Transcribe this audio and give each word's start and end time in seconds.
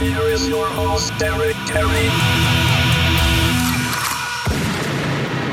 Here 0.00 0.22
is 0.22 0.48
your 0.48 0.66
host, 0.66 1.12
Derek 1.18 1.54
Terry. 1.66 2.08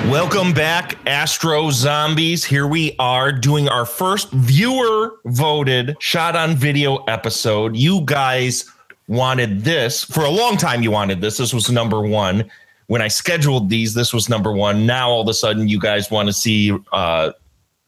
Welcome 0.09 0.53
back, 0.53 0.97
Astro 1.05 1.69
Zombies. 1.69 2.45
Here 2.45 2.65
we 2.65 2.95
are 2.97 3.33
doing 3.33 3.67
our 3.67 3.85
first 3.85 4.31
viewer 4.31 5.19
voted 5.25 5.97
shot 5.99 6.37
on 6.37 6.55
video 6.55 7.03
episode. 7.09 7.75
You 7.75 7.99
guys 8.05 8.71
wanted 9.09 9.65
this 9.65 10.05
for 10.05 10.23
a 10.23 10.29
long 10.29 10.55
time. 10.55 10.81
You 10.81 10.91
wanted 10.91 11.19
this. 11.19 11.35
This 11.35 11.53
was 11.53 11.69
number 11.69 11.99
one. 11.99 12.49
When 12.85 13.01
I 13.01 13.09
scheduled 13.09 13.69
these, 13.69 13.95
this 13.95 14.13
was 14.13 14.29
number 14.29 14.53
one. 14.53 14.85
Now 14.85 15.09
all 15.09 15.23
of 15.23 15.27
a 15.27 15.33
sudden, 15.33 15.67
you 15.67 15.77
guys 15.77 16.09
want 16.09 16.27
to 16.27 16.33
see 16.33 16.71
uh, 16.93 17.33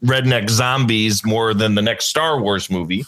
redneck 0.04 0.50
zombies 0.50 1.24
more 1.24 1.54
than 1.54 1.76
the 1.76 1.82
next 1.82 2.08
Star 2.08 2.38
Wars 2.42 2.70
movie 2.70 3.06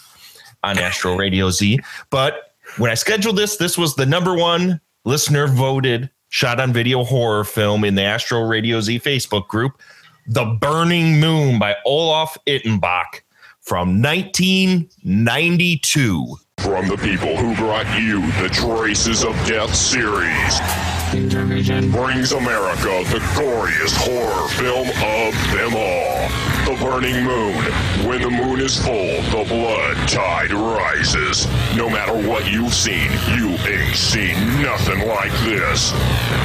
on 0.63 0.77
Astro 0.77 1.17
Radio 1.17 1.49
Z. 1.49 1.81
But 2.11 2.50
when 2.77 2.91
I 2.91 2.95
scheduled 2.95 3.37
this, 3.37 3.57
this 3.57 3.77
was 3.77 3.95
the 3.95 4.05
number 4.05 4.35
one 4.35 4.79
listener 5.05 5.47
voted 5.47 6.09
shot 6.29 6.59
on 6.59 6.73
video 6.73 7.03
horror 7.03 7.43
film 7.43 7.83
in 7.83 7.95
the 7.95 8.03
Astro 8.03 8.47
Radio 8.47 8.79
Z 8.81 8.99
Facebook 8.99 9.47
group, 9.47 9.81
The 10.27 10.45
Burning 10.59 11.19
Moon 11.19 11.57
by 11.59 11.75
Olaf 11.85 12.37
Ittenbach 12.47 13.21
from 13.61 14.01
1992. 14.01 16.35
From 16.61 16.87
the 16.87 16.97
people 16.97 17.35
who 17.37 17.55
brought 17.55 17.87
you 17.99 18.21
the 18.39 18.47
Traces 18.47 19.23
of 19.23 19.33
Death 19.47 19.73
series, 19.73 20.59
brings 21.91 22.33
America 22.33 23.03
the 23.09 23.19
goriest 23.33 23.97
horror 23.97 24.47
film 24.49 24.87
of 24.87 25.33
them 25.51 25.75
all. 25.75 26.51
The 26.65 26.77
Burning 26.79 27.25
Moon. 27.25 27.63
When 28.07 28.21
the 28.21 28.29
moon 28.29 28.61
is 28.61 28.77
full, 28.77 29.21
the 29.33 29.43
blood 29.49 29.97
tide 30.07 30.53
rises. 30.53 31.47
No 31.75 31.89
matter 31.89 32.13
what 32.29 32.49
you've 32.51 32.73
seen, 32.73 33.09
you 33.35 33.49
ain't 33.67 33.95
seen 33.95 34.35
nothing 34.61 35.07
like 35.07 35.31
this. 35.43 35.91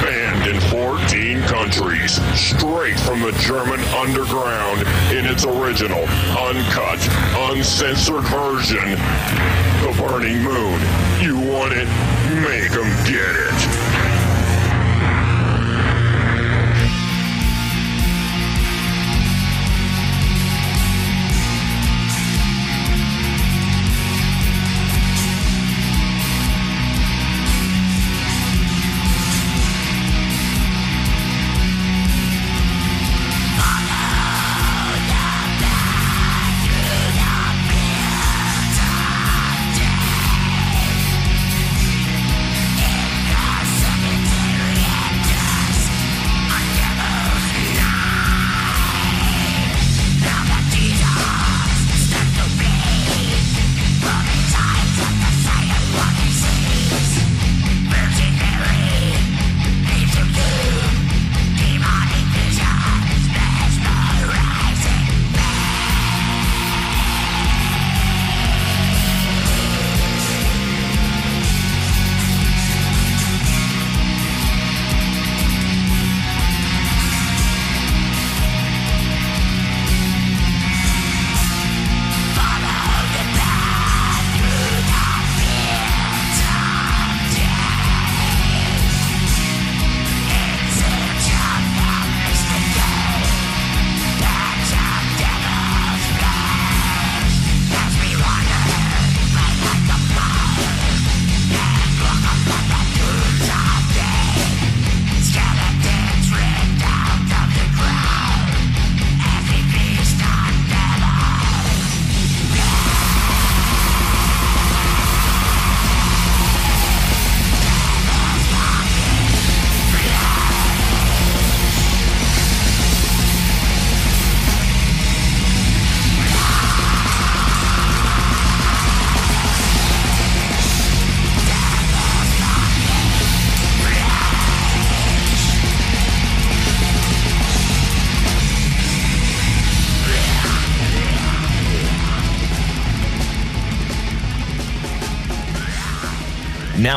Banned 0.01 0.47
in 0.47 0.59
14 0.71 1.41
countries, 1.43 2.19
straight 2.33 2.99
from 3.01 3.21
the 3.21 3.31
German 3.39 3.79
underground 3.93 4.81
in 5.15 5.25
its 5.25 5.45
original, 5.45 6.03
uncut, 6.35 6.99
uncensored 7.51 8.23
version. 8.23 8.97
The 9.85 9.93
Burning 10.07 10.41
Moon. 10.41 10.79
You 11.19 11.37
want 11.37 11.73
it? 11.73 11.87
Make 12.41 12.71
'em 12.71 12.87
get 13.03 13.35
it. 13.35 13.86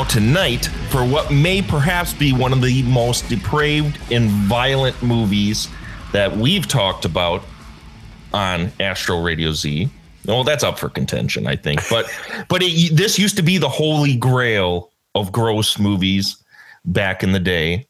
Now, 0.00 0.06
tonight, 0.06 0.64
for 0.88 1.04
what 1.04 1.30
may 1.30 1.60
perhaps 1.60 2.14
be 2.14 2.32
one 2.32 2.54
of 2.54 2.62
the 2.62 2.82
most 2.84 3.28
depraved 3.28 3.98
and 4.10 4.30
violent 4.30 5.02
movies 5.02 5.68
that 6.14 6.34
we've 6.34 6.66
talked 6.66 7.04
about 7.04 7.42
on 8.32 8.72
Astro 8.80 9.20
Radio 9.20 9.52
Z. 9.52 9.90
Well, 10.24 10.42
that's 10.42 10.64
up 10.64 10.78
for 10.78 10.88
contention, 10.88 11.46
I 11.46 11.54
think. 11.54 11.86
But 11.90 12.06
but 12.48 12.62
it, 12.62 12.96
this 12.96 13.18
used 13.18 13.36
to 13.36 13.42
be 13.42 13.58
the 13.58 13.68
holy 13.68 14.16
grail 14.16 14.90
of 15.14 15.32
gross 15.32 15.78
movies 15.78 16.42
back 16.86 17.22
in 17.22 17.32
the 17.32 17.38
day. 17.38 17.86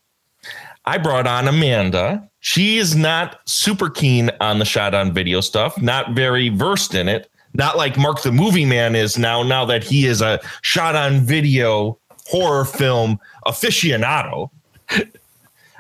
I 0.87 0.99
brought 0.99 1.29
on 1.29 1.46
Amanda. 1.46 2.29
She 2.40 2.79
is 2.79 2.96
not 2.96 3.38
super 3.49 3.88
keen 3.88 4.32
on 4.40 4.58
the 4.58 4.64
shot 4.64 4.96
on 4.96 5.12
video 5.12 5.40
stuff, 5.40 5.81
not 5.81 6.11
very 6.14 6.49
versed 6.49 6.93
in 6.93 7.08
it. 7.08 7.31
Not 7.55 7.76
like 7.76 7.96
Mark 7.96 8.23
the 8.23 8.32
Movie 8.32 8.64
Man 8.64 8.96
is 8.96 9.17
now, 9.17 9.44
now 9.44 9.64
that 9.64 9.85
he 9.85 10.06
is 10.06 10.20
a 10.20 10.40
shot 10.62 10.96
on 10.96 11.20
video 11.20 12.00
horror 12.31 12.65
film 12.65 13.19
aficionado. 13.47 14.50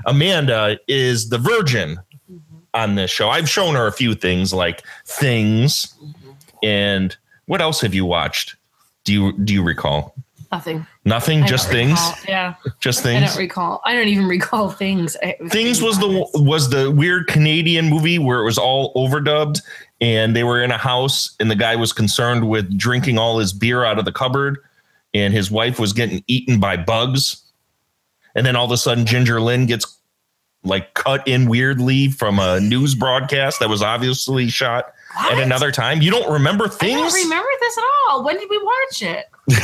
Amanda 0.06 0.78
is 0.88 1.28
the 1.28 1.38
virgin 1.38 1.98
on 2.74 2.94
this 2.94 3.10
show. 3.10 3.28
I've 3.28 3.48
shown 3.48 3.74
her 3.74 3.86
a 3.86 3.92
few 3.92 4.14
things 4.14 4.52
like 4.52 4.82
things 5.06 5.94
and 6.62 7.16
what 7.46 7.60
else 7.60 7.80
have 7.80 7.94
you 7.94 8.04
watched? 8.04 8.56
Do 9.04 9.12
you 9.12 9.32
do 9.32 9.52
you 9.52 9.62
recall? 9.62 10.14
Nothing. 10.52 10.86
Nothing, 11.04 11.42
I 11.44 11.46
just 11.46 11.68
things. 11.68 11.92
recall. 11.92 12.14
Yeah. 12.28 12.54
Just 12.80 13.02
things. 13.02 13.22
I 13.22 13.26
don't 13.26 13.38
recall. 13.38 13.80
I 13.84 13.94
don't 13.94 14.08
even 14.08 14.26
recall 14.26 14.70
things. 14.70 15.16
Things 15.48 15.80
was 15.80 15.98
the 15.98 16.28
was 16.34 16.70
the 16.70 16.90
weird 16.90 17.28
Canadian 17.28 17.88
movie 17.88 18.18
where 18.18 18.40
it 18.40 18.44
was 18.44 18.58
all 18.58 18.92
overdubbed 18.94 19.62
and 20.00 20.34
they 20.34 20.44
were 20.44 20.62
in 20.62 20.70
a 20.70 20.78
house 20.78 21.34
and 21.40 21.50
the 21.50 21.56
guy 21.56 21.76
was 21.76 21.92
concerned 21.92 22.48
with 22.48 22.76
drinking 22.76 23.18
all 23.18 23.38
his 23.38 23.52
beer 23.52 23.84
out 23.84 23.98
of 23.98 24.04
the 24.04 24.12
cupboard 24.12 24.58
and 25.14 25.32
his 25.34 25.50
wife 25.50 25.78
was 25.78 25.92
getting 25.92 26.22
eaten 26.26 26.60
by 26.60 26.76
bugs. 26.76 27.42
and 28.34 28.44
then 28.46 28.54
all 28.56 28.64
of 28.64 28.70
a 28.70 28.76
sudden 28.76 29.06
Ginger 29.06 29.40
Lynn 29.40 29.66
gets 29.66 29.98
like 30.62 30.92
cut 30.94 31.26
in 31.26 31.48
weirdly 31.48 32.08
from 32.08 32.38
a 32.38 32.60
news 32.60 32.94
broadcast 32.94 33.60
that 33.60 33.68
was 33.68 33.82
obviously 33.82 34.48
shot 34.48 34.92
What? 35.16 35.32
at 35.32 35.38
another 35.42 35.72
time. 35.72 36.02
You 36.02 36.10
don't 36.10 36.30
remember 36.30 36.68
things? 36.68 37.00
I 37.00 37.00
don't 37.02 37.22
remember 37.24 37.48
this 37.60 37.78
at 37.78 37.84
all. 38.08 38.24
When 38.24 38.36
did 38.36 38.48
we 38.50 38.58
watch 38.58 39.02
it? 39.02 39.24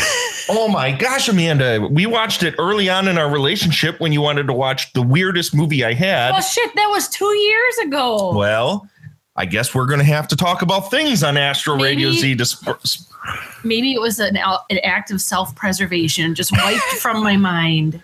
Oh 0.48 0.68
my 0.68 0.92
gosh, 0.92 1.28
Amanda. 1.28 1.88
We 1.90 2.06
watched 2.06 2.44
it 2.44 2.54
early 2.58 2.88
on 2.88 3.08
in 3.08 3.18
our 3.18 3.28
relationship 3.28 3.98
when 3.98 4.12
you 4.12 4.20
wanted 4.20 4.46
to 4.46 4.52
watch 4.52 4.92
the 4.92 5.02
weirdest 5.02 5.56
movie 5.56 5.84
I 5.84 5.92
had. 5.92 6.34
Oh 6.36 6.40
shit, 6.40 6.70
that 6.76 6.86
was 6.88 7.08
two 7.08 7.24
years 7.34 7.78
ago. 7.78 8.32
Well, 8.36 8.88
I 9.36 9.44
guess 9.44 9.74
we're 9.74 9.86
going 9.86 9.98
to 9.98 10.04
have 10.04 10.28
to 10.28 10.36
talk 10.36 10.62
about 10.62 10.90
things 10.90 11.22
on 11.22 11.36
Astro 11.36 11.76
Radio 11.76 12.10
Z. 12.12 12.36
To 12.36 12.44
sp- 12.46 12.80
sp- 12.86 13.12
Maybe 13.64 13.92
it 13.92 14.00
was 14.00 14.18
an, 14.18 14.36
an 14.36 14.78
act 14.84 15.10
of 15.10 15.20
self-preservation, 15.20 16.34
just 16.34 16.52
wiped 16.52 16.80
from 17.00 17.22
my 17.22 17.36
mind. 17.36 18.02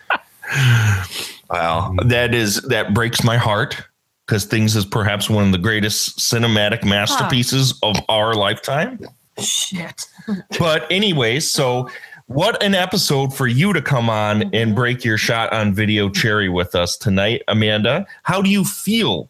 wow, 1.51 1.95
that 2.05 2.35
is 2.35 2.61
that 2.63 2.93
breaks 2.93 3.25
my 3.25 3.37
heart 3.37 3.83
because 4.27 4.45
Things 4.45 4.77
is 4.77 4.87
perhaps 4.87 5.29
one 5.29 5.47
of 5.47 5.53
the 5.53 5.59
greatest 5.59 6.19
cinematic 6.19 6.85
masterpieces 6.85 7.79
of 7.83 7.97
our 8.09 8.35
lifetime. 8.35 9.01
Shit. 9.39 10.07
But 10.59 10.91
anyways, 10.91 11.51
so 11.51 11.91
what 12.27 12.63
an 12.63 12.75
episode 12.77 13.37
for 13.37 13.49
you 13.49 13.73
to 13.73 13.83
come 13.83 14.09
on 14.09 14.41
mm-hmm. 14.41 14.55
and 14.55 14.75
break 14.75 15.05
your 15.05 15.19
shot 15.19 15.53
on 15.53 15.75
video 15.75 16.09
cherry 16.09 16.49
with 16.49 16.77
us 16.77 16.97
tonight, 16.97 17.43
Amanda. 17.49 18.07
How 18.23 18.41
do 18.41 18.49
you 18.49 18.65
feel 18.65 19.29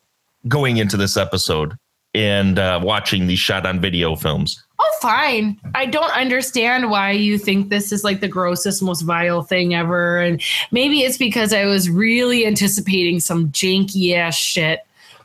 going 0.48 0.76
into 0.76 0.98
this 0.98 1.16
episode 1.16 1.78
and 2.14 2.58
uh, 2.58 2.80
watching 2.82 3.26
these 3.26 3.38
shot 3.38 3.66
on 3.66 3.80
video 3.80 4.16
films? 4.16 4.62
Oh, 4.78 4.96
fine. 5.00 5.58
I 5.74 5.86
don't 5.86 6.10
understand 6.12 6.90
why 6.90 7.12
you 7.12 7.38
think 7.38 7.68
this 7.68 7.92
is 7.92 8.04
like 8.04 8.20
the 8.20 8.28
grossest, 8.28 8.82
most 8.82 9.02
vile 9.02 9.42
thing 9.42 9.74
ever. 9.74 10.18
And 10.18 10.42
maybe 10.70 11.02
it's 11.02 11.18
because 11.18 11.52
I 11.52 11.66
was 11.66 11.88
really 11.88 12.46
anticipating 12.46 13.20
some 13.20 13.50
janky 13.50 14.14
ass 14.16 14.34
shit, 14.34 14.80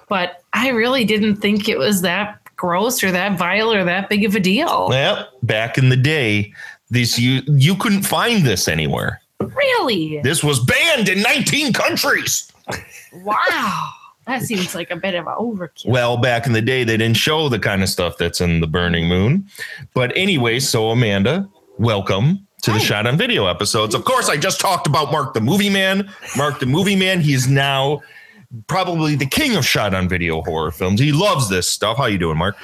but 0.07 0.43
I 0.53 0.69
really 0.69 1.05
didn't 1.05 1.37
think 1.37 1.67
it 1.67 1.77
was 1.77 2.01
that 2.01 2.39
gross 2.55 3.03
or 3.03 3.11
that 3.11 3.37
vile 3.37 3.71
or 3.71 3.83
that 3.83 4.09
big 4.09 4.25
of 4.25 4.35
a 4.35 4.39
deal. 4.39 4.89
Well, 4.89 5.27
back 5.43 5.77
in 5.77 5.89
the 5.89 5.97
day, 5.97 6.53
this 6.89 7.19
you 7.19 7.41
you 7.47 7.75
couldn't 7.75 8.03
find 8.03 8.43
this 8.43 8.67
anywhere. 8.67 9.21
Really? 9.39 10.19
This 10.21 10.43
was 10.43 10.59
banned 10.59 11.09
in 11.09 11.21
19 11.21 11.73
countries. 11.73 12.51
Wow. 13.13 13.91
That 14.27 14.41
seems 14.43 14.75
like 14.75 14.91
a 14.91 14.97
bit 14.97 15.15
of 15.15 15.25
an 15.25 15.33
overkill. 15.33 15.87
Well, 15.87 16.17
back 16.17 16.45
in 16.45 16.51
the 16.51 16.61
day, 16.61 16.83
they 16.83 16.97
didn't 16.97 17.15
show 17.15 17.47
the 17.47 17.59
kind 17.59 17.81
of 17.81 17.87
stuff 17.87 18.17
that's 18.17 18.41
in 18.41 18.59
the 18.59 18.67
Burning 18.67 19.07
Moon. 19.07 19.47
But 19.93 20.15
anyway, 20.17 20.59
so 20.59 20.89
Amanda, 20.89 21.49
welcome 21.77 22.45
to 22.63 22.71
the 22.71 22.79
Shot 22.79 23.07
on 23.07 23.17
Video 23.17 23.45
episodes. 23.45 23.95
Of 23.95 24.03
course, 24.03 24.27
I 24.27 24.35
just 24.35 24.59
talked 24.59 24.85
about 24.85 25.13
Mark 25.13 25.33
the 25.33 25.39
Movie 25.39 25.69
Man. 25.69 26.13
Mark 26.35 26.59
the 26.59 26.65
Movie 26.65 26.97
Man, 26.97 27.21
he 27.21 27.33
is 27.33 27.47
now 27.47 28.01
probably 28.67 29.15
the 29.15 29.25
king 29.25 29.55
of 29.55 29.65
shot 29.65 29.93
on 29.93 30.07
video 30.07 30.41
horror 30.41 30.71
films. 30.71 30.99
He 30.99 31.11
loves 31.11 31.49
this 31.49 31.69
stuff. 31.69 31.97
How 31.97 32.05
you 32.05 32.17
doing, 32.17 32.37
Mark? 32.37 32.57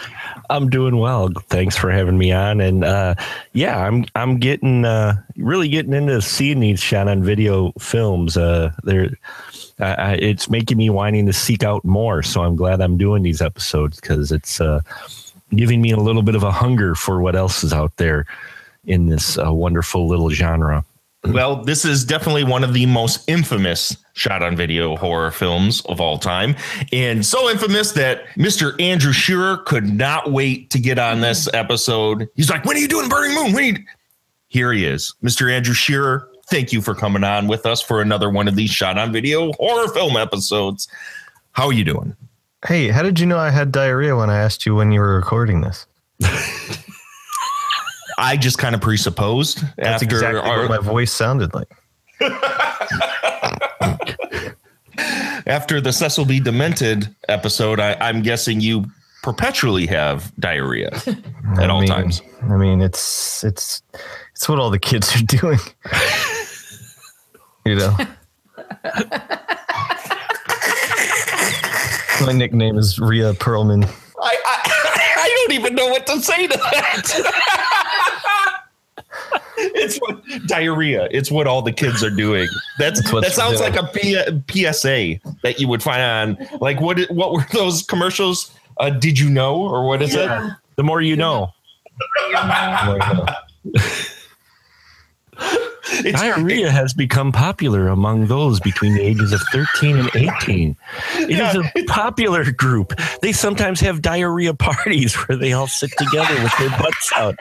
I'm 0.49 0.69
doing 0.69 0.97
well. 0.97 1.29
Thanks 1.49 1.77
for 1.77 1.91
having 1.91 2.17
me 2.17 2.31
on. 2.31 2.61
And 2.61 2.83
uh, 2.83 3.15
yeah, 3.53 3.85
I'm 3.85 4.05
I'm 4.15 4.37
getting 4.37 4.85
uh, 4.85 5.15
really 5.37 5.69
getting 5.69 5.93
into 5.93 6.21
seeing 6.21 6.59
these 6.59 6.79
shot 6.79 7.07
on 7.07 7.23
video 7.23 7.71
films. 7.79 8.37
Uh, 8.37 8.71
they're 8.83 9.11
It's 9.79 10.49
making 10.49 10.77
me 10.77 10.89
wanting 10.89 11.25
to 11.25 11.33
seek 11.33 11.63
out 11.63 11.83
more. 11.83 12.23
So 12.23 12.43
I'm 12.43 12.55
glad 12.55 12.81
I'm 12.81 12.97
doing 12.97 13.23
these 13.23 13.41
episodes 13.41 13.99
because 13.99 14.31
it's 14.31 14.61
uh, 14.61 14.81
giving 15.55 15.81
me 15.81 15.91
a 15.91 15.97
little 15.97 16.21
bit 16.23 16.35
of 16.35 16.43
a 16.43 16.51
hunger 16.51 16.95
for 16.95 17.21
what 17.21 17.35
else 17.35 17.63
is 17.63 17.73
out 17.73 17.95
there 17.97 18.25
in 18.85 19.07
this 19.07 19.37
uh, 19.37 19.53
wonderful 19.53 20.07
little 20.07 20.29
genre. 20.29 20.85
Well, 21.25 21.63
this 21.63 21.85
is 21.85 22.03
definitely 22.03 22.43
one 22.43 22.65
of 22.65 22.73
the 22.73 22.85
most 22.85 23.23
infamous 23.29 23.95
shot 24.11 24.43
on 24.43 24.57
video 24.57 24.97
horror 24.97 25.31
films 25.31 25.79
of 25.85 26.01
all 26.01 26.17
time. 26.17 26.53
And 26.91 27.25
so 27.25 27.49
infamous 27.49 27.93
that 27.93 28.25
Mr. 28.35 28.79
Andrew 28.81 29.13
Shearer 29.13 29.59
could 29.59 29.85
not 29.85 30.33
wait 30.33 30.69
to 30.71 30.79
get 30.79 30.99
on 30.99 31.21
this 31.21 31.47
episode. 31.53 32.27
He's 32.35 32.49
like, 32.49 32.65
When 32.65 32.75
are 32.75 32.79
you 32.81 32.89
doing 32.89 33.07
Burning 33.07 33.35
Moon? 33.35 33.53
When? 33.53 33.85
Here 34.49 34.73
he 34.73 34.85
is, 34.85 35.15
Mr. 35.23 35.49
Andrew 35.49 35.73
Shearer. 35.73 36.29
Thank 36.47 36.71
you 36.73 36.81
for 36.81 36.93
coming 36.93 37.23
on 37.23 37.47
with 37.47 37.65
us 37.65 37.81
for 37.81 38.01
another 38.01 38.29
one 38.29 38.47
of 38.47 38.55
these 38.55 38.69
shot 38.69 38.97
on 38.97 39.11
video 39.11 39.51
horror 39.53 39.87
film 39.89 40.17
episodes. 40.17 40.87
How 41.53 41.67
are 41.67 41.73
you 41.73 41.83
doing? 41.83 42.15
Hey, 42.67 42.89
how 42.89 43.01
did 43.03 43.19
you 43.19 43.25
know 43.25 43.37
I 43.37 43.49
had 43.49 43.71
diarrhea 43.71 44.15
when 44.15 44.29
I 44.29 44.37
asked 44.37 44.65
you 44.65 44.75
when 44.75 44.91
you 44.91 44.99
were 44.99 45.15
recording 45.15 45.61
this? 45.61 45.85
I 48.17 48.37
just 48.37 48.57
kind 48.57 48.75
of 48.75 48.81
presupposed 48.81 49.59
That's 49.77 50.03
after 50.03 50.05
exactly 50.05 50.39
our, 50.41 50.67
what 50.67 50.69
my 50.69 50.77
voice 50.87 51.11
sounded 51.11 51.53
like. 51.53 51.67
after 55.47 55.81
the 55.81 55.91
Cecil 55.91 56.25
B. 56.25 56.39
Demented 56.39 57.13
episode. 57.27 57.79
I, 57.79 57.95
I'm 57.99 58.21
guessing 58.21 58.61
you 58.61 58.85
perpetually 59.23 59.85
have 59.87 60.31
diarrhea 60.39 60.89
at 61.07 61.17
I 61.57 61.67
all 61.67 61.79
mean- 61.79 61.89
times. 61.89 62.21
I 62.43 62.57
mean, 62.57 62.81
it's 62.81 63.43
it's 63.43 63.81
it's 64.31 64.47
what 64.49 64.59
all 64.59 64.69
the 64.69 64.79
kids 64.79 65.15
are 65.15 65.23
doing. 65.23 65.59
You 67.65 67.75
know. 67.75 67.97
My 72.25 72.31
nickname 72.31 72.77
is 72.77 72.99
Rhea 72.99 73.33
Perlman. 73.33 73.85
I, 73.85 73.89
I 74.45 74.61
I 75.17 75.29
don't 75.29 75.51
even 75.53 75.75
know 75.75 75.87
what 75.87 76.05
to 76.07 76.21
say 76.21 76.47
to 76.47 76.57
that. 76.57 77.43
it's 79.57 79.97
what 79.97 80.23
diarrhea. 80.47 81.07
It's 81.11 81.29
what 81.31 81.47
all 81.47 81.61
the 81.61 81.71
kids 81.71 82.03
are 82.03 82.09
doing. 82.09 82.47
That's, 82.77 83.01
That's 83.11 83.21
that 83.21 83.31
sounds 83.33 83.57
for 83.57 83.69
like 83.69 83.75
a 83.75 83.87
P, 83.87 84.15
PSA 84.49 85.19
that 85.43 85.59
you 85.59 85.67
would 85.67 85.83
find 85.83 86.01
on 86.01 86.37
like 86.59 86.81
what 86.81 86.99
what 87.11 87.33
were 87.33 87.45
those 87.51 87.83
commercials? 87.83 88.51
Uh, 88.77 88.89
did 88.89 89.19
you 89.19 89.29
know 89.29 89.55
or 89.55 89.87
what 89.87 90.01
is 90.01 90.15
it? 90.15 90.29
The 90.75 90.83
more 90.83 91.01
you 91.01 91.15
know. 91.15 91.49
It's, 93.65 94.12
Diarrhea 96.11 96.69
has 96.69 96.93
become 96.93 97.31
popular 97.31 97.87
among 97.87 98.27
those 98.27 98.59
between 98.59 98.93
the 98.93 99.01
ages 99.01 99.31
of 99.31 99.41
13 99.51 99.97
and 99.97 100.15
18. 100.15 100.75
It 101.15 101.29
is 101.31 101.55
a 101.55 101.85
popular 101.85 102.51
group. 102.51 102.93
They 103.21 103.31
sometimes 103.31 103.79
have 103.79 104.01
diarrhea 104.01 104.53
parties 104.53 105.15
where 105.15 105.37
they 105.37 105.53
all 105.53 105.67
sit 105.67 105.91
together 105.97 106.41
with 106.41 106.57
their 106.57 106.69
butts 106.71 107.11
out 107.15 107.35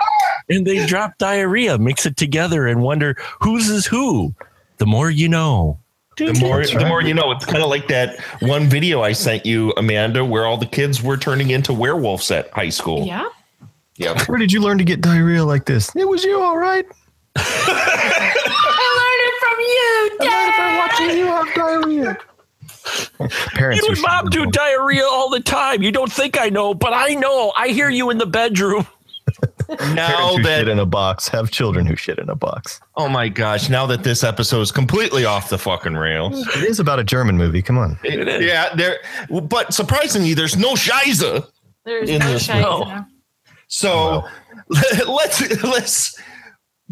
and 0.49 0.67
they 0.67 0.87
drop 0.87 1.19
diarrhea, 1.19 1.79
mix 1.79 2.07
it 2.07 2.17
together, 2.17 2.67
and 2.67 2.83
wonder 2.83 3.17
whose 3.41 3.69
is 3.69 3.87
who. 3.87 4.35
The 4.79 4.87
more 4.87 5.11
you 5.11 5.29
know. 5.29 5.79
the 6.17 6.35
more 6.35 6.59
That's 6.59 6.73
the 6.73 6.87
more 6.87 7.03
you 7.03 7.15
know. 7.15 7.31
It's 7.33 7.45
kind 7.45 7.63
of 7.63 7.71
like 7.71 7.89
that 7.89 8.21
one 8.41 8.69
video 8.69 9.03
I 9.03 9.13
sent 9.13 9.47
you, 9.47 9.73
Amanda, 9.77 10.25
where 10.25 10.47
all 10.47 10.57
the 10.57 10.67
kids 10.67 11.03
were 11.03 11.17
turning 11.17 11.51
into 11.51 11.73
werewolves 11.73 12.31
at 12.31 12.51
high 12.51 12.71
school. 12.71 13.07
Yeah. 13.07 13.29
Yeah. 13.97 14.23
Where 14.25 14.39
did 14.39 14.53
you 14.53 14.61
learn 14.61 14.79
to 14.79 14.85
get 14.85 15.01
diarrhea 15.01 15.45
like 15.45 15.67
this? 15.67 15.95
It 15.95 16.09
was 16.09 16.25
you, 16.25 16.41
all 16.41 16.57
right. 16.57 16.87
I 17.37 18.87
learned 18.99 19.23
it 19.29 19.37
from 19.41 19.59
you, 19.61 20.19
Dad. 20.21 20.29
I 20.29 20.37
learned 20.37 20.49
it 20.49 20.55
from 20.57 20.71
watching 20.79 21.19
you 21.19 21.27
have 21.27 21.55
diarrhea. 21.55 22.19
Parents, 23.55 23.83
You 23.87 23.93
and 23.93 24.03
mom 24.03 24.27
do 24.31 24.47
diarrhea 24.47 25.05
all 25.05 25.31
the 25.31 25.41
time. 25.41 25.83
You 25.83 25.93
don't 25.93 26.11
think 26.13 26.39
I 26.41 26.49
know, 26.49 26.75
but 26.75 26.93
I 26.93 27.15
know. 27.15 27.53
I 27.57 27.69
hear 27.69 27.89
you 27.89 28.11
in 28.11 28.19
the 28.19 28.27
bedroom. 28.27 28.87
Now 29.95 30.09
Parents 30.09 30.37
who 30.37 30.43
that 30.43 30.59
shit 30.59 30.69
in 30.69 30.79
a 30.81 30.85
box 30.85 31.29
have 31.29 31.51
children 31.51 31.87
who 31.87 31.97
shit 31.97 32.19
in 32.19 32.29
a 32.29 32.35
box. 32.35 32.79
oh 32.97 33.09
my 33.09 33.29
gosh, 33.31 33.71
now 33.71 33.87
that 33.87 34.03
this 34.03 34.23
episode 34.23 34.61
is 34.61 34.71
completely 34.73 35.25
off 35.25 35.49
the 35.49 35.57
fucking 35.57 35.95
rails. 35.95 36.47
It 36.57 36.65
is 36.65 36.79
about 36.79 36.99
a 36.99 37.05
German 37.05 37.39
movie. 37.39 37.63
Come 37.63 37.79
on. 37.79 37.99
It 38.05 38.29
is. 38.29 38.45
Yeah, 38.45 38.75
there. 38.75 38.99
But 39.31 39.73
surprisingly, 39.73 40.35
there's 40.35 40.59
no 40.59 40.75
Shiza. 40.75 41.47
There's 41.87 42.11
In 42.11 42.19
no 42.19 42.33
this- 42.33 42.45
shite. 42.45 42.61
no. 42.61 43.07
So 43.69 44.25
let's 44.69 45.63
let's 45.63 46.21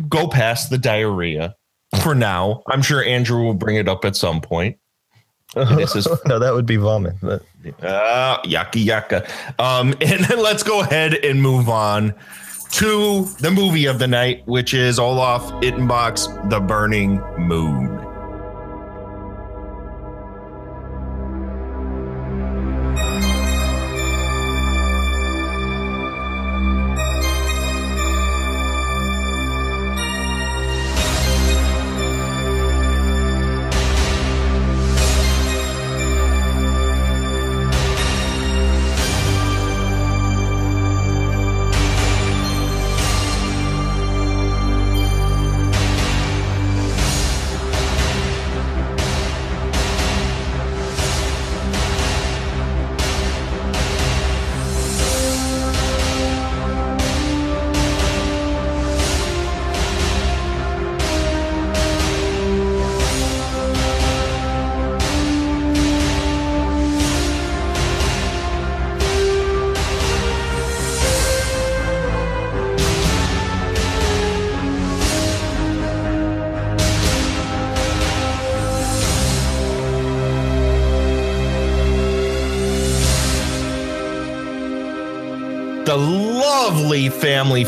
go 0.09 0.29
past 0.29 0.71
the 0.71 0.79
diarrhea 0.79 1.55
for 2.03 2.15
now. 2.15 2.63
I'm 2.69 2.83
sure 2.83 3.03
Andrew 3.05 3.43
will 3.43 3.55
bring 3.55 3.77
it 3.77 3.89
up 3.89 4.05
at 4.05 4.17
some 4.17 4.41
point. 4.41 4.79
This 5.55 5.97
is 5.97 6.07
no, 6.27 6.39
that 6.39 6.55
would 6.55 6.67
be 6.67 6.77
vomit. 6.77 7.17
But 7.21 7.43
uh, 7.83 8.41
yucky 8.43 8.85
yucka. 8.85 9.29
Um, 9.59 9.89
and 10.01 10.25
then 10.25 10.43
let's 10.43 10.63
go 10.63 10.81
ahead 10.81 11.15
and 11.15 11.43
move 11.43 11.69
on 11.69 12.15
to 12.73 13.25
the 13.41 13.51
movie 13.51 13.87
of 13.87 13.99
the 13.99 14.07
night, 14.07 14.47
which 14.47 14.75
is 14.75 14.99
Olaf 14.99 15.43
Ittenbach's 15.63 16.29
The 16.49 16.61
Burning 16.61 17.21
Moon. 17.37 17.90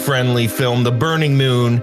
Friendly 0.03 0.49
film, 0.49 0.83
The 0.83 0.91
Burning 0.91 1.37
Moon, 1.37 1.81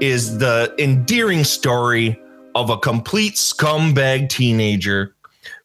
is 0.00 0.38
the 0.38 0.74
endearing 0.78 1.44
story 1.44 2.20
of 2.56 2.70
a 2.70 2.76
complete 2.76 3.34
scumbag 3.34 4.28
teenager 4.28 5.14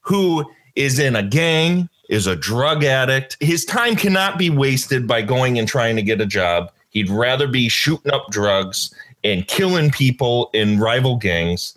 who 0.02 0.46
is 0.76 1.00
in 1.00 1.16
a 1.16 1.24
gang, 1.24 1.90
is 2.08 2.28
a 2.28 2.36
drug 2.36 2.84
addict. 2.84 3.36
His 3.40 3.66
time 3.66 3.96
cannot 3.96 4.38
be 4.38 4.52
wasted 4.52 5.08
by 5.08 5.24
going 5.24 5.58
and 5.58 5.68
trying 5.68 5.96
to 5.96 6.04
get 6.04 6.22
a 6.22 6.26
job. 6.28 6.72
He'd 6.92 7.10
rather 7.10 7.48
be 7.48 7.68
shooting 7.68 8.14
up 8.14 8.28
drugs 8.30 8.94
and 9.24 9.48
killing 9.48 9.90
people 9.90 10.52
in 10.54 10.80
rival 10.80 11.16
gangs. 11.16 11.76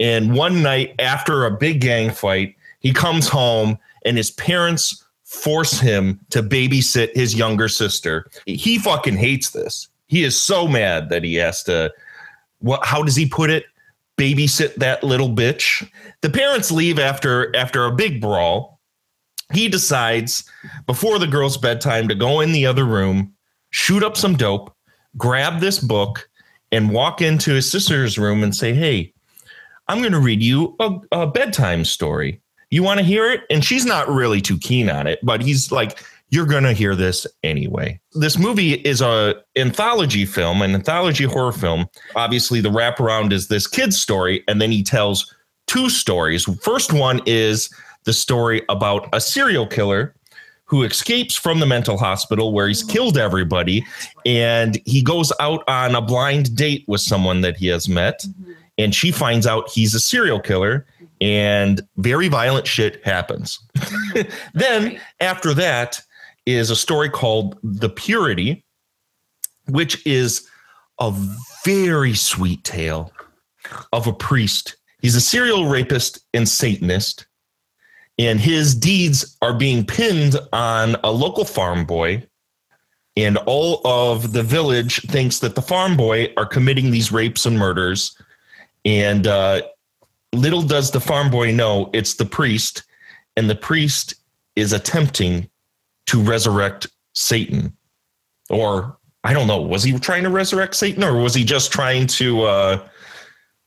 And 0.00 0.34
one 0.34 0.62
night 0.62 0.94
after 0.98 1.44
a 1.44 1.50
big 1.50 1.82
gang 1.82 2.10
fight, 2.10 2.56
he 2.80 2.94
comes 2.94 3.28
home 3.28 3.78
and 4.06 4.16
his 4.16 4.30
parents 4.30 5.04
force 5.28 5.78
him 5.78 6.18
to 6.30 6.42
babysit 6.42 7.14
his 7.14 7.34
younger 7.34 7.68
sister. 7.68 8.26
He 8.46 8.78
fucking 8.78 9.18
hates 9.18 9.50
this. 9.50 9.88
He 10.06 10.24
is 10.24 10.40
so 10.40 10.66
mad 10.66 11.10
that 11.10 11.22
he 11.22 11.34
has 11.34 11.62
to 11.64 11.92
what 12.60 12.84
how 12.84 13.02
does 13.02 13.14
he 13.14 13.26
put 13.26 13.50
it? 13.50 13.66
Babysit 14.16 14.74
that 14.76 15.04
little 15.04 15.28
bitch. 15.28 15.88
The 16.22 16.30
parents 16.30 16.70
leave 16.70 16.98
after 16.98 17.54
after 17.54 17.84
a 17.84 17.94
big 17.94 18.22
brawl. 18.22 18.80
He 19.52 19.68
decides 19.68 20.44
before 20.86 21.18
the 21.18 21.26
girl's 21.26 21.58
bedtime 21.58 22.08
to 22.08 22.14
go 22.14 22.40
in 22.40 22.52
the 22.52 22.66
other 22.66 22.84
room, 22.84 23.32
shoot 23.70 24.02
up 24.02 24.16
some 24.16 24.36
dope, 24.36 24.74
grab 25.16 25.60
this 25.60 25.78
book, 25.78 26.28
and 26.72 26.90
walk 26.90 27.20
into 27.20 27.52
his 27.52 27.70
sister's 27.70 28.18
room 28.18 28.42
and 28.42 28.56
say, 28.56 28.72
Hey, 28.72 29.12
I'm 29.88 30.00
going 30.00 30.12
to 30.12 30.20
read 30.20 30.42
you 30.42 30.74
a, 30.80 30.98
a 31.12 31.26
bedtime 31.26 31.84
story. 31.84 32.40
You 32.70 32.82
want 32.82 32.98
to 32.98 33.04
hear 33.04 33.30
it? 33.30 33.42
And 33.50 33.64
she's 33.64 33.86
not 33.86 34.08
really 34.08 34.40
too 34.40 34.58
keen 34.58 34.90
on 34.90 35.06
it, 35.06 35.18
but 35.22 35.42
he's 35.42 35.72
like, 35.72 36.02
You're 36.30 36.46
going 36.46 36.64
to 36.64 36.72
hear 36.72 36.94
this 36.94 37.26
anyway. 37.42 38.00
This 38.12 38.38
movie 38.38 38.74
is 38.74 39.00
a 39.00 39.36
anthology 39.56 40.26
film, 40.26 40.62
an 40.62 40.74
anthology 40.74 41.24
horror 41.24 41.52
film. 41.52 41.86
Obviously, 42.14 42.60
the 42.60 42.70
wraparound 42.70 43.32
is 43.32 43.48
this 43.48 43.66
kid's 43.66 44.00
story, 44.00 44.44
and 44.48 44.60
then 44.60 44.70
he 44.70 44.82
tells 44.82 45.34
two 45.66 45.88
stories. 45.88 46.44
First 46.62 46.92
one 46.92 47.20
is 47.26 47.70
the 48.04 48.12
story 48.12 48.62
about 48.68 49.08
a 49.12 49.20
serial 49.20 49.66
killer 49.66 50.14
who 50.68 50.82
escapes 50.82 51.34
from 51.34 51.60
the 51.60 51.66
mental 51.66 51.96
hospital 51.96 52.52
where 52.52 52.68
he's 52.68 52.82
killed 52.82 53.16
everybody 53.16 53.84
and 54.26 54.78
he 54.84 55.02
goes 55.02 55.32
out 55.40 55.62
on 55.66 55.94
a 55.94 56.00
blind 56.00 56.54
date 56.54 56.84
with 56.86 57.00
someone 57.00 57.40
that 57.40 57.56
he 57.56 57.66
has 57.66 57.88
met 57.88 58.20
mm-hmm. 58.20 58.52
and 58.76 58.94
she 58.94 59.10
finds 59.10 59.46
out 59.46 59.68
he's 59.70 59.94
a 59.94 60.00
serial 60.00 60.38
killer 60.38 60.86
and 61.20 61.80
very 61.96 62.28
violent 62.28 62.66
shit 62.66 63.04
happens. 63.04 63.58
then 64.54 65.00
after 65.20 65.54
that 65.54 66.00
is 66.46 66.70
a 66.70 66.76
story 66.76 67.10
called 67.10 67.58
The 67.62 67.90
Purity 67.90 68.64
which 69.68 70.04
is 70.06 70.48
a 70.98 71.12
very 71.64 72.14
sweet 72.14 72.64
tale 72.64 73.12
of 73.92 74.06
a 74.06 74.12
priest. 74.12 74.76
He's 75.00 75.14
a 75.14 75.20
serial 75.20 75.66
rapist 75.66 76.20
and 76.34 76.48
satanist 76.48 77.26
and 78.18 78.40
his 78.40 78.74
deeds 78.74 79.36
are 79.42 79.54
being 79.54 79.86
pinned 79.86 80.36
on 80.52 80.96
a 81.04 81.12
local 81.12 81.44
farm 81.44 81.84
boy 81.84 82.26
and 83.16 83.36
all 83.46 83.80
of 83.84 84.32
the 84.32 84.42
village 84.42 85.02
thinks 85.02 85.38
that 85.40 85.54
the 85.54 85.62
farm 85.62 85.96
boy 85.96 86.32
are 86.36 86.46
committing 86.46 86.90
these 86.90 87.12
rapes 87.12 87.46
and 87.46 87.58
murders 87.58 88.16
and 88.84 89.26
uh, 89.26 89.62
little 90.34 90.62
does 90.62 90.90
the 90.90 91.00
farm 91.00 91.30
boy 91.30 91.50
know 91.52 91.90
it's 91.92 92.14
the 92.14 92.24
priest 92.26 92.82
and 93.36 93.48
the 93.48 93.54
priest 93.54 94.14
is 94.56 94.72
attempting 94.72 95.48
to 96.06 96.20
resurrect 96.22 96.86
satan 97.14 97.74
or 98.50 98.96
i 99.24 99.32
don't 99.32 99.46
know 99.46 99.60
was 99.60 99.82
he 99.82 99.98
trying 99.98 100.22
to 100.22 100.30
resurrect 100.30 100.74
satan 100.76 101.02
or 101.02 101.16
was 101.16 101.34
he 101.34 101.44
just 101.44 101.72
trying 101.72 102.06
to 102.06 102.42
uh, 102.42 102.88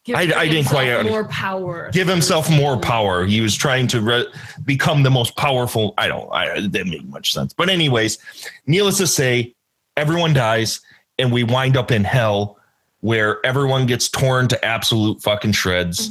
Give 0.04 0.16
I- 0.16 0.22
I 0.36 0.48
didn't 0.48 0.68
quite 0.68 0.88
himself 0.88 1.10
more 1.12 1.26
power. 1.26 1.90
give 1.94 2.08
himself 2.08 2.50
more 2.50 2.76
power. 2.80 3.24
He 3.24 3.40
was 3.40 3.56
trying 3.56 3.86
to 3.90 4.02
re- 4.02 4.26
become 4.66 5.04
the 5.04 5.12
most 5.12 5.38
powerful. 5.38 5.94
I 5.96 6.08
don't. 6.08 6.28
I 6.34 6.56
it 6.58 6.72
didn't 6.72 6.90
make 6.90 7.04
much 7.06 7.32
sense. 7.32 7.54
But 7.54 7.70
anyways, 7.70 8.18
needless 8.66 8.98
to 8.98 9.06
say, 9.06 9.54
everyone 9.98 10.34
dies, 10.34 10.82
and 11.20 11.32
we 11.32 11.44
wind 11.44 11.78
up 11.78 11.92
in 11.92 12.04
hell, 12.04 12.58
where 13.02 13.46
everyone 13.46 13.86
gets 13.86 14.10
torn 14.10 14.48
to 14.48 14.66
absolute 14.66 15.22
fucking 15.22 15.52
shreds, 15.52 16.10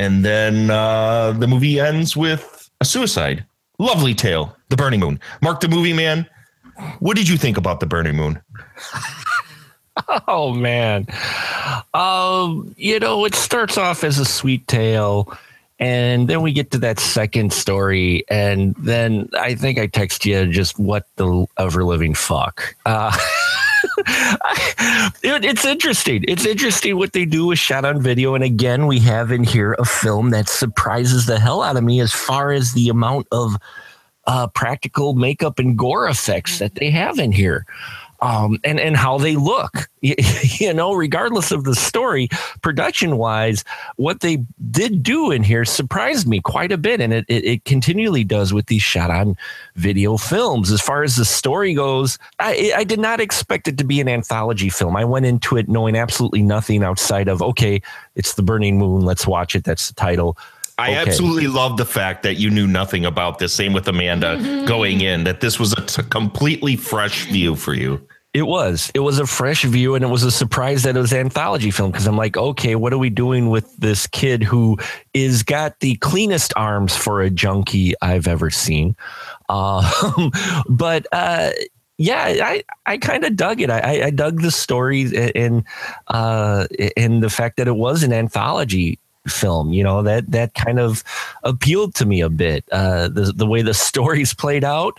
and 0.00 0.24
then 0.24 0.70
uh, 0.70 1.32
the 1.32 1.46
movie 1.46 1.78
ends 1.78 2.16
with 2.16 2.70
a 2.80 2.86
suicide. 2.86 3.44
Lovely 3.78 4.14
tale, 4.14 4.56
The 4.70 4.76
Burning 4.76 5.00
Moon. 5.00 5.20
Mark 5.42 5.60
the 5.60 5.68
movie 5.68 5.92
man. 5.92 6.26
What 7.00 7.18
did 7.18 7.28
you 7.28 7.36
think 7.36 7.58
about 7.58 7.80
The 7.80 7.86
Burning 7.86 8.16
Moon? 8.16 8.40
Oh 10.26 10.54
man. 10.54 11.06
Um, 11.92 12.74
you 12.78 12.98
know, 13.00 13.26
it 13.26 13.34
starts 13.34 13.76
off 13.76 14.02
as 14.02 14.18
a 14.18 14.24
sweet 14.24 14.66
tale 14.66 15.36
and 15.78 16.26
then 16.26 16.40
we 16.40 16.52
get 16.52 16.70
to 16.70 16.78
that 16.78 16.98
second 16.98 17.52
story 17.52 18.24
and 18.28 18.74
then 18.76 19.28
I 19.38 19.54
think 19.56 19.78
I 19.78 19.88
text 19.88 20.24
you 20.24 20.46
just 20.46 20.78
what 20.78 21.06
the 21.16 21.46
ever 21.58 21.84
living 21.84 22.14
fuck. 22.14 22.74
Uh 22.86 23.14
it- 25.22 25.44
it's 25.44 25.64
interesting. 25.64 26.24
It's 26.28 26.46
interesting 26.46 26.96
what 26.96 27.12
they 27.12 27.24
do 27.24 27.46
with 27.46 27.58
shot 27.58 27.84
on 27.84 28.00
video. 28.00 28.34
And 28.34 28.44
again, 28.44 28.86
we 28.86 28.98
have 29.00 29.30
in 29.32 29.44
here 29.44 29.74
a 29.78 29.84
film 29.84 30.30
that 30.30 30.48
surprises 30.48 31.26
the 31.26 31.38
hell 31.38 31.62
out 31.62 31.76
of 31.76 31.84
me 31.84 32.00
as 32.00 32.12
far 32.12 32.52
as 32.52 32.72
the 32.72 32.88
amount 32.88 33.26
of 33.32 33.56
uh, 34.26 34.46
practical 34.48 35.14
makeup 35.14 35.58
and 35.58 35.76
gore 35.78 36.08
effects 36.08 36.58
that 36.58 36.74
they 36.76 36.90
have 36.90 37.18
in 37.18 37.32
here 37.32 37.64
um, 38.22 38.58
and 38.64 38.78
and 38.78 38.96
how 38.96 39.18
they 39.18 39.36
look. 39.36 39.88
You, 40.60 40.72
know, 40.72 40.94
regardless 40.94 41.52
of 41.52 41.64
the 41.64 41.74
story, 41.74 42.28
production 42.62 43.18
wise, 43.18 43.64
what 43.96 44.20
they 44.20 44.38
did 44.70 45.02
do 45.02 45.30
in 45.30 45.42
here 45.42 45.66
surprised 45.66 46.26
me 46.26 46.40
quite 46.40 46.72
a 46.72 46.78
bit, 46.78 47.02
and 47.02 47.12
it, 47.12 47.26
it 47.28 47.44
it 47.44 47.64
continually 47.66 48.24
does 48.24 48.54
with 48.54 48.66
these 48.66 48.82
shot 48.82 49.10
on 49.10 49.36
video 49.76 50.16
films. 50.16 50.70
As 50.72 50.80
far 50.80 51.02
as 51.02 51.16
the 51.16 51.26
story 51.26 51.74
goes, 51.74 52.18
I 52.38 52.72
I 52.74 52.84
did 52.84 52.98
not 52.98 53.20
expect 53.20 53.68
it 53.68 53.76
to 53.76 53.84
be 53.84 54.00
an 54.00 54.08
anthology 54.08 54.70
film. 54.70 54.96
I 54.96 55.04
went 55.04 55.26
into 55.26 55.58
it 55.58 55.68
knowing 55.68 55.96
absolutely 55.96 56.42
nothing 56.42 56.82
outside 56.82 57.28
of 57.28 57.42
okay, 57.42 57.82
it's 58.16 58.34
the 58.34 58.42
Burning 58.42 58.78
Moon. 58.78 59.02
Let's 59.02 59.26
watch 59.26 59.54
it. 59.54 59.64
That's 59.64 59.88
the 59.88 59.94
title. 59.94 60.36
I 60.78 60.90
Okay. 60.92 61.10
absolutely 61.10 61.46
love 61.46 61.76
the 61.76 61.84
fact 61.84 62.22
that 62.22 62.36
you 62.36 62.48
knew 62.50 62.66
nothing 62.66 63.04
about 63.04 63.38
this. 63.38 63.52
Same 63.52 63.72
with 63.74 63.86
Amanda 63.86 64.64
going 64.66 65.02
in, 65.02 65.24
that 65.24 65.40
this 65.42 65.58
was 65.58 65.72
a 65.74 65.82
t- 65.84 66.02
completely 66.08 66.76
fresh 66.76 67.26
view 67.26 67.54
for 67.54 67.74
you. 67.74 68.00
It 68.32 68.44
was. 68.46 68.92
It 68.94 69.00
was 69.00 69.18
a 69.18 69.26
fresh 69.26 69.64
view, 69.64 69.96
and 69.96 70.04
it 70.04 70.08
was 70.08 70.22
a 70.22 70.30
surprise 70.30 70.84
that 70.84 70.96
it 70.96 71.00
was 71.00 71.12
an 71.12 71.18
anthology 71.18 71.72
film 71.72 71.90
because 71.90 72.06
I'm 72.06 72.16
like, 72.16 72.36
okay, 72.36 72.76
what 72.76 72.92
are 72.92 72.98
we 72.98 73.10
doing 73.10 73.50
with 73.50 73.76
this 73.76 74.06
kid 74.06 74.42
who 74.44 74.78
is 75.12 75.42
got 75.42 75.80
the 75.80 75.96
cleanest 75.96 76.52
arms 76.56 76.96
for 76.96 77.20
a 77.20 77.28
junkie 77.28 77.94
I've 78.00 78.28
ever 78.28 78.48
seen? 78.48 78.94
Um, 79.48 79.84
but 80.68 81.06
uh, 81.12 81.50
yeah, 82.00 82.24
I 82.42 82.64
I 82.86 82.96
kind 82.96 83.24
of 83.24 83.36
dug 83.36 83.60
it. 83.60 83.68
I, 83.68 84.06
I- 84.06 84.10
dug 84.10 84.40
the 84.40 84.50
story 84.50 85.02
and 85.34 85.62
uh, 86.08 86.66
and 86.96 87.22
the 87.22 87.28
fact 87.28 87.58
that 87.58 87.68
it 87.68 87.76
was 87.76 88.02
an 88.02 88.12
anthology 88.12 88.98
film 89.28 89.70
you 89.70 89.84
know 89.84 90.02
that 90.02 90.28
that 90.30 90.54
kind 90.54 90.80
of 90.80 91.04
appealed 91.44 91.94
to 91.94 92.06
me 92.06 92.22
a 92.22 92.30
bit 92.30 92.64
uh 92.72 93.06
the 93.06 93.32
the 93.36 93.46
way 93.46 93.60
the 93.60 93.74
stories 93.88 94.32
played 94.32 94.64
out 94.64 94.94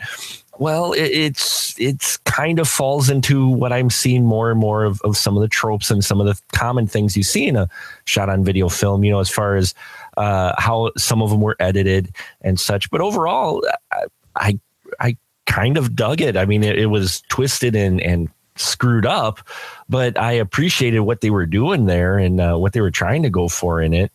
well 0.60 0.93
it, 0.93 1.05
it's 1.10 1.75
it's 1.79 2.17
kind 2.17 2.60
of 2.60 2.67
falls 2.67 3.10
into 3.10 3.48
what 3.48 3.74
i'm 3.74 3.89
seeing 3.89 4.24
more 4.24 4.51
and 4.51 4.60
more 4.60 4.84
of, 4.84 5.01
of 5.01 5.17
some 5.17 5.36
of 5.36 5.41
the 5.41 5.48
tropes 5.48 5.89
and 5.89 6.05
some 6.05 6.22
of 6.22 6.27
the 6.27 6.39
common 6.55 6.86
things 6.86 7.17
you 7.17 7.24
see 7.24 7.48
in 7.48 7.55
a 7.55 7.67
shot 8.05 8.29
on 8.29 8.43
video 8.43 8.70
film 8.70 9.03
you 9.03 9.10
know 9.12 9.20
as 9.20 9.29
far 9.29 9.55
as 9.55 9.74
uh 10.17 10.53
how 10.60 10.91
some 10.98 11.24
of 11.24 11.31
them 11.31 11.41
were 11.41 11.55
edited 11.60 12.13
and 12.41 12.60
such 12.60 12.91
but 12.91 13.01
overall 13.01 13.60
i 13.91 14.05
i, 14.36 14.60
I 15.00 15.17
kind 15.45 15.77
of 15.77 15.95
dug 15.95 16.21
it 16.21 16.38
i 16.38 16.45
mean 16.45 16.63
it, 16.63 16.77
it 16.77 16.88
was 16.88 17.21
twisted 17.29 17.75
and 17.75 18.01
and 18.01 18.29
screwed 18.57 19.05
up 19.05 19.39
but 19.89 20.17
i 20.19 20.31
appreciated 20.31 21.00
what 21.01 21.21
they 21.21 21.29
were 21.29 21.45
doing 21.45 21.86
there 21.86 22.17
and 22.17 22.39
uh, 22.39 22.55
what 22.55 22.74
they 22.74 22.81
were 22.81 22.91
trying 22.91 23.24
to 23.24 23.29
go 23.29 23.48
for 23.48 23.81
in 23.81 23.93
it 23.93 24.12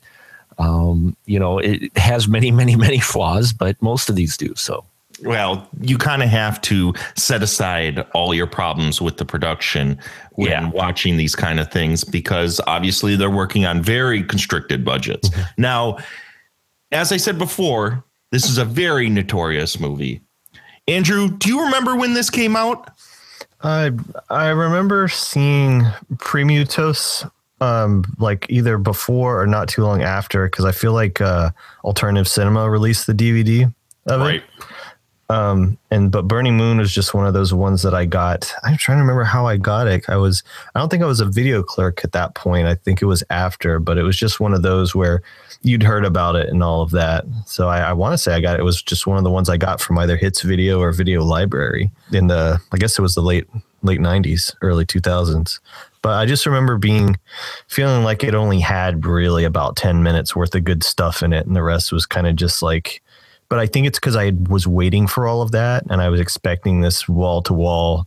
um 0.58 1.16
you 1.26 1.38
know 1.38 1.58
it 1.58 1.96
has 1.96 2.28
many 2.28 2.50
many 2.50 2.76
many 2.76 3.00
flaws 3.00 3.52
but 3.52 3.80
most 3.82 4.08
of 4.08 4.16
these 4.16 4.36
do 4.36 4.54
so 4.54 4.84
Well, 5.24 5.66
you 5.80 5.96
kind 5.96 6.22
of 6.22 6.28
have 6.28 6.60
to 6.68 6.92
set 7.16 7.42
aside 7.42 8.00
all 8.12 8.34
your 8.34 8.46
problems 8.46 9.00
with 9.00 9.16
the 9.16 9.24
production 9.24 9.98
when 10.32 10.50
Yeah. 10.50 10.68
watching 10.70 11.16
these 11.16 11.34
kind 11.34 11.58
of 11.58 11.72
things 11.72 12.04
because 12.04 12.60
obviously 12.66 13.16
they're 13.16 13.30
working 13.30 13.64
on 13.64 13.82
very 13.82 14.22
constricted 14.22 14.84
budgets. 14.84 15.30
Now, 15.56 15.96
as 16.92 17.12
I 17.12 17.16
said 17.16 17.38
before, 17.38 18.04
this 18.30 18.44
is 18.50 18.58
a 18.58 18.64
very 18.66 19.08
notorious 19.08 19.80
movie. 19.80 20.20
Andrew, 20.88 21.28
do 21.28 21.48
you 21.48 21.64
remember 21.64 21.96
when 21.96 22.14
this 22.14 22.30
came 22.30 22.56
out? 22.56 22.90
I 23.62 23.90
I 24.30 24.48
remember 24.48 25.08
seeing 25.08 25.82
Premutos 26.16 27.28
um 27.60 28.04
like 28.18 28.46
either 28.50 28.76
before 28.76 29.40
or 29.40 29.46
not 29.46 29.68
too 29.68 29.82
long 29.82 30.02
after 30.02 30.46
because 30.46 30.64
I 30.64 30.72
feel 30.72 30.92
like 30.92 31.20
uh 31.20 31.50
alternative 31.84 32.28
cinema 32.28 32.68
released 32.68 33.06
the 33.06 33.14
DVD 33.14 33.72
of 34.06 34.20
it. 34.36 34.42
Um, 35.28 35.76
and 35.90 36.12
but 36.12 36.28
Burning 36.28 36.56
Moon 36.56 36.78
was 36.78 36.92
just 36.92 37.12
one 37.12 37.26
of 37.26 37.34
those 37.34 37.52
ones 37.52 37.82
that 37.82 37.94
I 37.94 38.04
got. 38.04 38.52
I'm 38.62 38.76
trying 38.76 38.98
to 38.98 39.02
remember 39.02 39.24
how 39.24 39.46
I 39.46 39.56
got 39.56 39.88
it. 39.88 40.08
I 40.08 40.16
was 40.16 40.44
I 40.74 40.78
don't 40.78 40.88
think 40.88 41.02
I 41.02 41.06
was 41.06 41.20
a 41.20 41.26
video 41.26 41.62
clerk 41.62 42.04
at 42.04 42.12
that 42.12 42.34
point. 42.34 42.68
I 42.68 42.76
think 42.76 43.02
it 43.02 43.06
was 43.06 43.24
after, 43.28 43.80
but 43.80 43.98
it 43.98 44.04
was 44.04 44.16
just 44.16 44.38
one 44.38 44.54
of 44.54 44.62
those 44.62 44.94
where 44.94 45.22
you'd 45.62 45.82
heard 45.82 46.04
about 46.04 46.36
it 46.36 46.48
and 46.48 46.62
all 46.62 46.82
of 46.82 46.92
that. 46.92 47.24
So 47.46 47.68
I, 47.68 47.80
I 47.80 47.92
want 47.92 48.12
to 48.12 48.18
say 48.18 48.34
I 48.34 48.40
got 48.40 48.54
it. 48.54 48.60
it 48.60 48.64
was 48.64 48.82
just 48.82 49.06
one 49.06 49.18
of 49.18 49.24
the 49.24 49.30
ones 49.30 49.48
I 49.48 49.56
got 49.56 49.80
from 49.80 49.98
either 49.98 50.16
Hits 50.16 50.42
Video 50.42 50.80
or 50.80 50.92
Video 50.92 51.24
Library 51.24 51.90
in 52.12 52.28
the 52.28 52.60
I 52.72 52.76
guess 52.76 52.98
it 52.98 53.02
was 53.02 53.16
the 53.16 53.22
late 53.22 53.48
late 53.82 54.00
90s, 54.00 54.54
early 54.62 54.86
2000s. 54.86 55.58
But 56.02 56.14
I 56.14 56.26
just 56.26 56.46
remember 56.46 56.78
being 56.78 57.18
feeling 57.66 58.04
like 58.04 58.22
it 58.22 58.34
only 58.34 58.60
had 58.60 59.04
really 59.04 59.44
about 59.44 59.76
10 59.76 60.04
minutes 60.04 60.36
worth 60.36 60.54
of 60.54 60.62
good 60.62 60.84
stuff 60.84 61.20
in 61.20 61.32
it 61.32 61.46
and 61.46 61.56
the 61.56 61.64
rest 61.64 61.90
was 61.90 62.06
kind 62.06 62.28
of 62.28 62.36
just 62.36 62.62
like 62.62 63.02
but 63.48 63.58
I 63.58 63.66
think 63.66 63.86
it's 63.86 63.98
because 63.98 64.16
I 64.16 64.32
was 64.48 64.66
waiting 64.66 65.06
for 65.06 65.26
all 65.26 65.42
of 65.42 65.52
that 65.52 65.84
and 65.90 66.00
I 66.00 66.08
was 66.08 66.20
expecting 66.20 66.80
this 66.80 67.08
wall 67.08 67.42
to 67.42 67.52
wall 67.52 68.06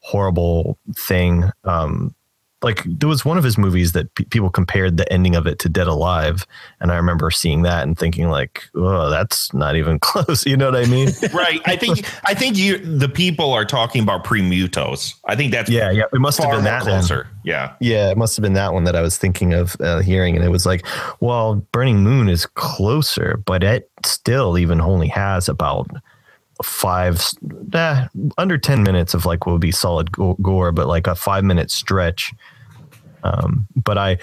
horrible 0.00 0.78
thing. 0.94 1.50
Um, 1.64 2.14
like 2.62 2.82
there 2.84 3.08
was 3.08 3.24
one 3.24 3.38
of 3.38 3.44
his 3.44 3.56
movies 3.56 3.92
that 3.92 4.12
pe 4.14 4.24
people 4.24 4.50
compared 4.50 4.96
the 4.96 5.10
ending 5.12 5.36
of 5.36 5.46
it 5.46 5.58
to 5.60 5.68
Dead 5.68 5.86
Alive, 5.86 6.46
and 6.80 6.90
I 6.90 6.96
remember 6.96 7.30
seeing 7.30 7.62
that 7.62 7.84
and 7.84 7.96
thinking 7.96 8.30
like, 8.30 8.64
"Oh, 8.74 9.08
that's 9.10 9.54
not 9.54 9.76
even 9.76 9.98
close." 10.00 10.44
You 10.44 10.56
know 10.56 10.70
what 10.70 10.76
I 10.76 10.86
mean? 10.86 11.10
right. 11.32 11.60
I 11.66 11.76
think 11.76 12.04
I 12.24 12.34
think 12.34 12.56
you 12.56 12.78
the 12.78 13.08
people 13.08 13.52
are 13.52 13.64
talking 13.64 14.02
about 14.02 14.24
Premutos. 14.24 15.14
I 15.26 15.36
think 15.36 15.52
that's 15.52 15.70
yeah, 15.70 15.90
yeah. 15.90 16.04
It 16.12 16.20
must 16.20 16.42
have 16.42 16.50
been 16.50 16.64
that 16.64 16.82
closer. 16.82 17.24
Then. 17.24 17.40
Yeah, 17.44 17.74
yeah. 17.80 18.10
It 18.10 18.18
must 18.18 18.36
have 18.36 18.42
been 18.42 18.54
that 18.54 18.72
one 18.72 18.84
that 18.84 18.96
I 18.96 19.02
was 19.02 19.16
thinking 19.16 19.54
of 19.54 19.76
uh, 19.80 20.00
hearing, 20.00 20.34
and 20.34 20.44
it 20.44 20.50
was 20.50 20.66
like, 20.66 20.84
well, 21.20 21.56
Burning 21.72 22.02
Moon 22.02 22.28
is 22.28 22.46
closer, 22.46 23.40
but 23.46 23.62
it 23.62 23.88
still 24.04 24.58
even 24.58 24.80
only 24.80 25.08
has 25.08 25.48
about 25.48 25.88
five 26.62 27.24
eh, 27.72 28.06
under 28.36 28.58
10 28.58 28.82
minutes 28.82 29.14
of 29.14 29.24
like 29.24 29.46
what 29.46 29.52
would 29.52 29.60
be 29.60 29.70
solid 29.70 30.10
gore 30.12 30.72
but 30.72 30.86
like 30.86 31.06
a 31.06 31.14
five 31.14 31.44
minute 31.44 31.70
stretch 31.70 32.34
um, 33.22 33.66
but 33.76 33.98
i 33.98 34.18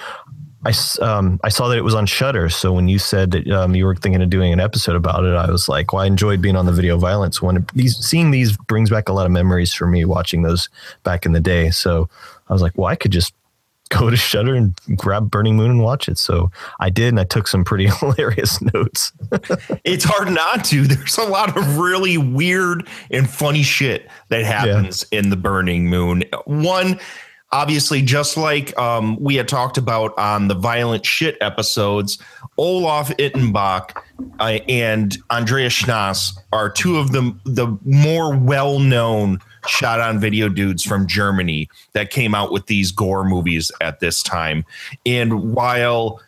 I, 0.65 0.73
um, 0.99 1.39
I 1.43 1.49
saw 1.49 1.67
that 1.67 1.77
it 1.77 1.83
was 1.83 1.93
on 1.93 2.07
Shudder. 2.07 2.49
So 2.49 2.73
when 2.73 2.87
you 2.87 2.97
said 2.97 3.29
that 3.31 3.47
um, 3.51 3.75
you 3.75 3.85
were 3.85 3.95
thinking 3.95 4.23
of 4.23 4.31
doing 4.31 4.51
an 4.51 4.59
episode 4.59 4.95
about 4.95 5.23
it, 5.23 5.35
I 5.35 5.51
was 5.51 5.69
like, 5.69 5.93
well, 5.93 6.01
I 6.01 6.07
enjoyed 6.07 6.41
being 6.41 6.55
on 6.55 6.65
the 6.65 6.71
video 6.71 6.97
violence 6.97 7.39
one. 7.39 7.67
These 7.75 7.97
seeing 7.97 8.31
these 8.31 8.57
brings 8.57 8.89
back 8.89 9.07
a 9.07 9.13
lot 9.13 9.27
of 9.27 9.31
memories 9.31 9.73
for 9.75 9.85
me 9.85 10.05
watching 10.05 10.41
those 10.41 10.67
back 11.03 11.25
in 11.25 11.33
the 11.33 11.39
day. 11.39 11.69
So 11.69 12.09
I 12.49 12.53
was 12.53 12.63
like, 12.63 12.75
well, 12.77 12.87
I 12.87 12.95
could 12.95 13.11
just 13.11 13.35
go 13.89 14.09
to 14.09 14.17
Shudder 14.17 14.55
and 14.55 14.75
grab 14.95 15.29
Burning 15.29 15.55
Moon 15.55 15.71
and 15.71 15.81
watch 15.81 16.09
it. 16.09 16.17
So 16.17 16.51
I 16.79 16.89
did, 16.89 17.09
and 17.09 17.19
I 17.19 17.23
took 17.23 17.47
some 17.47 17.63
pretty 17.63 17.87
hilarious 17.99 18.61
notes. 18.61 19.11
it's 19.83 20.03
hard 20.03 20.31
not 20.31 20.65
to. 20.65 20.83
There's 20.83 21.17
a 21.17 21.23
lot 21.23 21.55
of 21.55 21.77
really 21.77 22.17
weird 22.17 22.87
and 23.11 23.29
funny 23.29 23.63
shit 23.63 24.09
that 24.29 24.43
happens 24.43 25.05
yeah. 25.11 25.19
in 25.19 25.29
the 25.29 25.37
Burning 25.37 25.87
Moon. 25.87 26.23
One, 26.45 26.99
obviously, 27.51 28.01
just 28.01 28.37
like 28.37 28.77
um, 28.77 29.17
we 29.19 29.35
had 29.35 29.47
talked 29.47 29.77
about 29.77 30.17
on 30.17 30.47
the 30.47 30.55
violent 30.55 31.05
shit 31.05 31.37
episodes, 31.41 32.17
Olaf 32.57 33.09
Ittenbach 33.17 34.01
uh, 34.39 34.59
and 34.67 35.17
Andreas 35.29 35.73
Schnaas 35.73 36.37
are 36.51 36.69
two 36.69 36.97
of 36.97 37.11
the 37.11 37.35
the 37.45 37.77
more 37.83 38.35
well 38.35 38.79
known 38.79 39.39
shot 39.67 39.99
on 39.99 40.19
video 40.19 40.49
dudes 40.49 40.83
from 40.83 41.07
Germany 41.07 41.69
that 41.93 42.09
came 42.09 42.35
out 42.35 42.51
with 42.51 42.67
these 42.67 42.91
gore 42.91 43.23
movies 43.23 43.71
at 43.81 43.99
this 43.99 44.23
time. 44.23 44.65
And 45.05 45.53
while 45.53 46.19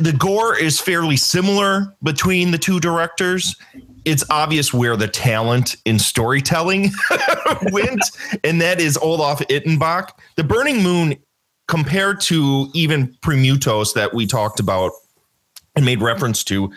the 0.00 0.12
gore 0.12 0.58
is 0.58 0.80
fairly 0.80 1.16
similar 1.16 1.94
between 2.02 2.50
the 2.50 2.58
two 2.58 2.80
directors, 2.80 3.56
it's 4.04 4.24
obvious 4.28 4.74
where 4.74 4.96
the 4.96 5.08
talent 5.08 5.76
in 5.84 5.98
storytelling 5.98 6.90
went, 7.72 8.02
and 8.42 8.60
that 8.60 8.80
is 8.80 8.98
Olaf 8.98 9.40
Ittenbach. 9.48 10.10
The 10.36 10.44
Burning 10.44 10.82
Moon, 10.82 11.16
compared 11.66 12.20
to 12.22 12.68
even 12.74 13.16
Premutos 13.22 13.94
that 13.94 14.12
we 14.12 14.26
talked 14.26 14.60
about 14.60 14.92
and 15.74 15.84
made 15.84 16.02
reference 16.02 16.44
to, 16.44 16.70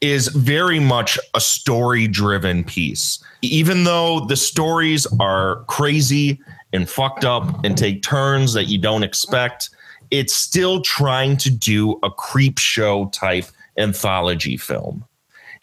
is 0.00 0.28
very 0.28 0.80
much 0.80 1.18
a 1.34 1.40
story 1.40 2.08
driven 2.08 2.64
piece. 2.64 3.22
Even 3.42 3.84
though 3.84 4.20
the 4.20 4.36
stories 4.36 5.06
are 5.18 5.64
crazy 5.64 6.40
and 6.72 6.88
fucked 6.88 7.24
up 7.24 7.64
and 7.64 7.76
take 7.76 8.02
turns 8.02 8.52
that 8.54 8.64
you 8.64 8.78
don't 8.78 9.02
expect, 9.02 9.70
it's 10.10 10.34
still 10.34 10.80
trying 10.80 11.36
to 11.36 11.50
do 11.50 11.98
a 12.02 12.10
creep 12.10 12.58
show 12.58 13.06
type 13.06 13.46
anthology 13.76 14.56
film. 14.56 15.04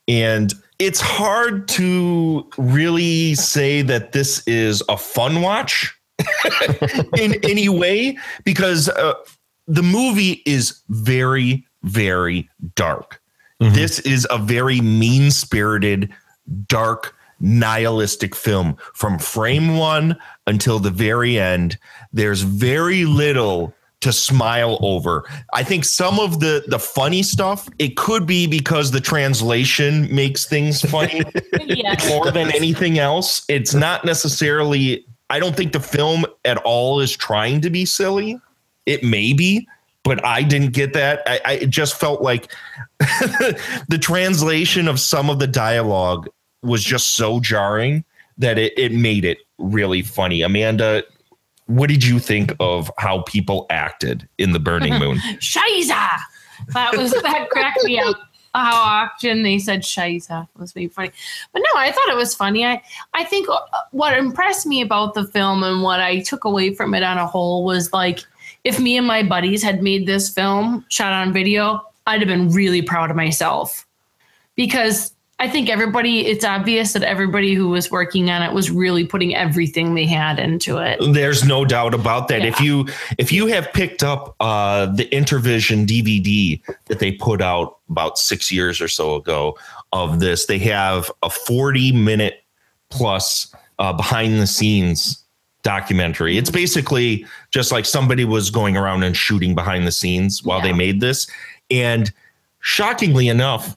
And 0.07 0.53
it's 0.79 1.01
hard 1.01 1.67
to 1.69 2.47
really 2.57 3.35
say 3.35 3.81
that 3.81 4.11
this 4.11 4.47
is 4.47 4.83
a 4.87 4.97
fun 4.97 5.41
watch 5.41 5.93
in 7.17 7.35
any 7.43 7.69
way 7.69 8.17
because 8.43 8.87
uh, 8.89 9.15
the 9.67 9.83
movie 9.83 10.43
is 10.45 10.81
very, 10.89 11.65
very 11.83 12.47
dark 12.75 13.16
Mm-hmm. 13.61 13.73
This 13.73 13.99
is 13.99 14.27
a 14.29 14.37
very 14.37 14.81
mean 14.81 15.31
spirited, 15.31 16.13
dark, 16.67 17.15
nihilistic 17.39 18.35
film 18.35 18.77
from 18.93 19.19
frame 19.19 19.77
one 19.77 20.17
until 20.45 20.79
the 20.79 20.91
very 20.91 21.39
end. 21.39 21.77
There's 22.11 22.41
very 22.41 23.05
little 23.05 23.73
to 24.01 24.11
smile 24.11 24.77
over. 24.81 25.23
I 25.53 25.63
think 25.63 25.83
some 25.83 26.19
of 26.19 26.39
the 26.39 26.63
the 26.67 26.79
funny 26.79 27.23
stuff 27.23 27.67
it 27.79 27.97
could 27.97 28.27
be 28.27 28.45
because 28.45 28.91
the 28.91 29.01
translation 29.01 30.13
makes 30.13 30.45
things 30.45 30.81
funny 30.81 31.23
more 32.09 32.31
than 32.31 32.53
anything 32.55 32.99
else. 32.99 33.43
It's 33.49 33.73
not 33.73 34.05
necessarily 34.05 35.05
I 35.29 35.39
don't 35.39 35.55
think 35.55 35.73
the 35.73 35.79
film 35.79 36.25
at 36.45 36.57
all 36.59 36.99
is 36.99 37.15
trying 37.15 37.61
to 37.61 37.69
be 37.69 37.85
silly. 37.85 38.39
It 38.85 39.03
may 39.03 39.33
be, 39.33 39.67
but 40.07 40.23
I 40.23 40.41
didn't 40.41 40.71
get 40.71 40.93
that. 40.93 41.21
I, 41.27 41.41
I 41.43 41.57
just 41.65 41.99
felt 41.99 42.21
like 42.21 42.49
the 42.99 43.99
translation 44.01 44.87
of 44.87 45.01
some 45.01 45.29
of 45.29 45.39
the 45.39 45.47
dialogue 45.47 46.29
was 46.63 46.81
just 46.81 47.17
so 47.17 47.41
jarring 47.41 48.05
that 48.37 48.57
it, 48.57 48.71
it 48.79 48.93
made 48.93 49.25
it 49.25 49.39
really 49.57 50.01
funny. 50.01 50.43
Amanda, 50.43 51.03
what 51.65 51.89
did 51.89 52.05
you 52.05 52.19
think 52.19 52.53
of 52.61 52.89
how 52.97 53.23
people 53.23 53.65
acted 53.69 54.29
in 54.37 54.53
the 54.53 54.59
Burning 54.59 54.93
Moon? 54.99 55.17
Shiza! 55.39 56.19
That 56.69 56.95
was 56.95 57.11
that 57.11 57.49
cracked 57.49 57.83
me 57.83 57.99
up. 57.99 58.15
How 58.55 59.05
often 59.05 59.43
they 59.43 59.59
said 59.59 59.81
Shiza 59.81 60.47
was 60.57 60.73
being 60.73 60.89
funny, 60.89 61.11
but 61.53 61.59
no, 61.59 61.79
I 61.79 61.91
thought 61.91 62.09
it 62.09 62.15
was 62.15 62.33
funny. 62.33 62.65
I 62.65 62.81
I 63.13 63.23
think 63.23 63.47
uh, 63.47 63.59
what 63.91 64.17
impressed 64.17 64.65
me 64.65 64.81
about 64.81 65.13
the 65.13 65.27
film 65.27 65.61
and 65.61 65.83
what 65.83 65.99
I 65.99 66.21
took 66.21 66.43
away 66.43 66.73
from 66.73 66.95
it 66.95 67.03
on 67.03 67.19
a 67.19 67.27
whole 67.27 67.65
was 67.65 67.93
like 67.93 68.25
if 68.67 68.81
me 68.81 68.97
and 68.97 69.07
my 69.07 69.23
buddies 69.23 69.63
had 69.63 69.81
made 69.81 70.05
this 70.05 70.29
film 70.29 70.85
shot 70.89 71.13
on 71.13 71.31
video, 71.31 71.81
I'd 72.05 72.19
have 72.19 72.27
been 72.27 72.51
really 72.51 72.81
proud 72.81 73.09
of 73.09 73.15
myself 73.15 73.87
because 74.55 75.13
I 75.39 75.47
think 75.47 75.69
everybody, 75.69 76.25
it's 76.25 76.43
obvious 76.43 76.91
that 76.91 77.03
everybody 77.03 77.53
who 77.53 77.69
was 77.69 77.89
working 77.89 78.29
on 78.29 78.41
it 78.41 78.51
was 78.53 78.69
really 78.69 79.05
putting 79.05 79.33
everything 79.33 79.95
they 79.95 80.05
had 80.05 80.37
into 80.37 80.79
it. 80.79 80.99
There's 81.13 81.45
no 81.45 81.63
doubt 81.63 81.93
about 81.93 82.27
that. 82.27 82.41
Yeah. 82.41 82.47
If 82.47 82.59
you 82.59 82.87
if 83.17 83.31
you 83.31 83.47
have 83.47 83.71
picked 83.71 84.03
up 84.03 84.35
uh, 84.41 84.87
the 84.87 85.05
Intervision 85.11 85.85
DVD 85.85 86.61
that 86.87 86.99
they 86.99 87.13
put 87.13 87.41
out 87.41 87.77
about 87.89 88.17
six 88.17 88.51
years 88.51 88.81
or 88.81 88.89
so 88.89 89.15
ago 89.15 89.57
of 89.93 90.19
this, 90.19 90.47
they 90.47 90.59
have 90.59 91.09
a 91.23 91.29
40 91.29 91.93
minute 91.93 92.43
plus 92.89 93.55
uh, 93.79 93.93
behind 93.93 94.41
the 94.41 94.47
scenes 94.47 95.23
documentary. 95.63 96.37
It's 96.37 96.49
basically 96.49 97.25
just 97.51 97.71
like 97.71 97.85
somebody 97.85 98.25
was 98.25 98.49
going 98.49 98.77
around 98.77 99.03
and 99.03 99.15
shooting 99.15 99.55
behind 99.55 99.85
the 99.85 99.91
scenes 99.91 100.43
while 100.43 100.59
yeah. 100.59 100.65
they 100.65 100.73
made 100.73 101.01
this. 101.01 101.27
And 101.69 102.11
shockingly 102.59 103.27
enough, 103.27 103.75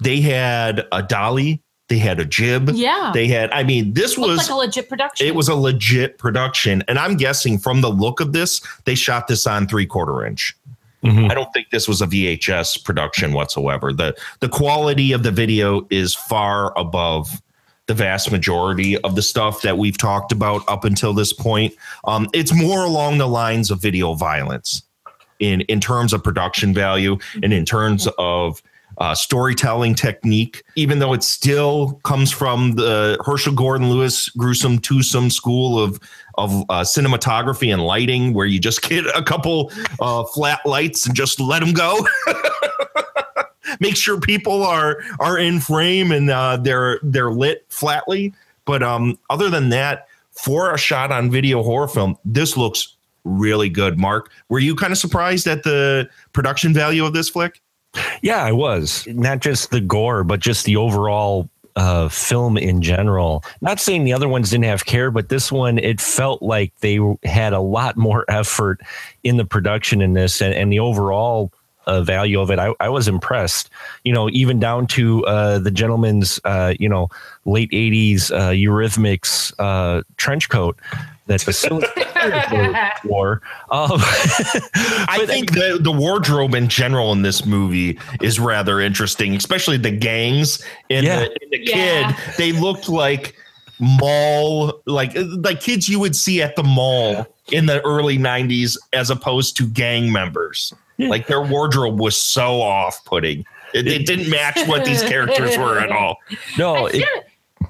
they 0.00 0.20
had 0.20 0.86
a 0.92 1.02
dolly, 1.02 1.62
they 1.88 1.98
had 1.98 2.20
a 2.20 2.24
jib. 2.24 2.70
Yeah. 2.70 3.10
They 3.12 3.26
had, 3.26 3.50
I 3.50 3.62
mean, 3.62 3.94
this 3.94 4.16
was 4.16 4.38
like 4.38 4.50
a 4.50 4.54
legit 4.54 4.88
production. 4.88 5.26
It 5.26 5.34
was 5.34 5.48
a 5.48 5.54
legit 5.54 6.18
production. 6.18 6.82
And 6.88 6.98
I'm 6.98 7.16
guessing 7.16 7.58
from 7.58 7.80
the 7.80 7.90
look 7.90 8.20
of 8.20 8.32
this, 8.32 8.60
they 8.84 8.94
shot 8.94 9.26
this 9.26 9.46
on 9.46 9.66
three 9.66 9.86
quarter 9.86 10.24
inch. 10.24 10.56
Mm-hmm. 11.04 11.30
I 11.30 11.34
don't 11.34 11.50
think 11.52 11.70
this 11.70 11.88
was 11.88 12.02
a 12.02 12.06
VHS 12.06 12.84
production 12.84 13.32
whatsoever. 13.32 13.92
The 13.92 14.14
the 14.40 14.48
quality 14.50 15.12
of 15.12 15.22
the 15.22 15.30
video 15.30 15.86
is 15.90 16.14
far 16.14 16.78
above 16.78 17.40
the 17.90 17.94
vast 17.94 18.30
majority 18.30 18.96
of 18.98 19.16
the 19.16 19.22
stuff 19.22 19.62
that 19.62 19.76
we've 19.76 19.98
talked 19.98 20.30
about 20.30 20.62
up 20.68 20.84
until 20.84 21.12
this 21.12 21.32
point. 21.32 21.74
Um, 22.04 22.28
it's 22.32 22.54
more 22.54 22.84
along 22.84 23.18
the 23.18 23.26
lines 23.26 23.68
of 23.68 23.82
video 23.82 24.14
violence 24.14 24.84
in 25.40 25.62
in 25.62 25.80
terms 25.80 26.12
of 26.12 26.22
production 26.22 26.72
value 26.72 27.18
and 27.42 27.52
in 27.52 27.64
terms 27.64 28.06
of 28.16 28.62
uh, 28.98 29.12
storytelling 29.12 29.96
technique, 29.96 30.62
even 30.76 31.00
though 31.00 31.12
it 31.12 31.24
still 31.24 32.00
comes 32.04 32.30
from 32.30 32.76
the 32.76 33.18
Herschell 33.26 33.54
Gordon 33.54 33.90
Lewis 33.90 34.28
gruesome 34.28 34.78
twosome 34.78 35.28
school 35.28 35.76
of 35.76 35.98
of 36.36 36.52
uh, 36.68 36.82
cinematography 36.82 37.72
and 37.72 37.82
lighting, 37.82 38.34
where 38.34 38.46
you 38.46 38.60
just 38.60 38.82
get 38.88 39.04
a 39.16 39.22
couple 39.24 39.72
uh, 39.98 40.22
flat 40.26 40.60
lights 40.64 41.06
and 41.06 41.16
just 41.16 41.40
let 41.40 41.58
them 41.58 41.72
go. 41.72 42.06
make 43.80 43.96
sure 43.96 44.20
people 44.20 44.62
are 44.62 45.02
are 45.18 45.38
in 45.38 45.60
frame 45.60 46.12
and 46.12 46.30
uh, 46.30 46.56
they're 46.58 47.00
they're 47.02 47.32
lit 47.32 47.64
flatly. 47.68 48.32
But 48.64 48.82
um, 48.82 49.18
other 49.30 49.50
than 49.50 49.70
that, 49.70 50.06
for 50.30 50.72
a 50.72 50.78
shot 50.78 51.10
on 51.10 51.30
video 51.30 51.62
horror 51.62 51.88
film, 51.88 52.16
this 52.24 52.56
looks 52.56 52.96
really 53.24 53.68
good. 53.68 53.98
Mark, 53.98 54.30
were 54.48 54.58
you 54.58 54.74
kind 54.74 54.92
of 54.92 54.98
surprised 54.98 55.46
at 55.46 55.62
the 55.62 56.08
production 56.32 56.72
value 56.72 57.04
of 57.04 57.12
this 57.12 57.28
flick? 57.28 57.60
Yeah, 58.22 58.44
I 58.44 58.52
was. 58.52 59.06
Not 59.08 59.40
just 59.40 59.70
the 59.70 59.80
gore, 59.80 60.22
but 60.22 60.40
just 60.40 60.64
the 60.64 60.76
overall 60.76 61.48
uh, 61.76 62.08
film 62.08 62.56
in 62.56 62.82
general. 62.82 63.44
Not 63.60 63.80
saying 63.80 64.04
the 64.04 64.12
other 64.12 64.28
ones 64.28 64.50
didn't 64.50 64.64
have 64.64 64.86
care, 64.86 65.10
but 65.10 65.28
this 65.28 65.50
one, 65.50 65.78
it 65.78 66.00
felt 66.00 66.42
like 66.42 66.72
they 66.80 66.98
had 67.24 67.52
a 67.52 67.60
lot 67.60 67.96
more 67.96 68.24
effort 68.28 68.80
in 69.24 69.36
the 69.36 69.44
production 69.44 70.00
in 70.00 70.12
this 70.12 70.40
and, 70.40 70.54
and 70.54 70.72
the 70.72 70.80
overall 70.80 71.52
uh, 71.90 72.02
value 72.02 72.40
of 72.40 72.50
it. 72.50 72.58
I, 72.58 72.72
I 72.80 72.88
was 72.88 73.08
impressed, 73.08 73.70
you 74.04 74.12
know, 74.12 74.28
even 74.30 74.58
down 74.60 74.86
to 74.88 75.24
uh, 75.26 75.58
the 75.58 75.70
gentleman's, 75.70 76.38
uh, 76.44 76.74
you 76.78 76.88
know, 76.88 77.08
late 77.44 77.70
80s 77.70 78.30
uh, 78.30 78.50
Eurythmics 78.50 79.52
uh, 79.58 80.02
trench 80.16 80.48
coat 80.48 80.78
that 81.26 81.40
facility 81.40 81.86
wore. 83.04 83.40
Um, 83.70 83.90
I 85.08 85.24
think 85.26 85.52
the, 85.52 85.78
the 85.80 85.92
wardrobe 85.92 86.54
in 86.54 86.68
general 86.68 87.12
in 87.12 87.22
this 87.22 87.44
movie 87.46 87.98
is 88.20 88.40
rather 88.40 88.80
interesting, 88.80 89.34
especially 89.36 89.76
the 89.76 89.90
gangs 89.92 90.64
in 90.88 91.04
Yeah. 91.04 91.20
the, 91.20 91.42
in 91.42 91.50
the 91.50 91.60
Yeah. 91.66 92.12
kid. 92.12 92.34
They 92.36 92.52
looked 92.52 92.88
like 92.88 93.36
mall, 93.80 94.82
like 94.86 95.12
like 95.16 95.60
kids 95.60 95.88
you 95.88 95.98
would 96.00 96.14
see 96.16 96.42
at 96.42 96.54
the 96.56 96.62
mall 96.62 97.26
in 97.50 97.66
the 97.66 97.80
early 97.82 98.18
'90s, 98.18 98.76
as 98.92 99.08
opposed 99.10 99.56
to 99.56 99.66
gang 99.66 100.12
members. 100.12 100.72
Like 101.08 101.26
their 101.26 101.42
wardrobe 101.42 101.98
was 101.98 102.16
so 102.16 102.60
off-putting. 102.60 103.44
It, 103.72 103.86
it 103.86 104.06
didn't 104.06 104.30
match 104.30 104.66
what 104.68 104.84
these 104.84 105.02
characters 105.02 105.56
were 105.56 105.78
at 105.78 105.90
all. 105.90 106.18
no, 106.58 106.86
it, 106.86 107.04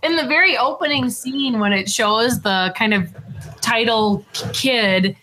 in 0.03 0.17
the 0.17 0.27
very 0.27 0.57
opening 0.57 1.11
scene 1.11 1.59
when 1.59 1.73
it 1.73 1.91
shows 1.91 2.41
the 2.41 2.73
kind 2.77 2.95
of 2.95 3.15
title 3.61 4.25
kid, 4.53 5.17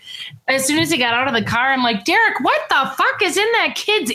as 0.48 0.66
soon 0.66 0.80
as 0.80 0.90
he 0.90 0.98
got 0.98 1.14
out 1.14 1.28
of 1.28 1.34
the 1.34 1.44
car, 1.44 1.72
I'm 1.72 1.84
like, 1.84 2.06
Derek, 2.06 2.40
what 2.42 2.62
the 2.70 2.92
fuck 2.96 3.22
is 3.22 3.38
in 3.38 3.52
that 3.54 3.76
kid's 3.76 4.12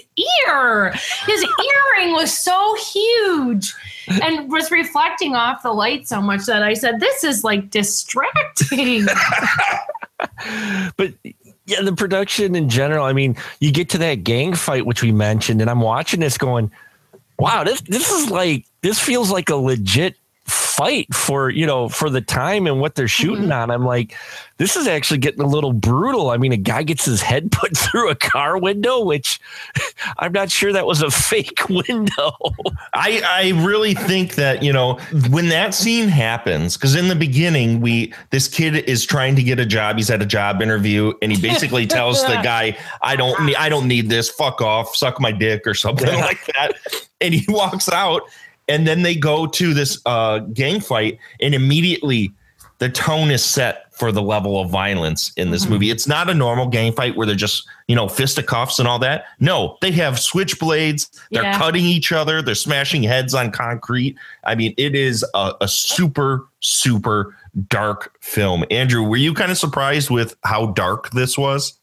ear? 0.46 0.92
His 1.26 1.44
earring 1.98 2.12
was 2.12 2.36
so 2.36 2.76
huge 2.76 3.74
and 4.08 4.50
was 4.50 4.70
reflecting 4.70 5.34
off 5.34 5.62
the 5.62 5.72
light 5.72 6.08
so 6.08 6.20
much 6.20 6.46
that 6.46 6.62
I 6.62 6.74
said, 6.74 7.00
This 7.00 7.24
is 7.24 7.44
like 7.44 7.70
distracting. 7.70 9.06
but 10.96 11.12
yeah, 11.72 11.82
the 11.82 11.94
production 11.94 12.54
in 12.54 12.68
general. 12.68 13.04
I 13.04 13.12
mean, 13.12 13.36
you 13.60 13.72
get 13.72 13.88
to 13.90 13.98
that 13.98 14.24
gang 14.24 14.54
fight 14.54 14.86
which 14.86 15.02
we 15.02 15.12
mentioned, 15.12 15.60
and 15.60 15.70
I'm 15.70 15.80
watching 15.80 16.20
this 16.20 16.38
going, 16.38 16.70
"Wow, 17.38 17.64
this 17.64 17.80
this 17.82 18.10
is 18.10 18.30
like 18.30 18.66
this 18.82 18.98
feels 18.98 19.30
like 19.30 19.48
a 19.48 19.56
legit 19.56 20.16
fight 20.76 21.12
for 21.14 21.50
you 21.50 21.66
know 21.66 21.88
for 21.88 22.10
the 22.10 22.20
time 22.20 22.66
and 22.66 22.80
what 22.80 22.94
they're 22.94 23.06
mm-hmm. 23.06 23.22
shooting 23.22 23.52
on." 23.52 23.70
I'm 23.70 23.84
like, 23.84 24.14
this 24.62 24.76
is 24.76 24.86
actually 24.86 25.18
getting 25.18 25.40
a 25.40 25.46
little 25.46 25.72
brutal. 25.72 26.30
I 26.30 26.36
mean, 26.36 26.52
a 26.52 26.56
guy 26.56 26.84
gets 26.84 27.04
his 27.04 27.20
head 27.20 27.50
put 27.52 27.76
through 27.76 28.10
a 28.10 28.14
car 28.14 28.58
window, 28.58 29.04
which 29.04 29.40
I'm 30.18 30.32
not 30.32 30.50
sure 30.50 30.72
that 30.72 30.86
was 30.86 31.02
a 31.02 31.10
fake 31.32 31.68
window. 31.68 32.32
I 32.94 33.22
I 33.24 33.64
really 33.64 33.94
think 33.94 34.36
that 34.36 34.62
you 34.62 34.72
know 34.72 34.94
when 35.30 35.48
that 35.48 35.74
scene 35.74 36.08
happens 36.08 36.76
because 36.76 36.94
in 36.94 37.08
the 37.08 37.16
beginning 37.16 37.80
we 37.80 38.12
this 38.30 38.48
kid 38.48 38.76
is 38.88 39.04
trying 39.04 39.34
to 39.36 39.42
get 39.42 39.58
a 39.58 39.66
job 39.66 39.96
he's 39.96 40.10
at 40.10 40.22
a 40.22 40.26
job 40.26 40.62
interview 40.62 41.12
and 41.22 41.32
he 41.32 41.40
basically 41.40 41.86
tells 41.86 42.22
the 42.22 42.40
guy 42.42 42.76
I 43.00 43.16
don't 43.16 43.44
need 43.44 43.56
I 43.56 43.68
don't 43.68 43.88
need 43.88 44.08
this 44.08 44.28
fuck 44.28 44.60
off 44.60 44.94
suck 44.94 45.20
my 45.20 45.32
dick 45.32 45.66
or 45.66 45.74
something 45.74 46.14
like 46.20 46.44
that 46.46 46.72
and 47.20 47.32
he 47.32 47.44
walks 47.48 47.88
out 47.88 48.22
and 48.68 48.86
then 48.86 49.02
they 49.02 49.14
go 49.14 49.46
to 49.46 49.74
this 49.74 50.00
uh, 50.06 50.38
gang 50.38 50.80
fight 50.80 51.18
and 51.40 51.54
immediately 51.54 52.32
the 52.78 52.88
tone 52.88 53.30
is 53.30 53.44
set 53.44 53.94
for 53.94 54.10
the 54.10 54.22
level 54.22 54.60
of 54.60 54.68
violence 54.68 55.32
in 55.36 55.52
this 55.52 55.68
movie. 55.68 55.90
It's 55.90 56.08
not 56.08 56.28
a 56.28 56.34
normal 56.34 56.66
gang 56.66 56.92
fight 56.92 57.14
where 57.14 57.24
they're 57.26 57.36
just, 57.36 57.64
you 57.86 57.94
know, 57.94 58.08
fisticuffs 58.08 58.80
and 58.80 58.88
all 58.88 58.98
that. 58.98 59.26
No, 59.38 59.78
they 59.80 59.92
have 59.92 60.14
switchblades. 60.14 61.08
They're 61.30 61.44
Yeah. 61.44 61.58
cutting 61.58 61.84
each 61.84 62.10
other. 62.10 62.42
They're 62.42 62.56
smashing 62.56 63.04
heads 63.04 63.34
on 63.34 63.52
concrete. 63.52 64.16
I 64.42 64.56
mean, 64.56 64.74
it 64.76 64.96
is 64.96 65.24
a, 65.34 65.54
a 65.60 65.68
super, 65.68 66.48
super 66.58 67.36
dark 67.68 68.16
film. 68.20 68.64
Andrew, 68.70 69.04
were 69.04 69.16
you 69.16 69.32
kind 69.32 69.52
of 69.52 69.58
surprised 69.58 70.10
with 70.10 70.34
how 70.42 70.66
dark 70.66 71.10
this 71.10 71.38
was? 71.38 71.74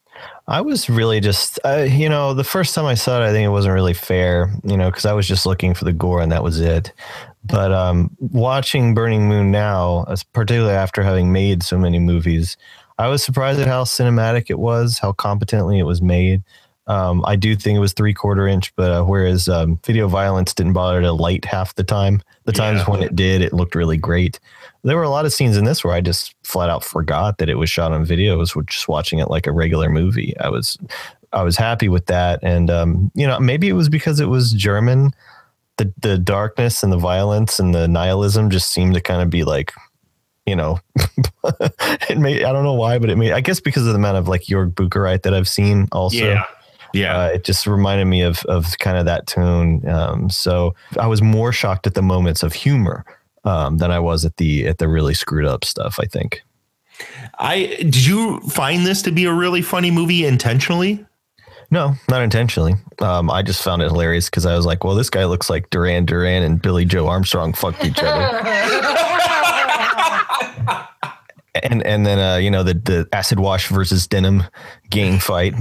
I 0.50 0.62
was 0.62 0.90
really 0.90 1.20
just, 1.20 1.60
uh, 1.64 1.86
you 1.88 2.10
know, 2.10 2.34
the 2.34 2.44
first 2.44 2.74
time 2.74 2.86
I 2.86 2.96
saw 2.96 3.22
it, 3.22 3.24
I 3.30 3.32
think 3.32 3.46
it 3.46 3.50
wasn't 3.50 3.76
really 3.76 3.94
fair, 3.94 4.52
you 4.64 4.76
know, 4.76 4.90
because 4.90 5.06
I 5.06 5.14
was 5.14 5.28
just 5.28 5.46
looking 5.46 5.76
for 5.76 5.86
the 5.86 5.94
gore 5.94 6.22
and 6.22 6.32
that 6.32 6.44
was 6.44 6.60
it. 6.60 6.92
But 7.44 7.72
um, 7.72 8.10
watching 8.20 8.96
Burning 8.96 9.28
Moon 9.30 9.52
now, 9.52 10.06
particularly 10.34 10.74
after 10.74 11.04
having 11.04 11.32
made 11.32 11.62
so 11.62 11.78
many 11.78 12.00
movies, 12.00 12.58
I 12.98 13.10
was 13.10 13.22
surprised 13.24 13.60
at 13.60 13.68
how 13.68 13.84
cinematic 13.84 14.50
it 14.50 14.58
was, 14.58 14.98
how 14.98 15.12
competently 15.12 15.78
it 15.78 15.84
was 15.84 16.02
made. 16.02 16.42
Um, 16.88 17.24
I 17.28 17.36
do 17.36 17.56
think 17.56 17.78
it 17.78 17.80
was 17.80 17.94
three 17.94 18.16
quarter 18.16 18.48
inch, 18.48 18.76
but 18.76 18.92
uh, 18.92 19.04
whereas 19.04 19.48
um, 19.48 19.80
video 19.86 20.08
violence 20.08 20.56
didn't 20.56 20.74
bother 20.74 21.00
to 21.02 21.12
light 21.14 21.46
half 21.46 21.76
the 21.76 21.84
time, 21.84 22.24
the 22.46 22.52
times 22.52 22.80
Yeah. 22.80 22.90
when 22.92 23.04
it 23.04 23.16
did, 23.16 23.44
it 23.44 23.54
looked 23.54 23.76
really 23.76 23.98
great. 23.98 24.40
There 24.84 24.96
were 24.96 25.04
a 25.04 25.10
lot 25.10 25.26
of 25.26 25.34
scenes 25.34 25.58
in 25.58 25.66
this 25.66 25.84
where 25.84 25.94
I 25.94 26.02
just 26.02 26.36
flat 26.44 26.70
out 26.70 26.84
forgot 26.84 27.38
that 27.40 27.50
it 27.50 27.56
was 27.56 27.70
shot 27.70 27.92
on 27.92 28.06
video. 28.06 28.34
I 28.34 28.38
was 28.38 28.56
just 28.68 28.88
watching 28.88 29.20
it 29.20 29.30
like 29.30 29.46
a 29.46 29.52
regular 29.52 29.90
movie. 29.90 30.38
I 30.40 30.50
was, 30.50 30.78
I 31.34 31.44
was 31.44 31.58
happy 31.58 31.90
with 31.90 32.06
that, 32.08 32.40
and 32.44 32.70
um, 32.70 33.12
you 33.14 33.28
know, 33.28 33.40
maybe 33.40 33.68
it 33.68 33.74
was 33.74 33.90
because 33.90 34.20
it 34.20 34.28
was 34.28 34.54
German. 34.54 35.14
The 35.78 35.94
the 36.02 36.18
darkness 36.18 36.84
and 36.84 36.92
the 36.92 36.98
violence 36.98 37.60
and 37.60 37.74
the 37.74 37.88
nihilism 37.88 38.50
just 38.50 38.70
seemed 38.70 38.94
to 38.96 39.02
kind 39.02 39.22
of 39.22 39.30
be 39.30 39.44
like, 39.44 39.74
you 40.46 40.56
know, 40.56 40.80
it 42.10 42.18
may 42.18 42.44
I 42.44 42.52
don't 42.52 42.64
know 42.64 42.74
why, 42.74 43.00
but 43.00 43.10
it 43.10 43.18
may 43.18 43.32
I 43.32 43.42
guess 43.42 43.60
because 43.60 43.86
of 43.86 43.94
the 43.94 44.00
amount 44.00 44.18
of 44.18 44.28
like 44.28 44.44
Jörg 44.44 44.74
Buttgereit 44.74 45.24
that 45.24 45.34
I've 45.34 45.48
seen 45.48 45.88
also. 45.92 46.18
Yeah. 46.18 46.44
Uh, 47.18 47.28
it 47.28 47.44
just 47.44 47.68
reminded 47.68 48.06
me 48.06 48.24
of 48.24 48.44
of 48.46 48.78
kind 48.80 48.98
of 48.98 49.06
that 49.06 49.28
tone. 49.28 49.88
Um, 49.88 50.30
so 50.30 50.74
I 51.00 51.08
was 51.08 51.22
more 51.22 51.52
shocked 51.52 51.86
at 51.86 51.94
the 51.94 52.02
moments 52.02 52.42
of 52.44 52.54
humor 52.54 53.06
um, 53.50 53.78
than 53.78 53.92
I 53.92 54.00
was 54.00 54.26
at 54.26 54.38
the 54.38 54.68
at 54.68 54.78
the 54.78 54.88
really 54.88 55.14
screwed 55.14 55.46
up 55.46 55.66
stuff. 55.66 55.98
I 56.00 56.06
think. 56.06 56.42
I 57.40 57.78
did 57.80 58.06
you 58.06 58.40
find 58.42 58.86
this 58.86 59.02
to 59.04 59.12
be 59.12 59.26
a 59.26 59.34
really 59.34 59.62
funny 59.62 59.92
movie 59.92 60.26
intentionally? 60.26 61.06
No, 61.72 61.94
not 62.10 62.22
intentionally. 62.24 62.74
Um, 63.00 63.30
I 63.30 63.44
just 63.44 63.64
found 63.64 63.82
it 63.82 63.90
hilarious 63.90 64.30
because 64.30 64.46
I 64.46 64.56
was 64.56 64.66
like, 64.66 64.84
"Well, 64.84 64.96
this 64.96 65.10
guy 65.10 65.26
looks 65.26 65.50
like 65.50 65.70
Duran 65.70 66.06
Duran 66.06 66.44
and 66.44 66.62
Billie 66.62 66.86
Joe 66.86 67.08
Armstrong 67.08 67.54
fucked 67.54 67.86
each 67.86 68.00
other." 68.02 68.40
and 71.64 71.86
and 71.86 72.06
then 72.06 72.20
uh, 72.20 72.38
you 72.38 72.52
know 72.52 72.64
the 72.64 72.74
the 72.74 73.08
acid 73.14 73.40
wash 73.40 73.68
versus 73.70 74.08
denim 74.08 74.44
gang 74.90 75.20
fight. 75.20 75.54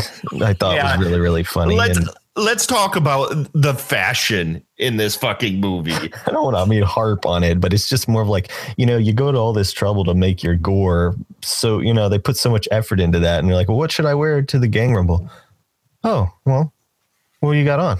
I 0.42 0.54
thought 0.54 0.76
Yeah. 0.76 0.96
was 0.96 1.06
really 1.06 1.20
really 1.20 1.44
funny. 1.44 1.76
Let's 1.76 1.98
and 1.98 2.08
let's 2.38 2.66
talk 2.66 2.96
about 2.96 3.30
the 3.52 3.74
fashion 3.74 4.64
in 4.78 4.96
this 4.96 5.16
fucking 5.16 5.60
movie. 5.60 5.92
I 6.26 6.30
don't 6.30 6.44
want 6.44 6.56
to 6.56 6.60
I 6.60 6.64
mean 6.64 6.82
harp 6.82 7.26
on 7.26 7.42
it, 7.42 7.60
but 7.60 7.72
it's 7.72 7.88
just 7.88 8.08
more 8.08 8.22
of 8.22 8.28
like 8.28 8.50
you 8.76 8.86
know 8.86 8.96
you 8.96 9.12
go 9.12 9.32
to 9.32 9.38
all 9.38 9.52
this 9.52 9.72
trouble 9.72 10.04
to 10.04 10.14
make 10.14 10.42
your 10.42 10.54
gore, 10.54 11.16
so 11.42 11.80
you 11.80 11.92
know 11.92 12.08
they 12.08 12.18
put 12.18 12.36
so 12.36 12.50
much 12.50 12.68
effort 12.70 13.00
into 13.00 13.18
that, 13.20 13.40
and 13.40 13.48
you're 13.48 13.56
like, 13.56 13.68
well, 13.68 13.78
what 13.78 13.92
should 13.92 14.06
I 14.06 14.14
wear 14.14 14.42
to 14.42 14.58
the 14.58 14.68
gang 14.68 14.94
rumble? 14.94 15.28
Oh 16.04 16.28
well, 16.44 16.72
what 17.40 17.52
you 17.52 17.64
got 17.64 17.80
on? 17.80 17.98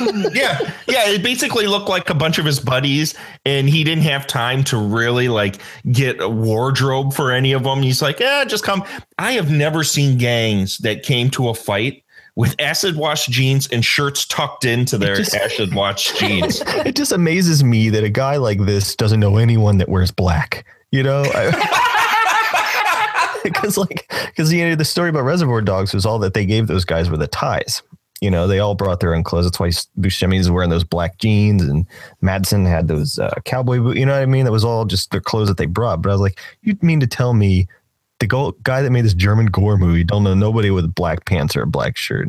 yeah, 0.32 0.58
yeah. 0.86 1.08
It 1.08 1.22
basically 1.22 1.66
looked 1.66 1.88
like 1.88 2.08
a 2.10 2.14
bunch 2.14 2.38
of 2.38 2.44
his 2.44 2.60
buddies, 2.60 3.14
and 3.44 3.68
he 3.68 3.84
didn't 3.84 4.04
have 4.04 4.26
time 4.26 4.64
to 4.64 4.78
really 4.78 5.28
like 5.28 5.56
get 5.90 6.20
a 6.20 6.28
wardrobe 6.28 7.12
for 7.12 7.32
any 7.32 7.52
of 7.52 7.64
them. 7.64 7.82
He's 7.82 8.00
like, 8.00 8.20
yeah, 8.20 8.44
just 8.44 8.64
come. 8.64 8.84
I 9.18 9.32
have 9.32 9.50
never 9.50 9.84
seen 9.84 10.18
gangs 10.18 10.78
that 10.78 11.02
came 11.02 11.30
to 11.30 11.48
a 11.48 11.54
fight 11.54 12.03
with 12.36 12.54
acid 12.58 12.96
wash 12.96 13.26
jeans 13.26 13.68
and 13.68 13.84
shirts 13.84 14.26
tucked 14.26 14.64
into 14.64 14.98
their 14.98 15.16
just- 15.16 15.34
acid 15.34 15.74
wash 15.74 16.12
jeans. 16.18 16.62
it 16.66 16.96
just 16.96 17.12
amazes 17.12 17.62
me 17.62 17.90
that 17.90 18.04
a 18.04 18.10
guy 18.10 18.36
like 18.36 18.64
this 18.64 18.96
doesn't 18.96 19.20
know 19.20 19.36
anyone 19.36 19.78
that 19.78 19.88
wears 19.88 20.10
black. 20.10 20.66
You 20.90 21.02
know, 21.02 21.24
because 23.42 23.76
like 23.76 24.10
because 24.26 24.52
you 24.52 24.68
know 24.68 24.74
the 24.74 24.84
story 24.84 25.10
about 25.10 25.24
Reservoir 25.24 25.60
Dogs 25.60 25.92
was 25.92 26.06
all 26.06 26.18
that 26.20 26.34
they 26.34 26.46
gave 26.46 26.66
those 26.66 26.84
guys 26.84 27.10
were 27.10 27.16
the 27.16 27.26
ties. 27.26 27.82
You 28.20 28.30
know, 28.30 28.46
they 28.46 28.60
all 28.60 28.74
brought 28.74 29.00
their 29.00 29.14
own 29.14 29.24
clothes. 29.24 29.44
That's 29.44 29.60
why 29.60 29.68
Buscemi 30.00 30.38
is 30.38 30.50
wearing 30.50 30.70
those 30.70 30.84
black 30.84 31.18
jeans, 31.18 31.62
and 31.62 31.86
Madsen 32.22 32.66
had 32.66 32.88
those 32.88 33.18
uh, 33.18 33.34
cowboy 33.44 33.80
boots. 33.80 33.98
You 33.98 34.06
know 34.06 34.12
what 34.12 34.22
I 34.22 34.26
mean? 34.26 34.44
That 34.44 34.52
was 34.52 34.64
all 34.64 34.84
just 34.84 35.10
their 35.10 35.20
clothes 35.20 35.48
that 35.48 35.58
they 35.58 35.66
brought. 35.66 36.00
But 36.00 36.10
I 36.10 36.12
was 36.12 36.20
like, 36.20 36.40
you 36.62 36.76
mean 36.80 37.00
to 37.00 37.06
tell 37.06 37.34
me 37.34 37.66
the 38.26 38.52
guy 38.62 38.82
that 38.82 38.90
made 38.90 39.04
this 39.04 39.14
German 39.14 39.46
gore 39.46 39.76
movie 39.76 40.04
don't 40.04 40.24
know 40.24 40.34
nobody 40.34 40.70
with 40.70 40.94
black 40.94 41.24
pants 41.24 41.56
or 41.56 41.62
a 41.62 41.66
black 41.66 41.96
shirt? 41.96 42.28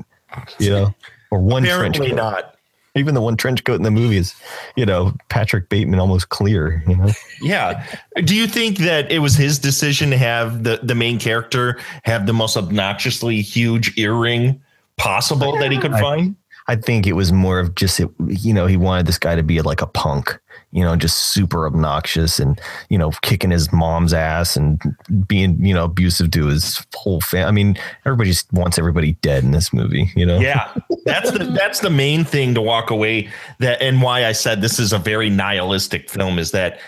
You 0.60 0.69
know, 0.69 0.95
or 1.31 1.39
one 1.39 1.63
trench 1.63 1.97
Apparently 1.97 2.10
coat 2.10 2.15
not. 2.15 2.55
even 2.95 3.13
the 3.13 3.21
one 3.21 3.38
trench 3.38 3.63
coat 3.63 3.75
in 3.75 3.84
the 3.84 3.91
movie 3.91 4.17
is, 4.17 4.34
you 4.75 4.86
know, 4.86 5.13
Patrick 5.29 5.69
Bateman 5.69 5.99
almost 5.99 6.29
clear, 6.29 6.84
you 6.88 6.95
know. 6.95 7.10
Yeah. 7.41 7.86
Do 8.23 8.36
you 8.36 8.47
think 8.47 8.77
that 8.79 9.12
it 9.12 9.19
was 9.19 9.36
his 9.36 9.60
decision 9.60 10.10
to 10.10 10.17
have 10.17 10.63
the, 10.63 10.79
the 10.81 10.95
main 10.95 11.19
character 11.19 11.79
have 12.03 12.25
the 12.25 12.34
most 12.34 12.58
obnoxiously 12.58 13.41
huge 13.41 13.97
earring 13.97 14.62
possible 14.97 15.58
that 15.60 15.71
he 15.71 15.77
could 15.77 15.91
find? 15.91 16.36
I 16.67 16.75
think 16.75 17.05
it 17.05 17.13
was 17.13 17.31
more 17.31 17.60
of 17.60 17.75
just 17.75 17.99
it, 17.99 18.10
you 18.27 18.53
know 18.53 18.65
he 18.65 18.77
wanted 18.77 19.05
this 19.05 19.19
guy 19.19 19.36
to 19.36 19.43
be 19.43 19.62
like 19.62 19.81
a 19.81 19.88
punk, 19.88 20.39
you 20.75 20.83
know, 20.83 20.97
just 20.97 21.31
super 21.33 21.65
obnoxious 21.65 22.38
and 22.38 22.59
you 22.89 22.97
know 22.97 23.11
kicking 23.21 23.49
his 23.49 23.71
mom's 23.71 24.13
ass 24.13 24.57
and 24.57 24.81
being 25.25 25.63
you 25.65 25.73
know 25.73 25.85
abusive 25.85 26.31
to 26.31 26.47
his 26.47 26.85
whole 26.93 27.21
family. 27.21 27.47
I 27.47 27.51
mean, 27.51 27.77
everybody 28.05 28.29
just 28.29 28.51
wants 28.51 28.77
everybody 28.77 29.13
dead 29.21 29.43
in 29.43 29.51
this 29.51 29.71
movie, 29.71 30.11
you 30.15 30.25
know. 30.25 30.38
Yeah, 30.38 30.73
that's 31.05 31.31
the 31.31 31.45
that's 31.45 31.79
the 31.79 31.89
main 31.89 32.25
thing 32.25 32.53
to 32.55 32.61
walk 32.61 32.89
away 32.89 33.29
that 33.59 33.81
and 33.81 34.01
why 34.01 34.25
I 34.25 34.33
said 34.33 34.61
this 34.61 34.77
is 34.77 34.91
a 34.91 34.99
very 34.99 35.29
nihilistic 35.29 36.09
film 36.09 36.38
is 36.38 36.51
that 36.51 36.79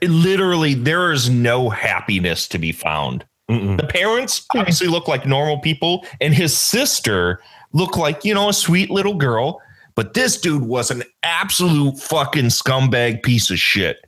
it 0.00 0.08
literally 0.08 0.72
there 0.72 1.12
is 1.12 1.28
no 1.28 1.68
happiness 1.68 2.48
to 2.48 2.58
be 2.58 2.72
found. 2.72 3.26
Mm-mm. 3.50 3.76
The 3.76 3.86
parents 3.86 4.46
obviously 4.56 4.86
look 4.86 5.06
like 5.06 5.26
normal 5.26 5.58
people, 5.58 6.06
and 6.18 6.32
his 6.32 6.56
sister 6.56 7.40
looked 7.74 7.98
like, 7.98 8.24
you 8.24 8.32
know, 8.32 8.48
a 8.48 8.54
sweet 8.54 8.90
little 8.90 9.14
girl. 9.14 9.60
But 9.96 10.14
this 10.14 10.40
dude 10.40 10.64
was 10.64 10.90
an 10.90 11.04
absolute 11.22 11.98
fucking 11.98 12.46
scumbag 12.46 13.22
piece 13.22 13.50
of 13.50 13.58
shit. 13.58 13.98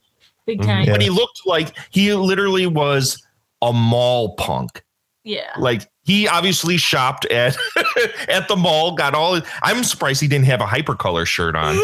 Big 0.46 0.60
mm-hmm. 0.60 0.68
time. 0.68 0.84
Yeah. 0.84 0.92
But 0.92 1.02
he 1.02 1.10
looked 1.10 1.42
like 1.46 1.76
he 1.90 2.12
literally 2.14 2.66
was 2.66 3.22
a 3.62 3.72
mall 3.72 4.34
punk. 4.36 4.82
Yeah. 5.24 5.52
Like 5.58 5.88
he 6.06 6.28
obviously 6.28 6.76
shopped 6.76 7.26
at 7.26 7.56
at 8.28 8.46
the 8.48 8.56
mall, 8.56 8.92
got 8.94 9.14
all 9.14 9.40
I'm 9.62 9.82
surprised 9.84 10.20
he 10.20 10.28
didn't 10.28 10.46
have 10.46 10.60
a 10.60 10.64
hypercolor 10.66 11.26
shirt 11.26 11.56
on. 11.56 11.76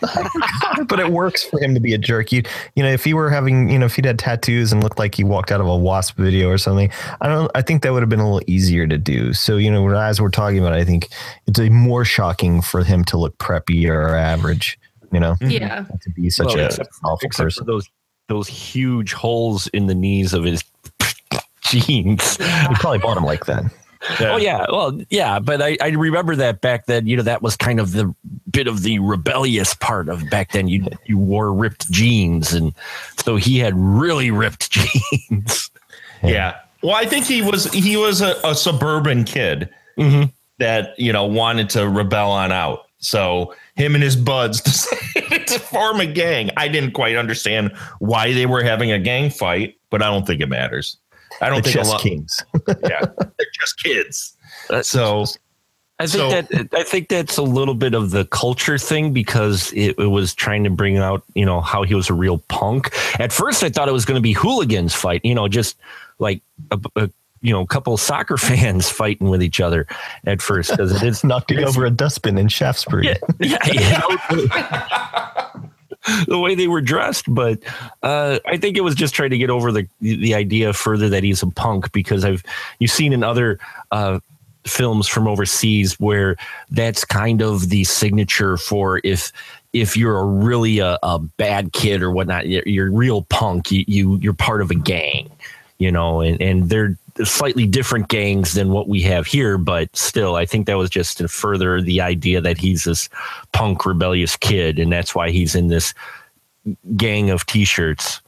but 0.86 1.00
it 1.00 1.10
works 1.10 1.42
for 1.44 1.60
him 1.60 1.74
to 1.74 1.80
be 1.80 1.94
a 1.94 1.98
jerk. 1.98 2.30
You, 2.30 2.42
you 2.76 2.82
know, 2.82 2.90
if 2.90 3.04
he 3.04 3.14
were 3.14 3.30
having, 3.30 3.70
you 3.70 3.78
know, 3.78 3.86
if 3.86 3.96
he'd 3.96 4.04
had 4.04 4.18
tattoos 4.18 4.70
and 4.72 4.82
looked 4.82 4.98
like 4.98 5.14
he 5.14 5.24
walked 5.24 5.50
out 5.50 5.60
of 5.60 5.66
a 5.66 5.76
Wasp 5.76 6.16
video 6.16 6.48
or 6.50 6.58
something, 6.58 6.90
I 7.20 7.28
don't. 7.28 7.50
I 7.54 7.62
think 7.62 7.82
that 7.82 7.92
would 7.92 8.02
have 8.02 8.10
been 8.10 8.20
a 8.20 8.24
little 8.30 8.46
easier 8.46 8.86
to 8.86 8.98
do. 8.98 9.32
So, 9.32 9.56
you 9.56 9.70
know, 9.70 9.88
as 9.96 10.20
we're 10.20 10.28
talking 10.30 10.58
about, 10.58 10.74
I 10.74 10.84
think 10.84 11.08
it's 11.46 11.58
a 11.58 11.70
more 11.70 12.04
shocking 12.04 12.60
for 12.60 12.84
him 12.84 13.02
to 13.06 13.16
look 13.16 13.36
preppy 13.38 13.88
or 13.88 14.14
average. 14.14 14.78
You 15.10 15.20
know, 15.20 15.32
mm-hmm. 15.34 15.50
Yeah. 15.50 15.84
to 16.02 16.10
be 16.10 16.28
such 16.28 16.48
Well, 16.48 16.58
a 16.58 16.64
except- 16.66 16.90
awful 17.04 17.18
except 17.26 17.36
for 17.36 17.44
person. 17.44 17.66
those 17.66 17.88
those 18.28 18.48
huge 18.48 19.12
holes 19.12 19.66
in 19.68 19.86
the 19.86 19.94
knees 19.94 20.32
of 20.34 20.44
his 20.44 20.62
jeans. 21.80 22.36
He 22.68 22.74
probably 22.76 22.98
bought 22.98 23.14
them 23.14 23.24
like 23.24 23.46
that. 23.46 23.64
Oh 24.20 24.36
yeah, 24.36 24.66
well 24.70 25.00
yeah, 25.08 25.38
but 25.38 25.62
I, 25.62 25.78
I 25.80 25.88
remember 25.88 26.36
that 26.36 26.60
back 26.60 26.84
then. 26.86 27.06
You 27.06 27.16
know, 27.16 27.22
that 27.22 27.40
was 27.40 27.56
kind 27.56 27.80
of 27.80 27.92
the 27.92 28.14
bit 28.50 28.66
of 28.66 28.82
the 28.82 28.98
rebellious 28.98 29.72
part 29.74 30.08
of 30.10 30.28
back 30.28 30.52
then. 30.52 30.68
You 30.68 30.86
you 31.06 31.16
wore 31.18 31.52
ripped 31.52 31.90
jeans, 31.90 32.52
and 32.52 32.74
so 33.24 33.36
he 33.36 33.58
had 33.58 33.72
really 33.76 34.30
ripped 34.30 34.70
jeans. 35.30 35.70
Yeah. 36.22 36.56
Well, 36.82 36.94
I 36.96 37.06
think 37.06 37.24
he 37.24 37.40
was 37.40 37.72
he 37.72 37.96
was 37.96 38.20
a, 38.20 38.34
a 38.44 38.54
suburban 38.54 39.24
kid 39.24 39.70
Mhm. 39.98 40.32
that 40.58 40.98
you 40.98 41.12
know 41.12 41.24
wanted 41.24 41.70
to 41.70 41.88
rebel 41.88 42.30
on 42.30 42.52
out. 42.52 42.80
So 42.98 43.54
him 43.76 43.94
and 43.94 44.02
his 44.04 44.16
buds 44.16 44.60
decided 44.60 45.46
to 45.46 45.58
form 45.60 46.00
a 46.00 46.06
gang. 46.06 46.50
I 46.56 46.68
didn't 46.68 46.92
quite 46.92 47.16
understand 47.16 47.72
why 48.00 48.32
they 48.32 48.44
were 48.46 48.62
having 48.62 48.90
a 48.92 48.98
gang 48.98 49.30
fight, 49.30 49.76
but 49.90 50.02
I 50.02 50.06
don't 50.10 50.26
think 50.26 50.40
it 50.40 50.48
matters. 50.48 50.96
I 51.40 51.48
don't 51.48 51.64
The 51.64 51.70
think 51.70 51.74
a 51.76 51.78
chess 51.78 51.88
lot. 51.88 52.00
kings. 52.00 52.44
Yeah, 52.82 53.00
they're 53.18 53.46
just 53.60 53.82
kids. 53.82 54.36
So 54.82 55.24
I 55.98 56.06
think 56.06 56.10
So- 56.10 56.30
that 56.42 56.68
I 56.74 56.82
think 56.82 57.08
that's 57.08 57.36
a 57.36 57.42
little 57.42 57.74
bit 57.74 57.94
of 57.94 58.10
the 58.10 58.24
culture 58.26 58.78
thing 58.78 59.12
because 59.12 59.72
it, 59.72 59.98
it 59.98 60.06
was 60.10 60.34
trying 60.34 60.64
to 60.64 60.70
bring 60.70 60.96
out 60.98 61.22
you 61.34 61.44
know 61.46 61.60
how 61.60 61.82
he 61.82 61.94
was 61.94 62.10
a 62.10 62.14
real 62.14 62.38
punk. 62.48 62.90
At 63.20 63.32
first, 63.32 63.62
I 63.62 63.68
thought 63.70 63.88
it 63.88 63.92
was 63.92 64.04
going 64.04 64.16
to 64.16 64.22
be 64.22 64.32
hooligans 64.32 64.94
fight, 64.94 65.20
you 65.24 65.34
know, 65.34 65.48
just 65.48 65.76
like 66.18 66.42
a, 66.70 66.80
a 66.96 67.10
you 67.42 67.52
know 67.52 67.66
couple 67.66 67.96
soccer 67.96 68.36
fans 68.48 68.88
fighting 68.90 69.28
with 69.28 69.42
each 69.42 69.60
other 69.60 69.86
at 70.26 70.40
first 70.42 70.70
because 70.70 70.90
it 70.92 71.06
is 71.06 71.22
Knocking 71.24 71.62
over 71.62 71.84
a 71.84 71.90
dustbin 71.90 72.38
in 72.38 72.48
Shaftesbury. 72.48 73.16
yeah, 73.40 73.58
yeah. 73.72 75.40
the 76.28 76.38
way 76.38 76.54
they 76.54 76.68
were 76.68 76.80
dressed, 76.80 77.32
but 77.32 77.58
uh, 78.02 78.38
I 78.46 78.56
think 78.56 78.76
it 78.76 78.82
was 78.82 78.94
just 78.94 79.14
trying 79.14 79.30
to 79.30 79.38
get 79.38 79.50
over 79.50 79.72
the 79.72 79.88
the 80.00 80.34
idea 80.34 80.72
further 80.72 81.08
that 81.08 81.22
he's 81.22 81.42
a 81.42 81.46
punk 81.46 81.92
because 81.92 82.24
I've 82.24 82.42
you've 82.78 82.90
seen 82.90 83.12
in 83.12 83.22
other 83.22 83.58
uh, 83.90 84.20
films 84.66 85.08
from 85.08 85.28
overseas 85.28 85.98
where 86.00 86.36
that's 86.70 87.04
kind 87.04 87.42
of 87.42 87.68
the 87.68 87.84
signature 87.84 88.56
for 88.56 89.00
if 89.04 89.32
if 89.72 89.96
you're 89.96 90.18
a 90.18 90.24
really 90.24 90.78
a, 90.78 90.98
a 91.02 91.18
bad 91.18 91.72
kid 91.72 92.02
or 92.02 92.10
whatnot, 92.10 92.46
you're, 92.46 92.62
you're 92.64 92.92
real 92.92 93.22
punk. 93.22 93.70
You, 93.72 93.84
you 93.86 94.18
you're 94.18 94.34
part 94.34 94.60
of 94.60 94.70
a 94.70 94.74
gang, 94.74 95.30
you 95.78 95.90
know, 95.90 96.20
and 96.20 96.40
and 96.40 96.68
they're 96.68 96.96
slightly 97.22 97.66
different 97.66 98.08
gangs 98.08 98.54
than 98.54 98.70
what 98.70 98.88
we 98.88 99.00
have 99.02 99.26
here, 99.26 99.56
but 99.58 99.94
still, 99.96 100.34
I 100.34 100.46
think 100.46 100.66
that 100.66 100.76
was 100.76 100.90
just 100.90 101.18
to 101.18 101.28
further 101.28 101.80
the 101.80 102.00
idea 102.00 102.40
that 102.40 102.58
he's 102.58 102.84
this 102.84 103.08
punk 103.52 103.86
rebellious 103.86 104.36
kid, 104.36 104.78
and 104.78 104.92
that's 104.92 105.14
why 105.14 105.30
he's 105.30 105.54
in 105.54 105.68
this 105.68 105.94
gang 106.96 107.30
of 107.30 107.46
t-shirts. 107.46 108.20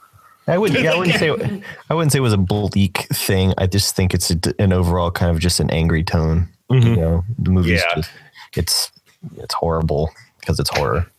I 0.46 0.58
wouldn't. 0.58 0.80
Yeah, 0.80 0.92
I 0.92 0.96
wouldn't 0.98 1.18
say. 1.18 1.62
I 1.90 1.94
wouldn't 1.94 2.12
say 2.12 2.18
it 2.18 2.22
was 2.22 2.32
a 2.32 2.38
bleak 2.38 2.98
thing. 3.12 3.52
I 3.58 3.66
just 3.66 3.96
think 3.96 4.14
it's 4.14 4.30
a, 4.30 4.38
an 4.60 4.72
overall 4.72 5.10
kind 5.10 5.30
of 5.34 5.40
just 5.40 5.58
an 5.58 5.70
angry 5.70 6.04
tone. 6.04 6.48
You 6.70 6.80
mm-hmm. 6.80 6.94
know, 6.94 7.24
the 7.38 7.50
movie's 7.50 7.80
Yeah. 7.80 7.94
just 7.96 8.10
it's 8.56 8.92
it's 9.36 9.54
horrible 9.54 10.10
because 10.40 10.60
it's 10.60 10.70
horror. 10.70 11.10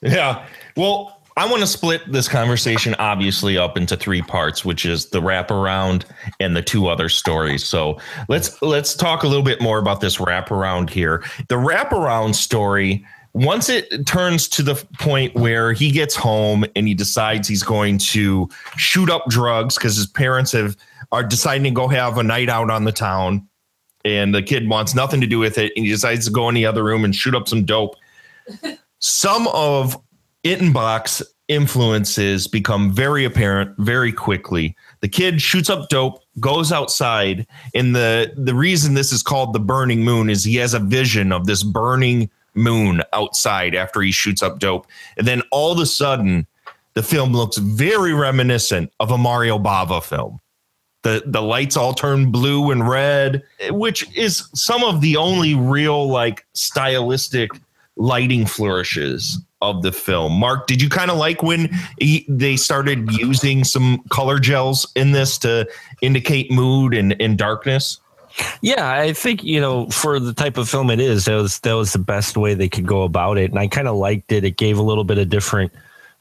Yeah. 0.00 0.46
Well, 0.76 1.19
I 1.36 1.48
want 1.48 1.60
to 1.60 1.66
split 1.66 2.02
this 2.10 2.28
conversation 2.28 2.94
obviously 2.98 3.56
up 3.56 3.76
into 3.76 3.96
three 3.96 4.22
parts, 4.22 4.64
which 4.64 4.84
is 4.84 5.06
the 5.06 5.20
wraparound 5.20 6.04
and 6.40 6.56
the 6.56 6.62
two 6.62 6.88
other 6.88 7.08
stories. 7.08 7.64
So 7.64 7.98
let's 8.28 8.60
let's 8.62 8.94
talk 8.94 9.22
a 9.22 9.26
little 9.26 9.44
bit 9.44 9.60
more 9.60 9.78
about 9.78 10.00
this 10.00 10.16
wraparound 10.16 10.90
here. 10.90 11.22
The 11.48 11.56
wraparound 11.56 12.34
story, 12.34 13.06
once 13.32 13.68
it 13.68 14.06
turns 14.06 14.48
to 14.48 14.62
the 14.62 14.74
point 14.98 15.34
where 15.34 15.72
he 15.72 15.90
gets 15.90 16.16
home 16.16 16.64
and 16.74 16.88
he 16.88 16.94
decides 16.94 17.46
he's 17.46 17.62
going 17.62 17.98
to 17.98 18.48
shoot 18.76 19.08
up 19.08 19.26
drugs 19.28 19.76
because 19.76 19.96
his 19.96 20.06
parents 20.06 20.52
have 20.52 20.76
are 21.12 21.22
deciding 21.22 21.64
to 21.64 21.70
go 21.70 21.88
have 21.88 22.18
a 22.18 22.22
night 22.22 22.48
out 22.48 22.70
on 22.70 22.84
the 22.84 22.92
town 22.92 23.46
and 24.04 24.34
the 24.34 24.42
kid 24.42 24.68
wants 24.68 24.94
nothing 24.94 25.20
to 25.20 25.26
do 25.26 25.38
with 25.38 25.58
it 25.58 25.72
and 25.76 25.84
he 25.84 25.90
decides 25.90 26.24
to 26.24 26.30
go 26.30 26.48
in 26.48 26.54
the 26.54 26.66
other 26.66 26.82
room 26.82 27.04
and 27.04 27.14
shoot 27.14 27.34
up 27.34 27.48
some 27.48 27.64
dope 27.64 27.96
some 28.98 29.48
of 29.48 30.00
Ittenbach's 30.44 31.22
influences 31.48 32.46
become 32.46 32.92
very 32.92 33.24
apparent 33.24 33.76
very 33.78 34.12
quickly. 34.12 34.76
The 35.00 35.08
kid 35.08 35.42
shoots 35.42 35.68
up 35.68 35.88
dope, 35.88 36.22
goes 36.38 36.70
outside, 36.70 37.46
and 37.74 37.94
the 37.94 38.32
the 38.36 38.54
reason 38.54 38.94
this 38.94 39.12
is 39.12 39.22
called 39.22 39.52
the 39.52 39.60
burning 39.60 40.04
moon 40.04 40.30
is 40.30 40.44
he 40.44 40.56
has 40.56 40.72
a 40.72 40.78
vision 40.78 41.32
of 41.32 41.46
this 41.46 41.62
burning 41.62 42.30
moon 42.54 43.02
outside 43.12 43.74
after 43.74 44.00
he 44.00 44.12
shoots 44.12 44.42
up 44.42 44.58
dope. 44.60 44.86
And 45.16 45.26
then 45.26 45.42
all 45.50 45.72
of 45.72 45.78
a 45.78 45.86
sudden, 45.86 46.46
the 46.94 47.02
film 47.02 47.32
looks 47.32 47.56
very 47.58 48.14
reminiscent 48.14 48.92
of 49.00 49.10
a 49.10 49.18
Mario 49.18 49.58
Bava 49.58 50.02
film. 50.02 50.40
The 51.02 51.22
the 51.26 51.42
lights 51.42 51.76
all 51.76 51.94
turn 51.94 52.30
blue 52.30 52.70
and 52.70 52.88
red, 52.88 53.42
which 53.70 54.06
is 54.16 54.48
some 54.54 54.84
of 54.84 55.00
the 55.00 55.16
only 55.16 55.54
real 55.54 56.08
like 56.08 56.46
stylistic 56.54 57.50
lighting 57.96 58.46
flourishes 58.46 59.38
of 59.62 59.82
the 59.82 59.92
film. 59.92 60.32
Mark, 60.32 60.66
did 60.66 60.80
you 60.80 60.88
kind 60.88 61.10
of 61.10 61.16
like 61.16 61.42
when 61.42 61.70
he, 61.98 62.24
they 62.28 62.56
started 62.56 63.10
using 63.12 63.64
some 63.64 64.02
color 64.08 64.38
gels 64.38 64.90
in 64.94 65.12
this 65.12 65.38
to 65.38 65.68
indicate 66.00 66.50
mood 66.50 66.94
and, 66.94 67.20
and 67.20 67.36
darkness? 67.36 68.00
Yeah, 68.62 68.90
I 68.90 69.12
think 69.12 69.42
you 69.42 69.60
know 69.60 69.86
for 69.88 70.20
the 70.20 70.32
type 70.32 70.56
of 70.56 70.68
film 70.68 70.90
it 70.90 71.00
is, 71.00 71.24
that 71.24 71.34
was 71.34 71.58
that 71.60 71.72
was 71.72 71.92
the 71.92 71.98
best 71.98 72.36
way 72.36 72.54
they 72.54 72.68
could 72.68 72.86
go 72.86 73.02
about 73.02 73.38
it, 73.38 73.50
and 73.50 73.58
I 73.58 73.66
kind 73.66 73.88
of 73.88 73.96
liked 73.96 74.30
it. 74.30 74.44
It 74.44 74.56
gave 74.56 74.78
a 74.78 74.82
little 74.82 75.04
bit 75.04 75.18
of 75.18 75.28
different 75.28 75.72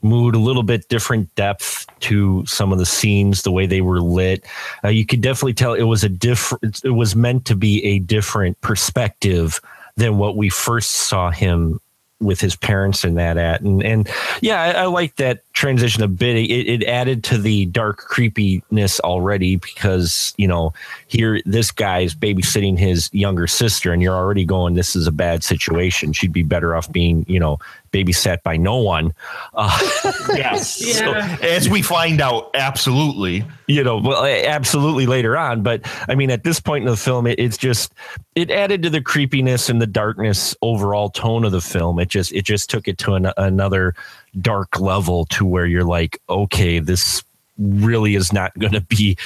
mood, 0.01 0.33
a 0.33 0.39
little 0.39 0.63
bit 0.63 0.87
different 0.89 1.33
depth 1.35 1.85
to 2.01 2.45
some 2.45 2.71
of 2.71 2.79
the 2.79 2.85
scenes, 2.85 3.43
the 3.43 3.51
way 3.51 3.65
they 3.65 3.81
were 3.81 4.01
lit. 4.01 4.43
Uh, 4.83 4.89
you 4.89 5.05
could 5.05 5.21
definitely 5.21 5.53
tell 5.53 5.73
it 5.73 5.83
was 5.83 6.03
a 6.03 6.09
different. 6.09 6.81
It 6.83 6.91
was 6.91 7.15
meant 7.15 7.45
to 7.45 7.55
be 7.55 7.83
a 7.85 7.99
different 7.99 8.59
perspective 8.61 9.61
than 9.95 10.17
what 10.17 10.35
we 10.35 10.49
first 10.49 10.91
saw 10.91 11.29
him 11.29 11.79
with 12.19 12.39
his 12.39 12.55
parents 12.55 13.03
and 13.03 13.17
that 13.17 13.37
at. 13.37 13.61
And 13.61 13.83
and 13.83 14.09
yeah 14.41 14.61
I, 14.61 14.83
I 14.83 14.85
like 14.85 15.15
that 15.15 15.41
transition 15.53 16.03
a 16.03 16.07
bit 16.07 16.37
it, 16.37 16.67
it 16.67 16.83
added 16.85 17.23
to 17.25 17.37
the 17.37 17.65
dark 17.67 17.97
creepiness 17.97 18.99
already 19.01 19.57
because 19.57 20.33
you 20.37 20.47
know 20.47 20.73
here 21.07 21.41
this 21.45 21.71
guy's 21.71 22.13
babysitting 22.15 22.77
his 22.77 23.09
younger 23.13 23.47
sister 23.47 23.91
and 23.91 24.01
you're 24.01 24.15
already 24.15 24.45
going 24.45 24.75
this 24.75 24.95
is 24.95 25.07
a 25.07 25.11
bad 25.11 25.43
situation. 25.43 26.13
She'd 26.13 26.33
be 26.33 26.43
better 26.43 26.75
off 26.75 26.91
being 26.91 27.25
you 27.27 27.39
know 27.39 27.57
babysat 27.91 28.41
by 28.43 28.57
no 28.57 28.77
one 28.77 29.13
uh, 29.53 29.79
Yes. 30.35 30.79
Yeah. 30.99 31.37
as 31.41 31.69
we 31.69 31.81
find 31.81 32.21
out, 32.21 32.49
absolutely. 32.53 33.45
you 33.67 33.83
know 33.83 33.97
well 33.97 34.25
absolutely 34.25 35.05
later 35.05 35.37
on 35.37 35.61
but 35.63 35.81
i 36.07 36.15
mean 36.15 36.31
at 36.31 36.43
this 36.43 36.59
point 36.59 36.83
in 36.85 36.89
the 36.89 36.97
film 36.97 37.27
it, 37.27 37.39
it's 37.39 37.57
just 37.57 37.93
it 38.35 38.49
added 38.51 38.81
to 38.83 38.89
the 38.89 39.01
creepiness 39.01 39.69
and 39.69 39.81
the 39.81 39.87
darkness 39.87 40.55
overall 40.61 41.09
tone 41.09 41.43
of 41.45 41.51
the 41.51 41.61
film 41.61 41.99
it 41.99 42.09
just 42.09 42.31
it 42.33 42.43
just 42.45 42.69
took 42.69 42.87
it 42.87 42.97
to 42.97 43.13
an, 43.13 43.31
another 43.37 43.93
dark 44.41 44.79
level 44.79 45.25
to 45.25 45.45
where 45.45 45.65
you're 45.65 45.83
like 45.83 46.19
okay 46.29 46.79
this 46.79 47.23
really 47.57 48.15
is 48.15 48.31
not 48.33 48.57
going 48.57 48.73
to 48.73 48.81
be 48.81 49.17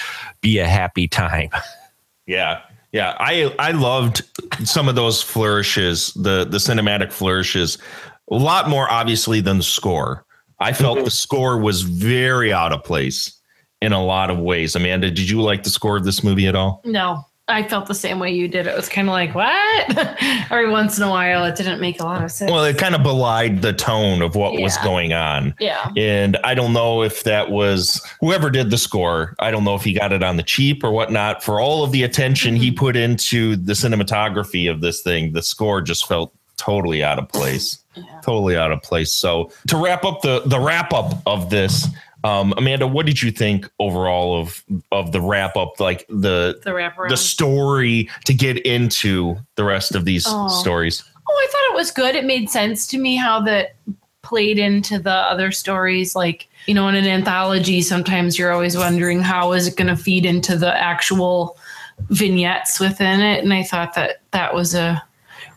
be 0.42 0.58
a 0.60 0.68
happy 0.68 1.08
time 1.08 1.50
Yeah. 2.26 2.62
Yeah, 2.92 3.18
I 3.20 3.52
I 3.58 3.72
loved 3.72 4.22
some 4.66 4.88
of 4.88 4.94
those 4.94 5.20
flourishes, 5.24 6.14
the 6.14 6.46
the 6.46 6.60
cinematic 6.60 7.12
flourishes, 7.12 7.80
a 8.34 8.38
lot 8.44 8.70
more 8.70 8.90
obviously 8.92 9.42
than 9.42 9.58
the 9.58 9.64
score. 9.64 10.26
I 10.60 10.74
felt 10.74 10.98
Mm-hmm. 10.98 11.06
the 11.06 11.12
score 11.12 11.58
was 11.58 11.82
very 11.82 12.54
out 12.54 12.72
of 12.72 12.84
place 12.84 13.40
in 13.82 13.92
a 13.94 14.04
lot 14.04 14.30
of 14.30 14.40
ways. 14.40 14.76
Amanda, 14.76 15.10
did 15.12 15.30
you 15.30 15.42
like 15.42 15.64
the 15.64 15.70
score 15.70 15.98
of 15.98 16.06
this 16.06 16.24
movie 16.24 16.48
at 16.48 16.56
all? 16.56 16.82
No, 16.86 17.26
I 17.50 17.64
felt 17.64 17.88
the 17.88 17.94
same 17.96 18.18
way 18.20 18.32
you 18.34 18.48
did. 18.48 18.66
It 18.66 18.74
was 18.76 18.88
kind 18.88 19.10
of 19.10 19.12
like, 19.12 19.36
what? 19.36 20.16
Every 20.50 20.70
once 20.70 20.98
in 20.98 21.04
a 21.04 21.10
while, 21.10 21.44
it 21.44 21.56
didn't 21.58 21.82
make 21.82 22.00
a 22.00 22.06
lot 22.06 22.24
of 22.24 22.32
sense. 22.32 22.50
Well, 22.50 22.64
it 22.64 22.78
kind 22.78 22.96
of 22.96 23.04
belied 23.04 23.62
the 23.62 23.74
tone 23.74 24.22
of 24.22 24.36
what 24.36 24.54
was 24.62 24.78
going 24.78 25.12
on. 25.12 25.54
yeah. 25.60 25.92
And 25.98 26.38
I 26.46 26.54
don't 26.54 26.72
know 26.72 27.04
if 27.04 27.24
that 27.26 27.52
was 27.52 28.02
whoever 28.22 28.50
did 28.50 28.70
the 28.70 28.78
score. 28.78 29.36
I 29.40 29.52
don't 29.52 29.66
know 29.66 29.76
if 29.76 29.84
he 29.84 29.92
got 29.92 30.14
it 30.14 30.24
on 30.24 30.38
the 30.38 30.44
cheap 30.44 30.82
or 30.82 30.92
whatnot. 30.92 31.44
For 31.44 31.60
all 31.60 31.84
of 31.84 31.92
the 31.92 32.04
attention 32.04 32.56
he 32.56 32.72
put 32.72 32.96
into 32.96 33.58
the 33.58 33.74
cinematography 33.74 34.72
of 34.72 34.80
this 34.80 35.02
thing, 35.02 35.34
the 35.34 35.42
score 35.44 35.82
just 35.82 36.08
felt 36.08 36.34
totally 36.56 37.04
out 37.04 37.20
of 37.20 37.28
place. 37.28 37.80
Totally 38.24 38.58
out 38.58 38.72
of 38.72 38.82
place. 38.82 39.12
So 39.14 39.52
to 39.68 39.78
wrap 39.78 40.04
up 40.04 40.22
the 40.22 40.42
the 40.46 40.60
wrap 40.60 40.94
up 40.94 41.22
of 41.26 41.50
this, 41.50 41.88
um, 42.24 42.54
Amanda, 42.58 42.88
what 42.88 43.06
did 43.06 43.22
you 43.22 43.32
think 43.32 43.70
overall 43.80 44.40
of 44.40 44.64
of 44.92 45.12
the 45.12 45.22
wrap 45.22 45.56
up, 45.58 45.80
like 45.80 46.06
the 46.10 46.60
The 46.64 46.72
wraparound. 46.72 47.10
the 47.10 47.18
story 47.18 48.10
to 48.26 48.34
get 48.34 48.58
into 48.66 49.36
the 49.56 49.64
rest 49.64 49.94
of 49.96 50.06
these 50.06 50.26
Oh. 50.28 50.48
stories? 50.48 51.04
Oh, 51.30 51.34
I 51.34 51.48
thought 51.52 51.74
it 51.74 51.76
was 51.76 51.92
good. 51.92 52.16
It 52.16 52.26
made 52.26 52.50
sense 52.50 52.86
to 52.88 52.98
me 52.98 53.16
how 53.16 53.40
that 53.42 53.76
played 54.24 54.58
into 54.58 55.00
the 55.00 55.12
other 55.14 55.52
stories. 55.52 56.16
Like, 56.16 56.48
you 56.66 56.74
know, 56.74 56.88
in 56.88 56.96
an 56.96 57.06
anthology, 57.06 57.82
sometimes 57.82 58.40
you're 58.40 58.52
always 58.54 58.78
wondering 58.78 59.22
how 59.22 59.52
is 59.52 59.68
it 59.68 59.76
going 59.76 59.88
to 59.88 59.96
feed 60.02 60.26
into 60.26 60.58
the 60.58 60.74
actual 60.76 61.58
vignettes 62.10 62.80
within 62.80 63.20
it. 63.22 63.44
And 63.44 63.54
I 63.54 63.64
thought 63.64 63.94
that 63.96 64.22
that 64.32 64.54
was 64.54 64.74
a 64.76 65.02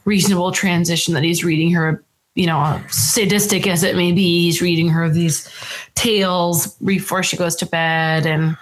reasonable 0.05 0.53
transition 0.53 1.15
that 1.15 1.23
he's 1.25 1.45
reading 1.45 1.71
her, 1.73 2.03
you 2.37 2.47
know, 2.47 2.81
sadistic 2.91 3.67
as 3.67 3.83
it 3.83 3.97
may 3.97 4.13
be, 4.13 4.45
he's 4.45 4.61
reading 4.61 4.91
her 4.91 5.09
these 5.09 5.51
tales 5.95 6.75
before 6.77 7.23
she 7.23 7.35
goes 7.35 7.57
to 7.57 7.67
bed. 7.67 8.27
And 8.27 8.59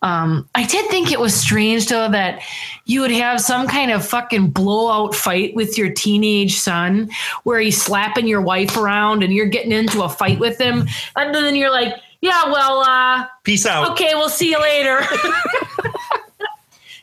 um, 0.00 0.48
I 0.54 0.64
did 0.64 0.90
think 0.90 1.12
it 1.12 1.20
was 1.20 1.34
strange 1.34 1.88
though 1.88 2.10
that 2.10 2.40
you 2.86 3.02
would 3.02 3.10
have 3.10 3.42
some 3.42 3.68
kind 3.68 3.90
of 3.90 4.04
fucking 4.04 4.50
blowout 4.50 5.14
fight 5.14 5.54
with 5.54 5.76
your 5.76 5.90
teenage 5.90 6.58
son 6.58 7.10
where 7.44 7.60
he's 7.60 7.80
slapping 7.80 8.26
your 8.26 8.40
wife 8.40 8.78
around 8.78 9.22
and 9.22 9.34
you're 9.34 9.46
getting 9.46 9.72
into 9.72 10.02
a 10.02 10.08
fight 10.08 10.38
with 10.38 10.58
him. 10.58 10.88
And 11.14 11.34
then 11.34 11.54
you're 11.54 11.70
like, 11.70 11.94
yeah, 12.22 12.44
well, 12.46 12.80
uh, 12.80 13.26
Peace 13.44 13.66
out. 13.66 13.90
okay, 13.90 14.14
we'll 14.14 14.30
see 14.30 14.50
you 14.50 14.60
later. 14.60 15.02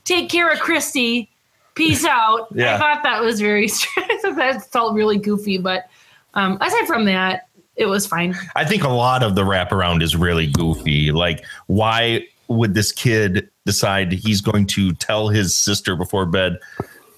Take 0.06 0.30
care 0.30 0.52
of 0.52 0.60
Christy. 0.60 1.30
Peace 1.76 2.04
out. 2.04 2.48
Yeah. 2.52 2.76
I 2.76 2.78
thought 2.80 3.04
that 3.04 3.22
was 3.22 3.40
very 3.40 3.68
strange. 3.68 4.22
that 4.24 4.66
felt 4.72 4.96
really 4.96 5.20
goofy, 5.20 5.60
but 5.60 5.88
um, 6.36 6.58
aside 6.62 6.86
from 6.86 7.06
that, 7.06 7.48
it 7.76 7.86
was 7.88 8.08
fine. 8.08 8.36
I 8.56 8.66
think 8.66 8.84
a 8.84 8.90
lot 8.90 9.24
of 9.24 9.36
the 9.36 9.44
wraparound 9.44 10.02
is 10.02 10.16
really 10.16 10.48
goofy. 10.48 11.12
Like, 11.12 11.44
why 11.68 12.26
would 12.48 12.74
this 12.74 12.92
kid 12.92 13.50
decide 13.66 14.12
he's 14.12 14.42
going 14.42 14.68
to 14.68 14.94
tell 14.94 15.30
his 15.30 15.56
sister 15.56 15.96
before 15.96 16.26
bed 16.26 16.60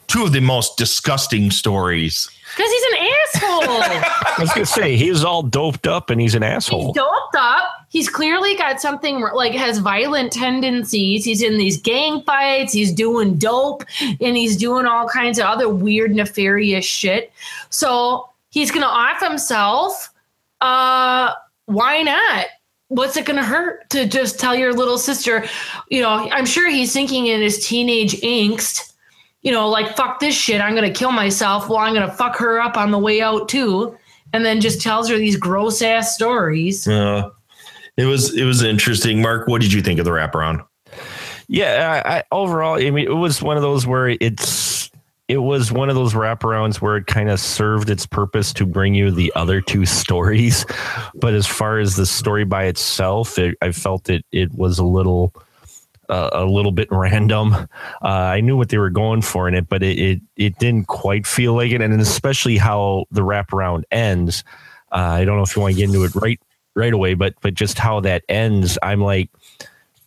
two 0.07 0.23
of 0.23 0.31
the 0.31 0.39
most 0.39 0.77
disgusting 0.77 1.51
stories? 1.51 2.29
Because 2.55 2.71
he's 2.71 2.83
an 2.83 3.07
asshole. 3.33 3.61
I 3.81 4.35
was 4.39 4.49
gonna 4.53 4.65
say 4.65 4.95
he's 4.95 5.23
all 5.23 5.43
doped 5.43 5.85
up 5.85 6.09
and 6.09 6.19
he's 6.19 6.33
an 6.33 6.43
asshole. 6.43 6.87
He's 6.87 6.95
doped 6.95 7.35
up. 7.35 7.85
He's 7.89 8.09
clearly 8.09 8.55
got 8.55 8.81
something 8.81 9.21
like 9.33 9.53
has 9.53 9.79
violent 9.79 10.31
tendencies. 10.31 11.25
He's 11.25 11.41
in 11.41 11.57
these 11.57 11.79
gang 11.79 12.23
fights. 12.23 12.73
He's 12.73 12.93
doing 12.93 13.37
dope 13.37 13.83
and 14.01 14.37
he's 14.37 14.57
doing 14.57 14.85
all 14.85 15.07
kinds 15.07 15.39
of 15.39 15.45
other 15.45 15.69
weird, 15.69 16.15
nefarious 16.15 16.85
shit. 16.85 17.31
So 17.69 18.29
he's 18.57 18.71
gonna 18.71 18.85
off 18.87 19.21
himself. 19.21 20.11
Uh, 20.61 21.33
why 21.65 22.01
not? 22.01 22.47
What's 22.89 23.17
it 23.17 23.25
gonna 23.25 23.43
hurt 23.43 23.89
to 23.91 24.05
just 24.05 24.39
tell 24.39 24.55
your 24.55 24.73
little 24.73 24.97
sister? 24.97 25.45
You 25.89 26.01
know, 26.01 26.09
I'm 26.09 26.45
sure 26.45 26.69
he's 26.69 26.93
thinking 26.93 27.27
in 27.27 27.41
his 27.41 27.65
teenage 27.65 28.21
angst. 28.21 28.93
You 29.41 29.51
know, 29.51 29.69
like 29.69 29.95
fuck 29.95 30.19
this 30.19 30.35
shit. 30.35 30.61
I'm 30.61 30.73
gonna 30.75 30.91
kill 30.91 31.11
myself. 31.11 31.69
Well, 31.69 31.77
I'm 31.77 31.93
gonna 31.93 32.11
fuck 32.11 32.35
her 32.37 32.59
up 32.59 32.77
on 32.77 32.91
the 32.91 32.99
way 32.99 33.21
out 33.21 33.47
too 33.47 33.97
and 34.33 34.45
then 34.45 34.61
just 34.61 34.81
tells 34.81 35.09
her 35.09 35.17
these 35.17 35.37
gross 35.37 35.81
ass 35.81 36.13
stories. 36.15 36.87
Uh, 36.87 37.29
it 37.95 38.05
was 38.05 38.35
it 38.35 38.43
was 38.43 38.63
interesting. 38.63 39.21
Mark, 39.21 39.47
what 39.47 39.61
did 39.61 39.73
you 39.73 39.81
think 39.81 39.99
of 39.99 40.05
the 40.05 40.11
wraparound? 40.11 40.65
Yeah, 41.49 42.01
I, 42.03 42.17
I, 42.17 42.23
overall, 42.33 42.75
I 42.75 42.89
mean, 42.91 43.05
it 43.05 43.15
was 43.15 43.41
one 43.41 43.55
of 43.55 43.63
those 43.63 43.87
where 43.87 44.09
it's 44.09 44.66
it 45.27 45.37
was 45.37 45.71
one 45.71 45.89
of 45.89 45.95
those 45.95 46.13
wraparounds 46.13 46.77
where 46.77 46.95
it 46.95 47.05
kind 47.05 47.29
of 47.29 47.39
served 47.39 47.89
its 47.89 48.05
purpose 48.05 48.53
to 48.53 48.65
bring 48.65 48.95
you 48.95 49.11
the 49.11 49.31
other 49.35 49.59
two 49.59 49.85
stories, 49.85 50.65
but 51.15 51.33
as 51.33 51.45
far 51.45 51.79
as 51.79 51.95
the 51.95 52.05
story 52.05 52.45
by 52.45 52.65
itself, 52.65 53.37
it, 53.37 53.57
I 53.61 53.71
felt 53.71 54.09
it 54.09 54.25
it 54.31 54.53
was 54.53 54.79
a 54.79 54.85
little 54.85 55.33
uh, 56.09 56.29
a 56.31 56.45
little 56.45 56.71
bit 56.71 56.87
random. 56.91 57.53
Uh, 57.53 57.67
I 58.01 58.39
knew 58.39 58.55
what 58.55 58.69
they 58.69 58.77
were 58.77 58.89
going 58.89 59.21
for 59.21 59.47
in 59.47 59.53
it, 59.53 59.67
but 59.67 59.83
it, 59.83 59.99
it 59.99 60.21
it 60.37 60.59
didn't 60.59 60.87
quite 60.87 61.27
feel 61.27 61.53
like 61.53 61.71
it, 61.71 61.81
and 61.81 61.99
especially 61.99 62.57
how 62.57 63.05
the 63.11 63.21
wraparound 63.21 63.83
ends. 63.91 64.43
Uh, 64.91 64.95
I 64.95 65.25
don't 65.25 65.35
know 65.35 65.43
if 65.43 65.55
you 65.55 65.61
want 65.61 65.73
to 65.73 65.77
get 65.77 65.89
into 65.89 66.05
it 66.05 66.15
right 66.15 66.39
right 66.75 66.93
away, 66.93 67.13
but 67.15 67.35
but 67.41 67.53
just 67.53 67.77
how 67.77 67.99
that 68.01 68.23
ends, 68.29 68.77
I'm 68.81 69.01
like 69.01 69.29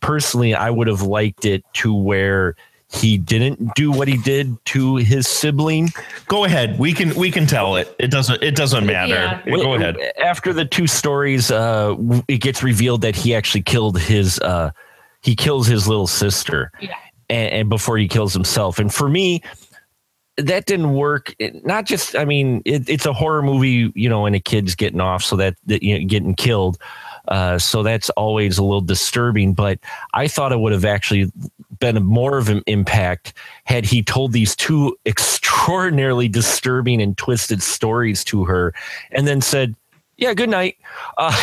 personally, 0.01 0.55
I 0.55 0.71
would 0.71 0.87
have 0.87 1.03
liked 1.03 1.45
it 1.45 1.63
to 1.75 1.95
where 1.95 2.57
he 2.93 3.17
didn't 3.19 3.75
do 3.77 3.93
what 3.93 4.09
he 4.09 4.17
did 4.19 4.57
to 4.67 4.97
his 4.97 5.29
sibling. 5.29 5.91
Go 6.27 6.45
ahead. 6.45 6.79
We 6.79 6.93
can 6.93 7.15
we 7.15 7.31
can 7.31 7.47
tell 7.47 7.77
it. 7.77 7.95
It 7.99 8.11
doesn't 8.11 8.43
it 8.43 8.57
doesn't 8.57 8.85
matter. 8.85 9.15
Yeah. 9.15 9.43
Go 9.47 9.75
ahead. 9.75 9.97
After 10.23 10.53
the 10.53 10.65
two 10.65 10.87
stories, 10.89 11.51
uh, 11.53 11.95
it 12.27 12.39
gets 12.39 12.63
revealed 12.63 13.03
that 13.03 13.15
he 13.15 13.35
actually 13.35 13.63
killed 13.63 13.99
his 13.99 14.39
uh, 14.41 14.73
he 15.23 15.37
kills 15.37 15.67
his 15.69 15.87
little 15.87 16.07
sister, 16.09 16.73
Yeah. 16.81 16.95
and, 17.29 17.53
and 17.53 17.69
before 17.69 17.97
he 17.97 18.09
kills 18.09 18.33
himself. 18.33 18.79
And 18.79 18.93
for 18.93 19.09
me, 19.09 19.43
that 20.37 20.67
didn't 20.67 20.95
work. 20.95 21.35
It- 21.39 21.65
not 21.67 21.85
just, 21.85 22.17
I 22.17 22.25
mean, 22.25 22.63
it, 22.65 22.89
it's 22.89 23.05
a 23.07 23.13
horror 23.13 23.43
movie, 23.43 23.93
you 23.95 24.09
know, 24.09 24.25
and 24.27 24.35
a 24.35 24.41
kid's 24.41 24.75
getting 24.75 25.01
off, 25.01 25.23
so 25.23 25.37
that, 25.37 25.57
that 25.67 25.83
you 25.83 25.99
know, 25.99 26.07
getting 26.07 26.35
killed. 26.35 26.79
Uh, 27.29 27.59
so 27.59 27.83
that's 27.83 28.11
always 28.11 28.59
a 28.59 28.63
little 28.65 28.81
disturbing. 28.81 29.55
But 29.55 29.79
I 30.15 30.29
thought 30.29 30.53
it 30.53 30.61
would 30.61 30.73
have 30.73 30.85
actually 30.85 31.31
been 31.79 32.03
more 32.05 32.37
of 32.39 32.49
an 32.49 32.63
impact 32.67 33.33
had 33.65 33.85
he 33.87 34.03
told 34.03 34.33
these 34.33 34.55
two 34.57 34.97
extraordinarily 35.07 36.29
disturbing 36.29 37.01
and 37.01 37.17
twisted 37.17 37.63
stories 37.63 38.25
to 38.25 38.45
her, 38.45 38.75
and 39.13 39.27
then 39.27 39.41
said, 39.41 39.75
"Yeah, 40.17 40.35
good 40.35 40.51
night," 40.51 40.77
uh, 41.19 41.35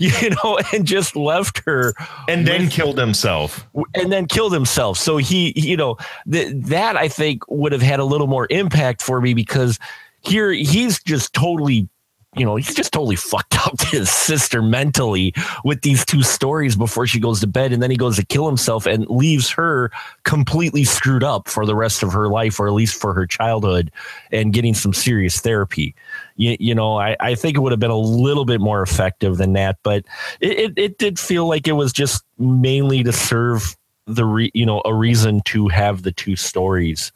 you 0.00 0.30
know, 0.30 0.58
and 0.72 0.86
just 0.86 1.16
left 1.16 1.62
her 1.66 1.94
And 2.28 2.46
then 2.46 2.62
with- 2.64 2.72
killed 2.72 2.98
himself. 2.98 3.66
and 3.94 4.12
then 4.12 4.26
killed 4.26 4.52
himself. 4.52 4.98
So 4.98 5.16
he, 5.16 5.52
you 5.56 5.76
know, 5.76 5.96
th- 6.30 6.52
that 6.66 6.96
I 6.96 7.08
think 7.08 7.42
would 7.48 7.72
have 7.72 7.82
had 7.82 8.00
a 8.00 8.04
little 8.04 8.26
more 8.26 8.46
impact 8.50 9.00
for 9.02 9.20
me 9.20 9.32
because 9.34 9.78
here 10.22 10.50
he's 10.52 11.02
just 11.02 11.32
totally, 11.32 11.88
you 12.36 12.44
know, 12.44 12.56
he's 12.56 12.74
just 12.74 12.92
totally 12.92 13.16
fucked 13.16 13.56
up 13.66 13.80
his 13.80 14.10
sister 14.10 14.62
mentally 14.62 15.34
with 15.64 15.82
these 15.82 16.04
two 16.04 16.22
stories 16.22 16.76
before 16.76 17.06
she 17.06 17.18
goes 17.18 17.40
to 17.40 17.46
bed. 17.46 17.72
And 17.72 17.82
then 17.82 17.90
he 17.90 17.96
goes 17.96 18.16
to 18.16 18.26
kill 18.26 18.46
himself 18.46 18.86
and 18.86 19.06
leaves 19.08 19.50
her 19.50 19.90
completely 20.24 20.84
screwed 20.84 21.24
up 21.24 21.48
for 21.48 21.66
the 21.66 21.74
rest 21.74 22.02
of 22.02 22.12
her 22.12 22.28
life, 22.28 22.60
or 22.60 22.66
at 22.66 22.74
least 22.74 23.00
for 23.00 23.14
her 23.14 23.26
childhood 23.26 23.90
and 24.30 24.52
getting 24.52 24.74
some 24.74 24.92
serious 24.92 25.40
therapy. 25.40 25.94
You, 26.36 26.56
you 26.60 26.74
know, 26.74 26.98
I, 26.98 27.16
I 27.20 27.34
think 27.34 27.56
it 27.56 27.60
would 27.60 27.72
have 27.72 27.80
been 27.80 27.90
a 27.90 27.98
little 27.98 28.44
bit 28.44 28.60
more 28.60 28.82
effective 28.82 29.38
than 29.38 29.54
that, 29.54 29.78
but 29.82 30.04
it, 30.40 30.58
it, 30.58 30.78
it 30.78 30.98
did 30.98 31.18
feel 31.18 31.48
like 31.48 31.66
it 31.66 31.72
was 31.72 31.92
just 31.92 32.24
mainly 32.38 33.02
to 33.02 33.12
serve 33.12 33.76
the 34.06 34.24
re, 34.24 34.50
you 34.54 34.64
know 34.64 34.82
a 34.84 34.94
reason 34.94 35.40
to 35.46 35.68
have 35.68 36.02
the 36.02 36.12
two 36.12 36.36
stories 36.36 37.12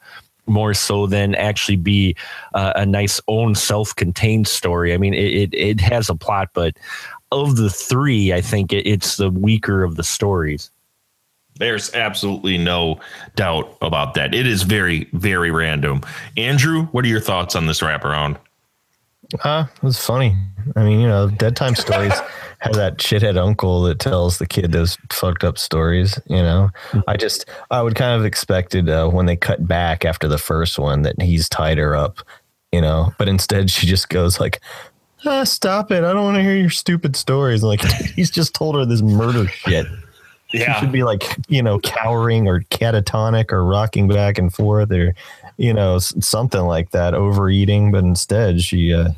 more 0.50 0.74
so 0.74 1.06
than 1.06 1.34
actually 1.36 1.76
be 1.76 2.14
uh, 2.54 2.72
a 2.76 2.84
nice 2.84 3.20
own 3.28 3.54
self-contained 3.54 4.46
story. 4.46 4.92
I 4.92 4.98
mean, 4.98 5.14
it, 5.14 5.52
it 5.52 5.54
it 5.54 5.80
has 5.80 6.10
a 6.10 6.14
plot, 6.14 6.50
but 6.52 6.76
of 7.32 7.56
the 7.56 7.70
three, 7.70 8.32
I 8.32 8.40
think 8.40 8.72
it, 8.72 8.86
it's 8.86 9.16
the 9.16 9.30
weaker 9.30 9.82
of 9.82 9.96
the 9.96 10.04
stories. 10.04 10.70
There's 11.56 11.92
absolutely 11.94 12.58
no 12.58 13.00
doubt 13.36 13.76
about 13.82 14.14
that. 14.14 14.34
It 14.34 14.46
is 14.46 14.62
very, 14.62 15.08
very 15.12 15.50
random. 15.50 16.00
Andrew, 16.36 16.84
what 16.86 17.04
are 17.04 17.08
your 17.08 17.20
thoughts 17.20 17.54
on 17.54 17.66
this 17.66 17.80
wraparound? 17.80 18.38
Uh, 19.44 19.66
it 19.76 19.82
was 19.82 20.04
funny. 20.04 20.36
I 20.74 20.82
mean, 20.82 21.00
you 21.00 21.06
know, 21.06 21.28
Dead 21.28 21.56
Time 21.56 21.74
Stories 21.74 22.14
have 22.60 22.74
that 22.74 22.98
shithead 22.98 23.38
uncle 23.38 23.82
that 23.82 23.98
tells 23.98 24.38
the 24.38 24.46
kid 24.46 24.72
those 24.72 24.98
fucked 25.10 25.44
up 25.44 25.58
stories. 25.58 26.18
You 26.26 26.42
know, 26.42 26.70
I 27.08 27.16
just, 27.16 27.46
I 27.70 27.82
would 27.82 27.94
kind 27.94 28.18
of 28.18 28.24
expected 28.24 28.88
uh, 28.88 29.08
when 29.08 29.26
they 29.26 29.36
cut 29.36 29.66
back 29.66 30.04
after 30.04 30.28
the 30.28 30.38
first 30.38 30.78
one 30.78 31.02
that 31.02 31.20
he's 31.20 31.48
tied 31.48 31.78
her 31.78 31.96
up, 31.96 32.18
you 32.70 32.80
know, 32.80 33.12
but 33.18 33.28
instead 33.28 33.70
she 33.70 33.86
just 33.86 34.10
goes 34.10 34.38
like, 34.40 34.60
ah, 35.24 35.44
stop 35.44 35.90
it. 35.90 36.04
I 36.04 36.12
don't 36.12 36.24
want 36.24 36.36
to 36.36 36.42
hear 36.42 36.56
your 36.56 36.70
stupid 36.70 37.16
stories. 37.16 37.62
Like 37.62 37.82
he's 38.14 38.30
just 38.30 38.54
told 38.54 38.76
her 38.76 38.84
this 38.84 39.02
murder 39.02 39.46
shit. 39.48 39.86
Yeah. 40.52 40.74
She 40.74 40.80
should 40.80 40.90
be 40.90 41.04
like, 41.04 41.36
you 41.46 41.62
know, 41.62 41.78
cowering 41.78 42.48
or 42.48 42.62
catatonic 42.62 43.52
or 43.52 43.64
rocking 43.64 44.08
back 44.08 44.36
and 44.36 44.52
forth 44.52 44.90
or, 44.90 45.14
you 45.58 45.72
know, 45.72 46.00
something 46.00 46.62
like 46.62 46.90
that, 46.90 47.14
overeating. 47.14 47.92
But 47.92 48.02
instead, 48.02 48.60
she, 48.60 48.92
uh, 48.92 49.10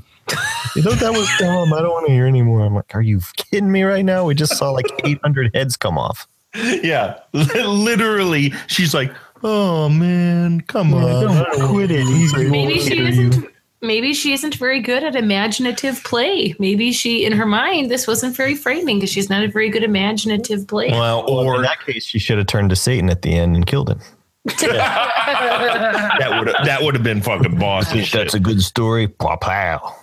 you 0.76 0.82
thought 0.82 0.98
that 1.00 1.12
was 1.12 1.28
dumb. 1.38 1.72
I 1.72 1.80
don't 1.80 1.90
want 1.90 2.06
to 2.06 2.12
hear 2.12 2.26
anymore. 2.26 2.62
I'm 2.62 2.74
like, 2.74 2.94
are 2.94 3.02
you 3.02 3.20
kidding 3.36 3.70
me 3.70 3.82
right 3.82 4.04
now? 4.04 4.24
We 4.26 4.34
just 4.34 4.56
saw 4.56 4.70
like 4.70 4.86
800 5.04 5.54
heads 5.54 5.76
come 5.76 5.98
off. 5.98 6.26
Yeah, 6.54 7.18
literally, 7.32 8.52
she's 8.66 8.92
like, 8.92 9.10
"Oh 9.42 9.88
man, 9.88 10.60
come 10.62 10.92
on, 10.92 11.24
don't 11.24 11.70
quit 11.70 11.90
it. 11.90 12.04
He's 12.04 12.34
Maybe 12.34 12.78
she 12.78 12.98
isn't. 12.98 13.46
Maybe 13.80 14.14
she 14.14 14.32
isn't 14.32 14.54
very 14.54 14.80
good 14.80 15.02
at 15.02 15.16
imaginative 15.16 16.04
play. 16.04 16.54
Maybe 16.60 16.92
she, 16.92 17.24
in 17.24 17.32
her 17.32 17.46
mind, 17.46 17.90
this 17.90 18.06
wasn't 18.06 18.36
very 18.36 18.54
frightening 18.54 18.98
because 18.98 19.10
she's 19.10 19.28
not 19.28 19.42
a 19.42 19.48
very 19.48 19.70
good 19.70 19.82
imaginative 19.82 20.68
player. 20.68 20.92
Well, 20.92 21.28
or 21.28 21.56
in 21.56 21.62
that 21.62 21.84
case, 21.84 22.04
she 22.04 22.20
should 22.20 22.38
have 22.38 22.46
turned 22.46 22.70
to 22.70 22.76
Satan 22.76 23.10
at 23.10 23.22
the 23.22 23.34
end 23.34 23.56
and 23.56 23.66
killed 23.66 23.90
him. 23.90 23.98
that 24.44 26.36
would 26.38 26.48
that 26.64 26.82
would 26.82 26.94
have 26.94 27.02
been 27.02 27.22
fucking 27.22 27.58
boss. 27.58 27.92
That's 27.92 28.06
shit. 28.06 28.34
a 28.34 28.40
good 28.40 28.62
story. 28.62 29.08
Pow, 29.08 29.36
pow. 29.36 29.96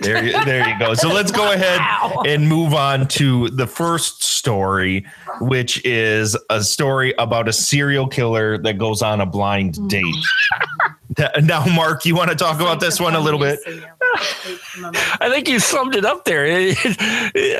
There, 0.00 0.24
you- 0.24 0.44
there 0.44 0.68
you 0.68 0.78
go. 0.78 0.94
So 0.94 1.08
let's 1.08 1.30
go 1.30 1.52
ahead 1.52 1.80
and 2.26 2.48
move 2.48 2.74
on 2.74 3.08
to 3.08 3.48
the 3.50 3.66
first 3.66 4.22
story, 4.22 5.06
which 5.40 5.84
is 5.84 6.36
a 6.50 6.62
story 6.62 7.14
about 7.18 7.48
a 7.48 7.52
serial 7.52 8.06
killer 8.08 8.58
that 8.58 8.78
goes 8.78 9.02
on 9.02 9.20
a 9.20 9.26
blind 9.26 9.74
mm. 9.74 9.88
date. 9.88 10.14
Now, 11.42 11.64
Mark, 11.66 12.04
you 12.04 12.14
want 12.14 12.30
to 12.30 12.36
talk 12.36 12.60
about 12.60 12.80
this 12.80 13.00
one 13.00 13.14
a 13.14 13.20
little 13.20 13.40
bit? 13.40 13.58
I 15.18 15.30
think 15.30 15.48
you 15.48 15.60
summed 15.60 15.94
it 15.94 16.04
up 16.04 16.24
there. 16.24 16.74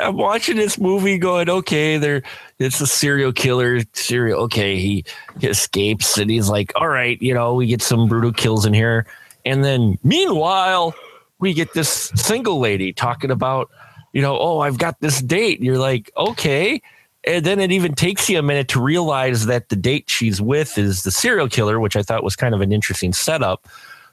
I'm 0.03 0.17
watching 0.17 0.57
this 0.57 0.79
movie 0.79 1.17
going, 1.17 1.49
okay, 1.49 1.97
there 1.97 2.23
it's 2.59 2.81
a 2.81 2.87
serial 2.87 3.33
killer. 3.33 3.81
Serial 3.93 4.43
okay, 4.43 4.77
he, 4.79 5.05
he 5.41 5.47
escapes 5.47 6.19
and 6.19 6.31
he's 6.31 6.49
like, 6.49 6.73
all 6.77 6.89
right, 6.89 7.21
you 7.23 7.33
know, 7.33 7.55
we 7.55 7.67
get 7.67 7.83
some 7.83 8.09
brutal 8.09 8.33
kills 8.33 8.67
in 8.67 8.75
here. 8.75 9.07
And 9.45 9.65
then 9.65 9.99
meanwhile, 10.03 10.95
we 11.39 11.53
get 11.53 11.73
this 11.75 12.11
single 12.15 12.59
lady 12.59 12.93
talking 12.93 13.31
about, 13.31 13.71
you 14.13 14.23
know, 14.23 14.39
oh, 14.39 14.61
I've 14.61 14.79
got 14.79 15.01
this 15.01 15.21
date. 15.21 15.59
And 15.59 15.67
you're 15.67 15.79
like, 15.79 16.11
okay. 16.17 16.81
And 17.25 17.45
then 17.45 17.59
it 17.61 17.73
even 17.73 17.95
takes 17.95 18.29
you 18.29 18.39
a 18.39 18.43
minute 18.43 18.69
to 18.69 18.81
realize 18.81 19.47
that 19.47 19.69
the 19.69 19.77
date 19.77 20.09
she's 20.09 20.41
with 20.41 20.79
is 20.79 21.03
the 21.03 21.11
serial 21.11 21.49
killer, 21.49 21.81
which 21.81 21.97
I 21.97 22.03
thought 22.03 22.23
was 22.23 22.37
kind 22.37 22.55
of 22.55 22.61
an 22.61 22.73
interesting 22.73 23.13
setup. 23.13 23.67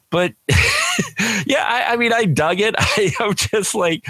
But 0.10 0.34
yeah, 1.46 1.66
I, 1.66 1.94
I 1.94 1.96
mean, 1.96 2.14
I 2.14 2.26
dug 2.26 2.60
it. 2.60 2.76
I, 2.80 3.12
I'm 3.20 3.36
just 3.36 3.76
like, 3.76 4.08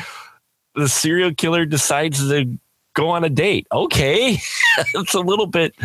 the 0.75 0.89
serial 0.89 1.33
killer 1.33 1.65
decides 1.65 2.27
to 2.27 2.57
go 2.93 3.09
on 3.09 3.23
a 3.23 3.29
date. 3.29 3.67
Okay. 3.71 4.37
it's 4.93 5.13
a 5.13 5.19
little 5.19 5.47
bit 5.47 5.75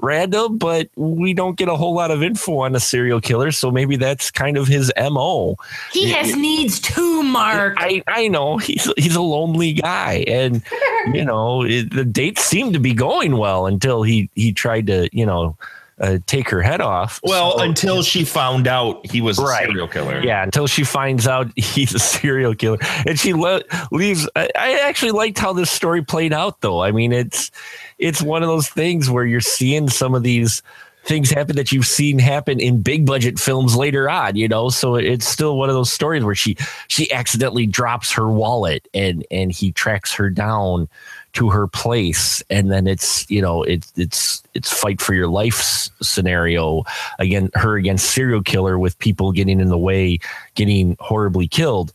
random, 0.00 0.58
but 0.58 0.88
we 0.96 1.34
don't 1.34 1.56
get 1.56 1.68
a 1.68 1.76
whole 1.76 1.94
lot 1.94 2.10
of 2.10 2.22
info 2.22 2.58
on 2.58 2.74
a 2.74 2.80
serial 2.80 3.20
killer. 3.20 3.52
So 3.52 3.70
maybe 3.70 3.96
that's 3.96 4.30
kind 4.30 4.56
of 4.56 4.66
his 4.66 4.92
MO. 4.96 5.56
he 5.92 6.10
has 6.10 6.34
needs 6.36 6.80
too, 6.80 7.22
Mark. 7.22 7.74
I, 7.78 8.02
I 8.06 8.28
know 8.28 8.58
he's 8.58 8.90
he's 8.96 9.16
a 9.16 9.22
lonely 9.22 9.72
guy, 9.74 10.24
and 10.26 10.62
you 11.12 11.24
know 11.24 11.62
it, 11.62 11.92
the 11.92 12.04
dates 12.04 12.44
seemed 12.44 12.74
to 12.74 12.80
be 12.80 12.92
going 12.92 13.36
well 13.36 13.66
until 13.66 14.02
he 14.02 14.30
he 14.34 14.52
tried 14.52 14.86
to 14.86 15.08
you 15.12 15.26
know 15.26 15.56
uh, 16.00 16.18
take 16.26 16.48
her 16.50 16.62
head 16.62 16.80
off. 16.80 17.20
Well, 17.22 17.58
So- 17.58 17.64
until 17.64 18.02
she 18.02 18.24
found 18.24 18.66
out 18.66 19.04
he 19.10 19.20
was 19.20 19.38
a 19.38 19.46
serial 19.46 19.88
killer. 19.88 20.20
yeah, 20.22 20.42
until 20.42 20.66
she 20.66 20.84
finds 20.84 21.26
out 21.26 21.50
he's 21.56 21.94
a 21.94 21.98
serial 21.98 22.54
killer, 22.54 22.78
and 23.06 23.18
she 23.18 23.34
le- 23.34 23.62
leaves. 23.90 24.28
I, 24.36 24.48
I 24.56 24.80
actually 24.80 25.12
liked 25.12 25.38
how 25.38 25.52
this 25.52 25.70
story 25.70 26.02
played 26.02 26.32
out, 26.32 26.60
though. 26.60 26.82
I 26.82 26.92
mean, 26.92 27.12
it's 27.12 27.50
it's 27.98 28.22
one 28.22 28.42
of 28.42 28.48
those 28.48 28.68
things 28.68 29.10
where 29.10 29.24
you're 29.24 29.40
seeing 29.40 29.88
some 29.88 30.14
of 30.14 30.22
these 30.22 30.62
things 31.04 31.30
happen 31.30 31.56
that 31.56 31.72
you've 31.72 31.86
seen 31.86 32.18
happen 32.18 32.60
in 32.60 32.82
big 32.82 33.06
budget 33.06 33.38
films 33.38 33.74
later 33.74 34.10
on 34.10 34.36
you 34.36 34.46
know 34.46 34.68
so 34.68 34.94
it's 34.96 35.26
still 35.26 35.56
one 35.56 35.70
of 35.70 35.74
those 35.74 35.90
stories 35.90 36.22
where 36.22 36.34
she 36.34 36.54
she 36.88 37.10
accidentally 37.12 37.64
drops 37.66 38.12
her 38.12 38.28
wallet 38.28 38.86
and 38.92 39.24
and 39.30 39.50
he 39.50 39.72
tracks 39.72 40.12
her 40.12 40.28
down 40.28 40.86
to 41.34 41.50
her 41.50 41.66
place. 41.66 42.42
And 42.50 42.70
then 42.70 42.86
it's 42.86 43.30
you 43.30 43.40
know 43.40 43.62
it's 43.62 43.92
it's 43.96 44.42
it's 44.54 44.72
fight 44.72 45.00
for 45.00 45.14
your 45.14 45.28
life 45.28 45.88
scenario 46.00 46.84
again 47.18 47.50
her 47.54 47.76
against 47.76 48.10
serial 48.10 48.42
killer 48.42 48.78
with 48.78 48.98
people 48.98 49.32
getting 49.32 49.60
in 49.60 49.68
the 49.68 49.78
way 49.78 50.18
getting 50.54 50.96
horribly 51.00 51.46
killed. 51.46 51.92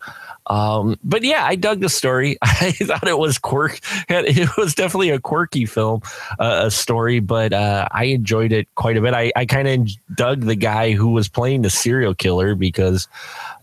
Um 0.47 0.97
but 1.03 1.23
yeah 1.23 1.45
i 1.45 1.55
dug 1.55 1.79
the 1.79 1.89
story. 1.89 2.37
I 2.41 2.71
thought 2.71 3.07
it 3.07 3.17
was 3.17 3.37
quirk 3.39 3.79
it 4.09 4.49
was 4.57 4.75
definitely 4.75 5.09
a 5.09 5.19
quirky 5.19 5.65
film 5.65 6.01
uh, 6.39 6.63
a 6.65 6.71
story 6.71 7.19
but 7.19 7.53
uh 7.53 7.87
i 7.91 8.05
enjoyed 8.05 8.51
it 8.51 8.67
quite 8.75 8.97
a 8.97 9.01
bit. 9.01 9.13
I 9.13 9.31
i 9.35 9.45
kind 9.45 9.67
of 9.67 10.15
dug 10.15 10.41
the 10.41 10.55
guy 10.55 10.91
who 10.91 11.09
was 11.09 11.27
playing 11.29 11.61
the 11.61 11.69
serial 11.69 12.13
killer 12.13 12.55
because 12.55 13.07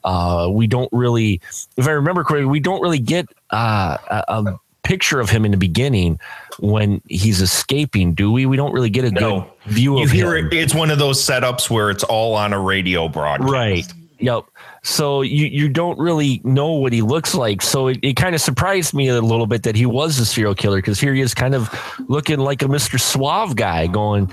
uh 0.04 0.48
we 0.50 0.66
don't 0.66 0.88
really 0.92 1.40
if 1.76 1.86
i 1.86 1.90
remember 1.90 2.24
correctly 2.24 2.46
we 2.46 2.60
don't 2.60 2.80
really 2.80 2.98
get 2.98 3.28
uh 3.50 3.98
a, 4.08 4.24
a 4.28 4.60
picture 4.90 5.20
of 5.20 5.30
him 5.30 5.44
in 5.44 5.52
the 5.52 5.56
beginning 5.56 6.18
when 6.58 7.00
he's 7.08 7.40
escaping 7.40 8.12
do 8.12 8.32
we 8.32 8.44
we 8.44 8.56
don't 8.56 8.72
really 8.72 8.90
get 8.90 9.04
a 9.04 9.10
No. 9.12 9.20
good 9.64 9.72
view 9.72 9.98
You 9.98 10.04
of 10.04 10.10
hear 10.10 10.36
him 10.36 10.46
it, 10.48 10.54
it's 10.54 10.74
one 10.74 10.90
of 10.90 10.98
those 10.98 11.18
setups 11.22 11.70
where 11.70 11.90
it's 11.90 12.02
all 12.02 12.34
on 12.34 12.52
a 12.52 12.58
radio 12.60 13.08
broadcast. 13.08 13.52
Right. 13.52 13.86
Yep. 14.18 14.44
So 14.82 15.22
you 15.22 15.46
you 15.46 15.68
don't 15.68 15.98
really 15.98 16.40
know 16.44 16.72
what 16.72 16.92
he 16.92 17.02
looks 17.02 17.34
like. 17.34 17.62
So 17.62 17.86
it, 17.86 17.98
it 18.02 18.16
kind 18.16 18.34
of 18.34 18.40
surprised 18.40 18.92
me 18.92 19.08
a 19.08 19.20
little 19.20 19.46
bit 19.46 19.62
that 19.62 19.76
he 19.76 19.86
was 19.86 20.18
a 20.18 20.26
serial 20.26 20.54
killer 20.56 20.78
because 20.78 20.98
here 21.00 21.14
he 21.14 21.20
is 21.22 21.34
kind 21.34 21.54
of 21.54 21.70
looking 22.08 22.38
like 22.40 22.60
a 22.62 22.66
Mr. 22.66 22.98
Suave 23.00 23.54
guy 23.56 23.86
going, 23.86 24.30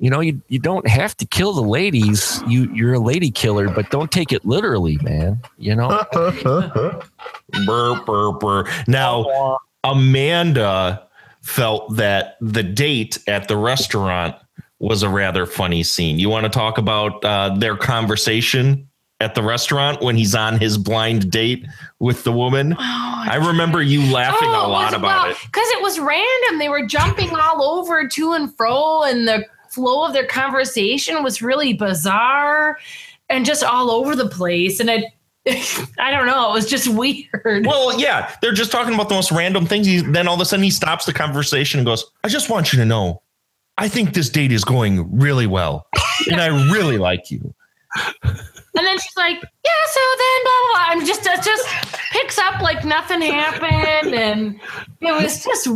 you 0.00 0.08
know, 0.10 0.20
you, 0.20 0.40
you 0.48 0.58
don't 0.58 0.86
have 0.86 1.16
to 1.18 1.26
kill 1.26 1.52
the 1.52 1.62
ladies. 1.62 2.40
You 2.46 2.70
you're 2.72 2.94
a 2.94 2.98
lady 3.00 3.30
killer, 3.30 3.68
but 3.68 3.90
don't 3.90 4.10
take 4.10 4.32
it 4.32 4.44
literally, 4.46 4.98
man. 5.02 5.40
You 5.58 5.74
know? 5.74 5.88
Burr, 7.66 7.94
burr, 8.04 8.32
burr. 8.32 8.64
Now, 8.86 9.58
Amanda 9.86 11.06
felt 11.42 11.96
that 11.96 12.36
the 12.40 12.62
date 12.62 13.18
at 13.28 13.46
the 13.48 13.56
restaurant 13.56 14.34
was 14.78 15.02
a 15.02 15.08
rather 15.08 15.46
funny 15.46 15.82
scene. 15.82 16.18
You 16.18 16.28
want 16.28 16.44
to 16.44 16.50
talk 16.50 16.76
about 16.76 17.24
uh, 17.24 17.54
their 17.56 17.76
conversation 17.76 18.88
at 19.20 19.34
the 19.34 19.42
restaurant 19.42 20.02
when 20.02 20.16
he's 20.16 20.34
on 20.34 20.58
his 20.58 20.76
blind 20.76 21.30
date 21.30 21.66
with 21.98 22.24
the 22.24 22.32
woman? 22.32 22.74
I 22.78 23.36
remember 23.36 23.80
you 23.80 24.02
laughing 24.12 24.48
a 24.48 24.68
lot 24.68 24.92
about 24.92 25.30
it. 25.30 25.36
Because 25.46 25.68
it 25.70 25.82
was 25.82 25.98
random. 25.98 26.58
They 26.58 26.68
were 26.68 26.84
jumping 26.86 27.30
all 27.30 27.62
over 27.62 28.06
to 28.08 28.32
and 28.32 28.54
fro, 28.56 29.04
and 29.04 29.26
the 29.26 29.46
flow 29.70 30.04
of 30.04 30.12
their 30.12 30.26
conversation 30.26 31.22
was 31.22 31.40
really 31.40 31.72
bizarre 31.72 32.78
and 33.28 33.44
just 33.44 33.64
all 33.64 33.90
over 33.90 34.14
the 34.14 34.28
place. 34.28 34.80
And 34.80 34.90
it, 34.90 35.04
I 35.98 36.10
don't 36.10 36.26
know, 36.26 36.50
it 36.50 36.52
was 36.52 36.66
just 36.66 36.88
weird. 36.88 37.66
Well, 37.66 37.98
yeah, 37.98 38.34
they're 38.42 38.52
just 38.52 38.72
talking 38.72 38.94
about 38.94 39.08
the 39.08 39.14
most 39.14 39.30
random 39.30 39.66
things. 39.66 39.86
He, 39.86 40.00
then 40.00 40.28
all 40.28 40.34
of 40.34 40.40
a 40.40 40.44
sudden 40.44 40.64
he 40.64 40.70
stops 40.70 41.06
the 41.06 41.12
conversation 41.12 41.78
and 41.78 41.86
goes, 41.86 42.04
I 42.24 42.28
just 42.28 42.50
want 42.50 42.72
you 42.72 42.78
to 42.80 42.84
know, 42.84 43.22
I 43.78 43.88
think 43.88 44.14
this 44.14 44.28
date 44.28 44.52
is 44.52 44.64
going 44.64 45.18
really 45.18 45.46
well. 45.46 45.86
And 46.30 46.40
I 46.40 46.46
really 46.72 46.98
like 46.98 47.30
you. 47.30 47.54
And 48.76 48.84
then 48.84 48.98
she's 48.98 49.16
like, 49.16 49.36
"Yeah, 49.36 49.70
so 49.88 50.00
then 50.18 50.42
blah 50.44 50.52
blah." 50.60 50.72
blah. 50.72 50.84
I'm 50.88 51.06
just 51.06 51.24
it 51.24 51.42
just 51.42 51.66
picks 52.12 52.38
up 52.38 52.60
like 52.60 52.84
nothing 52.84 53.22
happened, 53.22 54.14
and 54.14 54.60
it 55.00 55.22
was 55.22 55.42
just 55.42 55.68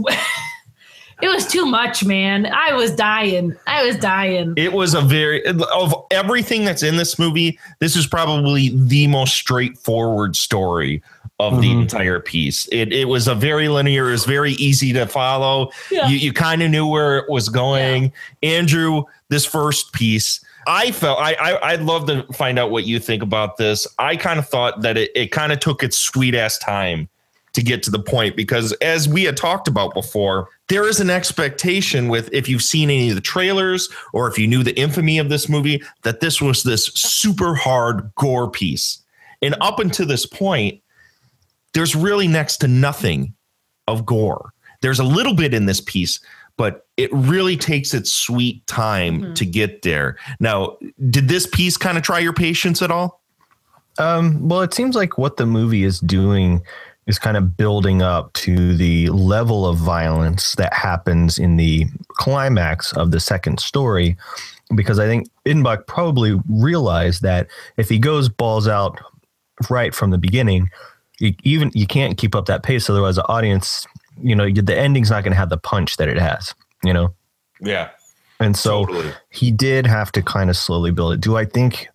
it 1.23 1.29
was 1.29 1.47
too 1.47 1.66
much, 1.66 2.05
man. 2.05 2.47
I 2.47 2.73
was 2.73 2.95
dying. 2.95 3.57
I 3.66 3.85
was 3.85 3.97
dying. 3.97 4.55
It 4.57 4.73
was 4.73 4.95
a 4.95 5.01
very 5.01 5.45
of 5.47 5.95
everything 6.11 6.64
that's 6.64 6.83
in 6.83 6.97
this 6.97 7.18
movie. 7.18 7.59
This 7.79 7.97
is 7.97 8.07
probably 8.07 8.71
the 8.75 9.07
most 9.07 9.35
straightforward 9.35 10.37
story 10.37 11.03
of 11.39 11.61
the 11.62 11.68
mm-hmm. 11.68 11.83
entire 11.83 12.21
piece. 12.21 12.68
It 12.71 12.93
it 12.93 13.07
was 13.07 13.29
a 13.29 13.35
very 13.35 13.68
linear. 13.68 14.09
It 14.09 14.12
was 14.12 14.25
very 14.25 14.53
easy 14.53 14.93
to 14.93 15.07
follow. 15.07 15.71
Yeah. 15.91 16.09
You 16.09 16.16
you 16.16 16.33
kind 16.33 16.62
of 16.62 16.71
knew 16.71 16.87
where 16.87 17.18
it 17.18 17.31
was 17.31 17.49
going. 17.49 18.12
Andrew, 18.43 19.05
this 19.29 19.45
first 19.47 19.93
piece. 19.93 20.45
I 20.66 20.93
felt 20.93 21.18
I, 21.18 21.35
I 21.35 21.73
I'd 21.73 21.83
love 21.83 22.07
to 22.09 22.25
find 22.35 22.59
out 22.59 22.71
what 22.71 22.85
you 22.85 22.99
think 22.99 23.23
about 23.23 23.57
this. 23.57 23.87
I 23.99 24.16
kind 24.16 24.39
of 24.39 24.47
thought 24.49 24.83
that 24.83 24.97
it, 24.97 25.11
it 25.14 25.29
kind 25.29 25.53
of 25.53 25.61
took 25.61 25.83
its 25.83 25.99
sweet 25.99 26.35
ass 26.35 26.59
time 26.59 27.09
to 27.53 27.63
get 27.63 27.83
to 27.83 27.91
the 27.91 27.99
point 27.99 28.37
because 28.37 28.73
as 28.75 29.09
we 29.09 29.25
had 29.25 29.37
talked 29.37 29.67
about 29.67 29.93
before 29.95 30.49
there 30.69 30.89
is 30.89 31.01
an 31.01 31.11
expectation 31.11 32.09
with 32.09 32.29
if 32.33 32.49
you've 32.49 32.63
seen 32.63 32.91
any 32.91 33.09
of 33.09 33.15
the 33.15 33.21
trailers 33.21 33.89
or 34.13 34.29
if 34.29 34.39
you 34.39 34.47
knew 34.47 34.63
the 34.63 34.79
infamy 34.79 35.19
of 35.19 35.29
this 35.29 35.49
movie 35.49 35.83
that 36.03 36.21
this 36.21 36.41
was 36.41 36.63
this 36.63 36.87
super 36.87 37.55
hard 37.55 38.11
gore 38.15 38.51
piece. 38.51 39.03
And 39.43 39.57
up 39.61 39.79
until 39.79 40.07
this 40.07 40.27
point 40.27 40.81
there's 41.73 41.95
really 41.95 42.29
next 42.29 42.59
to 42.59 42.69
nothing 42.69 43.35
of 43.87 44.05
gore. 44.05 44.53
There's 44.81 44.99
a 44.99 45.05
little 45.05 45.35
bit 45.35 45.55
in 45.55 45.67
this 45.67 45.81
piece 45.81 46.21
but 46.57 46.87
it 46.97 47.11
really 47.13 47.57
takes 47.57 47.95
its 47.95 48.13
sweet 48.13 48.67
time 48.67 49.33
to 49.35 49.47
get 49.47 49.83
there. 49.83 50.17
Now 50.39 50.77
did 51.09 51.29
this 51.29 51.47
piece 51.47 51.77
kind 51.77 51.97
of 51.99 52.05
try 52.05 52.21
your 52.21 52.35
patience 52.35 52.81
at 52.83 52.91
all? 52.91 53.21
Um, 53.99 54.49
well, 54.49 54.63
it 54.63 54.73
seems 54.73 54.95
like 54.95 55.19
what 55.19 55.37
the 55.37 55.47
movie 55.47 55.85
is 55.85 56.01
doing 56.01 56.63
is 57.11 57.19
kind 57.19 57.37
of 57.37 57.57
building 57.57 58.01
up 58.03 58.33
to 58.35 58.75
the 58.77 59.09
level 59.11 59.67
of 59.67 59.77
violence 59.77 60.55
that 60.55 60.73
happens 60.73 61.39
in 61.39 61.57
the 61.57 61.85
climax 62.13 62.93
of 62.93 63.11
the 63.11 63.19
second 63.21 63.59
story 63.61 64.17
because 64.77 65.01
I 65.01 65.07
think 65.07 65.29
Ittenbach 65.45 65.87
probably 65.89 66.41
realized 66.49 67.23
that 67.23 67.49
if 67.77 67.89
he 67.89 67.99
goes 67.99 68.29
balls 68.29 68.69
out 68.69 69.01
right 69.69 69.93
from 69.93 70.11
the 70.11 70.19
beginning, 70.19 70.71
you, 71.19 71.35
even 71.43 71.73
you 71.75 71.87
can't 71.89 72.17
keep 72.17 72.37
up 72.37 72.47
that 72.47 72.63
pace. 72.63 72.89
Otherwise, 72.89 73.17
the 73.17 73.27
audience, 73.29 73.85
you 74.23 74.37
know, 74.37 74.49
the 74.49 74.79
ending's 74.79 75.11
not 75.11 75.25
going 75.25 75.33
to 75.33 75.37
have 75.39 75.51
the 75.51 75.59
punch 75.59 75.97
that 75.97 76.09
it 76.09 76.19
has. 76.19 76.55
You 76.85 76.93
know, 76.95 77.13
Yeah. 77.61 77.89
and 78.39 78.57
so 78.57 78.87
Totally. 78.87 79.13
he 79.31 79.51
did 79.51 79.87
have 79.87 80.13
to 80.13 80.23
kind 80.23 80.49
of 80.49 80.57
slowly 80.57 80.93
build 80.93 81.15
it. 81.15 81.21
Do 81.21 81.37
I 81.37 81.45
think 81.45 81.89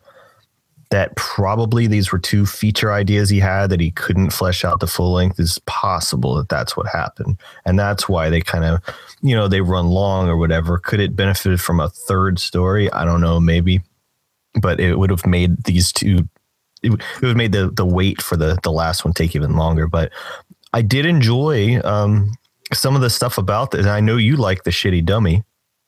that 0.95 1.13
probably 1.17 1.87
these 1.87 2.09
were 2.09 2.17
two 2.19 2.45
feature 2.45 2.93
ideas 2.93 3.29
he 3.29 3.39
had 3.41 3.69
that 3.69 3.81
he 3.81 3.91
couldn't 3.91 4.29
flesh 4.31 4.63
out 4.63 4.79
the 4.79 4.87
full 4.87 5.11
length? 5.11 5.41
Is 5.41 5.59
possible 5.65 6.35
that 6.35 6.47
that's 6.47 6.77
what 6.77 6.87
happened, 6.87 7.37
and 7.65 7.77
that's 7.77 8.07
why 8.07 8.29
they 8.29 8.39
kind 8.39 8.63
of, 8.63 8.81
you 9.21 9.35
know, 9.35 9.49
they 9.49 9.59
run 9.59 9.87
long 9.87 10.29
or 10.29 10.37
whatever. 10.37 10.77
Could 10.77 11.01
it 11.01 11.13
benefit 11.15 11.59
from 11.59 11.81
a 11.81 11.89
third 11.89 12.39
story? 12.39 12.89
I 12.93 13.03
don't 13.03 13.19
know, 13.19 13.41
maybe, 13.41 13.81
but 14.61 14.79
it 14.79 14.97
would 14.97 15.09
have 15.09 15.25
made 15.25 15.65
these 15.65 15.91
two. 15.91 16.29
It, 16.81 16.91
would- 16.91 17.03
have 17.21 17.35
made 17.35 17.51
the 17.51 17.69
the 17.69 17.85
wait 17.85 18.21
for 18.21 18.37
the 18.37 18.57
the 18.63 18.71
last 18.71 19.03
one 19.03 19.13
take 19.13 19.35
even 19.35 19.57
longer. 19.57 19.87
But 19.87 20.13
I 20.71 20.81
did 20.81 21.05
enjoy 21.05 21.81
um, 21.83 22.31
some 22.73 22.95
of 22.95 23.01
the 23.01 23.09
stuff 23.09 23.37
about 23.37 23.71
this. 23.71 23.85
I 23.85 23.99
know 23.99 24.15
you 24.17 24.37
like 24.37 24.63
the 24.63 24.71
shitty 24.71 25.03
dummy. 25.05 25.43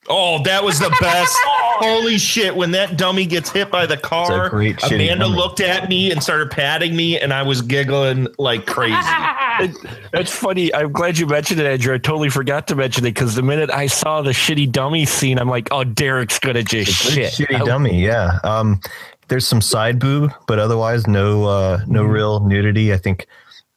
Oh, 0.09 0.43
that 0.43 0.63
was 0.63 0.79
the 0.79 0.95
best. 1.01 1.37
Holy 1.79 2.17
shit. 2.17 2.55
When 2.55 2.71
that 2.71 2.97
dummy 2.97 3.25
gets 3.25 3.49
hit 3.51 3.69
by 3.71 3.85
the 3.85 3.97
car, 3.97 4.49
great 4.49 4.81
Amanda 4.83 5.27
looked 5.27 5.59
at 5.59 5.87
me 5.89 6.11
and 6.11 6.21
started 6.21 6.51
patting 6.51 6.95
me, 6.95 7.19
and 7.19 7.33
I 7.33 7.43
was 7.43 7.61
giggling 7.61 8.27
like 8.37 8.65
crazy. 8.65 8.95
That's 10.11 10.31
funny. 10.31 10.73
I'm 10.73 10.91
glad 10.91 11.17
you 11.17 11.25
mentioned 11.27 11.59
it, 11.59 11.65
Andrew. 11.65 11.93
I 11.93 11.97
totally 11.97 12.29
forgot 12.29 12.67
to 12.67 12.75
mention 12.75 13.05
it 13.05 13.09
because 13.11 13.35
the 13.35 13.41
minute 13.41 13.69
I 13.71 13.87
saw 13.87 14.21
the 14.21 14.31
shitty 14.31 14.71
dummy 14.71 15.05
scene, 15.05 15.39
I'm 15.39 15.49
like, 15.49 15.67
oh, 15.71 15.83
Derek's 15.83 16.39
gonna 16.39 16.63
just 16.63 16.91
shit. 16.91 17.33
Shitty 17.33 17.65
dummy, 17.65 18.03
yeah. 18.03 18.39
Um, 18.43 18.79
there's 19.29 19.47
some 19.47 19.61
side 19.61 19.99
boob, 19.99 20.31
but 20.47 20.59
otherwise 20.59 21.07
no 21.07 21.45
uh 21.45 21.79
no 21.87 22.03
Mm-hmm. 22.03 22.11
real 22.11 22.39
nudity. 22.41 22.93
I 22.93 22.97
think 22.97 23.27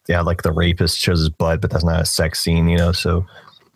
yeah, 0.09 0.21
like 0.21 0.43
the 0.43 0.53
rapist 0.53 0.99
shows 0.99 1.21
his 1.21 1.29
butt, 1.31 1.61
but 1.61 1.71
that's 1.71 1.85
not 1.85 2.01
a 2.03 2.05
sex 2.07 2.41
scene, 2.41 2.69
you 2.69 2.77
know. 2.77 2.93
So 2.93 3.25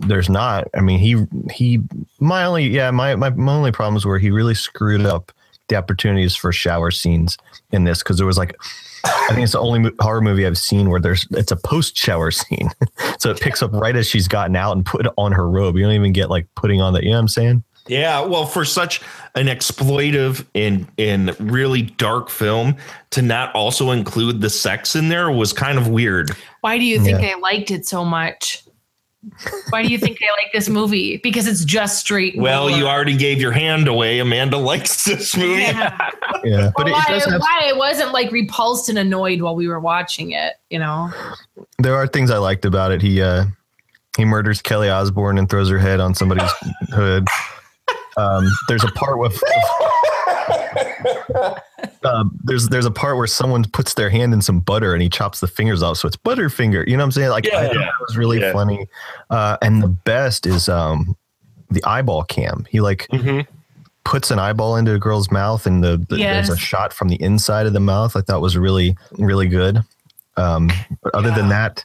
there's 0.01 0.29
not. 0.29 0.69
I 0.75 0.81
mean, 0.81 0.99
he 0.99 1.27
he 1.53 1.81
my 2.21 2.45
only 2.45 2.67
yeah 2.67 2.91
my 2.91 3.15
my, 3.17 3.31
my 3.31 3.53
only 3.55 3.73
problems 3.73 4.05
were 4.05 4.19
he 4.19 4.31
really 4.31 4.55
screwed 4.55 5.07
up 5.07 5.33
the 5.69 5.77
opportunities 5.77 6.35
for 6.37 6.53
shower 6.53 6.91
scenes 6.91 7.39
in 7.73 7.85
this 7.85 8.03
because 8.03 8.17
there 8.19 8.27
was 8.27 8.39
like. 8.39 8.57
I 9.07 9.29
think 9.35 9.41
it's 9.41 9.53
the 9.53 9.61
only 9.61 9.81
mo- 9.81 9.91
horror 10.01 10.23
movie 10.23 10.47
I've 10.47 10.57
seen 10.57 10.89
where 10.89 10.99
there's 10.99 11.27
it's 11.33 11.53
a 11.53 11.57
post 11.57 11.95
shower 11.95 12.31
scene, 12.31 12.71
so 13.19 13.31
it 13.31 13.39
picks 13.39 13.63
up 13.63 13.71
right 13.75 13.95
as 13.95 14.09
she's 14.09 14.29
gotten 14.29 14.57
out 14.57 14.75
and 14.75 14.87
put 14.87 15.07
on 15.19 15.31
her 15.33 15.47
robe. 15.47 15.77
You 15.77 15.83
don't 15.83 15.93
even 15.93 16.15
get 16.15 16.31
like 16.31 16.47
putting 16.55 16.81
on 16.81 16.95
the. 16.95 17.03
You 17.03 17.11
know 17.11 17.17
what 17.17 17.21
I'm 17.21 17.29
saying? 17.29 17.65
Yeah, 17.87 18.23
well, 18.23 18.47
for 18.47 18.65
such 18.65 19.03
an 19.35 19.47
exploitive 19.47 20.47
and 20.55 20.89
and 20.97 21.39
really 21.39 21.83
dark 21.83 22.31
film 22.31 22.77
to 23.11 23.21
not 23.21 23.55
also 23.55 23.91
include 23.91 24.41
the 24.41 24.49
sex 24.49 24.97
in 24.97 25.11
there 25.11 25.31
was 25.31 25.53
kind 25.53 25.77
of 25.77 25.89
weird. 25.89 26.31
Why 26.63 26.79
do 26.79 26.85
you 26.85 26.99
think 26.99 27.21
Yeah. 27.21 27.35
I 27.37 27.39
liked 27.41 27.71
it 27.71 27.87
so 27.87 28.07
much? 28.07 28.64
Why 29.71 29.83
do 29.83 29.89
you 29.89 29.99
think 29.99 30.19
I 30.23 30.31
like 30.43 30.53
this 30.53 30.69
movie? 30.69 31.19
Because 31.19 31.47
it's 31.47 31.65
just 31.65 31.99
straight. 31.99 32.37
Well, 32.37 32.69
gore. 32.69 32.79
you 32.79 32.87
already 32.87 33.17
gave 33.17 33.41
your 33.41 33.53
hand 33.53 33.89
away. 33.89 34.19
Amanda 34.19 34.57
likes 34.57 35.05
this 35.05 35.37
movie. 35.37 35.63
Yeah. 35.63 36.11
Yeah, 36.45 36.73
but 36.77 36.85
Well, 36.85 36.89
it, 36.89 36.91
it 36.91 36.93
why, 36.93 37.05
does 37.09 37.25
have 37.25 37.41
why 37.41 37.63
I 37.65 37.73
wasn't 37.73 38.13
like 38.13 38.31
repulsed 38.31 38.91
and 38.91 38.99
annoyed 38.99 39.41
while 39.41 39.57
we 39.57 39.67
were 39.67 39.81
watching 39.81 40.33
it, 40.33 40.55
you 40.69 40.79
know? 40.79 41.11
there 41.79 41.95
are 41.95 42.07
things 42.07 42.31
I 42.31 42.37
liked 42.37 42.67
about 42.67 42.93
it. 42.93 43.01
He 43.01 43.23
uh 43.23 43.47
he 44.19 44.27
murders 44.27 44.61
Kelly 44.61 44.91
Osbourne 44.91 45.39
and 45.39 45.49
throws 45.49 45.71
her 45.71 45.79
head 45.79 46.01
on 46.01 46.15
somebody's 46.15 46.51
hood. 46.91 47.27
Um, 48.19 48.45
there's 48.69 48.85
a 48.85 48.89
part 48.89 49.19
with 49.19 49.41
um, 52.05 52.39
there's 52.45 52.69
there's 52.69 52.87
a 52.87 52.91
part 52.91 53.17
where 53.17 53.27
someone 53.27 53.65
puts 53.65 53.95
their 53.95 54.11
hand 54.11 54.33
in 54.33 54.43
some 54.43 54.61
butter 54.61 54.93
and 54.93 55.03
he 55.03 55.09
chops 55.09 55.41
the 55.41 55.47
fingers 55.49 55.83
off, 55.83 55.97
so 55.99 56.09
it's 56.09 56.17
Butterfinger. 56.17 56.87
You 56.87 56.97
know 56.97 57.03
what 57.03 57.07
I'm 57.07 57.13
saying? 57.13 57.31
Like 57.31 57.47
I 57.53 57.67
thought 57.67 57.75
Yeah. 57.75 57.81
that 57.83 57.93
was 58.07 58.17
really 58.17 58.41
Yeah. 58.41 58.53
funny. 58.53 58.87
Uh, 59.31 59.57
and 59.63 59.83
the 59.83 59.89
best 59.89 60.47
is 60.47 60.69
um 60.69 61.17
the 61.71 61.83
eyeball 61.85 62.25
cam. 62.25 62.67
He 62.71 62.81
like 62.81 63.09
Mhm. 63.13 63.47
puts 64.05 64.31
an 64.31 64.39
eyeball 64.39 64.77
into 64.77 64.95
a 64.95 64.99
girl's 64.99 65.31
mouth 65.31 65.67
and 65.67 65.83
the, 65.83 65.97
the 66.09 66.17
there's 66.19 66.51
a 66.51 66.57
shot 66.57 66.93
from 66.93 67.09
the 67.09 67.21
inside 67.23 67.67
of 67.67 67.73
the 67.73 67.81
mouth. 67.81 68.17
I 68.17 68.21
thought 68.21 68.41
was 68.41 68.57
really 68.57 68.97
really 69.13 69.49
good. 69.49 69.83
Um, 70.37 70.71
but 71.03 71.15
other 71.15 71.31
than 71.31 71.49
that, 71.51 71.85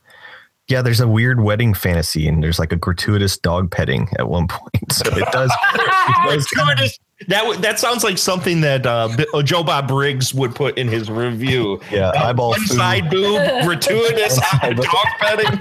yeah, 0.67 0.81
there's 0.81 0.99
a 0.99 1.07
weird 1.07 1.39
wedding 1.39 1.73
fantasy 1.73 2.27
and 2.27 2.43
there's 2.43 2.57
like 2.59 2.71
a 2.71 2.75
gratuitous 2.75 3.37
dog 3.37 3.71
petting 3.71 4.09
at 4.17 4.27
one 4.27 4.47
point. 4.47 4.69
So 4.91 5.03
it 5.15 5.31
does. 5.31 5.51
it 5.75 6.27
does 6.27 6.47
Gratuitous- 6.53 6.99
That 7.27 7.41
w- 7.41 7.59
that 7.61 7.79
sounds 7.79 8.03
like 8.03 8.17
something 8.17 8.61
that 8.61 8.85
uh, 8.85 9.09
uh, 9.33 9.43
Joe 9.43 9.61
Bob 9.63 9.87
Briggs 9.89 10.33
would 10.33 10.55
put 10.55 10.77
in 10.77 10.87
his 10.87 11.11
review. 11.11 11.81
yeah, 11.91 12.11
eyeball 12.15 12.51
One 12.51 12.59
food 12.61 12.77
side 12.77 13.09
boob, 13.09 13.41
gratuitous 13.65 14.37
side 14.51 14.77
boob. 14.77 14.85
dog 14.85 15.05
petting. 15.19 15.59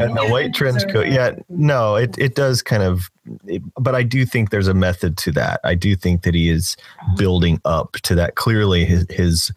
and 0.00 0.16
the 0.16 0.26
white 0.30 0.52
trench 0.54 0.82
coat. 0.90 1.06
Yeah, 1.08 1.32
no, 1.48 1.94
it 1.96 2.16
it 2.18 2.34
does 2.34 2.62
kind 2.62 2.82
of. 2.82 3.10
It, 3.46 3.62
but 3.80 3.94
I 3.94 4.02
do 4.02 4.26
think 4.26 4.50
there's 4.50 4.68
a 4.68 4.74
method 4.74 5.16
to 5.18 5.32
that. 5.32 5.60
I 5.64 5.74
do 5.74 5.94
think 5.96 6.22
that 6.22 6.34
he 6.34 6.48
is 6.48 6.76
building 7.16 7.60
up 7.64 7.92
to 8.02 8.14
that. 8.16 8.34
Clearly, 8.34 8.84
his 8.84 9.06
his 9.10 9.52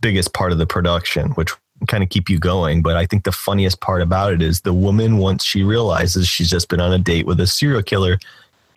biggest 0.00 0.32
part 0.34 0.52
of 0.52 0.58
the 0.58 0.66
production, 0.66 1.30
which 1.32 1.50
kind 1.86 2.02
of 2.02 2.10
keep 2.10 2.28
you 2.28 2.38
going. 2.38 2.82
But 2.82 2.96
I 2.96 3.06
think 3.06 3.24
the 3.24 3.32
funniest 3.32 3.80
part 3.80 4.02
about 4.02 4.32
it 4.32 4.42
is 4.42 4.62
the 4.62 4.72
woman 4.74 5.18
once 5.18 5.44
she 5.44 5.62
realizes 5.62 6.28
she's 6.28 6.50
just 6.50 6.68
been 6.68 6.80
on 6.80 6.92
a 6.92 6.98
date 6.98 7.26
with 7.26 7.40
a 7.40 7.46
serial 7.46 7.82
killer. 7.82 8.18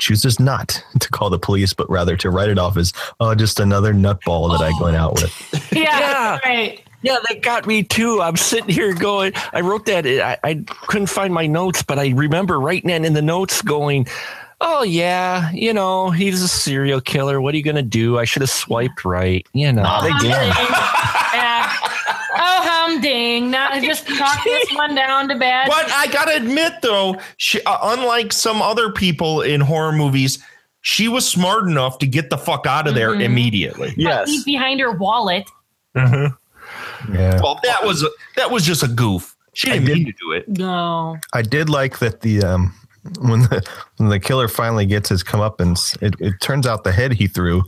Chooses 0.03 0.37
not 0.37 0.83
to 0.99 1.09
call 1.09 1.29
the 1.29 1.39
police, 1.39 1.73
but 1.73 1.89
rather 1.89 2.17
to 2.17 2.29
write 2.29 2.49
it 2.49 2.59
off 2.59 2.75
as 2.75 2.91
oh, 3.21 3.33
just 3.35 3.57
another 3.61 3.93
nutball 3.93 4.51
that 4.51 4.61
I 4.61 4.71
went 4.83 4.97
out 4.97 5.13
with. 5.13 5.33
Yeah, 5.73 5.97
Yeah. 5.99 6.39
right. 6.43 6.83
Yeah, 7.03 7.17
that 7.29 7.41
got 7.41 7.65
me 7.65 7.83
too. 7.83 8.21
I'm 8.21 8.35
sitting 8.35 8.69
here 8.69 8.93
going, 8.93 9.31
I 9.53 9.61
wrote 9.61 9.85
that. 9.85 10.05
I, 10.05 10.37
I 10.43 10.63
couldn't 10.87 11.07
find 11.07 11.33
my 11.33 11.47
notes, 11.47 11.83
but 11.83 11.99
I 11.99 12.09
remember 12.09 12.59
writing 12.59 12.89
that 12.89 13.03
in 13.05 13.13
the 13.13 13.21
notes 13.21 13.61
going, 13.61 14.07
oh, 14.61 14.83
yeah, 14.83 15.51
you 15.51 15.73
know, 15.73 16.11
he's 16.11 16.41
a 16.41 16.47
serial 16.49 16.99
killer. 17.01 17.39
What 17.41 17.53
are 17.53 17.57
you 17.57 17.63
going 17.63 17.75
to 17.75 17.81
do? 17.81 18.19
I 18.19 18.25
should 18.25 18.41
have 18.41 18.49
swiped 18.49 19.03
right. 19.05 19.45
You 19.53 19.71
know. 19.71 19.83
Not 19.83 20.05
again. 20.05 20.47
yeah. 21.33 21.73
Oh, 22.35 22.61
humding. 22.83 23.51
Now 23.51 23.79
just 23.79 24.09
knock 24.19 24.43
this 24.43 24.71
one 24.73 24.95
down 24.95 25.27
to 25.29 25.35
bed. 25.37 25.67
But 25.67 25.89
I 25.91 26.07
gotta 26.07 26.35
admit, 26.35 26.73
though, 26.81 27.15
she, 27.37 27.61
uh, 27.63 27.77
unlike 27.97 28.33
some 28.33 28.61
other 28.61 28.91
people 28.91 29.41
in 29.41 29.61
horror 29.61 29.91
movies, 29.91 30.43
she 30.81 31.07
was 31.07 31.27
smart 31.27 31.67
enough 31.67 31.97
to 31.99 32.07
get 32.07 32.29
the 32.29 32.37
fuck 32.37 32.65
out 32.67 32.87
of 32.87 32.95
there 32.95 33.11
Mhm. 33.11 33.23
immediately. 33.23 33.93
yes. 33.97 34.27
Leave 34.27 34.45
behind 34.45 34.79
her 34.81 34.91
wallet. 34.91 35.49
Mhm. 35.95 36.35
Yeah. 37.13 37.39
Well, 37.41 37.59
that 37.63 37.83
was 37.85 38.03
a, 38.03 38.09
that 38.35 38.51
was 38.51 38.65
just 38.65 38.83
a 38.83 38.87
goof. 38.87 39.35
She 39.53 39.67
didn't 39.69 39.85
did- 39.85 39.95
mean 39.97 40.05
to 40.07 40.13
do 40.19 40.31
it. 40.31 40.47
No. 40.49 41.17
I 41.33 41.41
did 41.41 41.69
like 41.69 41.99
that 41.99 42.21
the 42.21 42.43
um 42.43 42.73
when 43.19 43.41
the 43.43 43.61
when 43.97 44.09
the 44.09 44.19
killer 44.19 44.47
finally 44.47 44.85
gets 44.85 45.09
his 45.09 45.23
comeuppance, 45.23 46.01
it, 46.01 46.15
it 46.19 46.33
turns 46.41 46.65
out 46.65 46.83
the 46.83 46.91
head 46.91 47.13
he 47.13 47.27
threw 47.27 47.63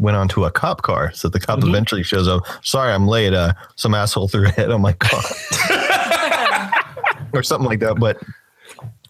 went 0.00 0.16
onto 0.16 0.44
a 0.44 0.50
cop 0.50 0.82
car. 0.82 1.12
So 1.12 1.28
the 1.28 1.38
cop 1.38 1.60
Mhm. 1.60 1.68
eventually 1.68 2.02
shows 2.02 2.26
up. 2.26 2.42
Sorry, 2.62 2.92
I'm 2.92 3.06
late. 3.06 3.34
Uh, 3.34 3.52
some 3.76 3.94
asshole 3.94 4.28
threw 4.28 4.46
a 4.46 4.50
head 4.50 4.70
on 4.70 4.80
my 4.80 4.92
car, 4.94 5.20
or 7.32 7.42
something 7.42 7.68
like 7.68 7.80
that. 7.80 7.98
But 8.00 8.18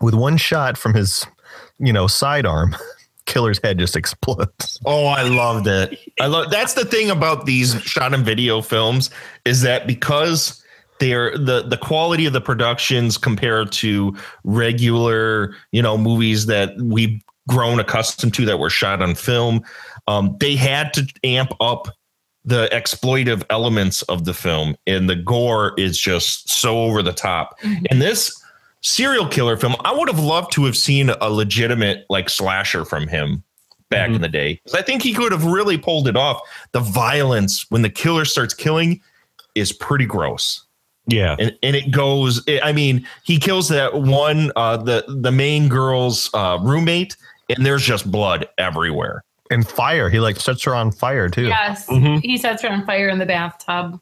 with 0.00 0.14
one 0.14 0.36
shot 0.36 0.76
from 0.76 0.94
his, 0.94 1.26
you 1.78 1.92
know, 1.92 2.06
sidearm, 2.06 2.76
killer's 3.26 3.60
head 3.62 3.78
just 3.78 3.96
explodes. 3.96 4.78
Oh, 4.84 5.06
I 5.06 5.22
loved 5.22 5.66
it. 5.66 5.98
I 6.20 6.26
love 6.26 6.50
that's 6.50 6.74
the 6.74 6.84
thing 6.84 7.10
about 7.10 7.46
these 7.46 7.80
shot 7.82 8.14
and 8.14 8.24
video 8.24 8.60
films 8.60 9.10
is 9.44 9.62
that 9.62 9.86
because 9.86 10.62
they're 10.98 11.36
the 11.38 11.62
the 11.66 11.78
quality 11.78 12.26
of 12.26 12.32
the 12.32 12.40
productions 12.40 13.16
compared 13.16 13.72
to 13.72 14.14
regular, 14.44 15.54
you 15.72 15.82
know, 15.82 15.96
movies 15.96 16.46
that 16.46 16.76
we've 16.80 17.22
grown 17.48 17.80
accustomed 17.80 18.34
to 18.34 18.44
that 18.44 18.58
were 18.58 18.70
shot 18.70 19.00
on 19.02 19.14
film, 19.14 19.62
um, 20.10 20.36
they 20.40 20.56
had 20.56 20.92
to 20.94 21.06
amp 21.22 21.52
up 21.60 21.86
the 22.44 22.68
exploitive 22.72 23.44
elements 23.48 24.02
of 24.02 24.24
the 24.24 24.34
film 24.34 24.74
and 24.86 25.08
the 25.08 25.14
gore 25.14 25.72
is 25.78 26.00
just 26.00 26.50
so 26.50 26.82
over 26.82 27.02
the 27.02 27.12
top. 27.12 27.56
And 27.90 28.02
this 28.02 28.32
serial 28.80 29.28
killer 29.28 29.56
film, 29.56 29.76
I 29.84 29.92
would 29.92 30.08
have 30.08 30.18
loved 30.18 30.52
to 30.52 30.64
have 30.64 30.76
seen 30.76 31.10
a 31.10 31.30
legitimate 31.30 32.06
like 32.08 32.28
slasher 32.28 32.84
from 32.84 33.06
him 33.06 33.44
back 33.88 34.10
in 34.10 34.20
the 34.20 34.28
day. 34.28 34.60
I 34.74 34.82
think 34.82 35.02
he 35.02 35.12
could 35.12 35.32
have 35.32 35.44
really 35.44 35.78
pulled 35.78 36.08
it 36.08 36.16
off. 36.16 36.40
The 36.72 36.80
violence 36.80 37.66
when 37.70 37.82
the 37.82 37.90
killer 37.90 38.24
starts 38.24 38.54
killing 38.54 39.00
is 39.54 39.72
pretty 39.72 40.06
gross. 40.06 40.64
Yeah. 41.06 41.36
And 41.38 41.56
and 41.62 41.76
it 41.76 41.90
goes 41.90 42.42
I 42.62 42.72
mean, 42.72 43.06
he 43.24 43.38
kills 43.38 43.68
that 43.68 43.94
one 43.94 44.50
uh 44.56 44.78
the 44.78 45.04
the 45.06 45.32
main 45.32 45.68
girl's 45.68 46.30
uh 46.34 46.58
roommate 46.62 47.16
and 47.48 47.64
there's 47.64 47.84
just 47.84 48.10
blood 48.10 48.48
everywhere. 48.58 49.22
And 49.50 49.66
fire, 49.68 50.08
he 50.08 50.20
like 50.20 50.38
sets 50.38 50.62
her 50.64 50.74
on 50.74 50.92
fire 50.92 51.28
too. 51.28 51.48
Yes. 51.48 51.86
Mhm. 51.88 52.22
He 52.22 52.38
sets 52.38 52.62
her 52.62 52.70
on 52.70 52.86
fire 52.86 53.08
in 53.08 53.18
the 53.18 53.26
bathtub. 53.26 54.00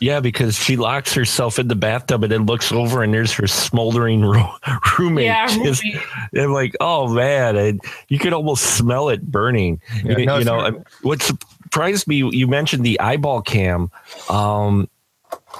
Yeah, 0.00 0.20
because 0.20 0.56
she 0.56 0.76
locks 0.76 1.14
herself 1.14 1.58
in 1.58 1.68
the 1.68 1.74
bathtub 1.76 2.22
and 2.24 2.30
then 2.32 2.46
looks 2.46 2.70
over 2.72 3.02
and 3.02 3.14
there's 3.14 3.32
her 3.34 3.46
smoldering 3.46 4.22
ro- 4.24 4.54
roommate. 4.98 5.24
Yeah, 5.26 5.46
just- 5.46 5.82
roommate. 5.82 6.02
and 6.34 6.52
like, 6.52 6.74
oh 6.80 7.08
man, 7.08 7.56
and 7.56 7.80
you 8.08 8.18
could 8.18 8.32
almost 8.32 8.76
smell 8.76 9.08
it 9.08 9.22
burning. 9.30 9.80
Yeah, 10.04 10.18
you, 10.18 10.26
no, 10.26 10.38
you 10.38 10.44
know, 10.44 10.60
not- 10.70 10.86
what 11.02 11.22
surprised 11.22 12.06
me, 12.08 12.16
you 12.16 12.46
mentioned 12.48 12.84
the 12.84 12.98
eyeball 13.00 13.40
cam, 13.42 13.90
um, 14.28 14.88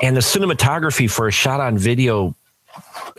and 0.02 0.16
the 0.16 0.20
cinematography 0.20 1.10
for 1.10 1.26
a 1.28 1.32
shot 1.32 1.60
on 1.60 1.78
video 1.78 2.34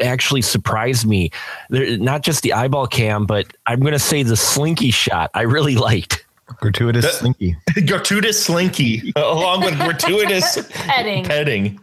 actually 0.02 0.42
surprised 0.42 1.06
me. 1.06 1.32
There, 1.70 1.98
not 1.98 2.22
just 2.22 2.44
the 2.44 2.54
eyeball 2.54 2.88
cam, 2.88 3.26
but 3.26 3.48
I'm 3.68 3.80
going 3.80 3.94
to 3.94 4.00
say 4.00 4.24
the 4.24 4.36
slinky 4.38 4.92
shot. 4.92 5.32
I 5.34 5.42
really 5.42 5.76
liked. 5.76 6.26
Gratuitous 6.58 7.18
slinky. 7.20 7.58
gratuitous 7.88 8.44
slinky 8.46 9.12
along 9.16 9.62
with 9.62 9.78
gratuitous 9.80 10.68
Petting. 10.72 11.24
petting. 11.26 11.80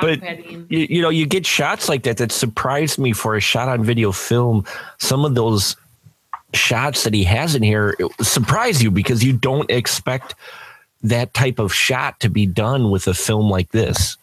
But- 0.00 0.20
Petting. 0.20 0.66
you, 0.68 0.86
you 0.90 1.02
know, 1.02 1.08
you 1.08 1.26
get 1.26 1.46
shots 1.46 1.88
like 1.88 2.02
that 2.02 2.18
that 2.18 2.32
surprised 2.32 2.98
me 2.98 3.12
for 3.12 3.36
a 3.36 3.40
shot 3.40 3.68
on 3.68 3.82
video 3.82 4.12
film. 4.12 4.64
Some 4.98 5.24
of 5.24 5.34
those 5.34 5.74
shots 6.52 7.04
that 7.04 7.14
he 7.14 7.24
has 7.24 7.54
in 7.54 7.62
here 7.62 7.96
surprise 8.20 8.82
you 8.82 8.90
because 8.90 9.22
you 9.24 9.32
don't 9.32 9.70
expect 9.70 10.34
that 11.02 11.32
type 11.32 11.58
of 11.58 11.72
shot 11.72 12.20
to 12.20 12.28
be 12.28 12.44
done 12.44 12.90
with 12.90 13.06
a 13.08 13.14
film 13.14 13.48
like 13.48 13.70
this. 13.70 14.18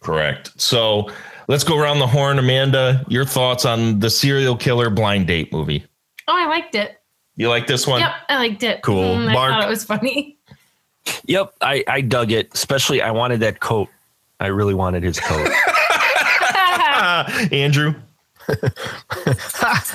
Correct. 0.00 0.60
So 0.60 1.10
let's 1.48 1.64
go 1.64 1.78
around 1.78 1.98
the 1.98 2.06
horn. 2.06 2.38
Amanda, 2.38 3.04
your 3.08 3.24
thoughts 3.24 3.64
on 3.64 4.00
the 4.00 4.10
serial 4.10 4.56
killer 4.56 4.90
blind 4.90 5.26
date 5.26 5.52
movie? 5.52 5.84
Oh, 6.26 6.34
I 6.36 6.46
liked 6.46 6.74
it. 6.74 7.00
You 7.36 7.48
like 7.48 7.66
this 7.66 7.86
one? 7.86 8.00
Yep, 8.00 8.12
I 8.28 8.36
liked 8.36 8.62
it. 8.62 8.82
Cool. 8.82 9.16
Mm, 9.16 9.28
I 9.28 9.32
Mark? 9.32 9.52
thought 9.52 9.64
it 9.64 9.68
was 9.68 9.84
funny. 9.84 10.38
Yep, 11.24 11.54
I, 11.60 11.84
I 11.86 12.00
dug 12.02 12.32
it. 12.32 12.52
Especially, 12.52 13.00
I 13.00 13.10
wanted 13.10 13.40
that 13.40 13.60
coat. 13.60 13.88
I 14.38 14.48
really 14.48 14.74
wanted 14.74 15.02
his 15.02 15.18
coat. 15.20 15.48
Andrew. 17.52 17.94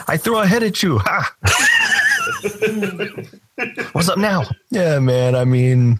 I 0.07 0.17
threw 0.17 0.37
a 0.37 0.47
head 0.47 0.63
at 0.63 0.81
you. 0.81 0.99
Ha! 0.99 1.35
What's 3.91 4.09
up 4.09 4.17
now? 4.17 4.43
Yeah, 4.69 4.99
man. 4.99 5.35
I 5.35 5.45
mean, 5.45 5.99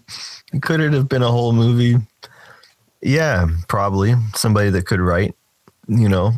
it 0.52 0.62
could 0.62 0.80
it 0.80 0.92
have 0.92 1.08
been 1.08 1.22
a 1.22 1.30
whole 1.30 1.52
movie? 1.52 1.96
Yeah, 3.06 3.46
probably 3.68 4.14
somebody 4.34 4.68
that 4.70 4.86
could 4.86 5.00
write, 5.00 5.32
you 5.86 6.08
know, 6.08 6.32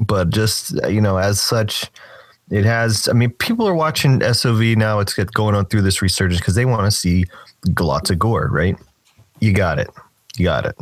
but 0.00 0.30
just, 0.30 0.74
you 0.88 1.00
know, 1.00 1.18
as 1.18 1.40
such, 1.40 1.88
it 2.50 2.64
has, 2.64 3.06
I 3.06 3.12
mean, 3.12 3.30
people 3.30 3.68
are 3.68 3.76
watching 3.76 4.20
SOV 4.20 4.76
now. 4.76 4.98
It's 4.98 5.14
going 5.14 5.54
on 5.54 5.66
through 5.66 5.82
this 5.82 6.02
resurgence 6.02 6.40
because 6.40 6.56
they 6.56 6.64
want 6.64 6.84
to 6.84 6.90
see 6.90 7.26
lots 7.78 8.10
of 8.10 8.18
gore, 8.18 8.48
right? 8.50 8.76
You 9.38 9.52
got 9.52 9.78
it. 9.78 9.88
You 10.36 10.46
got 10.46 10.66
it. 10.66 10.76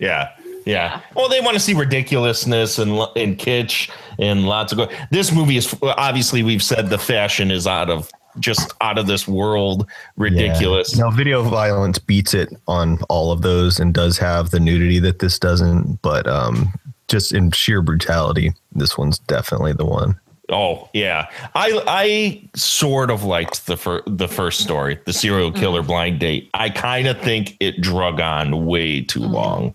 Yeah. 0.00 0.30
Yeah. 0.66 1.00
Well, 1.14 1.28
they 1.28 1.40
want 1.40 1.54
to 1.54 1.60
see 1.60 1.74
ridiculousness 1.74 2.80
and 2.80 2.90
and 3.16 3.38
kitsch 3.38 3.88
and 4.18 4.46
lots 4.46 4.72
of 4.72 4.78
go. 4.78 4.88
This 5.12 5.32
movie 5.32 5.58
is 5.58 5.76
obviously 5.82 6.42
we've 6.42 6.62
said 6.62 6.88
the 6.88 6.98
fashion 6.98 7.52
is 7.52 7.68
out 7.68 7.88
of 7.88 8.10
just 8.38 8.72
out 8.80 8.98
of 8.98 9.06
this 9.06 9.26
world 9.28 9.86
ridiculous. 10.16 10.96
Yeah. 10.96 11.04
No, 11.04 11.10
video 11.10 11.42
violence 11.42 11.98
beats 11.98 12.34
it 12.34 12.48
on 12.66 12.98
all 13.08 13.32
of 13.32 13.42
those 13.42 13.78
and 13.78 13.92
does 13.92 14.18
have 14.18 14.50
the 14.50 14.60
nudity 14.60 14.98
that 15.00 15.18
this 15.18 15.38
doesn't, 15.38 16.00
but 16.02 16.26
um, 16.26 16.72
just 17.08 17.32
in 17.32 17.50
sheer 17.50 17.82
brutality, 17.82 18.52
this 18.72 18.96
one's 18.96 19.18
definitely 19.18 19.72
the 19.72 19.84
one. 19.84 20.18
Oh 20.50 20.88
yeah, 20.92 21.28
I 21.54 21.82
I 21.86 22.48
sort 22.56 23.10
of 23.10 23.22
liked 23.24 23.66
the 23.66 23.76
fir- 23.76 24.02
the 24.06 24.28
first 24.28 24.60
story, 24.60 24.98
the 25.06 25.12
serial 25.12 25.52
killer 25.52 25.82
blind 25.82 26.18
date. 26.20 26.50
I 26.52 26.68
kind 26.68 27.06
of 27.06 27.18
think 27.20 27.56
it 27.60 27.80
drug 27.80 28.20
on 28.20 28.66
way 28.66 29.00
too 29.02 29.20
long, 29.22 29.74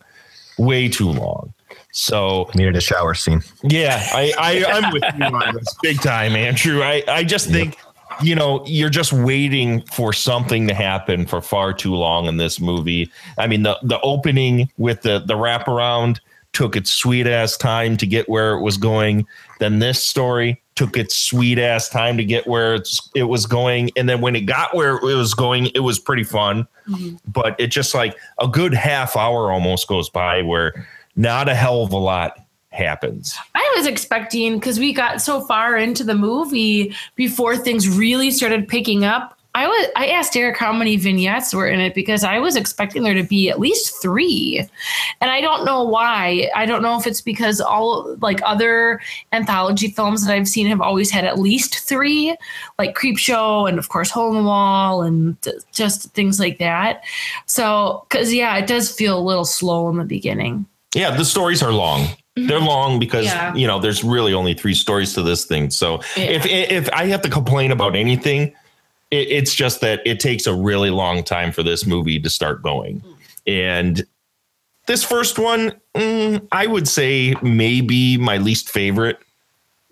way 0.60 0.88
too 0.89 1.10
long. 1.10 1.53
So 1.91 2.49
Needed 2.53 2.76
a 2.76 2.82
shower 2.82 3.16
scene. 3.16 3.41
yeah, 3.64 4.08
I, 4.12 4.34
I 4.38 4.66
I'm 4.66 4.93
with 4.93 5.03
you 5.18 5.26
on 5.26 5.55
this 5.55 5.74
big 5.82 5.99
time, 6.01 6.36
Andrew. 6.36 6.84
I 6.84 7.01
I 7.08 7.24
just 7.24 7.49
think 7.49 7.78
you 8.22 8.36
know 8.36 8.63
you're 8.65 8.89
just 8.89 9.13
waiting 9.13 9.82
for 9.84 10.13
something 10.13 10.68
to 10.68 10.74
happen 10.74 11.26
for 11.26 11.41
far 11.41 11.74
too 11.74 11.95
long 11.95 12.26
in 12.26 12.38
this 12.38 12.59
movie. 12.59 13.11
I 13.38 13.47
mean 13.47 13.63
the 13.63 13.78
the 13.84 13.99
opening 14.01 14.72
with 14.78 15.01
the 15.01 15.20
the 15.20 15.36
wraparound 15.36 16.20
took 16.53 16.76
its 16.76 16.91
sweet 16.91 17.28
ass 17.28 17.55
time 17.55 17.97
to 17.97 18.07
get 18.07 18.28
where 18.28 18.53
it 18.53 18.61
was 18.61 18.78
going. 18.78 19.28
Then 19.59 19.80
this 19.80 20.03
story 20.03 20.61
took 20.76 20.97
its 20.97 21.15
sweet 21.15 21.59
ass 21.59 21.89
time 21.89 22.18
to 22.18 22.26
get 22.26 22.47
where 22.47 22.76
it's, 22.76 23.09
it 23.15 23.24
was 23.24 23.45
going, 23.45 23.91
and 23.95 24.07
then 24.07 24.22
when 24.22 24.36
it 24.36 24.41
got 24.41 24.76
where 24.76 24.95
it 24.95 25.03
was 25.03 25.34
going, 25.34 25.68
it 25.76 25.82
was 25.82 25.99
pretty 25.99 26.24
fun. 26.24 26.68
Mm-hmm. 26.88 27.18
But 27.28 27.59
it 27.59 27.68
just 27.68 27.93
like 27.93 28.18
a 28.39 28.47
good 28.47 28.74
half 28.74 29.15
hour 29.15 29.51
almost 29.51 29.88
goes 29.88 30.09
by 30.09 30.41
where 30.41 30.88
not 31.15 31.49
a 31.49 31.55
hell 31.55 31.84
of 31.84 31.91
a 31.91 31.97
lot 31.97 32.46
happens. 32.78 33.38
I 33.55 33.73
was 33.78 33.88
expecting 33.88 34.59
because 34.59 34.80
we 34.80 34.93
got 34.93 35.21
so 35.21 35.41
far 35.41 35.75
into 35.75 36.03
the 36.03 36.15
movie 36.15 36.95
before 37.15 37.57
things 37.57 37.89
really 37.89 38.32
started 38.32 38.67
picking 38.67 39.03
up. 39.03 39.38
I 39.57 39.65
was 39.67 39.88
I 39.95 40.07
asked 40.09 40.38
Eric 40.38 40.55
how 40.55 40.71
many 40.71 40.97
vignettes 40.97 41.51
were 41.51 41.67
in 41.67 41.80
it 41.80 41.95
because 41.95 42.23
I 42.23 42.38
was 42.38 42.55
expecting 42.55 43.01
there 43.01 43.15
to 43.15 43.23
be 43.23 43.49
at 43.49 43.59
least 43.59 43.99
three, 43.99 44.63
and 45.19 45.32
I 45.32 45.41
don't 45.41 45.65
know 45.65 45.82
why. 45.82 46.51
I 46.55 46.67
don't 46.67 46.84
know 46.84 46.99
if 46.99 47.07
it's 47.07 47.21
because 47.21 47.59
all 47.59 48.15
like 48.21 48.39
other 48.45 49.01
anthology 49.32 49.89
films 49.89 50.23
that 50.23 50.34
I've 50.34 50.47
seen 50.47 50.67
have 50.67 50.80
always 50.80 51.09
had 51.09 51.25
at 51.25 51.39
least 51.39 51.80
three, 51.80 52.38
like 52.78 52.95
Creepshow 52.95 53.67
and 53.67 53.80
of 53.80 53.89
course 53.89 54.11
Hole 54.11 54.30
in 54.30 54.43
the 54.43 54.47
Wall 54.47 55.01
and 55.01 55.36
just 55.71 56.13
things 56.13 56.39
like 56.39 56.59
that. 56.59 57.03
So 57.47 58.05
because 58.07 58.32
yeah, 58.32 58.55
it 58.57 58.67
does 58.67 58.91
feel 58.91 59.17
a 59.17 59.19
little 59.19 59.45
slow 59.45 59.89
in 59.89 59.97
the 59.97 60.05
beginning. 60.05 60.67
Yeah, 60.93 61.17
the 61.17 61.25
stories 61.25 61.63
are 61.63 61.71
long. 61.71 62.09
They're 62.38 62.59
long 62.59 62.99
because 62.99 63.25
Yeah. 63.25 63.53
you 63.55 63.65
know 63.67 63.79
there's 63.79 64.03
really 64.03 64.33
only 64.33 64.53
three 64.53 64.73
stories 64.75 65.13
to 65.15 65.21
this 65.23 65.45
thing. 65.45 65.69
So 65.71 66.01
Yeah. 66.15 66.23
if 66.25 66.45
if 66.45 66.89
I 66.93 67.05
have 67.07 67.21
to 67.23 67.29
complain 67.29 67.71
about 67.71 67.95
anything, 67.95 68.53
it, 69.11 69.27
it's 69.29 69.53
just 69.55 69.81
that 69.81 70.01
it 70.05 70.19
takes 70.19 70.45
a 70.47 70.53
really 70.53 70.89
long 70.89 71.23
time 71.23 71.51
for 71.51 71.63
this 71.63 71.85
movie 71.85 72.19
to 72.19 72.29
start 72.29 72.61
going. 72.61 73.01
And 73.47 74.05
this 74.85 75.03
first 75.03 75.39
one, 75.39 75.73
mm, 75.95 76.45
I 76.51 76.67
would 76.67 76.88
say 76.88 77.33
maybe 77.41 78.17
my 78.17 78.38
least 78.38 78.69
favorite 78.69 79.19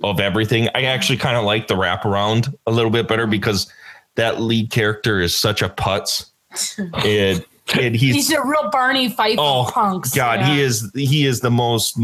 of 0.03 0.19
everything. 0.19 0.69
I 0.75 0.83
actually 0.83 1.17
kind 1.17 1.37
of 1.37 1.43
like 1.45 1.67
the 1.67 1.75
wraparound 1.75 2.53
a 2.67 2.71
little 2.71 2.91
bit 2.91 3.07
better 3.07 3.25
because 3.27 3.67
that 4.15 4.39
lead 4.41 4.69
character 4.71 5.19
is 5.21 5.35
such 5.35 5.61
a 5.61 5.69
putz. 5.69 6.27
and 7.05 7.43
and 7.73 7.95
he's 7.95 8.15
He's 8.15 8.31
a 8.31 8.41
real 8.45 8.69
Barney 8.71 9.09
Fife 9.09 9.37
Oh 9.39 9.69
punks. 9.73 10.13
God, 10.13 10.39
Yeah. 10.41 10.53
he 10.53 10.61
is 10.61 10.91
he 10.95 11.25
is 11.25 11.39
the 11.41 11.49
most 11.51 11.97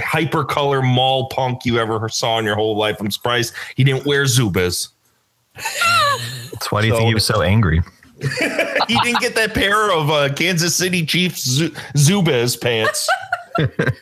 hyper 0.00 0.44
color 0.44 0.82
mall 0.82 1.28
punk 1.28 1.64
you 1.64 1.78
ever 1.78 2.08
saw 2.08 2.38
in 2.38 2.44
your 2.44 2.54
whole 2.54 2.76
life. 2.76 2.96
I'm 3.00 3.10
surprised 3.10 3.54
he 3.76 3.84
didn't 3.84 4.06
wear 4.06 4.24
Zubaz. 4.24 4.88
That's 5.54 6.70
why 6.70 6.80
do 6.82 6.88
you 6.88 6.92
So- 6.92 6.98
think 6.98 7.08
he 7.08 7.14
was 7.14 7.26
so 7.26 7.42
angry? 7.42 7.82
he 8.88 8.98
didn't 9.04 9.20
get 9.20 9.36
that 9.36 9.54
pair 9.54 9.92
of 9.92 10.10
uh, 10.10 10.32
Kansas 10.34 10.74
City 10.74 11.06
Chiefs 11.06 11.42
Zu- 11.48 11.70
Zubaz 11.96 12.60
pants. 12.60 13.08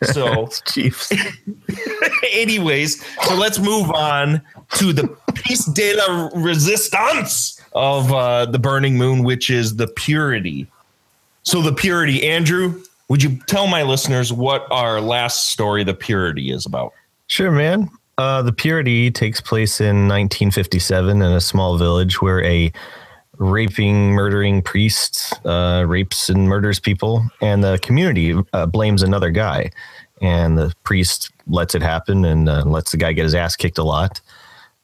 So, 0.03 0.49
Chiefs. 0.66 1.11
anyways, 2.32 3.03
so 3.24 3.34
let's 3.36 3.59
move 3.59 3.90
on 3.90 4.42
to 4.74 4.92
the 4.92 5.09
piece 5.34 5.64
de 5.64 5.94
la 5.94 6.28
resistance 6.34 7.59
of 7.72 8.12
uh, 8.12 8.44
the 8.44 8.59
Burning 8.59 8.99
Moon, 8.99 9.22
which 9.24 9.49
is 9.49 9.76
the 9.76 9.86
purity. 9.88 10.66
So, 11.42 11.62
the 11.62 11.72
purity, 11.72 12.26
Andrew, 12.28 12.82
would 13.09 13.22
you 13.22 13.38
tell 13.46 13.66
my 13.66 13.82
listeners 13.82 14.32
what 14.32 14.66
our 14.70 15.00
last 15.00 15.48
story, 15.48 15.84
the 15.84 15.94
purity, 15.94 16.50
is 16.50 16.66
about? 16.66 16.92
Sure, 17.28 17.50
man. 17.50 17.90
Uh, 18.18 18.40
the 18.40 18.52
Purity 18.52 19.11
takes 19.11 19.40
place 19.40 19.80
in 19.80 20.09
1957 20.09 21.20
in 21.20 21.22
a 21.22 21.40
small 21.40 21.76
village 21.76 22.22
where 22.22 22.42
a 22.42 22.72
raping, 23.36 24.12
murdering 24.12 24.62
priest 24.62 25.34
uh, 25.44 25.84
rapes 25.86 26.30
and 26.30 26.48
murders 26.48 26.80
people, 26.80 27.28
and 27.42 27.62
the 27.62 27.78
community 27.82 28.34
uh, 28.54 28.64
blames 28.64 29.02
another 29.02 29.30
guy. 29.30 29.70
And 30.22 30.57
the 30.57 30.72
priest 30.82 31.30
lets 31.46 31.74
it 31.74 31.82
happen 31.82 32.24
and 32.24 32.48
uh, 32.48 32.64
lets 32.64 32.90
the 32.90 32.96
guy 32.96 33.12
get 33.12 33.24
his 33.24 33.34
ass 33.34 33.54
kicked 33.54 33.76
a 33.76 33.84
lot. 33.84 34.20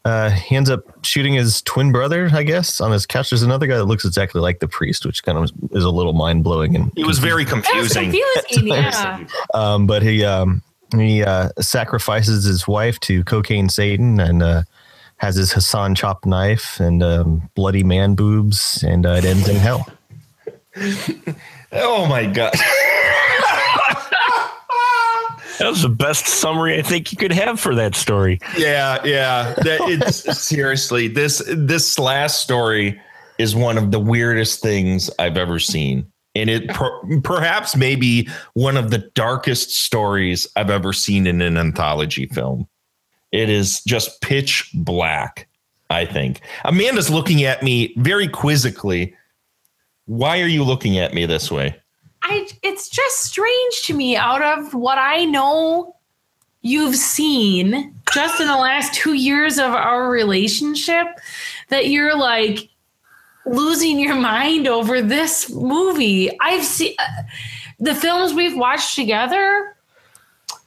Uh, 0.05 0.31
he 0.31 0.57
ends 0.57 0.69
up 0.69 0.83
shooting 1.05 1.35
his 1.35 1.63
twin 1.63 1.93
brother, 1.93 2.29
I 2.33 2.43
guess, 2.43 2.81
on 2.81 2.91
his 2.91 3.07
couch. 3.07 3.31
There's 3.31 3.43
another 3.45 3.67
guy 3.69 3.77
that 3.77 3.85
looks 3.85 4.05
exactly 4.05 4.41
like 4.41 4.59
the 4.59 4.67
priest, 4.67 5.07
which 5.07 5.23
kind 5.23 5.39
of 5.39 5.51
is 5.73 5.85
a 5.85 5.91
little 5.91 6.13
mind 6.13 6.43
blowing. 6.43 6.75
And 6.75 6.93
It 6.97 7.07
was 7.07 7.19
very 7.21 7.45
That 7.45 7.57
was 7.57 7.67
confusing. 7.93 8.11
confusing. 8.11 8.67
Yeah. 8.67 9.25
um, 9.55 9.87
but 9.87 10.03
he 10.03 10.25
um, 10.25 10.63
he 10.97 11.23
uh, 11.23 11.51
sacrifices 11.61 12.45
his 12.45 12.67
wife 12.67 12.99
to 13.01 13.23
cocaine 13.25 13.69
Satan 13.69 14.19
and 14.21 14.43
uh, 14.43 14.63
has 15.19 15.37
his 15.37 15.53
Hassan 15.53 15.95
chopped 15.95 16.27
knife 16.27 16.81
and 16.81 17.01
um, 17.03 17.49
bloody 17.55 17.85
man 17.85 18.15
boobs, 18.17 18.83
and 18.83 19.07
uh, 19.07 19.11
it 19.11 19.25
ends 19.25 19.49
in 19.49 19.57
hell. 19.57 19.87
Oh 21.75 22.05
my 22.07 22.27
god. 22.27 22.53
That 25.63 25.71
was 25.71 25.83
the 25.83 25.89
best 25.89 26.27
summary 26.27 26.77
I 26.79 26.83
think 26.83 27.13
you 27.13 27.19
could 27.19 27.33
have 27.33 27.61
for 27.61 27.75
that 27.77 27.95
story. 27.95 28.41
Yeah, 28.57 28.99
yeah. 29.05 29.55
That 29.59 29.81
it's 29.83 30.39
seriously 30.41 31.09
this 31.09 31.41
this 31.47 31.99
last 31.99 32.43
story 32.43 33.01
is 33.39 33.55
one 33.55 33.79
of 33.79 33.93
the 33.93 34.01
weirdest 34.01 34.61
things 34.61 35.11
I've 35.19 35.37
ever 35.37 35.59
seen. 35.59 36.11
and 36.35 36.51
it 36.51 36.69
per- 36.69 37.21
perhaps 37.21 37.77
maybe 37.77 38.29
one 38.55 38.77
of 38.77 38.91
the 38.91 38.99
darkest 39.15 39.71
stories 39.71 40.47
I've 40.57 40.71
ever 40.71 40.93
seen 40.93 41.27
in 41.27 41.41
an 41.41 41.57
anthology 41.57 42.27
film. 42.27 42.67
It 43.33 43.49
is 43.49 43.83
just 43.85 44.21
pitch 44.21 44.71
black, 44.75 45.49
I 45.91 46.05
think. 46.07 46.41
Amanda's 46.65 47.11
looking 47.11 47.45
at 47.45 47.63
me 47.63 47.95
very 47.99 48.29
quizzically. 48.29 49.15
Why 50.07 50.41
are 50.41 50.47
you 50.47 50.65
looking 50.65 50.99
at 50.99 51.15
me 51.15 51.27
this 51.27 51.51
way? 51.51 51.77
I 52.23 52.49
it's 52.63 52.89
just 52.89 53.21
strange 53.25 53.83
to 53.85 53.95
me 53.95 54.17
out 54.17 54.43
of 54.43 54.75
what 54.75 54.99
I 54.99 55.25
know 55.25 55.97
you've 56.63 56.97
seen 56.97 57.95
just 58.13 58.41
in 58.41 58.47
the 58.47 58.57
last 58.57 58.95
2 58.95 59.15
years 59.15 59.59
of 59.59 59.73
our 59.73 60.09
relationship 60.09 61.07
that 61.69 61.89
you're 61.89 62.17
like 62.17 62.69
losing 63.47 63.99
your 63.99 64.15
mind 64.15 64.69
over 64.69 65.03
this 65.03 65.51
movie. 65.51 66.31
I've 66.41 66.65
seen 66.65 66.95
uh, 66.99 67.23
the 67.81 67.95
films 67.95 68.33
we've 68.33 68.57
watched 68.57 68.95
together. 68.95 69.77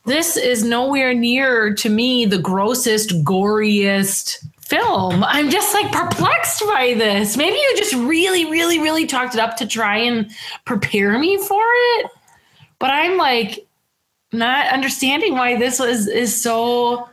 This 0.06 0.38
is 0.38 0.64
nowhere 0.64 1.14
near 1.14 1.74
to 1.76 1.90
me 1.90 2.26
the 2.26 2.38
grossest, 2.38 3.24
goriest 3.24 4.46
film. 4.66 5.24
I'm 5.24 5.50
just 5.50 5.74
like 5.74 5.92
perplexed 5.92 6.62
by 6.66 6.96
this. 6.96 7.38
Maybe 7.38 7.56
you 7.56 7.74
just 7.78 7.94
really, 7.94 8.50
really, 8.50 8.80
really 8.80 9.06
talked 9.06 9.36
it 9.36 9.40
up 9.40 9.58
to 9.58 9.68
try 9.68 9.98
and 9.98 10.30
prepare 10.66 11.18
me 11.20 11.38
for 11.38 11.62
it. 11.62 12.12
But 12.80 12.90
I'm 12.92 13.18
like 13.18 13.66
not 14.32 14.72
understanding 14.74 15.34
why 15.34 15.58
this 15.58 15.80
was 15.80 16.08
is 16.08 16.42
so 16.42 17.08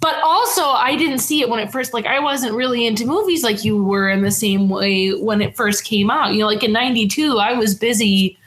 but 0.00 0.16
also 0.24 0.62
I 0.62 0.96
didn't 0.96 1.18
see 1.18 1.42
it 1.42 1.50
when 1.50 1.60
it 1.60 1.70
first 1.70 1.92
like 1.92 2.06
I 2.06 2.18
wasn't 2.20 2.54
really 2.54 2.86
into 2.86 3.04
movies 3.04 3.44
like 3.44 3.64
you 3.64 3.82
were 3.84 4.08
in 4.08 4.22
the 4.22 4.30
same 4.30 4.68
way 4.70 5.10
when 5.10 5.42
it 5.42 5.56
first 5.56 5.84
came 5.84 6.10
out. 6.10 6.32
You 6.32 6.40
know, 6.40 6.46
like 6.46 6.64
in 6.64 6.72
92 6.72 7.38
I 7.38 7.52
was 7.52 7.74
busy 7.74 8.38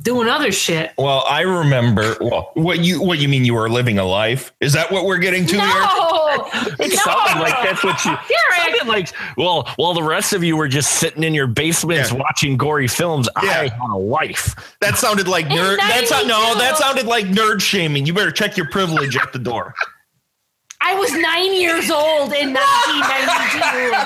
doing 0.00 0.28
other 0.28 0.52
shit. 0.52 0.92
Well, 0.98 1.24
I 1.28 1.40
remember. 1.42 2.16
Well, 2.20 2.50
what 2.54 2.80
you 2.84 3.00
what 3.02 3.18
you 3.18 3.28
mean? 3.28 3.44
You 3.44 3.54
were 3.54 3.68
living 3.68 3.98
a 3.98 4.04
life? 4.04 4.52
Is 4.60 4.72
that 4.74 4.90
what 4.92 5.04
we're 5.04 5.18
getting 5.18 5.46
to 5.46 5.60
here? 5.60 5.84
No, 6.28 6.44
It 6.78 6.90
no. 6.90 6.96
sounded 6.96 7.40
like 7.40 7.54
that's 7.64 7.82
what 7.82 8.04
you 8.04 8.10
Derek. 8.10 8.56
sounded 8.76 8.86
like. 8.86 9.08
Well, 9.38 9.66
while 9.76 9.94
the 9.94 10.02
rest 10.02 10.32
of 10.34 10.44
you 10.44 10.56
were 10.58 10.68
just 10.68 10.94
sitting 10.96 11.24
in 11.24 11.32
your 11.34 11.46
basements 11.46 12.12
Yeah. 12.12 12.18
watching 12.18 12.56
gory 12.58 12.86
films, 12.86 13.28
I 13.34 13.46
had 13.46 13.72
a 13.90 13.96
life. 13.96 14.54
That 14.82 14.98
sounded 14.98 15.26
like 15.26 15.46
nerd. 15.46 15.78
That's 15.78 16.10
not, 16.10 16.26
no. 16.26 16.54
That 16.58 16.76
sounded 16.76 17.06
like 17.06 17.26
nerd 17.26 17.60
shaming. 17.62 18.04
You 18.06 18.12
better 18.12 18.30
check 18.30 18.56
your 18.58 18.68
privilege 18.68 19.16
at 19.16 19.32
the 19.32 19.38
door. 19.38 19.74
I 20.82 20.94
was 20.94 21.10
nine 21.12 21.54
years 21.54 21.90
old 21.90 22.32
in 22.34 22.52
1992. 22.54 23.96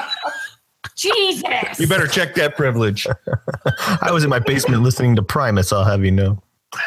Jesus. 0.97 1.79
You 1.79 1.87
better 1.87 2.07
check 2.07 2.35
that 2.35 2.57
privilege. 2.57 3.07
I 4.01 4.11
was 4.11 4.25
in 4.25 4.31
my 4.31 4.39
basement 4.39 4.83
listening 4.83 5.17
to 5.17 5.23
Primus. 5.23 5.73
I'll 5.73 5.85
have 5.85 6.05
you 6.05 6.11
know. 6.11 6.43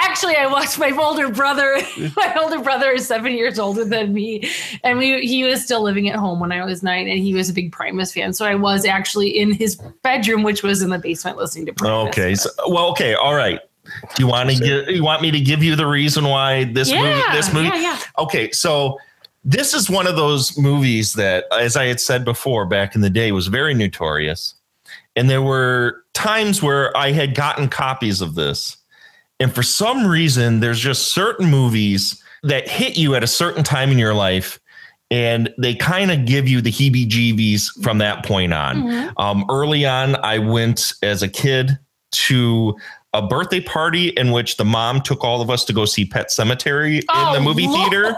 Actually, 0.00 0.36
I 0.36 0.46
watched 0.46 0.78
my 0.78 0.90
older 0.90 1.30
brother. 1.30 1.78
My 2.16 2.36
older 2.40 2.58
brother 2.60 2.90
is 2.90 3.06
seven 3.06 3.34
years 3.34 3.58
older 3.58 3.84
than 3.84 4.12
me, 4.14 4.50
and 4.82 4.98
we 4.98 5.20
he 5.24 5.44
was 5.44 5.62
still 5.62 5.82
living 5.82 6.08
at 6.08 6.16
home 6.16 6.40
when 6.40 6.50
I 6.50 6.64
was 6.64 6.82
nine, 6.82 7.06
and 7.06 7.18
he 7.18 7.34
was 7.34 7.50
a 7.50 7.52
big 7.52 7.70
Primus 7.70 8.12
fan. 8.12 8.32
So 8.32 8.46
I 8.46 8.54
was 8.54 8.84
actually 8.84 9.38
in 9.38 9.52
his 9.52 9.76
bedroom, 10.02 10.42
which 10.42 10.62
was 10.62 10.82
in 10.82 10.90
the 10.90 10.98
basement, 10.98 11.36
listening 11.36 11.66
to 11.66 11.72
Primus. 11.74 12.08
Okay. 12.08 12.34
So, 12.34 12.50
well, 12.68 12.86
okay. 12.90 13.14
All 13.14 13.34
right. 13.34 13.60
Do 13.84 14.22
you 14.22 14.26
want 14.26 14.50
to 14.50 14.56
give? 14.56 14.88
You 14.88 15.04
want 15.04 15.22
me 15.22 15.30
to 15.30 15.40
give 15.40 15.62
you 15.62 15.76
the 15.76 15.86
reason 15.86 16.24
why 16.24 16.64
this 16.64 16.90
movie? 16.90 17.22
This 17.32 17.52
movie. 17.52 17.68
yeah, 17.68 17.76
yeah. 17.76 18.00
Okay. 18.18 18.50
So 18.50 18.98
this 19.44 19.74
is 19.74 19.88
one 19.88 20.06
of 20.06 20.16
those 20.16 20.56
movies 20.58 21.14
that, 21.14 21.44
as 21.52 21.76
I 21.76 21.86
had 21.86 22.00
said 22.00 22.24
before, 22.24 22.66
back 22.66 22.94
in 22.94 23.00
the 23.00 23.10
day, 23.10 23.32
was 23.32 23.46
very 23.46 23.74
notorious, 23.74 24.54
and 25.16 25.28
there 25.30 25.42
were 25.42 26.04
times 26.14 26.62
where 26.62 26.94
I 26.96 27.12
had 27.12 27.34
gotten 27.34 27.68
copies 27.68 28.20
of 28.20 28.34
this, 28.34 28.76
and 29.40 29.54
for 29.54 29.62
some 29.62 30.06
reason, 30.06 30.60
there's 30.60 30.80
just 30.80 31.08
certain 31.14 31.48
movies 31.50 32.22
that 32.42 32.68
hit 32.68 32.96
you 32.96 33.14
at 33.14 33.22
a 33.24 33.28
certain 33.28 33.64
time 33.64 33.90
in 33.90 33.98
your 33.98 34.14
life. 34.14 34.60
And 35.10 35.52
they 35.56 35.74
kind 35.74 36.10
of 36.10 36.26
give 36.26 36.46
you 36.46 36.60
the 36.60 36.70
heebie 36.70 37.08
jeebies 37.08 37.68
from 37.82 37.96
that 37.98 38.26
point 38.26 38.52
on. 38.52 38.82
Mhm. 38.82 39.12
Um, 39.16 39.44
early 39.48 39.86
on, 39.86 40.16
I 40.16 40.38
went 40.38 40.92
as 41.02 41.22
a 41.22 41.28
kid 41.28 41.78
to 42.12 42.76
a 43.14 43.26
birthday 43.26 43.60
party 43.60 44.08
in 44.10 44.32
which 44.32 44.58
the 44.58 44.66
mom 44.66 45.00
took 45.00 45.24
all 45.24 45.40
of 45.40 45.48
us 45.48 45.64
to 45.64 45.72
go 45.72 45.86
see 45.86 46.04
Pet 46.04 46.28
Sematary 46.28 46.98
in 46.98 47.04
Oh, 47.08 47.32
the 47.32 47.40
movie 47.40 47.66
theater. 47.66 48.14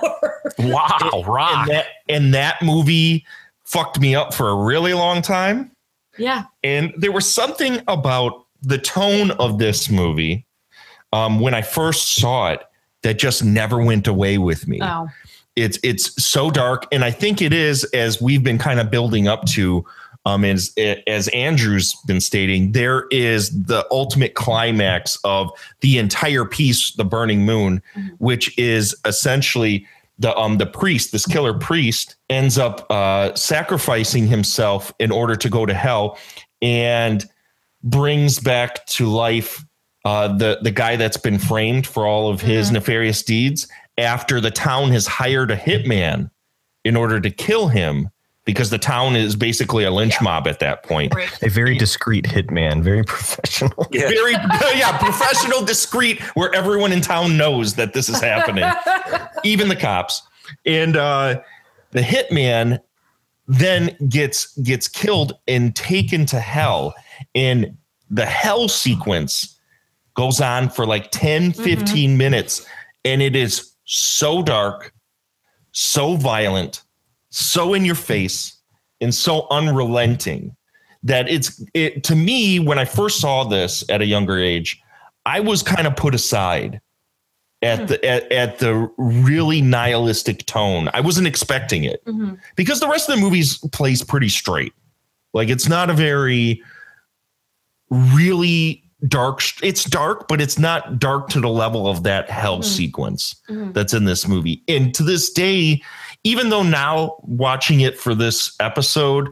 Wow, 0.59 1.23
rock. 1.27 1.69
And 1.69 1.71
that, 1.71 1.87
and 2.09 2.35
that 2.35 2.63
movie 2.63 3.25
fucked 3.65 4.01
me 4.01 4.15
up 4.15 4.35
for 4.35 4.49
a 4.49 4.55
really 4.57 4.95
long 4.95 5.23
time. 5.23 5.71
Yeah. 6.19 6.45
And 6.65 6.93
there 6.97 7.13
was 7.13 7.33
something 7.33 7.81
about 7.89 8.45
the 8.63 8.79
tone 8.79 9.31
of 9.33 9.59
this 9.59 9.89
movie 9.91 10.45
um, 11.13 11.41
when 11.41 11.55
I 11.55 11.63
first 11.63 12.17
saw 12.17 12.51
it 12.51 12.63
that 13.03 13.19
just 13.19 13.43
never 13.43 13.83
went 13.83 14.07
away 14.07 14.37
with 14.39 14.69
me 14.69 14.79
Oh. 14.83 15.09
it's 15.57 15.79
it's 15.83 16.23
so 16.23 16.51
dark 16.51 16.87
and 16.93 17.03
i 17.03 17.11
think 17.11 17.41
it 17.41 17.53
is 17.55 17.83
as 17.95 18.21
we've 18.21 18.45
been 18.45 18.59
kind 18.59 18.79
of 18.79 18.91
building 18.91 19.27
up 19.27 19.47
to 19.47 19.83
um 20.27 20.45
as 20.45 20.75
as 21.07 21.29
andrew's 21.29 21.95
been 22.07 22.21
stating 22.21 22.73
there 22.73 23.07
is 23.11 23.51
the 23.65 23.87
ultimate 23.91 24.35
climax 24.35 25.19
of 25.25 25.51
the 25.81 25.97
entire 25.97 26.45
piece 26.45 26.93
the 26.97 27.05
burning 27.05 27.41
moon 27.47 27.83
which 28.19 28.57
is 28.59 28.95
essentially 29.07 29.87
the 30.21 30.37
um 30.37 30.59
the 30.59 30.67
priest 30.67 31.11
this 31.11 31.27
killer 31.27 31.55
priest 31.55 32.15
ends 32.29 32.59
up 32.59 32.87
uh 32.91 33.35
sacrificing 33.35 34.27
himself 34.29 34.93
in 35.01 35.11
order 35.11 35.35
to 35.35 35.49
go 35.49 35.67
to 35.67 35.75
hell 35.75 36.17
and 36.63 37.29
brings 37.83 38.39
back 38.39 38.87
to 38.87 39.09
life 39.09 39.65
uh, 40.05 40.29
the 40.29 40.59
the 40.63 40.71
guy 40.71 40.97
that's 40.97 41.19
been 41.19 41.39
framed 41.39 41.87
for 41.87 42.07
all 42.07 42.31
of 42.31 42.41
his 42.41 42.71
nefarious 42.71 43.23
deeds 43.23 43.69
after 43.99 44.41
the 44.41 44.51
town 44.51 44.91
has 44.91 45.07
hired 45.07 45.51
a 45.51 45.57
hitman 45.57 46.31
in 46.85 46.97
order 46.97 47.21
to 47.21 47.31
kill 47.31 47.69
him 47.69 48.09
because 48.51 48.71
the 48.71 48.79
town 48.79 49.15
is 49.15 49.37
basically 49.37 49.85
a 49.85 49.93
lynch 49.93 50.21
mob 50.21 50.49
at 50.49 50.59
that 50.59 50.83
point. 50.83 51.15
Right. 51.15 51.43
A 51.43 51.49
very 51.49 51.79
discreet 51.79 52.25
hitman, 52.25 52.83
very 52.83 53.05
professional. 53.05 53.87
Very 53.93 54.33
yeah, 54.33 54.99
professional, 54.99 55.65
discreet, 55.65 56.21
where 56.35 56.53
everyone 56.53 56.91
in 56.91 57.01
town 57.01 57.37
knows 57.37 57.75
that 57.75 57.93
this 57.93 58.09
is 58.09 58.21
happening, 58.21 58.69
even 59.45 59.69
the 59.69 59.77
cops. 59.77 60.23
And 60.67 60.97
uh, 60.97 61.43
the 61.93 62.01
hitman 62.01 62.81
then 63.47 63.97
gets 64.09 64.57
gets 64.59 64.89
killed 64.89 65.39
and 65.47 65.77
taken 65.77 66.27
to 66.27 66.41
hell. 66.41 66.95
And 67.37 67.77
the 68.11 68.27
hell 68.27 68.67
sequence 68.67 69.57
goes 70.15 70.41
on 70.41 70.71
for 70.71 70.87
like 70.87 71.13
10, 71.13 71.53
15 71.53 72.17
minutes. 72.17 72.67
And 73.05 73.23
it 73.23 73.37
is 73.37 73.73
so 73.85 74.43
dark, 74.43 74.93
so 75.71 76.17
violent, 76.17 76.83
so 77.31 77.75
in 77.75 77.85
your 77.85 77.95
face, 77.95 78.57
and 79.01 79.15
so 79.15 79.47
unrelenting 79.51 80.55
that 81.03 81.29
it's 81.31 81.63
it 81.73 82.05
to 82.05 82.15
me 82.15 82.59
when 82.59 82.79
I 82.79 82.85
first 82.85 83.21
saw 83.21 83.45
this 83.45 83.83
at 83.89 84.03
a 84.03 84.07
younger 84.07 84.39
age, 84.39 84.81
I 85.25 85.41
was 85.41 85.63
kind 85.63 85.87
of 85.87 85.97
put 85.97 86.15
aside 86.15 86.81
at 87.63 87.89
the 87.89 88.05
at, 88.05 88.31
at 88.33 88.59
the 88.59 88.91
really 88.99 89.63
nihilistic 89.63 90.45
tone. 90.47 90.91
I 90.93 91.01
wasn't 91.01 91.27
expecting 91.27 91.85
it 91.85 92.05
Mhm. 92.05 92.39
because 92.57 92.81
the 92.81 92.89
rest 92.89 93.09
of 93.09 93.15
the 93.17 93.21
movies 93.23 93.59
plays 93.73 94.03
pretty 94.03 94.29
straight. 94.29 94.73
Like 95.33 95.49
it's 95.49 95.69
not 95.69 95.89
a 95.91 95.95
very 95.95 96.63
really 97.91 98.83
dark. 99.09 99.43
It's 99.63 99.85
dark, 99.85 100.29
but 100.29 100.41
it's 100.41 100.59
not 100.59 100.99
dark 100.99 101.29
to 101.31 101.41
the 101.41 101.49
level 101.49 101.87
of 101.89 102.03
that 102.03 102.29
hell 102.31 102.59
Mhm. 102.59 102.65
sequence 102.65 103.35
Mhm. 103.49 103.73
that's 103.73 103.95
in 103.95 104.05
this 104.05 104.29
movie. 104.29 104.63
And 104.69 104.95
to 104.95 105.03
this 105.03 105.31
day, 105.31 105.83
even 106.25 106.51
though 106.51 106.63
now 106.63 107.17
watching 107.23 107.81
it 107.81 107.99
for 107.99 108.15
this 108.15 108.55
episode, 108.61 109.29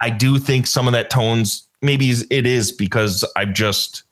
I 0.00 0.10
do 0.10 0.38
think 0.38 0.66
some 0.66 0.86
of 0.86 0.92
that 0.92 1.10
tones 1.10 1.66
maybe 1.82 2.10
it 2.10 2.46
is 2.46 2.72
because 2.72 3.24
I've 3.36 3.52
just 3.52 4.04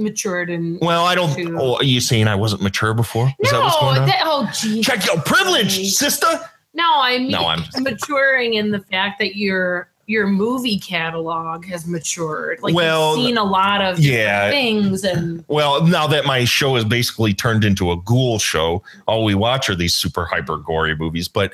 Matured 0.00 0.48
and 0.48 0.78
well, 0.80 1.04
I 1.04 1.16
don't. 1.16 1.34
Too. 1.34 1.56
Oh, 1.58 1.74
are 1.74 1.82
you 1.82 2.00
saying 2.00 2.28
I 2.28 2.36
wasn't 2.36 2.62
mature 2.62 2.94
before? 2.94 3.32
Is 3.40 3.50
that 3.50 3.60
what's 3.60 3.74
no, 3.74 3.80
going 3.80 3.98
on? 3.98 4.06
that, 4.06 4.22
oh 4.24 4.48
geez. 4.54 4.86
Check 4.86 5.04
your 5.04 5.20
privilege, 5.22 5.90
sister. 5.90 6.28
No, 6.72 6.84
I 6.86 7.18
mean 7.18 7.32
No, 7.32 7.46
I'm 7.46 7.64
maturing 7.80 8.54
in 8.54 8.70
the 8.70 8.78
fact 8.78 9.18
that 9.18 9.34
your 9.34 9.90
your 10.08 10.26
movie 10.26 10.78
catalog 10.78 11.66
has 11.66 11.86
matured. 11.86 12.60
Like 12.62 12.74
Well, 12.74 13.14
you've 13.14 13.26
seen 13.26 13.36
a 13.36 13.44
lot 13.44 13.82
of 13.82 14.00
yeah. 14.00 14.50
things 14.50 15.04
and 15.04 15.44
Well, 15.48 15.86
now 15.86 16.06
that 16.06 16.24
my 16.24 16.46
show 16.46 16.76
is 16.76 16.84
basically 16.84 17.34
turned 17.34 17.62
into 17.62 17.92
a 17.92 17.96
ghoul 17.98 18.38
show, 18.38 18.82
all 19.06 19.22
we 19.22 19.34
watch 19.34 19.68
are 19.68 19.74
these 19.74 19.94
super 19.94 20.24
hyper 20.24 20.56
gory 20.56 20.96
movies. 20.96 21.28
But 21.28 21.52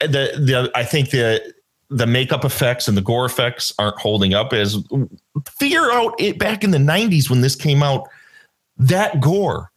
the 0.00 0.06
the 0.36 0.70
I 0.74 0.84
think 0.84 1.10
the 1.10 1.54
the 1.88 2.06
makeup 2.06 2.44
effects 2.44 2.88
and 2.88 2.96
the 2.96 3.02
gore 3.02 3.24
effects 3.24 3.72
aren't 3.78 3.98
holding 3.98 4.34
up 4.34 4.52
as 4.52 4.76
figure 5.58 5.90
out 5.92 6.14
it 6.18 6.38
back 6.38 6.62
in 6.64 6.72
the 6.72 6.78
90s 6.78 7.28
when 7.30 7.40
this 7.40 7.56
came 7.56 7.82
out 7.82 8.06
that 8.78 9.20
gore 9.20 9.71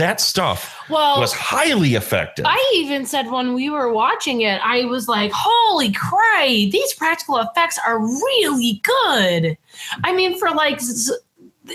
that 0.00 0.20
stuff 0.20 0.76
Well, 0.88 1.20
was 1.20 1.32
highly 1.32 1.94
effective. 1.94 2.44
I 2.48 2.72
even 2.76 3.06
said 3.06 3.30
when 3.30 3.54
we 3.54 3.70
were 3.70 3.92
watching 3.92 4.40
it, 4.42 4.60
I 4.64 4.84
was 4.84 5.08
like, 5.08 5.30
holy 5.34 5.92
cry, 5.92 6.68
these 6.72 6.92
practical 6.94 7.38
effects 7.38 7.78
are 7.86 7.98
really 8.00 8.80
good. 8.82 9.56
I 10.04 10.12
mean, 10.14 10.38
for 10.38 10.50
like 10.50 10.76
s- 10.76 11.10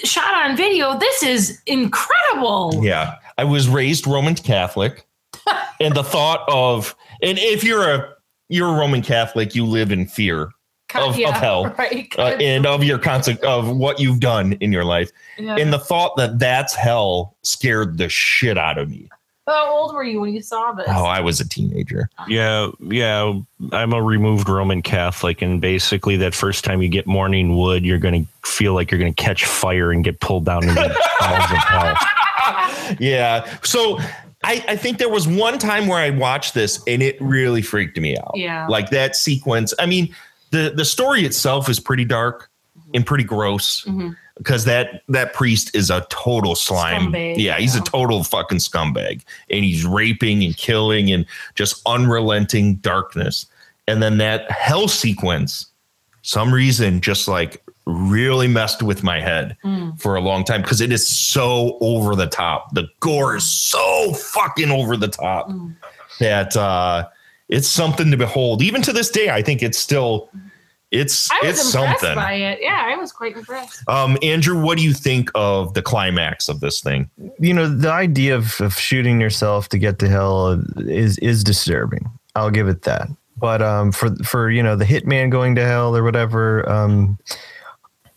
shot 0.04 0.34
on 0.34 0.58
video, 0.58 0.98
this 0.98 1.24
is 1.24 1.62
incredible. 1.66 2.82
Yeah. 2.84 3.16
I 3.38 3.44
was 3.44 3.68
raised 3.70 4.08
Roman 4.08 4.36
Catholic. 4.36 5.06
and 5.80 5.96
the 5.96 6.04
thought 6.04 6.44
of 6.48 6.96
and 7.22 7.38
if 7.38 7.64
you're 7.64 7.84
a 7.84 8.14
you're 8.50 8.70
a 8.70 8.78
Roman 8.80 9.02
Catholic, 9.02 9.54
you 9.54 9.66
live 9.66 9.92
in 9.92 10.08
fear 10.08 10.50
of, 10.98 11.20
of 11.20 11.34
hell 11.36 11.66
Right. 11.78 12.14
uh, 12.18 12.38
and 12.40 12.66
of 12.66 12.84
your 12.84 13.00
conse- 13.00 13.40
of 13.44 13.76
what 13.76 14.00
you've 14.00 14.20
done 14.20 14.54
in 14.54 14.72
your 14.72 14.86
life. 14.86 15.12
Yeah. 15.38 15.56
And 15.58 15.72
the 15.74 15.80
thought 15.80 16.16
that 16.18 16.40
that's 16.40 16.74
hell 16.76 17.36
scared 17.44 17.98
the 17.98 18.10
shit 18.10 18.58
out 18.58 18.78
of 18.78 18.90
me. 18.90 19.10
How 19.48 19.70
old 19.70 19.94
were 19.94 20.04
you 20.04 20.22
when 20.22 20.34
you 20.34 20.42
saw 20.42 20.72
this? 20.72 20.88
Oh, 20.90 21.06
I 21.06 21.20
was 21.22 21.40
a 21.40 21.48
teenager. 21.48 22.10
Yeah, 22.28 22.72
yeah. 22.82 23.32
I'm 23.72 23.94
a 23.94 24.02
removed 24.02 24.50
Roman 24.50 24.82
Catholic, 24.82 25.44
and 25.44 25.62
basically, 25.62 26.18
that 26.18 26.34
first 26.34 26.64
time 26.64 26.82
you 26.82 26.90
get 26.90 27.06
morning 27.06 27.56
wood, 27.56 27.86
you're 27.86 28.00
going 28.00 28.26
to 28.26 28.50
feel 28.50 28.74
like 28.74 28.90
you're 28.90 29.00
going 29.00 29.14
to 29.14 29.24
catch 29.24 29.46
fire 29.46 29.92
and 29.92 30.04
get 30.04 30.20
pulled 30.20 30.46
down 30.46 30.64
into 30.64 30.74
the 30.74 31.00
bowels 31.20 31.52
of 31.52 31.58
hell. 31.58 32.96
Yeah. 33.00 33.58
So 33.62 34.00
I, 34.44 34.64
I 34.68 34.76
think 34.76 34.98
there 34.98 35.10
was 35.10 35.28
one 35.28 35.58
time 35.60 35.86
where 35.88 36.00
I 36.00 36.10
watched 36.10 36.54
this 36.56 36.82
and 36.88 37.02
it 37.04 37.20
really 37.22 37.62
freaked 37.62 38.00
me 38.00 38.18
out. 38.18 38.32
Yeah. 38.36 38.68
Like 38.68 38.90
that 38.92 39.16
sequence. 39.16 39.74
I 39.80 39.86
mean, 39.86 40.16
the 40.56 40.74
the 40.76 40.86
story 40.86 41.26
itself 41.26 41.70
is 41.70 41.80
pretty 41.80 42.06
dark 42.06 42.50
and 42.94 43.06
pretty 43.06 43.24
gross 43.24 43.84
Mhm. 43.86 44.16
because 44.38 44.66
that 44.66 45.02
that 45.10 45.34
priest 45.34 45.76
is 45.76 45.90
a 45.90 46.06
total 46.10 46.56
slime. 46.56 47.12
Scumbag, 47.12 47.38
yeah, 47.38 47.58
he's 47.58 47.76
yeah. 47.76 47.82
a 47.82 47.86
total 47.86 48.24
fucking 48.24 48.60
scumbag. 48.60 49.22
And 49.50 49.64
he's 49.66 49.86
raping 49.86 50.44
and 50.44 50.56
killing 50.56 51.12
and 51.12 51.26
just 51.56 51.82
unrelenting 51.86 52.76
darkness. 52.76 53.46
And 53.88 54.02
then 54.02 54.18
that 54.20 54.50
hell 54.52 54.88
sequence, 54.88 55.68
some 56.22 56.54
reason 56.54 57.02
just 57.02 57.28
like 57.28 57.62
really 57.86 58.48
messed 58.48 58.82
with 58.82 59.04
my 59.04 59.20
head 59.22 59.56
Mm. 59.64 60.00
for 60.00 60.16
a 60.16 60.22
long 60.22 60.44
time 60.44 60.62
because 60.64 60.82
it 60.82 60.92
is 60.92 61.06
so 61.08 61.78
over 61.82 62.16
the 62.16 62.26
top. 62.28 62.74
The 62.74 62.88
gore 63.00 63.36
is 63.36 63.44
so 63.44 64.14
fucking 64.14 64.72
over 64.72 64.98
the 64.98 65.08
top 65.10 65.50
Mm. 65.50 65.76
that 66.20 66.56
uh 66.58 67.08
it's 67.48 67.68
something 67.68 68.10
to 68.10 68.18
behold. 68.18 68.64
Even 68.64 68.82
to 68.82 68.92
this 68.92 69.10
day, 69.12 69.30
I 69.30 69.44
think 69.44 69.62
it's 69.62 69.78
still 69.78 70.30
it's 70.96 71.32
I 71.32 71.40
was 71.44 71.60
it's 71.60 71.76
impressed 71.76 72.02
something. 72.02 72.16
by 72.16 72.34
it. 72.34 72.60
Yeah, 72.62 72.84
I 72.86 72.96
was 72.98 73.12
quite 73.12 73.36
impressed. 73.36 73.88
Um, 73.88 74.18
Andrew, 74.22 74.62
what 74.62 74.78
do 74.78 74.84
you 74.84 74.94
think 74.94 75.30
of 75.36 75.74
the 75.74 75.82
climax 75.82 76.50
of 76.50 76.60
this 76.60 76.82
thing? 76.82 77.10
you 77.40 77.54
know 77.54 77.68
the 77.68 77.92
idea 77.92 78.36
of, 78.36 78.60
of 78.62 78.74
shooting 78.78 79.20
yourself 79.20 79.70
to 79.70 79.78
get 79.78 80.00
to 80.00 80.08
hell 80.08 80.62
is 80.78 81.18
is 81.20 81.44
disturbing 81.44 82.10
i'll 82.36 82.52
give 82.52 82.68
it 82.68 82.84
that 82.84 83.08
but 83.38 83.62
um 83.62 83.92
for 83.92 84.16
for 84.18 84.50
you 84.50 84.64
know 84.64 84.76
the 84.76 84.86
hitman 84.86 85.30
going 85.30 85.56
to 85.56 85.64
hell 85.66 85.96
or 85.96 86.04
whatever 86.04 86.68
um 86.70 87.18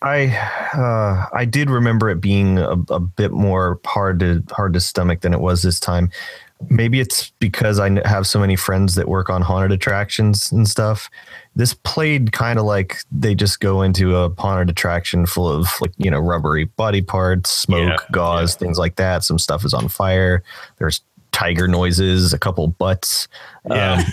i 0.02 0.26
uh 0.74 1.26
i 1.36 1.44
did 1.44 1.70
remember 1.70 2.08
it 2.08 2.20
being 2.20 2.58
a, 2.58 2.76
a 2.90 3.00
bit 3.00 3.32
more 3.32 3.80
hard 3.84 4.20
to 4.20 4.42
hard 4.50 4.72
to 4.72 4.80
stomach 4.80 5.20
than 5.20 5.32
it 5.32 5.40
was 5.40 5.62
this 5.62 5.80
time 5.80 6.10
maybe 6.68 7.00
it's 7.00 7.30
because 7.38 7.78
i 7.78 7.90
have 8.08 8.26
so 8.26 8.38
many 8.38 8.56
friends 8.56 8.94
that 8.94 9.08
work 9.08 9.30
on 9.30 9.42
haunted 9.42 9.72
attractions 9.72 10.50
and 10.52 10.68
stuff 10.68 11.10
this 11.58 11.74
played 11.74 12.32
kind 12.32 12.58
of 12.58 12.64
like 12.64 12.98
they 13.12 13.34
just 13.34 13.60
go 13.60 13.82
into 13.82 14.16
a 14.16 14.30
haunted 14.38 14.70
attraction 14.70 15.26
full 15.26 15.46
of 15.48 15.68
like 15.82 15.92
you 15.98 16.10
know 16.10 16.18
rubbery 16.18 16.64
body 16.64 17.02
parts 17.02 17.50
smoke 17.50 18.00
Yeah, 18.00 18.06
gauze 18.12 18.54
things 18.54 18.78
like 18.78 18.96
that 18.96 19.22
some 19.24 19.38
stuff 19.38 19.64
is 19.64 19.74
on 19.74 19.88
fire 19.88 20.42
there's 20.78 21.02
tiger 21.32 21.68
noises 21.68 22.32
a 22.32 22.38
couple 22.38 22.66
butts 22.68 23.28
Yeah. 23.68 24.02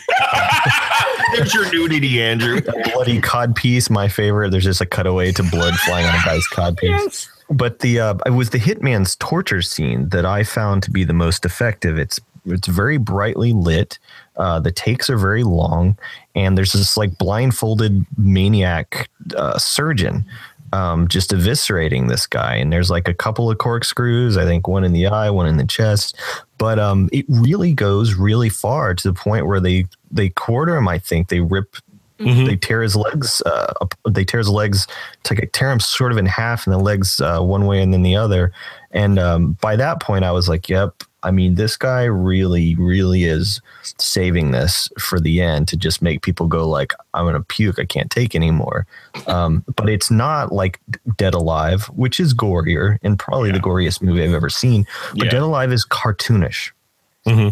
There's 1.33 1.53
your 1.53 1.69
nudity, 1.71 2.21
Andrew. 2.21 2.57
a 2.57 2.89
bloody 2.91 3.19
cod 3.19 3.55
piece 3.55 3.89
my 3.89 4.07
favorite 4.07 4.51
there's 4.51 4.63
just 4.63 4.81
a 4.81 4.85
cutaway 4.85 5.31
to 5.33 5.43
blood 5.43 5.73
flying 5.75 6.05
on 6.05 6.13
a 6.15 6.23
guy's 6.23 6.45
cod 6.47 6.77
piece 6.77 7.29
but 7.49 7.79
the 7.79 7.99
uh, 7.99 8.15
it 8.25 8.31
was 8.31 8.49
the 8.51 8.57
hitman's 8.59 9.15
torture 9.17 9.61
scene 9.61 10.09
that 10.09 10.25
I 10.25 10.43
found 10.43 10.81
to 10.83 10.91
be 10.91 11.03
the 11.03 11.13
most 11.13 11.45
effective. 11.45 11.99
It's 11.99 12.19
it's 12.47 12.67
very 12.67 12.97
brightly 12.97 13.53
lit. 13.53 13.99
Uh, 14.37 14.59
the 14.59 14.71
takes 14.71 15.09
are 15.09 15.17
very 15.17 15.43
long, 15.43 15.97
and 16.35 16.57
there's 16.57 16.73
this 16.73 16.97
like 16.97 17.17
blindfolded 17.17 18.05
maniac 18.17 19.09
uh, 19.35 19.57
surgeon 19.57 20.25
um, 20.73 21.07
just 21.07 21.31
eviscerating 21.31 22.09
this 22.09 22.27
guy. 22.27 22.55
And 22.55 22.71
there's 22.71 22.89
like 22.89 23.07
a 23.07 23.13
couple 23.13 23.49
of 23.49 23.57
corkscrews. 23.57 24.37
I 24.37 24.43
think 24.43 24.67
one 24.67 24.83
in 24.83 24.93
the 24.93 25.07
eye, 25.07 25.29
one 25.29 25.47
in 25.47 25.57
the 25.57 25.65
chest. 25.65 26.17
But 26.57 26.79
um, 26.79 27.09
it 27.11 27.25
really 27.29 27.73
goes 27.73 28.15
really 28.15 28.49
far 28.49 28.93
to 28.93 29.07
the 29.07 29.13
point 29.13 29.47
where 29.47 29.59
they 29.59 29.85
they 30.11 30.29
quarter 30.29 30.75
him. 30.75 30.87
I 30.87 30.99
think 30.99 31.29
they 31.29 31.39
rip 31.39 31.75
they 32.17 32.55
tear 32.55 32.81
his 32.81 32.95
legs 32.95 33.41
uh, 33.45 33.73
they 34.09 34.23
tear 34.23 34.37
his 34.37 34.47
legs 34.47 34.87
to 35.23 35.35
tear 35.47 35.69
him 35.69 35.81
sort 35.81 36.13
of 36.13 36.17
in 36.17 36.25
half 36.25 36.65
and 36.65 36.73
the 36.73 36.77
legs 36.77 37.19
uh, 37.19 37.41
one 37.41 37.65
way 37.65 37.81
and 37.81 37.93
then 37.93 38.03
the 38.03 38.15
other 38.15 38.53
and 38.91 39.19
um, 39.19 39.51
by 39.59 39.75
that 39.75 40.01
point 40.01 40.23
i 40.23 40.31
was 40.31 40.47
like 40.47 40.69
yep 40.69 41.03
i 41.25 41.31
mean 41.31 41.55
this 41.55 41.75
guy 41.75 42.03
really 42.05 42.75
really 42.75 43.25
is 43.25 43.59
saving 43.97 44.51
this 44.51 44.89
for 44.99 45.19
the 45.19 45.41
end 45.41 45.67
to 45.67 45.75
just 45.75 46.01
make 46.01 46.21
people 46.21 46.47
go 46.47 46.67
like 46.69 46.93
i'm 47.13 47.25
gonna 47.25 47.41
puke 47.41 47.79
i 47.79 47.85
can't 47.85 48.09
take 48.11 48.33
anymore 48.35 48.85
um, 49.27 49.63
but 49.75 49.89
it's 49.89 50.09
not 50.09 50.51
like 50.53 50.79
dead 51.17 51.33
alive 51.33 51.85
which 51.87 52.19
is 52.19 52.33
gorier 52.33 52.97
and 53.03 53.19
probably 53.19 53.51
the 53.51 53.59
goriest 53.59 54.01
movie 54.01 54.23
i've 54.23 54.33
ever 54.33 54.49
seen 54.49 54.85
but 55.15 55.25
Yeah. 55.25 55.31
dead 55.31 55.41
alive 55.41 55.73
is 55.73 55.85
cartoonish 55.85 56.71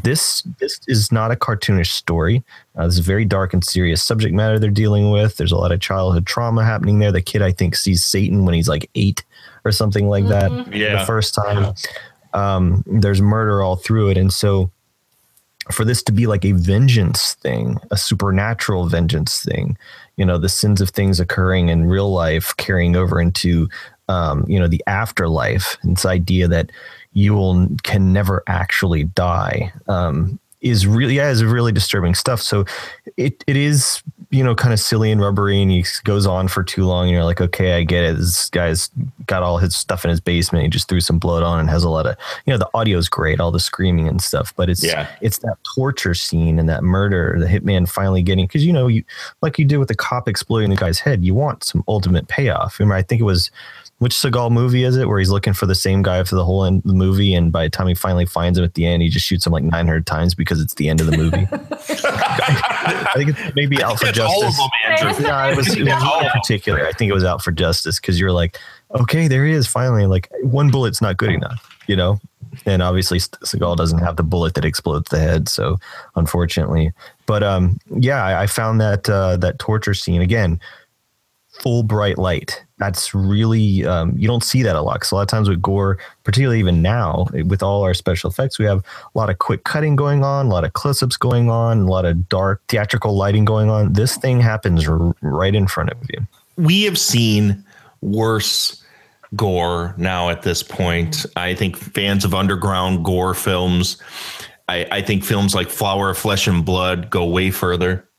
this 0.04 0.44
this 0.60 0.80
is 0.88 1.12
not 1.12 1.32
a 1.32 1.36
cartoonish 1.36 1.88
story. 1.94 2.44
Uh, 2.76 2.86
this 2.86 2.94
is 2.94 3.00
very 3.00 3.26
dark 3.26 3.56
and 3.56 3.64
serious 3.66 4.04
subject 4.04 4.32
matter 4.32 4.60
they're 4.60 4.70
dealing 4.70 5.10
with. 5.10 5.38
There's 5.38 5.52
a 5.52 5.58
lot 5.58 5.72
of 5.72 5.80
childhood 5.80 6.28
trauma 6.28 6.64
happening 6.64 7.00
there. 7.00 7.12
The 7.12 7.24
kid 7.24 7.42
I 7.42 7.52
think 7.52 7.76
sees 7.76 8.06
Satan 8.06 8.46
when 8.46 8.54
he's 8.54 8.70
like 8.70 8.88
eight 8.94 9.24
or 9.66 9.72
something 9.72 10.08
like 10.10 10.28
that. 10.28 10.52
Yeah. 10.72 11.00
the 11.00 11.06
first 11.08 11.34
time. 11.34 11.74
Um, 12.34 12.84
there's 12.88 13.22
murder 13.22 13.62
all 13.62 13.76
through 13.76 14.10
it, 14.10 14.18
and 14.18 14.32
so 14.32 14.72
for 15.72 15.86
this 15.86 16.04
to 16.04 16.12
be 16.12 16.28
like 16.28 16.44
a 16.44 16.52
vengeance 16.52 17.36
thing, 17.36 17.78
a 17.92 17.98
supernatural 17.98 18.88
vengeance 18.88 19.44
thing, 19.44 19.78
you 20.18 20.26
know, 20.26 20.38
the 20.38 20.50
sins 20.50 20.82
of 20.82 20.90
things 20.90 21.20
occurring 21.20 21.70
in 21.70 21.86
real 21.86 22.12
life 22.12 22.54
carrying 22.58 22.96
over 22.96 23.22
into, 23.22 23.70
um, 24.10 24.46
you 24.48 24.60
know, 24.60 24.68
the 24.68 24.84
afterlife. 24.88 25.78
And 25.82 25.96
this 25.96 26.06
idea 26.06 26.48
that 26.50 26.72
you 27.14 27.34
will 27.34 27.68
can 27.84 28.12
never 28.12 28.44
actually 28.48 29.06
die 29.06 29.72
um, 29.88 30.40
is 30.64 30.88
really, 30.88 31.16
yeah, 31.18 31.30
is 31.30 31.44
really 31.44 31.72
disturbing 31.72 32.16
stuff. 32.16 32.42
So 32.42 32.66
it 33.18 33.44
it 33.48 33.56
is, 33.58 34.02
you 34.32 34.44
know, 34.44 34.56
kind 34.56 34.74
of 34.74 34.80
silly 34.80 35.12
and 35.12 35.22
rubbery, 35.22 35.62
and 35.62 35.70
he 35.70 35.86
goes 36.06 36.26
on 36.26 36.48
for 36.48 36.64
too 36.64 36.86
long. 36.86 37.06
And 37.06 37.14
you're 37.14 37.26
like, 37.26 37.42
okay, 37.42 37.74
I 37.74 37.84
get 37.84 38.04
it. 38.04 38.18
This 38.18 38.50
guy's 38.50 38.90
got 39.28 39.44
all 39.44 39.58
his 39.58 39.76
stuff 39.76 40.04
in 40.06 40.10
his 40.10 40.20
basement. 40.22 40.64
He 40.64 40.70
just 40.70 40.88
threw 40.90 41.02
some 41.02 41.20
blood 41.20 41.44
on 41.44 41.60
and 41.60 41.70
has 41.70 41.84
a 41.84 41.90
lot 41.90 42.06
of, 42.08 42.16
you 42.46 42.52
know, 42.52 42.58
the 42.58 42.70
audio's 42.74 43.10
great, 43.10 43.40
all 43.40 43.52
the 43.52 43.60
screaming 43.60 44.08
and 44.08 44.22
stuff. 44.22 44.54
But 44.56 44.70
it's 44.70 44.84
Yeah. 44.84 45.08
it's 45.22 45.40
that 45.40 45.58
torture 45.76 46.14
scene 46.14 46.58
and 46.58 46.68
that 46.70 46.84
murder, 46.84 47.36
the 47.40 47.46
hitman 47.48 47.88
finally 47.88 48.24
getting 48.24 48.46
because 48.46 48.66
you 48.66 48.74
know 48.74 48.88
you 48.88 49.04
like 49.42 49.60
you 49.60 49.66
did 49.66 49.78
with 49.78 49.90
the 49.90 49.96
cop 49.96 50.28
exploding 50.28 50.70
the 50.70 50.76
guy's 50.78 51.00
head, 51.00 51.24
you 51.26 51.36
want 51.36 51.64
some 51.64 51.84
ultimate 51.88 52.28
payoff. 52.30 52.80
Remember, 52.80 52.96
I 52.96 53.02
think 53.04 53.20
it 53.22 53.26
was 53.26 53.52
which 54.04 54.14
Seagal 54.14 54.52
movie 54.52 54.84
is 54.84 54.98
it 54.98 55.08
where 55.08 55.18
he's 55.18 55.30
looking 55.30 55.54
for 55.54 55.66
the 55.66 55.76
same 55.76 56.02
guy 56.02 56.22
for 56.26 56.36
the 56.36 56.44
whole 56.44 56.66
end 56.66 56.80
of 56.80 56.84
the 56.84 56.94
movie, 56.94 57.34
and 57.34 57.54
by 57.54 57.64
the 57.64 57.70
time 57.70 57.88
he 57.88 57.96
finally 57.96 58.26
finds 58.26 58.60
him 58.60 58.66
at 58.66 58.74
the 58.74 58.86
end, 58.86 59.02
he 59.02 59.08
just 59.08 59.26
shoots 59.26 59.48
him 59.48 59.54
like 59.54 59.64
900 59.64 60.06
times 60.06 60.36
because 60.36 60.60
it's 60.60 60.74
the 60.74 60.90
end 60.90 61.00
of 61.00 61.08
the 61.08 61.16
movie. 61.16 61.48
I 61.52 63.14
think 63.16 63.30
it's 63.30 63.56
maybe 63.56 63.82
out 63.82 64.00
for 64.00 64.08
That's 64.08 64.20
all 64.20 64.44
of 64.44 64.54
justice. 64.54 65.18
them, 65.18 65.26
Yeah, 65.26 65.52
it 65.52 65.56
was, 65.56 65.74
it 65.74 65.84
was 65.84 66.04
one 66.04 66.26
in 66.26 66.32
particular. 66.32 66.86
I 66.86 66.92
think 66.92 67.10
it 67.10 67.14
was 67.14 67.24
out 67.24 67.42
for 67.42 67.54
justice 67.54 67.98
because 67.98 68.20
you're 68.20 68.34
like, 68.34 68.60
okay, 68.94 69.30
there 69.30 69.46
he 69.46 69.54
is 69.54 69.68
finally. 69.68 70.06
Like 70.06 70.30
one 70.42 70.70
bullet's 70.70 71.02
not 71.02 71.16
good 71.16 71.32
enough, 71.32 71.66
you 71.88 71.96
know. 71.96 72.20
And 72.66 72.84
obviously, 72.84 73.20
Seagal 73.20 73.78
doesn't 73.78 74.00
have 74.00 74.18
the 74.18 74.24
bullet 74.24 74.54
that 74.56 74.66
explodes 74.66 75.10
the 75.10 75.20
head, 75.20 75.48
so 75.48 75.80
unfortunately. 76.16 76.92
But 77.26 77.42
um, 77.42 77.80
yeah, 77.90 78.24
I, 78.24 78.44
I 78.44 78.48
found 78.48 78.82
that 78.82 79.10
uh, 79.10 79.38
that 79.38 79.60
torture 79.60 79.94
scene 79.94 80.22
again, 80.22 80.60
full 81.50 81.84
bright 81.84 82.18
light. 82.18 82.64
That's 82.84 83.16
really 83.16 83.86
um, 83.86 84.14
you 84.18 84.28
don't 84.28 84.44
see 84.44 84.62
that 84.64 84.76
a 84.76 84.82
lot 84.82 84.96
because 84.96 85.12
a 85.14 85.16
lot 85.16 85.22
of 85.22 85.30
times 85.30 85.48
with 85.48 85.62
gore, 85.62 86.00
particularly 86.26 86.60
even 86.60 86.82
now 86.82 87.28
with 87.46 87.64
all 87.64 87.84
our 87.84 87.94
special 87.94 88.30
effects, 88.30 88.60
we 88.60 88.66
have 88.66 88.80
a 88.80 89.18
lot 89.18 89.30
of 89.30 89.40
quick 89.40 89.64
cutting 89.64 89.96
going 89.96 90.22
on, 90.22 90.48
a 90.48 90.50
lot 90.50 90.66
of 90.66 90.74
close-ups 90.74 91.16
going 91.16 91.50
on, 91.50 91.84
a 91.84 91.90
lot 91.90 92.04
of 92.04 92.28
dark 92.28 92.62
theatrical 92.68 93.16
lighting 93.16 93.46
going 93.46 93.70
on. 93.70 93.94
This 93.94 94.18
thing 94.18 94.42
happens 94.42 94.86
r- 94.86 95.16
right 95.22 95.56
in 95.56 95.66
front 95.66 95.92
of 95.92 95.98
you. 96.10 96.28
we 96.58 96.84
have 96.84 96.98
seen 96.98 97.64
worse 98.02 98.84
gore 99.38 99.96
now 99.98 100.30
at 100.30 100.42
this 100.42 100.62
point. 100.62 101.26
I 101.38 101.56
think 101.56 101.78
fans 101.78 102.26
of 102.26 102.34
underground 102.34 103.06
gore 103.06 103.34
films, 103.34 103.98
I, 104.68 104.86
I 104.92 105.02
think 105.02 105.24
films 105.24 105.56
like 105.56 105.70
Flower 105.70 106.10
of 106.10 106.18
Flesh 106.18 106.48
and 106.48 106.66
Blood 106.66 107.10
go 107.10 107.26
way 107.26 107.50
further 107.50 108.10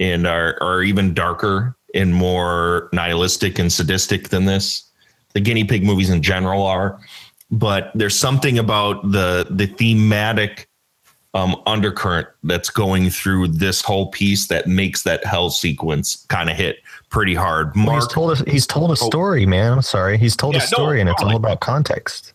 and 0.00 0.24
are, 0.24 0.56
are 0.62 0.82
even 0.82 1.14
darker 1.14 1.74
and 1.98 2.14
more 2.14 2.88
nihilistic 2.92 3.58
and 3.58 3.70
sadistic 3.72 4.28
than 4.30 4.46
this. 4.46 4.84
The 5.34 5.40
guinea 5.40 5.64
pig 5.64 5.84
movies 5.84 6.10
in 6.10 6.22
general 6.22 6.62
are. 6.66 6.98
but 7.50 7.90
there's 7.94 8.16
something 8.16 8.58
about 8.58 9.10
the 9.12 9.46
the 9.50 9.66
thematic 9.66 10.68
um, 11.34 11.60
undercurrent 11.66 12.28
that's 12.44 12.70
going 12.70 13.10
through 13.10 13.48
this 13.48 13.82
whole 13.82 14.10
piece 14.10 14.46
that 14.48 14.66
makes 14.66 15.02
that 15.02 15.24
hell 15.24 15.50
sequence 15.50 16.24
kind 16.28 16.48
of 16.50 16.56
hit 16.56 16.76
pretty 17.10 17.34
hard. 17.34 17.72
Well, 17.76 17.94
he's 17.94 18.06
told 18.08 18.30
us 18.30 18.42
he's 18.46 18.66
told 18.66 18.90
a 18.92 18.96
story, 18.96 19.46
man. 19.46 19.72
I'm 19.72 19.82
sorry. 19.82 20.16
He's 20.18 20.36
told 20.36 20.54
Yeah, 20.54 20.60
a 20.60 20.64
no, 20.64 20.66
story 20.66 21.00
and 21.00 21.08
it's 21.10 21.22
all 21.22 21.36
about 21.36 21.60
context. 21.60 22.32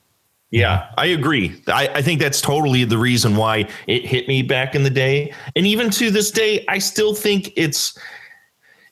Yeah, 0.51 0.87
I 0.99 1.07
agree. 1.07 1.59
I, 1.67 1.87
I 1.95 2.01
think 2.03 2.19
that's 2.21 2.39
totally 2.39 2.83
the 2.85 2.97
reason 2.99 3.35
why 3.35 3.67
it 3.87 4.05
hit 4.05 4.27
me 4.27 4.43
back 4.43 4.75
in 4.75 4.83
the 4.83 4.91
day. 4.91 5.33
And 5.55 5.65
even 5.65 5.89
to 5.91 6.11
this 6.11 6.29
day, 6.29 6.63
I 6.67 6.77
still 6.77 7.15
think 7.15 7.51
it's 7.55 7.97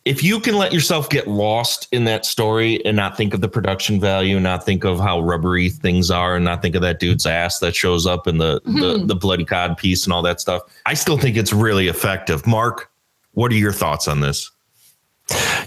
if 0.04 0.24
you 0.24 0.40
can 0.40 0.56
let 0.56 0.74
yourself 0.74 1.10
get 1.10 1.28
lost 1.28 1.88
in 1.92 2.06
that 2.06 2.26
story 2.26 2.84
and 2.86 2.98
not 2.98 3.16
think 3.16 3.34
of 3.34 3.42
the 3.42 3.48
production 3.48 4.00
value, 4.00 4.40
not 4.40 4.66
think 4.66 4.84
of 4.84 5.00
how 5.00 5.20
rubbery 5.20 5.70
things 5.70 6.10
are, 6.10 6.36
and 6.36 6.46
not 6.46 6.62
think 6.62 6.74
of 6.76 6.82
that 6.82 7.00
dude's 7.00 7.26
ass 7.26 7.60
that 7.60 7.76
shows 7.76 8.08
up 8.08 8.28
in 8.28 8.38
the 8.38 8.62
the, 8.66 8.72
mm-hmm. 8.72 9.08
the 9.08 9.16
bloody 9.16 9.46
cod 9.46 9.78
piece 9.78 10.06
and 10.06 10.14
all 10.14 10.24
that 10.24 10.42
stuff, 10.42 10.64
I 10.86 10.96
still 10.96 11.18
think 11.18 11.38
it's 11.38 11.54
really 11.54 11.88
effective. 11.88 12.48
Mark, 12.48 12.92
what 13.34 13.52
are 13.52 13.56
your 13.56 13.74
thoughts 13.74 14.08
on 14.08 14.22
this? 14.22 14.50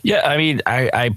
Yeah, 0.02 0.28
I 0.28 0.36
mean, 0.36 0.60
I, 0.66 0.90
I 0.92 1.10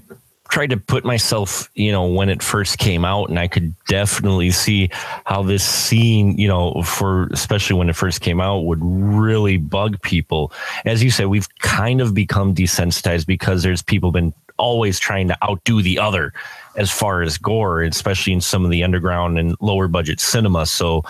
tried 0.48 0.70
to 0.70 0.76
put 0.76 1.04
myself, 1.04 1.70
you 1.74 1.92
know, 1.92 2.06
when 2.06 2.28
it 2.28 2.42
first 2.42 2.78
came 2.78 3.04
out, 3.04 3.28
and 3.28 3.38
I 3.38 3.48
could 3.48 3.74
definitely 3.86 4.50
see 4.50 4.90
how 5.24 5.42
this 5.42 5.64
scene, 5.64 6.38
you 6.38 6.48
know, 6.48 6.82
for 6.82 7.28
especially 7.28 7.76
when 7.76 7.88
it 7.88 7.96
first 7.96 8.20
came 8.20 8.40
out, 8.40 8.60
would 8.60 8.80
really 8.82 9.56
bug 9.56 10.00
people. 10.02 10.52
As 10.84 11.02
you 11.02 11.10
said, 11.10 11.26
we've 11.26 11.48
kind 11.58 12.00
of 12.00 12.14
become 12.14 12.54
desensitized 12.54 13.26
because 13.26 13.62
there's 13.62 13.82
people 13.82 14.10
been 14.10 14.32
always 14.56 14.98
trying 14.98 15.28
to 15.28 15.44
outdo 15.44 15.82
the 15.82 15.98
other 15.98 16.32
as 16.76 16.90
far 16.90 17.22
as 17.22 17.38
gore, 17.38 17.82
especially 17.82 18.32
in 18.32 18.40
some 18.40 18.64
of 18.64 18.70
the 18.70 18.84
underground 18.84 19.38
and 19.38 19.56
lower 19.60 19.88
budget 19.88 20.20
cinema. 20.20 20.66
So, 20.66 21.04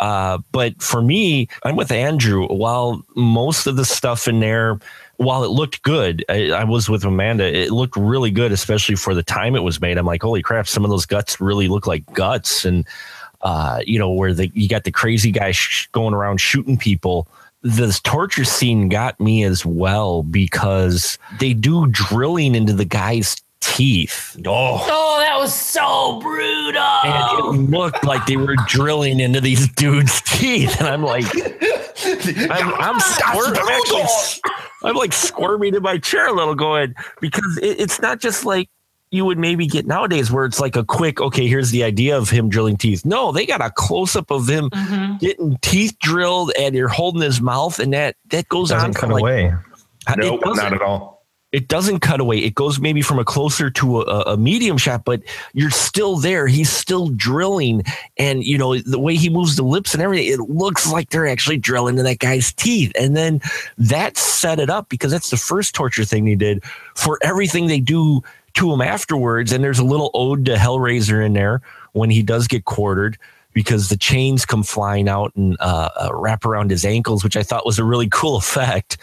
uh, 0.00 0.38
but 0.52 0.80
for 0.82 1.02
me, 1.02 1.48
I'm 1.62 1.76
with 1.76 1.92
Andrew. 1.92 2.46
While 2.46 3.04
most 3.14 3.66
of 3.66 3.76
the 3.76 3.84
stuff 3.84 4.26
in 4.26 4.40
there, 4.40 4.78
while 5.16 5.44
it 5.44 5.48
looked 5.50 5.82
good, 5.82 6.24
I, 6.28 6.50
I 6.50 6.64
was 6.64 6.88
with 6.88 7.04
Amanda. 7.04 7.44
It 7.44 7.70
looked 7.70 7.96
really 7.96 8.30
good, 8.30 8.52
especially 8.52 8.96
for 8.96 9.14
the 9.14 9.22
time 9.22 9.54
it 9.56 9.62
was 9.62 9.80
made. 9.80 9.98
I'm 9.98 10.06
like, 10.06 10.22
holy 10.22 10.42
crap! 10.42 10.66
Some 10.66 10.84
of 10.84 10.90
those 10.90 11.06
guts 11.06 11.40
really 11.40 11.68
look 11.68 11.86
like 11.86 12.04
guts, 12.12 12.64
and 12.64 12.86
uh, 13.42 13.80
you 13.86 13.98
know, 13.98 14.10
where 14.10 14.32
the 14.34 14.48
you 14.54 14.68
got 14.68 14.84
the 14.84 14.90
crazy 14.92 15.30
guy 15.30 15.52
sh- 15.52 15.88
going 15.92 16.14
around 16.14 16.40
shooting 16.40 16.76
people. 16.78 17.28
This 17.62 17.98
torture 18.00 18.44
scene 18.44 18.88
got 18.90 19.18
me 19.18 19.42
as 19.44 19.64
well 19.64 20.22
because 20.22 21.18
they 21.38 21.54
do 21.54 21.86
drilling 21.86 22.54
into 22.54 22.74
the 22.74 22.84
guy's 22.84 23.36
teeth. 23.60 24.36
Oh, 24.46 24.78
Oh, 24.86 25.18
that 25.20 25.38
was 25.38 25.54
so 25.54 26.20
brutal. 26.20 26.82
and 26.82 27.56
it 27.62 27.70
looked 27.70 28.04
like 28.04 28.26
they 28.26 28.36
were 28.36 28.56
drilling 28.66 29.18
into 29.18 29.40
these 29.40 29.66
dudes' 29.72 30.20
teeth, 30.26 30.78
and 30.78 30.88
I'm 30.88 31.02
like, 31.02 31.24
I'm, 32.04 32.74
I'm, 32.74 33.00
squir- 33.00 33.56
I'm 33.56 33.68
actually, 33.68 34.02
s- 34.02 34.40
I'm 34.84 34.94
like 34.96 35.12
squirming 35.12 35.74
in 35.74 35.82
my 35.82 35.98
chair 35.98 36.28
a 36.28 36.32
little, 36.32 36.54
going 36.54 36.94
because 37.20 37.58
it, 37.58 37.80
it's 37.80 38.00
not 38.00 38.20
just 38.20 38.44
like 38.44 38.68
you 39.10 39.24
would 39.24 39.38
maybe 39.38 39.66
get 39.66 39.86
nowadays, 39.86 40.32
where 40.32 40.44
it's 40.44 40.58
like 40.58 40.74
a 40.74 40.84
quick, 40.84 41.20
okay, 41.20 41.46
here's 41.46 41.70
the 41.70 41.84
idea 41.84 42.16
of 42.18 42.30
him 42.30 42.48
drilling 42.48 42.76
teeth. 42.76 43.04
No, 43.04 43.30
they 43.32 43.46
got 43.46 43.60
a 43.60 43.70
close 43.70 44.16
up 44.16 44.30
of 44.32 44.48
him 44.48 44.70
Mhm. 44.70 45.20
getting 45.20 45.56
teeth 45.62 45.96
drilled, 46.00 46.50
and 46.58 46.74
you're 46.74 46.88
holding 46.88 47.22
his 47.22 47.40
mouth, 47.40 47.78
and 47.78 47.92
that 47.92 48.16
that 48.30 48.48
goes 48.48 48.72
on 48.72 48.78
Doesn't 48.78 48.94
for 48.94 49.00
cut 49.00 49.10
like 49.10 49.20
away. 49.22 49.54
it 50.08 50.16
Nope, 50.18 50.40
not 50.44 50.72
at 50.72 50.82
all. 50.82 51.13
It 51.54 51.68
doesn't 51.68 52.00
cut 52.00 52.18
away. 52.18 52.38
It 52.38 52.56
goes 52.56 52.80
maybe 52.80 53.00
from 53.00 53.20
a 53.20 53.24
closer 53.24 53.70
to 53.70 54.00
a, 54.00 54.32
a 54.32 54.36
medium 54.36 54.76
shot, 54.76 55.04
but 55.04 55.22
you're 55.52 55.70
still 55.70 56.16
there. 56.16 56.48
He's 56.48 56.68
still 56.68 57.10
drilling. 57.10 57.84
And, 58.16 58.42
you 58.42 58.58
know, 58.58 58.76
the 58.76 58.98
way 58.98 59.14
he 59.14 59.30
moves 59.30 59.54
the 59.54 59.62
lips 59.62 59.94
and 59.94 60.02
everything, 60.02 60.32
it 60.32 60.40
looks 60.40 60.90
like 60.90 61.10
they're 61.10 61.28
actually 61.28 61.58
drilling 61.58 61.94
into 61.94 62.02
that 62.02 62.18
guy's 62.18 62.52
teeth. 62.52 62.90
And 62.98 63.16
then 63.16 63.40
that 63.78 64.16
set 64.16 64.58
it 64.58 64.68
up 64.68 64.88
because 64.88 65.12
that's 65.12 65.30
the 65.30 65.36
first 65.36 65.76
torture 65.76 66.04
thing 66.04 66.24
they 66.24 66.34
did 66.34 66.64
for 66.96 67.20
everything 67.22 67.68
they 67.68 67.78
do 67.78 68.20
to 68.54 68.72
him 68.72 68.80
afterwards. 68.80 69.52
And 69.52 69.62
there's 69.62 69.78
a 69.78 69.84
little 69.84 70.10
ode 70.12 70.46
to 70.46 70.56
Hellraiser 70.56 71.24
in 71.24 71.34
there 71.34 71.62
when 71.92 72.10
he 72.10 72.24
does 72.24 72.48
get 72.48 72.64
quartered. 72.64 73.16
Because 73.52 73.88
the 73.88 73.96
chains 73.96 74.44
come 74.44 74.64
flying 74.64 75.08
out 75.08 75.30
and 75.36 75.56
uh, 75.60 75.88
uh, 75.94 76.10
wrap 76.12 76.44
around 76.44 76.72
his 76.72 76.84
ankles, 76.84 77.22
which 77.22 77.36
I 77.36 77.44
thought 77.44 77.64
was 77.64 77.78
a 77.78 77.84
really 77.84 78.08
cool 78.10 78.34
effect. 78.38 78.96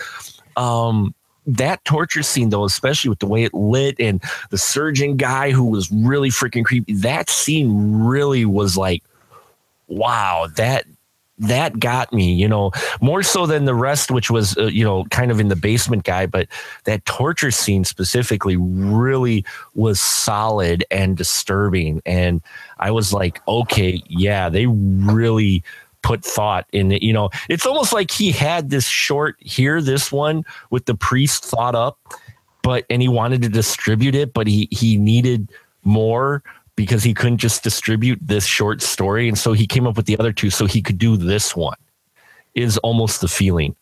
Um, 0.58 1.16
that 1.45 1.83
torture 1.85 2.23
scene 2.23 2.49
though 2.49 2.65
especially 2.65 3.09
with 3.09 3.19
the 3.19 3.27
way 3.27 3.43
it 3.43 3.53
lit 3.53 3.95
and 3.99 4.23
the 4.49 4.57
surgeon 4.57 5.17
guy 5.17 5.51
who 5.51 5.65
was 5.65 5.91
really 5.91 6.29
freaking 6.29 6.63
creepy 6.63 6.93
that 6.93 7.29
scene 7.29 8.01
really 8.03 8.45
was 8.45 8.77
like 8.77 9.03
wow 9.87 10.47
that 10.55 10.85
that 11.39 11.79
got 11.79 12.13
me 12.13 12.31
you 12.33 12.47
know 12.47 12.71
more 13.01 13.23
so 13.23 13.47
than 13.47 13.65
the 13.65 13.73
rest 13.73 14.11
which 14.11 14.29
was 14.29 14.55
uh, 14.57 14.65
you 14.65 14.83
know 14.83 15.03
kind 15.05 15.31
of 15.31 15.39
in 15.39 15.47
the 15.47 15.55
basement 15.55 16.03
guy 16.03 16.27
but 16.27 16.47
that 16.83 17.03
torture 17.05 17.49
scene 17.49 17.83
specifically 17.83 18.55
really 18.55 19.43
was 19.73 19.99
solid 19.99 20.85
and 20.91 21.17
disturbing. 21.17 22.01
And 22.05 22.41
i 22.77 22.91
was 22.91 23.11
like 23.11 23.45
okay 23.47 24.01
yeah 24.07 24.49
they 24.49 24.67
really 24.67 25.63
put 26.04 26.24
thought 26.24 26.66
in 26.72 26.91
it 26.91 27.04
you 27.04 27.14
know 27.14 27.30
it's 27.49 27.66
almost 27.66 27.93
like 27.93 28.12
he 28.12 28.32
had 28.32 28.70
this 28.70 28.88
short 28.88 29.36
here 29.39 29.82
this 29.82 30.12
one 30.12 30.43
with 30.70 30.86
the 30.86 30.95
priest 30.95 31.43
thought 31.43 31.76
up 31.76 31.99
but 32.64 32.86
and 32.89 33.02
he 33.02 33.08
wanted 33.08 33.41
to 33.41 33.49
distribute 33.49 34.16
it 34.16 34.34
but 34.34 34.47
he 34.47 34.68
he 34.72 34.97
needed 34.97 35.52
more 35.84 36.41
because 36.76 37.04
he 37.04 37.14
couldn't 37.14 37.38
just 37.38 37.64
distribute 37.64 38.20
this 38.22 38.45
short 38.45 38.82
story 38.82 39.28
and 39.28 39.38
so 39.38 39.54
he 39.54 39.68
came 39.68 39.86
up 39.86 39.95
with 39.95 40.06
the 40.06 40.18
other 40.18 40.34
two 40.34 40.49
so 40.49 40.66
he 40.66 40.82
could 40.82 40.97
do 40.97 41.18
this 41.18 41.56
one 41.56 41.78
is 42.56 42.78
almost 42.80 43.22
the 43.22 43.28
feeling 43.28 43.76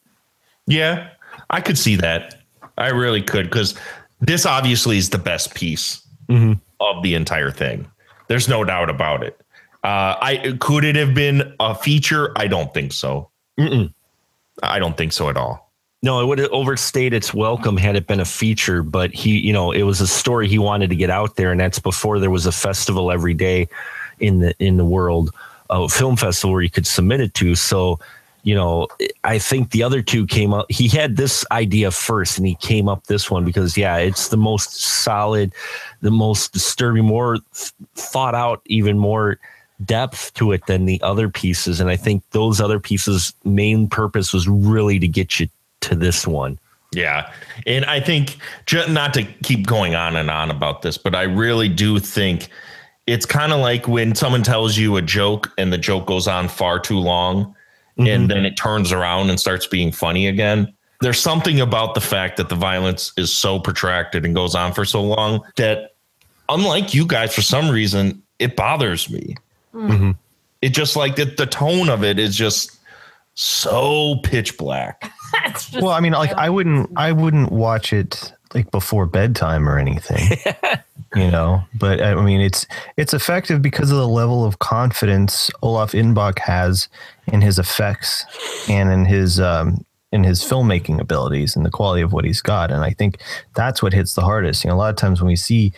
Yeah, 0.69 1.09
I 1.49 1.61
could 1.61 1.77
see 1.77 1.95
that. 1.95 2.35
I 2.77 2.89
really 2.89 3.23
could 3.23 3.45
because 3.45 3.75
this 4.21 4.45
obviously 4.45 4.97
is 4.97 5.09
the 5.09 5.17
best 5.17 5.55
piece 5.55 6.05
mm-hmm. 6.29 6.53
of 6.79 7.03
the 7.03 7.15
entire 7.15 7.51
thing. 7.51 7.89
There's 8.27 8.47
no 8.47 8.63
doubt 8.63 8.89
about 8.89 9.23
it. 9.23 9.38
Uh, 9.83 10.15
I 10.21 10.57
could 10.59 10.83
it 10.83 10.95
have 10.95 11.13
been 11.13 11.53
a 11.59 11.73
feature? 11.73 12.33
I 12.35 12.47
don't 12.47 12.73
think 12.73 12.91
so. 12.91 13.29
Mm-mm. 13.57 13.93
I 14.61 14.79
don't 14.79 14.97
think 14.97 15.13
so 15.13 15.29
at 15.29 15.37
all. 15.37 15.71
No, 16.01 16.21
it 16.21 16.25
would 16.27 16.39
have 16.39 16.51
overstayed 16.51 17.13
its 17.13 17.33
welcome 17.33 17.75
had 17.75 17.95
it 17.95 18.07
been 18.07 18.21
a 18.21 18.25
feature, 18.25 18.83
but 18.83 19.13
he, 19.13 19.37
you 19.37 19.51
know, 19.51 19.71
it 19.71 19.83
was 19.83 19.99
a 19.99 20.07
story 20.07 20.47
he 20.47 20.57
wanted 20.57 20.89
to 20.89 20.95
get 20.95 21.09
out 21.09 21.35
there, 21.35 21.51
and 21.51 21.59
that's 21.59 21.79
before 21.79 22.19
there 22.19 22.29
was 22.29 22.45
a 22.45 22.53
festival 22.53 23.11
every 23.11 23.33
day 23.33 23.67
in 24.19 24.39
the 24.39 24.53
in 24.59 24.77
the 24.77 24.85
world, 24.85 25.31
a 25.69 25.89
film 25.89 26.15
festival 26.15 26.53
where 26.53 26.61
you 26.61 26.69
could 26.69 26.87
submit 26.87 27.19
it 27.19 27.33
to. 27.35 27.53
So, 27.55 27.99
you 28.43 28.55
know, 28.55 28.87
I 29.25 29.39
think 29.39 29.71
the 29.71 29.83
other 29.83 30.01
two 30.01 30.25
came 30.25 30.53
up. 30.53 30.67
He 30.69 30.87
had 30.87 31.17
this 31.17 31.45
idea 31.51 31.91
first, 31.91 32.37
and 32.37 32.47
he 32.47 32.55
came 32.55 32.87
up 32.87 33.07
this 33.07 33.29
one 33.29 33.43
because, 33.43 33.77
yeah, 33.77 33.97
it's 33.97 34.29
the 34.29 34.37
most 34.37 34.79
solid, 34.79 35.53
the 36.01 36.11
most 36.11 36.53
disturbing, 36.53 37.03
more 37.03 37.39
th- 37.53 37.73
thought 37.95 38.35
out, 38.35 38.61
even 38.67 38.97
more 38.97 39.37
depth 39.85 40.33
to 40.35 40.51
it 40.51 40.65
than 40.67 40.85
the 40.85 41.01
other 41.01 41.29
pieces. 41.29 41.79
And 41.79 41.89
I 41.89 41.95
think 41.95 42.23
those 42.31 42.59
other 42.59 42.79
pieces' 42.79 43.33
main 43.43 43.87
purpose 43.87 44.33
was 44.33 44.47
really 44.47 44.99
to 44.99 45.07
get 45.07 45.39
you 45.39 45.47
to 45.81 45.95
this 45.95 46.27
one. 46.27 46.59
Yeah. 46.91 47.31
And 47.67 47.85
I 47.85 47.99
think 47.99 48.37
not 48.71 49.13
to 49.13 49.23
keep 49.43 49.67
going 49.67 49.95
on 49.95 50.15
and 50.15 50.29
on 50.29 50.49
about 50.49 50.81
this, 50.81 50.97
but 50.97 51.15
I 51.15 51.23
really 51.23 51.69
do 51.69 51.99
think 51.99 52.49
it's 53.05 53.25
kind 53.25 53.51
of 53.51 53.59
like 53.59 53.87
when 53.87 54.15
someone 54.15 54.43
tells 54.43 54.77
you 54.77 54.97
a 54.97 55.01
joke 55.01 55.51
and 55.57 55.71
the 55.71 55.77
joke 55.77 56.07
goes 56.07 56.27
on 56.27 56.47
far 56.47 56.79
too 56.79 56.99
long 56.99 57.55
and 57.97 58.07
mm-hmm. 58.07 58.27
then 58.27 58.45
it 58.45 58.55
turns 58.55 58.91
around 58.91 59.29
and 59.29 59.39
starts 59.39 59.67
being 59.67 59.91
funny 59.91 60.27
again. 60.27 60.73
There's 61.01 61.19
something 61.19 61.61
about 61.61 61.95
the 61.95 62.01
fact 62.01 62.37
that 62.37 62.49
the 62.49 62.55
violence 62.55 63.13
is 63.17 63.35
so 63.35 63.59
protracted 63.59 64.25
and 64.25 64.35
goes 64.35 64.55
on 64.55 64.73
for 64.73 64.83
so 64.83 65.01
long 65.01 65.41
that, 65.55 65.95
unlike 66.49 66.93
you 66.93 67.05
guys, 67.05 67.33
for 67.33 67.41
some 67.41 67.69
reason, 67.69 68.21
it 68.37 68.55
bothers 68.55 69.09
me. 69.09 69.35
It 70.61 70.69
just 70.69 70.95
like 70.95 71.15
the, 71.15 71.25
the 71.25 71.45
tone 71.45 71.89
of 71.89 72.03
it 72.03 72.19
is 72.19 72.35
just 72.35 72.79
so 73.35 74.17
pitch 74.23 74.57
black. 74.57 75.11
Just 75.51 75.73
Well, 75.75 75.91
I 75.91 75.99
mean, 75.99 76.13
like 76.13 76.33
I 76.33 76.49
wouldn't, 76.49 76.89
I 76.97 77.11
wouldn't 77.11 77.51
watch 77.51 77.93
it 77.93 78.33
like 78.53 78.71
before 78.71 79.05
bedtime 79.05 79.69
or 79.69 79.77
anything, 79.77 80.37
you 81.15 81.29
know. 81.29 81.63
But 81.75 82.01
I 82.01 82.15
mean, 82.15 82.41
it's 82.41 82.65
it's 82.97 83.13
effective 83.13 83.61
because 83.61 83.91
of 83.91 83.97
the 83.97 84.07
level 84.07 84.43
of 84.43 84.59
confidence 84.59 85.49
Olaf 85.61 85.91
Ittenbach 85.91 86.39
has 86.39 86.89
in 87.27 87.41
his 87.41 87.59
effects 87.59 88.25
and 88.67 88.91
in 88.91 89.05
his 89.05 89.39
um, 89.39 89.85
in 90.11 90.23
his 90.23 90.41
filmmaking 90.43 90.99
abilities 90.99 91.55
and 91.55 91.65
the 91.65 91.69
quality 91.69 92.01
of 92.01 92.11
what 92.11 92.25
he's 92.25 92.41
got. 92.41 92.71
And 92.71 92.83
I 92.83 92.91
think 92.91 93.19
that's 93.55 93.83
what 93.83 93.93
hits 93.93 94.15
the 94.15 94.21
hardest. 94.21 94.63
You 94.63 94.69
know, 94.69 94.75
a 94.75 94.77
lot 94.77 94.89
of 94.89 94.95
times 94.95 95.21
when 95.21 95.27
we 95.27 95.35
see 95.35 95.71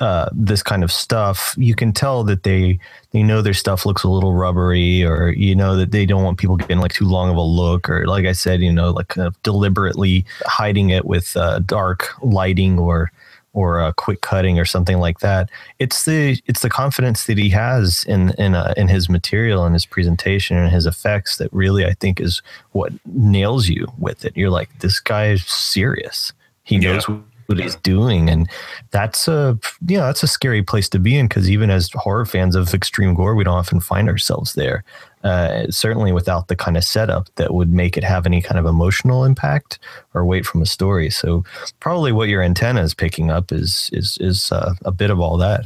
uh, 0.00 0.28
this 0.32 0.62
kind 0.62 0.82
of 0.82 0.90
stuff, 0.90 1.54
you 1.56 1.74
can 1.74 1.92
tell 1.92 2.24
that 2.24 2.42
they 2.42 2.78
they 3.12 3.22
know 3.22 3.42
their 3.42 3.54
stuff 3.54 3.86
looks 3.86 4.02
a 4.02 4.08
little 4.08 4.32
rubbery, 4.32 5.04
or 5.04 5.30
you 5.30 5.54
know 5.54 5.76
that 5.76 5.92
they 5.92 6.04
don't 6.06 6.24
want 6.24 6.38
people 6.38 6.56
getting 6.56 6.78
like 6.78 6.92
too 6.92 7.06
long 7.06 7.30
of 7.30 7.36
a 7.36 7.42
look, 7.42 7.88
or 7.88 8.06
like 8.06 8.26
I 8.26 8.32
said, 8.32 8.60
you 8.60 8.72
know, 8.72 8.90
like 8.90 9.08
kind 9.08 9.26
of 9.26 9.40
deliberately 9.42 10.24
hiding 10.46 10.90
it 10.90 11.04
with 11.04 11.36
uh, 11.36 11.60
dark 11.60 12.08
lighting 12.22 12.78
or 12.78 13.12
or 13.54 13.80
uh, 13.80 13.92
quick 13.92 14.20
cutting 14.20 14.58
or 14.58 14.64
something 14.64 14.98
like 14.98 15.20
that. 15.20 15.48
It's 15.78 16.04
the 16.04 16.40
it's 16.46 16.60
the 16.60 16.70
confidence 16.70 17.26
that 17.26 17.38
he 17.38 17.48
has 17.50 18.04
in 18.04 18.30
in 18.30 18.54
uh, 18.54 18.74
in 18.76 18.88
his 18.88 19.08
material 19.08 19.64
and 19.64 19.74
his 19.74 19.86
presentation 19.86 20.56
and 20.56 20.70
his 20.70 20.86
effects 20.86 21.36
that 21.38 21.52
really 21.52 21.86
I 21.86 21.94
think 21.94 22.20
is 22.20 22.42
what 22.72 22.92
nails 23.06 23.68
you 23.68 23.86
with 23.98 24.24
it. 24.24 24.36
You're 24.36 24.50
like, 24.50 24.76
this 24.80 25.00
guy 25.00 25.28
is 25.28 25.44
serious. 25.46 26.32
He 26.64 26.78
knows 26.78 27.06
Yeah. 27.08 27.20
What 27.46 27.58
he's 27.58 27.76
doing, 27.76 28.28
and 28.28 28.48
that's 28.90 29.28
a 29.28 29.58
you 29.86 29.96
know 29.96 30.06
that's 30.06 30.22
a 30.22 30.28
scary 30.28 30.62
place 30.62 30.88
to 30.90 30.98
be 30.98 31.16
in 31.16 31.28
because 31.28 31.50
even 31.50 31.70
as 31.70 31.90
horror 31.94 32.26
fans 32.26 32.54
of 32.54 32.72
extreme 32.74 33.14
gore, 33.14 33.34
we 33.34 33.44
don't 33.44 33.54
often 33.54 33.80
find 33.80 34.08
ourselves 34.08 34.54
there. 34.54 34.84
Uh, 35.22 35.70
certainly 35.70 36.12
without 36.12 36.48
the 36.48 36.56
kind 36.56 36.76
of 36.76 36.84
setup 36.84 37.34
that 37.36 37.54
would 37.54 37.70
make 37.70 37.96
it 37.96 38.04
have 38.04 38.26
any 38.26 38.42
kind 38.42 38.58
of 38.58 38.66
emotional 38.66 39.24
impact 39.24 39.78
or 40.12 40.26
weight 40.26 40.44
from 40.44 40.60
a 40.60 40.66
story. 40.66 41.08
So 41.08 41.44
probably 41.80 42.12
what 42.12 42.28
your 42.28 42.42
antenna 42.42 42.82
is 42.82 42.92
picking 42.92 43.30
up 43.30 43.50
is 43.50 43.88
is 43.92 44.18
is 44.20 44.52
uh, 44.52 44.74
a 44.84 44.92
bit 44.92 45.10
of 45.10 45.20
all 45.20 45.38
that. 45.38 45.64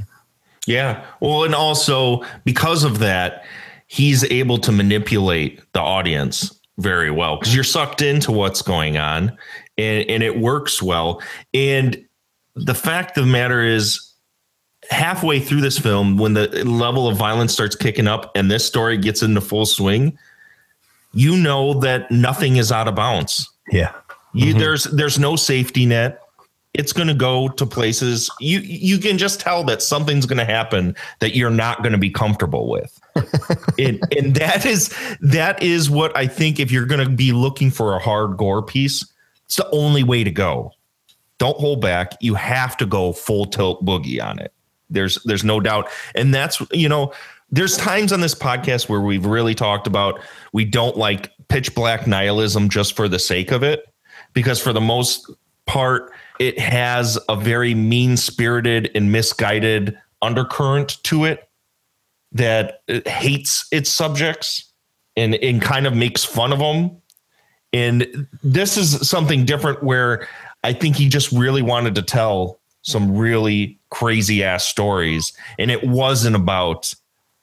Yeah. 0.69 1.05
Well, 1.21 1.45
and 1.45 1.55
also 1.55 2.23
because 2.45 2.85
of 2.85 3.01
that, 3.01 3.45
he's 3.89 4.23
able 4.25 4.59
to 4.59 4.71
manipulate 4.71 5.61
the 5.73 5.81
audience 5.81 6.55
very 6.79 7.11
well 7.11 7.37
because 7.37 7.55
you're 7.55 7.65
sucked 7.65 8.03
into 8.03 8.31
what's 8.31 8.63
going 8.63 8.97
on 8.97 9.37
and, 9.79 10.09
and 10.11 10.23
it 10.23 10.39
works 10.39 10.83
well. 10.83 11.23
And 11.55 12.05
the 12.55 12.75
fact 12.75 13.17
of 13.17 13.25
the 13.25 13.33
matter 13.33 13.63
is, 13.63 14.05
halfway 14.91 15.41
through 15.41 15.61
this 15.61 15.79
film, 15.79 16.17
when 16.17 16.35
the 16.35 16.49
level 16.65 17.09
of 17.09 17.17
violence 17.17 17.53
starts 17.53 17.77
kicking 17.77 18.07
up 18.07 18.31
and 18.35 18.51
this 18.51 18.65
story 18.65 18.97
gets 18.97 19.23
into 19.23 19.41
full 19.41 19.67
swing, 19.67 20.19
you 21.13 21.37
know 21.37 21.75
that 21.81 22.11
nothing 22.11 22.57
is 22.57 22.73
out 22.73 22.89
of 22.89 22.95
bounds. 22.95 23.51
Yeah. 23.71 23.93
You 24.35 24.47
mm-hmm. 24.47 24.59
there's 24.59 24.85
there's 24.85 25.19
no 25.19 25.37
safety 25.37 25.87
net. 25.87 26.21
It's 26.75 26.93
going 26.93 27.09
to 27.09 27.15
go 27.15 27.49
to 27.49 27.67
places 27.67 28.31
you 28.41 28.61
you 28.61 28.99
can 28.99 29.19
just 29.19 29.41
tell 29.41 29.65
that 29.65 29.83
something's 29.83 30.27
going 30.27 30.39
to 30.39 30.45
happen 30.45 30.95
that 31.21 31.35
you're 31.35 31.51
not 31.51 31.83
going 31.83 31.93
to 31.93 31.99
be 31.99 32.11
comfortable 32.11 32.69
with. 32.69 33.01
and 33.79 34.01
and 34.17 34.37
that 34.37 34.65
is 34.67 34.95
that 35.21 35.63
is 35.63 35.91
what 35.91 36.17
I 36.17 36.27
think 36.27 36.61
if 36.61 36.71
you're 36.71 36.87
going 36.87 37.05
to 37.05 37.11
be 37.11 37.33
looking 37.33 37.71
for 37.71 37.95
a 37.95 37.99
hard 37.99 38.37
gore 38.37 38.63
piece, 38.63 39.05
it's 39.49 39.57
the 39.57 39.69
only 39.71 40.03
way 40.03 40.25
to 40.25 40.31
go. 40.31 40.73
Don't 41.39 41.59
hold 41.59 41.81
back. 41.81 42.13
You 42.21 42.35
have 42.35 42.77
to 42.77 42.87
go 42.87 43.15
full 43.15 43.47
tilt 43.47 43.83
boogie 43.83 44.23
on 44.23 44.39
it. 44.39 44.53
There's 44.91 45.23
there's 45.25 45.43
no 45.43 45.59
doubt. 45.59 45.89
And 46.15 46.35
that's 46.35 46.61
you 46.71 46.87
know, 46.87 47.15
there's 47.51 47.79
times 47.79 48.13
on 48.13 48.21
this 48.21 48.35
podcast 48.35 48.91
where 48.91 49.01
we've 49.01 49.25
really 49.25 49.55
talked 49.55 49.87
about 49.87 50.21
we 50.53 50.67
don't 50.67 50.99
like 50.99 51.33
pitch 51.49 51.75
black 51.75 52.07
nihilism 52.07 52.69
just 52.69 52.95
for 52.95 53.09
the 53.09 53.19
sake 53.19 53.51
of 53.51 53.63
it 53.63 53.87
because 54.35 54.61
for 54.61 54.75
the 54.75 54.83
most 54.83 55.31
part 55.65 56.13
it 56.39 56.59
has 56.59 57.19
a 57.31 57.37
very 57.37 57.75
mean 57.75 58.19
spirited 58.19 58.91
and 58.95 59.11
misguided 59.11 59.99
undercurrent 60.21 61.03
to 61.05 61.25
it 61.25 61.49
that 62.33 62.83
it 62.87 63.09
hates 63.09 63.67
its 63.73 63.89
subjects 63.89 64.71
and, 65.17 65.35
and 65.37 65.63
kind 65.63 65.87
of 65.87 65.97
makes 65.97 66.23
fun 66.23 66.53
of 66.53 66.59
them 66.59 67.01
and 67.73 68.27
this 68.43 68.77
is 68.77 69.09
something 69.09 69.45
different 69.45 69.83
where 69.83 70.27
i 70.65 70.73
think 70.73 70.97
he 70.97 71.09
just 71.09 71.31
really 71.33 71.63
wanted 71.63 71.95
to 71.95 72.03
tell 72.03 72.59
some 72.83 73.17
really 73.17 73.79
crazy 73.91 74.43
ass 74.43 74.65
stories. 74.65 75.33
And 75.59 75.71
it 75.71 75.85
wasn't 75.85 76.37
about 76.37 76.95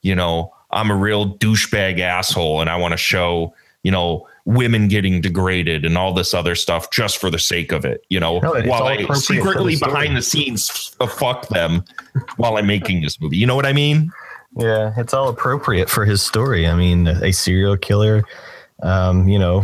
you 0.01 0.15
know 0.15 0.53
i'm 0.71 0.91
a 0.91 0.95
real 0.95 1.35
douchebag 1.37 1.99
asshole 1.99 2.61
and 2.61 2.69
i 2.69 2.75
want 2.75 2.91
to 2.91 2.97
show 2.97 3.53
you 3.81 3.91
know 3.91 4.27
women 4.45 4.87
getting 4.87 5.19
degraded 5.19 5.83
and 5.83 5.97
all 5.97 6.13
this 6.13 6.33
other 6.33 6.53
stuff 6.53 6.91
just 6.91 7.17
for 7.17 7.31
the 7.31 7.39
sake 7.39 7.71
of 7.71 7.83
it 7.85 8.05
you 8.09 8.19
know 8.19 8.39
No, 8.39 8.61
while 8.65 8.83
i 8.83 9.03
for 9.03 9.13
the 9.13 9.19
secretly 9.19 9.77
behind 9.77 10.15
the 10.15 10.21
scenes 10.21 10.95
uh, 10.99 11.07
fuck 11.07 11.47
them 11.47 11.83
while 12.37 12.57
i'm 12.57 12.67
making 12.67 13.01
this 13.01 13.19
movie. 13.19 13.37
You 13.37 13.47
know 13.47 13.55
what 13.55 13.65
i 13.65 13.73
mean? 13.73 14.11
Yeah, 14.57 14.93
it's 14.95 15.13
all 15.13 15.27
appropriate 15.27 15.89
for 15.89 16.05
his 16.05 16.21
story. 16.21 16.65
I 16.65 16.75
mean, 16.75 17.07
a 17.07 17.33
serial 17.33 17.75
killer, 17.75 18.23
um, 18.83 19.27
you 19.27 19.39
know, 19.39 19.63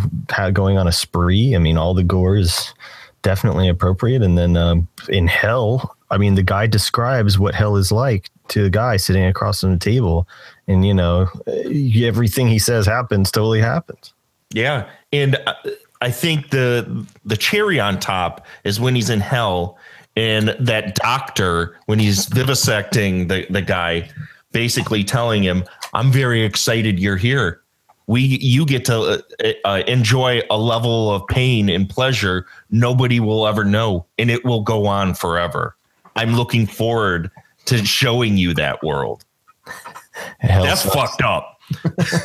going 0.54 0.78
on 0.78 0.88
a 0.88 0.92
spree. 0.92 1.56
I 1.56 1.60
mean, 1.60 1.78
all 1.78 1.94
the 1.94 2.04
gore 2.04 2.38
is 2.38 2.74
definitely 3.22 3.68
appropriate. 3.68 4.22
And 4.22 4.38
then 4.38 4.58
um, 4.58 4.88
in 5.10 5.28
hell, 5.28 5.96
I 6.10 6.18
mean, 6.18 6.36
the 6.36 6.44
guy 6.44 6.68
describes 6.68 7.40
what 7.40 7.56
hell 7.56 7.78
is 7.78 7.92
like 7.92 8.30
to 8.50 8.64
the 8.64 8.70
guy 8.70 8.98
sitting 8.98 9.24
across 9.26 9.62
from 9.62 9.72
the 9.72 9.78
table, 9.78 10.28
and 10.68 10.86
you 10.86 10.94
know, 10.94 11.30
eh, 11.48 12.06
everything 12.06 12.48
he 12.48 12.60
says 12.60 12.86
happens 12.86 13.32
totally 13.32 13.62
happens. 13.62 14.14
Yeah, 14.54 14.90
and 15.14 15.38
uh, 15.48 15.54
I 16.02 16.12
think 16.12 16.50
the 16.50 17.08
the 17.24 17.38
cherry 17.38 17.80
on 17.80 17.98
top 17.98 18.46
is 18.66 18.80
when 18.80 18.94
he's 18.94 19.10
in 19.10 19.22
hell, 19.22 19.78
and 20.18 20.50
that 20.60 20.96
doctor 20.96 21.78
when 21.86 21.98
he's 21.98 22.28
vivisecting 22.28 23.30
the 23.30 23.46
the 23.50 23.62
guy, 23.62 24.10
basically 24.52 25.06
telling 25.06 25.44
him, 25.44 25.64
"I'm 25.94 26.12
very 26.12 26.44
excited 26.44 27.00
you're 27.00 27.16
here. 27.16 27.61
We 28.12 28.24
you 28.42 28.66
get 28.66 28.84
to 28.86 29.24
uh, 29.42 29.54
uh, 29.64 29.84
enjoy 29.88 30.42
a 30.50 30.58
level 30.58 31.10
of 31.16 31.26
pain 31.28 31.70
and 31.70 31.90
pleasure 31.90 32.46
nobody 32.70 33.22
will 33.22 33.48
ever 33.48 33.64
know, 33.64 34.06
and 34.20 34.30
it 34.30 34.44
will 34.44 34.64
go 34.64 34.86
on 34.86 35.14
forever. 35.14 35.78
I'm 36.18 36.36
looking 36.36 36.68
forward 36.68 37.32
to 37.68 37.86
showing 37.86 38.36
you 38.36 38.54
that 38.56 38.84
world. 38.84 39.24
Hell 40.40 40.64
That's 40.66 40.82
sucks. 40.82 40.94
fucked 40.94 41.22
up. 41.22 41.58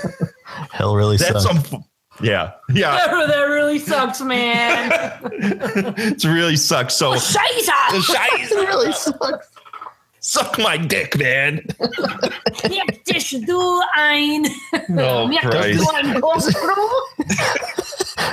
Hell 0.72 0.96
really 0.96 1.18
That's 1.18 1.44
sucks. 1.44 1.68
some." 1.68 1.84
Yeah, 2.20 2.54
yeah. 2.68 2.96
that 3.06 3.42
really 3.44 3.78
sucks, 3.78 4.20
man. 4.20 4.90
it 5.22 6.24
really 6.24 6.56
sucks. 6.56 6.94
So 6.94 7.12
Scheiße! 7.12 8.00
Scheiße. 8.00 8.50
really 8.56 8.92
sucks. 8.92 9.50
Suck 10.28 10.58
my 10.58 10.76
dick, 10.76 11.16
man. 11.16 11.64
Gib 12.64 13.04
dich 13.04 13.30
du 13.46 13.80
ein. 13.94 14.44
Oh, 14.98 15.30
Christ. 15.40 15.78
du 15.78 15.88
ein 15.94 16.16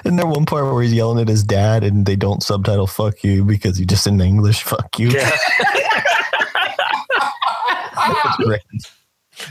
Isn't 0.04 0.16
there 0.16 0.26
one 0.26 0.48
part 0.48 0.66
where 0.66 0.82
he's 0.82 0.92
yelling 0.92 1.20
at 1.22 1.28
his 1.28 1.44
dad 1.44 1.84
and 1.84 2.04
they 2.04 2.16
don't 2.16 2.42
subtitle 2.42 2.88
"fuck 2.88 3.24
you" 3.24 3.46
because 3.46 3.78
he 3.78 3.86
just 3.86 4.08
in 4.08 4.20
English 4.20 4.64
"fuck 4.64 4.98
you"? 4.98 5.12
Yeah. 5.12 5.30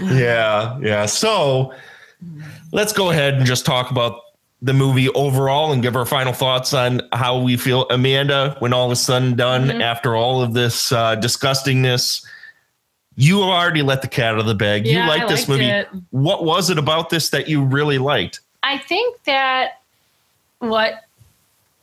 Yeah, 0.01 0.81
yeah. 0.81 1.07
So 1.07 1.73
let's 2.73 2.93
go 2.93 3.11
ahead 3.11 3.35
and 3.35 3.47
just 3.47 3.65
talk 3.65 3.93
about 3.93 4.17
the 4.65 4.73
movie 4.73 5.09
overall 5.11 5.73
and 5.73 5.83
give 5.83 5.97
our 5.97 6.07
final 6.07 6.33
thoughts 6.33 6.73
on 6.73 7.03
how 7.13 7.39
we 7.41 7.57
feel. 7.57 7.85
Amanda, 7.91 8.55
when 8.61 8.73
all 8.73 8.91
is 8.93 9.01
said 9.01 9.23
and 9.23 9.37
done, 9.37 9.67
Mm-hmm. 9.67 9.81
after 9.83 10.15
all 10.15 10.41
of 10.41 10.55
this 10.55 10.93
uh, 10.93 11.17
disgustingness, 11.17 12.25
you 13.17 13.43
already 13.43 13.83
let 13.83 14.03
the 14.03 14.09
cat 14.09 14.35
out 14.35 14.39
of 14.41 14.47
the 14.47 14.55
bag. 14.55 14.87
Yeah, 14.87 15.03
you 15.03 15.09
liked 15.09 15.25
I 15.25 15.29
this 15.29 15.49
movie. 15.49 15.65
it. 15.67 15.89
What 16.11 16.45
was 16.45 16.71
it 16.71 16.79
about 16.79 17.11
this 17.11 17.31
that 17.31 17.49
you 17.49 17.63
really 17.63 17.99
liked? 17.99 18.41
I 18.63 18.79
think 18.79 19.21
that 19.25 19.81
what 20.61 20.95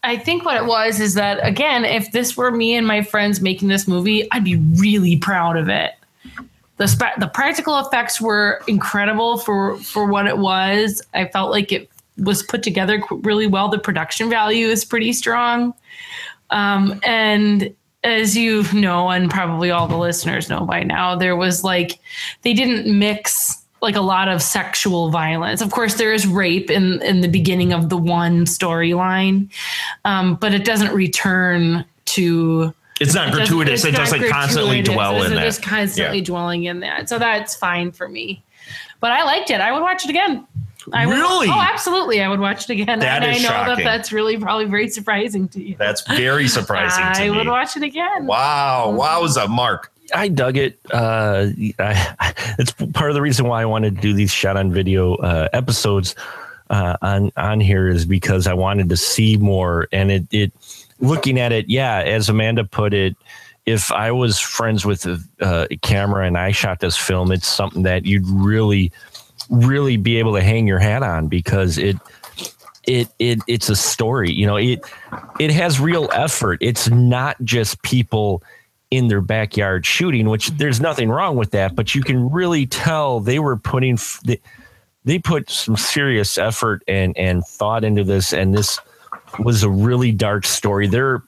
I 0.02 0.16
think 0.16 0.46
what 0.46 0.56
it 0.56 0.66
was 0.66 1.02
is 1.02 1.14
that 1.16 1.46
again, 1.46 1.84
if 1.84 2.14
this 2.14 2.38
were 2.38 2.50
me 2.52 2.74
and 2.76 2.88
my 2.88 3.02
friends 3.02 3.42
making 3.42 3.68
this 3.68 3.86
movie, 3.88 4.32
I'd 4.32 4.46
be 4.46 4.56
really 4.56 5.18
proud 5.18 5.58
of 5.58 5.68
it. 5.68 5.92
The 6.78 6.88
spe- 6.88 7.20
the 7.20 7.28
practical 7.28 7.78
effects 7.80 8.22
were 8.22 8.64
incredible 8.68 9.38
for 9.38 9.78
for 9.80 10.06
what 10.08 10.26
it 10.28 10.38
was. 10.38 11.02
I 11.14 11.26
felt 11.28 11.52
like 11.52 11.74
it 11.74 11.90
was 12.20 12.44
put 12.44 12.64
together 12.64 13.02
really 13.12 13.48
well. 13.48 13.70
The 13.70 13.80
production 13.80 14.30
value 14.30 14.68
is 14.68 14.86
pretty 14.86 15.14
strong. 15.14 15.74
Um, 16.50 17.00
and 17.04 17.74
as 18.04 18.36
you 18.38 18.64
know, 18.74 19.10
and 19.10 19.30
probably 19.30 19.72
all 19.72 19.88
the 19.88 19.98
listeners 19.98 20.50
know 20.50 20.66
by 20.66 20.84
now, 20.84 21.16
there 21.16 21.36
was 21.36 21.64
like 21.64 22.00
they 22.44 22.54
didn't 22.54 22.88
mix 22.98 23.58
like 23.82 23.96
a 23.96 24.02
lot 24.02 24.28
of 24.28 24.42
sexual 24.42 25.10
violence. 25.10 25.62
Of 25.62 25.72
course, 25.72 25.96
there 25.96 26.14
is 26.14 26.28
rape 26.28 26.70
in 26.70 27.02
in 27.02 27.22
the 27.22 27.28
beginning 27.28 27.74
of 27.74 27.90
the 27.90 27.98
one 27.98 28.46
storyline, 28.46 29.50
um, 30.06 30.36
but 30.36 30.54
it 30.54 30.66
doesn't 30.66 30.94
return 30.94 31.86
to. 32.06 32.74
It's 33.00 33.14
not 33.14 33.30
it 33.30 33.34
gratuitous. 33.34 33.86
It 33.86 33.90
it's 33.90 33.98
not 33.98 34.06
doesn't 34.10 34.30
constantly 34.30 34.82
dwell 34.82 35.22
It 35.22 35.28
in 35.28 35.36
that. 35.36 35.44
Just 35.44 35.64
constantly 35.64 36.18
Yeah. 36.18 36.26
dwelling 36.26 36.66
in 36.66 36.82
that. 36.82 37.08
So 37.08 37.18
that's 37.18 37.56
fine 37.56 37.92
for 37.94 38.10
me. 38.10 38.44
But 39.00 39.12
I 39.12 39.24
liked 39.24 39.50
it. 39.52 39.62
I 39.62 39.72
would 39.72 39.82
watch 39.82 40.04
it 40.04 40.10
again. 40.10 40.46
I 40.94 41.06
would, 41.06 41.14
Really? 41.14 41.48
Oh, 41.50 41.60
absolutely. 41.60 42.22
I 42.22 42.28
would 42.28 42.40
watch 42.40 42.70
it 42.70 42.74
again. 42.82 43.00
That 43.00 43.24
and 43.24 43.36
is 43.36 43.40
I 43.40 43.44
know 43.44 43.50
shocking. 43.50 43.76
that 43.78 43.84
that's 43.84 44.12
really 44.12 44.38
probably 44.38 44.66
very 44.66 44.90
surprising 44.90 45.48
to 45.50 45.62
you. 45.62 45.76
That's 45.78 46.02
very 46.08 46.48
surprising 46.48 47.04
to 47.16 47.22
I 47.22 47.30
me. 47.30 47.38
would 47.38 47.48
watch 47.48 47.76
it 47.78 47.84
again. 47.84 48.26
Wow, 48.26 48.96
wowza, 49.00 49.48
Mark. 49.48 49.92
I 50.14 50.28
dug 50.28 50.58
it. 50.58 50.80
Uh, 50.92 51.48
I, 51.78 52.34
it's 52.60 52.72
part 52.72 53.12
of 53.12 53.16
the 53.16 53.22
reason 53.22 53.48
why 53.48 53.62
I 53.62 53.66
wanted 53.66 53.96
to 53.96 54.02
do 54.02 54.14
these 54.14 54.32
shot 54.32 54.58
on 54.58 54.72
video 54.72 55.16
uh, 55.16 55.50
episodes 55.54 56.16
uh, 56.70 56.98
on 57.02 57.32
on 57.38 57.60
here 57.60 57.88
is 57.88 58.06
because 58.06 58.48
I 58.48 58.54
wanted 58.54 58.90
to 58.90 58.98
see 58.98 59.38
more. 59.38 59.88
And 59.92 60.12
it, 60.12 60.28
it 60.32 60.52
looking 61.00 61.40
at 61.40 61.52
it, 61.52 61.70
yeah, 61.70 62.00
as 62.00 62.30
Amanda 62.30 62.64
put 62.64 62.94
it, 62.94 63.16
if 63.66 63.92
I 63.92 64.12
was 64.12 64.40
friends 64.40 64.86
with 64.86 65.06
a, 65.06 65.20
uh, 65.42 65.68
a 65.70 65.78
camera 65.78 66.26
and 66.26 66.38
I 66.38 66.52
shot 66.52 66.80
this 66.80 66.98
film, 66.98 67.32
it's 67.32 67.48
something 67.48 67.84
that 67.84 68.06
you'd 68.06 68.28
really, 68.28 68.92
really 69.50 69.98
be 69.98 70.18
able 70.18 70.34
to 70.34 70.42
hang 70.42 70.68
your 70.68 70.80
hat 70.80 71.04
on 71.04 71.28
because 71.28 71.78
it. 71.78 71.98
It, 72.88 73.10
it 73.20 73.40
it's 73.46 73.70
a 73.70 73.76
story 73.76 74.32
you 74.32 74.48
know 74.48 74.56
it 74.56 74.80
it 75.38 75.52
has 75.52 75.80
real 75.80 76.10
effort 76.12 76.58
it's 76.60 76.90
not 76.90 77.36
just 77.44 77.80
people 77.84 78.42
in 78.92 79.08
their 79.08 79.22
backyard 79.22 79.86
shooting, 79.86 80.30
which 80.30 80.48
there's 80.52 80.82
nothing 80.82 81.10
wrong 81.10 81.36
with 81.36 81.52
that, 81.52 81.76
but 81.76 81.94
you 81.94 82.02
can 82.02 82.30
really 82.32 82.66
tell 82.66 83.20
they 83.20 83.40
were 83.40 83.58
putting 83.58 83.98
they, 84.24 84.40
they 85.06 85.20
put 85.20 85.50
some 85.50 85.78
serious 85.78 86.38
effort 86.38 86.84
and 86.88 87.16
and 87.18 87.46
thought 87.46 87.84
into 87.84 88.04
this, 88.04 88.34
and 88.34 88.54
this 88.54 88.80
was 89.38 89.64
a 89.64 89.70
really 89.70 90.12
dark 90.12 90.46
story. 90.46 90.88
There, 90.88 91.24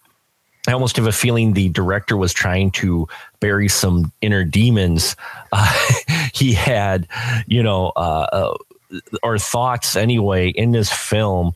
I 0.72 0.74
almost 0.74 0.96
have 0.96 1.08
a 1.08 1.12
feeling 1.12 1.54
the 1.54 1.70
director 1.70 2.16
was 2.16 2.34
trying 2.34 2.72
to 2.72 3.08
bury 3.40 3.68
some 3.68 4.12
inner 4.22 4.46
demons 4.46 5.16
uh, 5.52 5.90
he 6.34 6.54
had, 6.54 7.08
you 7.46 7.62
know, 7.62 7.92
uh, 7.96 8.28
uh, 8.32 8.98
or 9.22 9.38
thoughts 9.38 9.96
anyway 9.96 10.50
in 10.50 10.72
this 10.72 10.92
film. 10.92 11.54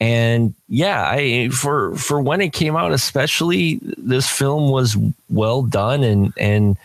And 0.00 0.54
yeah 0.68 1.08
i 1.08 1.48
for 1.48 1.96
for 1.96 2.20
when 2.20 2.40
it 2.40 2.52
came 2.52 2.76
out 2.76 2.92
especially 2.92 3.80
this 3.96 4.28
film 4.28 4.70
was 4.70 4.96
well 5.30 5.62
done 5.62 6.04
and 6.04 6.32
and 6.38 6.76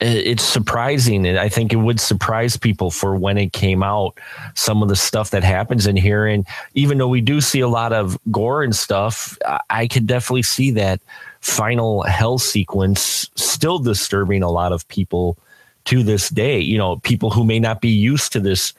it's 0.00 0.42
surprising 0.42 1.24
and 1.24 1.38
i 1.38 1.48
think 1.48 1.72
it 1.72 1.76
would 1.76 2.00
surprise 2.00 2.56
people 2.56 2.90
for 2.90 3.14
when 3.16 3.38
it 3.38 3.52
came 3.52 3.82
out 3.82 4.18
some 4.54 4.82
of 4.82 4.88
the 4.88 4.96
stuff 4.96 5.30
that 5.30 5.44
happens 5.44 5.86
in 5.86 5.96
here. 5.96 6.26
And 6.26 6.44
even 6.74 6.98
though 6.98 7.08
we 7.08 7.20
do 7.20 7.40
see 7.40 7.60
a 7.60 7.68
lot 7.68 7.92
of 7.92 8.18
gore 8.30 8.62
and 8.62 8.74
stuff 8.74 9.38
i 9.70 9.86
could 9.86 10.06
definitely 10.06 10.42
see 10.42 10.70
that 10.72 11.00
final 11.40 12.02
hell 12.02 12.38
sequence 12.38 13.30
still 13.36 13.78
disturbing 13.78 14.42
a 14.42 14.50
lot 14.50 14.72
of 14.72 14.88
people 14.88 15.36
to 15.84 16.02
this 16.02 16.28
day. 16.28 16.58
You 16.58 16.78
know 16.78 16.96
people 16.96 17.30
who 17.30 17.44
may 17.44 17.60
not 17.60 17.80
be 17.80 17.90
used 17.90 18.32
to 18.32 18.40
this 18.40 18.72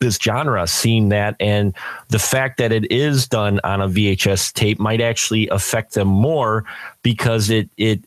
this 0.00 0.16
genre 0.16 0.66
seeing 0.66 1.08
that 1.08 1.34
and 1.40 1.74
the 2.08 2.18
fact 2.18 2.58
that 2.58 2.72
it 2.72 2.90
is 2.90 3.26
done 3.26 3.60
on 3.64 3.80
a 3.80 3.88
VHS 3.88 4.52
tape 4.52 4.78
might 4.78 5.00
actually 5.00 5.48
affect 5.48 5.94
them 5.94 6.08
more 6.08 6.64
because 7.02 7.50
it 7.50 7.68
it 7.76 8.04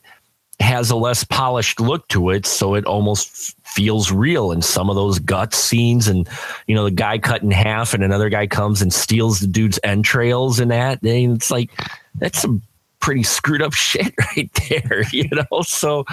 has 0.60 0.90
a 0.90 0.96
less 0.96 1.24
polished 1.24 1.80
look 1.80 2.06
to 2.08 2.30
it 2.30 2.44
so 2.44 2.74
it 2.74 2.84
almost 2.84 3.56
feels 3.64 4.10
real 4.10 4.50
and 4.50 4.64
some 4.64 4.90
of 4.90 4.96
those 4.96 5.18
gut 5.18 5.54
scenes 5.54 6.08
and 6.08 6.28
you 6.66 6.74
know 6.74 6.84
the 6.84 6.90
guy 6.90 7.18
cut 7.18 7.42
in 7.42 7.50
half 7.50 7.94
and 7.94 8.02
another 8.02 8.28
guy 8.28 8.46
comes 8.46 8.82
and 8.82 8.92
steals 8.92 9.40
the 9.40 9.46
dude's 9.46 9.78
entrails 9.84 10.58
and 10.58 10.70
that 10.70 11.00
and 11.02 11.36
it's 11.36 11.50
like 11.50 11.70
that's 12.16 12.40
some 12.40 12.60
pretty 13.00 13.22
screwed 13.22 13.62
up 13.62 13.72
shit 13.74 14.12
right 14.18 14.50
there 14.68 15.04
you 15.12 15.28
know 15.30 15.62
so 15.62 16.04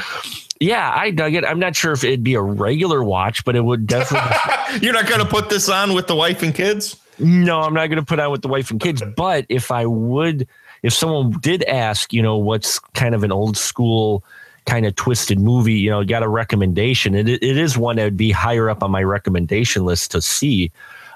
yeah, 0.60 0.94
I 0.96 1.12
dug 1.12 1.34
it. 1.34 1.44
I'm 1.44 1.60
not 1.60 1.76
sure 1.76 1.92
if 1.92 2.04
it'd 2.04 2.24
be 2.24 2.36
a 2.36 2.42
regular 2.42 3.04
watch, 3.04 3.44
but 3.44 3.56
it 3.56 3.62
would 3.62 3.88
definitely. 3.88 4.32
You're 4.82 4.94
not 4.94 5.08
going 5.08 5.20
to 5.20 5.26
put 5.26 5.50
this 5.50 5.68
on 5.68 5.94
with 5.94 6.08
the 6.08 6.16
wife 6.16 6.42
and 6.44 6.56
kids? 6.56 6.96
No, 7.20 7.62
I'm 7.62 7.74
not 7.74 7.88
going 7.88 8.00
to 8.00 8.06
put 8.06 8.20
on 8.20 8.32
with 8.32 8.42
the 8.42 8.48
wife 8.48 8.72
and 8.72 8.80
kids. 8.80 9.02
But 9.16 9.46
if 9.50 9.72
I 9.72 9.86
would, 9.86 10.48
if 10.86 10.94
someone 10.94 11.32
did 11.40 11.64
ask, 11.64 12.14
you 12.14 12.22
know, 12.22 12.38
what's 12.38 12.78
kind 12.94 13.16
of 13.16 13.24
an 13.24 13.32
old 13.32 13.58
school 13.58 14.24
kind 14.68 14.86
of 14.86 14.96
twisted 14.96 15.40
movie, 15.40 15.74
you 15.74 15.90
know, 15.90 16.04
got 16.04 16.22
a 16.22 16.28
recommendation, 16.28 17.16
it, 17.16 17.28
it 17.28 17.42
is 17.44 17.76
one 17.76 17.96
that 17.96 18.04
would 18.04 18.18
be 18.18 18.30
higher 18.30 18.70
up 18.70 18.84
on 18.84 18.92
my 18.92 19.02
recommendation 19.02 19.84
list 19.84 20.12
to 20.12 20.22
see 20.22 20.72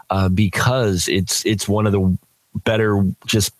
uh, 0.09 0.27
because 0.27 1.07
it's 1.07 1.45
it's 1.45 1.69
one 1.69 1.85
of 1.85 1.91
the 1.91 2.17
better, 2.63 3.05
just 3.27 3.53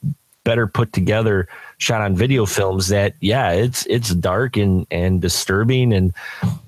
better 0.43 0.65
put 0.65 0.91
together 0.93 1.47
shot 1.77 2.01
on 2.01 2.15
video 2.15 2.43
films 2.43 2.87
that 2.87 3.13
yeah 3.19 3.51
it's 3.51 3.85
it's 3.85 4.15
dark 4.15 4.57
and 4.57 4.87
and 4.89 5.21
disturbing 5.21 5.93
and 5.93 6.11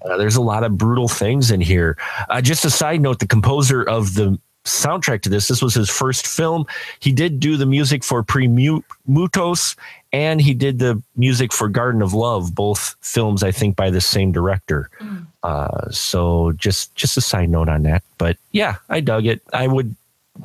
uh, 0.05 0.17
there's 0.17 0.35
a 0.35 0.41
lot 0.41 0.63
of 0.63 0.77
brutal 0.77 1.07
things 1.07 1.49
in 1.49 1.61
here. 1.61 1.97
Uh, 2.29 2.41
just 2.41 2.63
a 2.63 2.69
side 2.69 3.01
note 3.01 3.17
the 3.17 3.25
composer 3.25 3.81
of 3.81 4.13
the 4.13 4.37
soundtrack 4.63 5.21
to 5.21 5.29
this 5.29 5.47
this 5.47 5.61
was 5.61 5.73
his 5.73 5.89
first 5.89 6.27
film 6.27 6.65
he 6.99 7.11
did 7.11 7.39
do 7.39 7.57
the 7.57 7.65
music 7.65 8.03
for 8.03 8.23
Premutos 8.23 9.75
and 10.13 10.41
he 10.41 10.53
did 10.53 10.77
the 10.79 11.01
music 11.15 11.51
for 11.51 11.67
garden 11.67 12.01
of 12.01 12.13
love 12.13 12.53
both 12.53 12.95
films 13.01 13.41
i 13.41 13.51
think 13.51 13.75
by 13.75 13.89
the 13.89 14.01
same 14.01 14.31
director 14.31 14.89
mm. 14.99 15.25
uh, 15.43 15.89
so 15.89 16.51
just 16.53 16.93
just 16.95 17.17
a 17.17 17.21
side 17.21 17.49
note 17.49 17.69
on 17.69 17.83
that 17.83 18.03
but 18.19 18.37
yeah 18.51 18.75
i 18.89 18.99
dug 18.99 19.25
it 19.25 19.41
i 19.51 19.65
would 19.65 19.95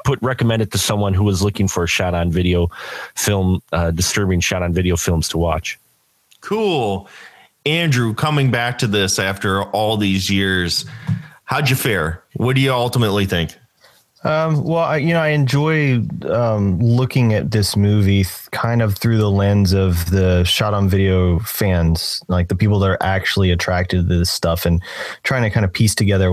put 0.05 0.21
recommend 0.23 0.63
it 0.63 0.71
to 0.73 0.79
someone 0.79 1.15
who 1.15 1.25
was 1.25 1.43
looking 1.43 1.69
for 1.69 1.85
a 1.85 1.87
shot 1.87 2.15
on 2.15 2.31
video 2.31 2.69
film, 3.15 3.63
uh, 3.73 3.91
disturbing 3.91 4.41
shot 4.41 4.63
on 4.63 4.73
video 4.73 4.97
films 4.97 5.29
to 5.29 5.39
watch. 5.39 5.79
Cool. 6.41 7.09
Andrew, 7.65 8.15
coming 8.15 8.51
back 8.51 8.79
to 8.79 8.87
this 8.87 9.19
after 9.19 9.63
all 9.65 9.97
these 9.97 10.31
years, 10.31 10.85
how'd 11.45 11.69
you 11.69 11.77
fare? 11.77 12.23
What 12.35 12.55
do 12.55 12.63
you 12.63 12.73
ultimately 12.73 13.27
think? 13.27 13.57
Um, 14.25 14.65
well, 14.65 14.85
I, 14.85 14.97
you 14.97 15.13
know, 15.13 15.21
I 15.21 15.29
enjoy 15.29 16.01
um, 16.25 16.81
looking 16.81 17.35
at 17.35 17.51
this 17.51 17.77
movie 17.77 18.25
th- 18.25 18.51
kind 18.51 18.81
of 18.81 18.97
through 18.97 19.19
the 19.19 19.31
lens 19.31 19.73
of 19.73 20.11
the 20.11 20.43
shot 20.45 20.75
on 20.75 20.89
video 20.89 21.39
fans, 21.41 22.23
like 22.27 22.49
the 22.49 22.57
people 22.57 22.79
that 22.81 22.91
are 22.91 23.03
actually 23.03 23.51
attracted 23.51 24.09
to 24.09 24.19
this 24.19 24.31
stuff, 24.31 24.65
and 24.65 24.83
trying 25.23 25.43
to 25.43 25.51
kind 25.51 25.65
of 25.65 25.73
piece 25.73 25.95
together 25.95 26.33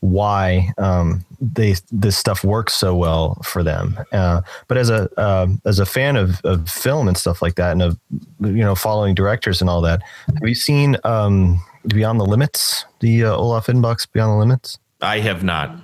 why 0.00 0.72
um, 0.78 1.24
they 1.40 1.74
this 1.92 2.16
stuff 2.16 2.42
works 2.42 2.74
so 2.74 2.96
well 2.96 3.34
for 3.44 3.62
them. 3.62 3.98
Uh, 4.10 4.40
but 4.66 4.78
as 4.78 4.88
a 4.88 5.08
uh, 5.18 5.46
as 5.66 5.78
a 5.78 5.86
fan 5.86 6.16
of, 6.16 6.40
of 6.44 6.68
film 6.68 7.08
and 7.08 7.16
stuff 7.16 7.42
like 7.42 7.56
that, 7.56 7.72
and 7.72 7.82
of 7.82 7.98
you 8.40 8.64
know 8.64 8.74
following 8.74 9.14
directors 9.14 9.60
and 9.60 9.68
all 9.68 9.82
that, 9.82 10.02
have 10.26 10.48
you 10.48 10.54
seen 10.54 10.96
um, 11.04 11.62
Beyond 11.86 12.18
the 12.18 12.26
Limits, 12.26 12.86
the 13.00 13.24
uh, 13.24 13.36
Olaf 13.36 13.66
Ittenbach 13.66 14.10
Beyond 14.12 14.32
the 14.32 14.36
Limits? 14.36 14.78
I 15.00 15.20
have 15.20 15.44
not 15.44 15.76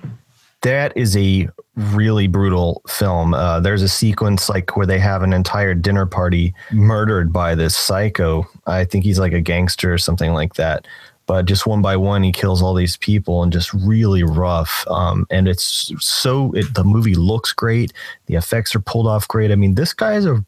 that 0.65 0.97
is 0.97 1.15
a 1.15 1.47
really 1.75 2.25
brutal 2.25 2.81
film. 2.87 3.35
Uh, 3.35 3.59
there's 3.59 3.83
a 3.83 3.87
sequence 3.87 4.49
like 4.49 4.75
where 4.75 4.87
they 4.87 4.97
have 4.97 5.21
an 5.21 5.31
entire 5.31 5.75
dinner 5.75 6.07
party 6.07 6.55
murdered 6.71 7.31
by 7.31 7.53
this 7.53 7.77
psycho. 7.77 8.47
I 8.65 8.83
think 8.83 9.03
he's 9.03 9.19
like 9.19 9.33
a 9.33 9.41
gangster 9.41 9.93
or 9.93 9.99
something 9.99 10.33
like 10.33 10.55
that. 10.55 10.87
But 11.27 11.45
just 11.45 11.67
one 11.67 11.83
by 11.83 11.97
one, 11.97 12.23
he 12.23 12.31
kills 12.31 12.63
all 12.63 12.73
these 12.73 12.97
people 12.97 13.43
and 13.43 13.53
just 13.53 13.73
really 13.73 14.23
rough. 14.23 14.83
Um, 14.87 15.27
and 15.29 15.47
it's 15.47 15.91
so 15.99 16.51
it, 16.53 16.73
the 16.73 16.83
movie 16.83 17.15
looks 17.15 17.53
great. 17.53 17.93
The 18.25 18.35
effects 18.35 18.73
are 18.73 18.79
pulled 18.79 19.05
off 19.05 19.27
great. 19.27 19.51
I 19.51 19.55
mean, 19.55 19.75
this 19.75 19.93
guy 19.93 20.15
is 20.15 20.25
a 20.25 20.43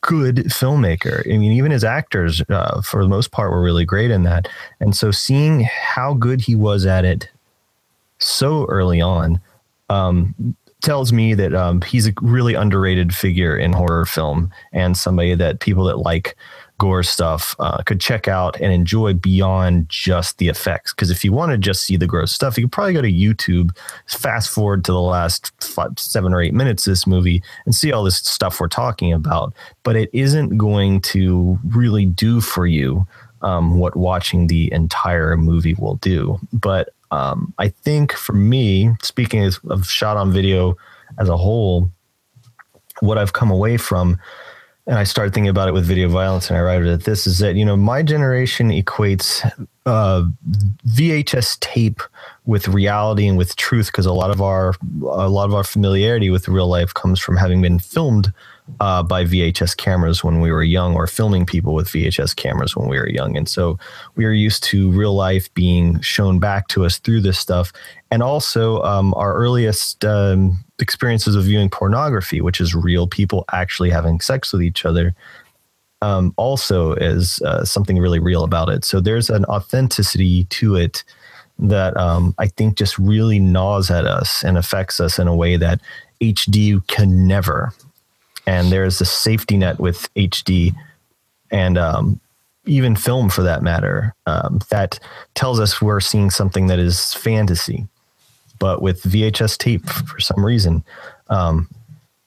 good 0.00 0.36
filmmaker. 0.46 1.24
I 1.32 1.38
mean, 1.38 1.52
even 1.52 1.70
his 1.70 1.84
actors, 1.84 2.42
uh, 2.48 2.82
for 2.82 3.04
the 3.04 3.08
most 3.08 3.30
part, 3.30 3.52
were 3.52 3.62
really 3.62 3.84
great 3.84 4.10
in 4.10 4.24
that. 4.24 4.48
And 4.80 4.96
so 4.96 5.12
seeing 5.12 5.60
how 5.60 6.14
good 6.14 6.40
he 6.40 6.56
was 6.56 6.84
at 6.84 7.04
it 7.04 7.28
so 8.20 8.66
early 8.66 9.00
on 9.00 9.40
um, 9.88 10.56
tells 10.82 11.12
me 11.12 11.34
that 11.34 11.54
um, 11.54 11.82
he's 11.82 12.06
a 12.06 12.12
really 12.22 12.54
underrated 12.54 13.14
figure 13.14 13.56
in 13.56 13.72
horror 13.72 14.06
film 14.06 14.50
and 14.72 14.96
somebody 14.96 15.34
that 15.34 15.60
people 15.60 15.84
that 15.84 15.98
like 15.98 16.36
gore 16.78 17.02
stuff 17.02 17.54
uh, 17.58 17.82
could 17.82 18.00
check 18.00 18.26
out 18.26 18.58
and 18.58 18.72
enjoy 18.72 19.12
beyond 19.12 19.86
just 19.88 20.38
the 20.38 20.48
effects. 20.48 20.94
Because 20.94 21.10
if 21.10 21.22
you 21.22 21.30
want 21.30 21.52
to 21.52 21.58
just 21.58 21.82
see 21.82 21.96
the 21.96 22.06
gross 22.06 22.32
stuff, 22.32 22.56
you 22.56 22.64
could 22.64 22.72
probably 22.72 22.94
go 22.94 23.02
to 23.02 23.12
YouTube, 23.12 23.76
fast 24.06 24.48
forward 24.48 24.84
to 24.86 24.92
the 24.92 25.00
last 25.00 25.52
five, 25.62 25.98
seven 25.98 26.32
or 26.32 26.40
eight 26.40 26.54
minutes 26.54 26.86
of 26.86 26.92
this 26.92 27.06
movie, 27.06 27.42
and 27.66 27.74
see 27.74 27.92
all 27.92 28.02
this 28.02 28.16
stuff 28.16 28.58
we're 28.58 28.68
talking 28.68 29.12
about. 29.12 29.52
But 29.82 29.94
it 29.94 30.08
isn't 30.14 30.56
going 30.56 31.02
to 31.02 31.58
really 31.68 32.06
do 32.06 32.40
for 32.40 32.66
you 32.66 33.06
um, 33.42 33.78
what 33.78 33.94
watching 33.94 34.46
the 34.46 34.72
entire 34.72 35.36
movie 35.36 35.74
will 35.74 35.96
do. 35.96 36.38
But 36.50 36.94
um, 37.10 37.52
I 37.58 37.68
think 37.68 38.12
for 38.12 38.32
me, 38.32 38.92
speaking 39.02 39.50
of, 39.68 39.86
shot 39.86 40.16
on 40.16 40.32
video 40.32 40.76
as 41.18 41.28
a 41.28 41.36
whole, 41.36 41.90
what 43.00 43.18
I've 43.18 43.32
come 43.32 43.50
away 43.50 43.76
from, 43.76 44.18
and 44.86 44.98
I 44.98 45.04
started 45.04 45.34
thinking 45.34 45.48
about 45.48 45.68
it 45.68 45.72
with 45.72 45.84
video 45.84 46.08
violence, 46.08 46.48
and 46.48 46.56
I 46.56 46.60
arrived 46.60 46.86
at 46.86 47.04
this 47.04 47.26
is 47.26 47.38
that 47.38 47.54
you 47.54 47.64
know 47.64 47.76
my 47.76 48.02
generation 48.02 48.70
equates 48.70 49.48
uh, 49.86 50.24
VHS 50.88 51.60
tape 51.60 52.00
with 52.46 52.68
reality 52.68 53.26
and 53.26 53.36
with 53.36 53.56
truth 53.56 53.86
because 53.86 54.06
a 54.06 54.12
lot 54.12 54.30
of 54.30 54.40
our 54.40 54.74
a 55.02 55.28
lot 55.28 55.44
of 55.44 55.54
our 55.54 55.64
familiarity 55.64 56.30
with 56.30 56.48
real 56.48 56.66
life 56.66 56.94
comes 56.94 57.20
from 57.20 57.36
having 57.36 57.60
been 57.62 57.78
filmed 57.78 58.32
uh, 58.78 59.02
by 59.02 59.24
VHS 59.24 59.76
cameras 59.76 60.22
when 60.22 60.40
we 60.40 60.52
were 60.52 60.62
young, 60.62 60.94
or 60.94 61.06
filming 61.06 61.44
people 61.44 61.74
with 61.74 61.88
VHS 61.88 62.36
cameras 62.36 62.76
when 62.76 62.88
we 62.88 62.98
were 62.98 63.08
young. 63.08 63.36
And 63.36 63.48
so 63.48 63.78
we 64.14 64.24
are 64.24 64.32
used 64.32 64.62
to 64.64 64.90
real 64.90 65.14
life 65.14 65.52
being 65.54 66.00
shown 66.00 66.38
back 66.38 66.68
to 66.68 66.84
us 66.84 66.98
through 66.98 67.20
this 67.22 67.38
stuff. 67.38 67.72
And 68.10 68.22
also, 68.22 68.82
um, 68.82 69.14
our 69.14 69.34
earliest 69.34 70.04
um, 70.04 70.64
experiences 70.78 71.34
of 71.34 71.44
viewing 71.44 71.70
pornography, 71.70 72.40
which 72.40 72.60
is 72.60 72.74
real 72.74 73.06
people 73.06 73.44
actually 73.52 73.90
having 73.90 74.20
sex 74.20 74.52
with 74.52 74.62
each 74.62 74.84
other, 74.84 75.14
um, 76.02 76.32
also 76.36 76.94
is 76.94 77.40
uh, 77.42 77.64
something 77.64 77.98
really 77.98 78.18
real 78.18 78.44
about 78.44 78.68
it. 78.68 78.84
So 78.84 79.00
there's 79.00 79.30
an 79.30 79.44
authenticity 79.46 80.44
to 80.44 80.76
it 80.76 81.04
that 81.58 81.96
um, 81.96 82.34
I 82.38 82.46
think 82.46 82.76
just 82.76 82.98
really 82.98 83.38
gnaws 83.38 83.90
at 83.90 84.06
us 84.06 84.42
and 84.42 84.56
affects 84.56 84.98
us 84.98 85.18
in 85.18 85.28
a 85.28 85.36
way 85.36 85.56
that 85.56 85.80
HD 86.20 86.86
can 86.86 87.26
never 87.26 87.72
and 88.50 88.72
there's 88.72 89.00
a 89.00 89.04
safety 89.04 89.56
net 89.56 89.78
with 89.78 90.12
HD 90.14 90.74
and 91.52 91.78
um, 91.78 92.20
even 92.66 92.96
film 92.96 93.30
for 93.30 93.44
that 93.44 93.62
matter 93.62 94.12
um, 94.26 94.58
that 94.70 94.98
tells 95.36 95.60
us 95.60 95.80
we're 95.80 96.00
seeing 96.00 96.30
something 96.30 96.66
that 96.66 96.80
is 96.80 97.14
fantasy. 97.14 97.86
But 98.58 98.82
with 98.82 99.04
VHS 99.04 99.56
tape, 99.56 99.88
for 99.88 100.18
some 100.18 100.44
reason, 100.44 100.82
um, 101.28 101.68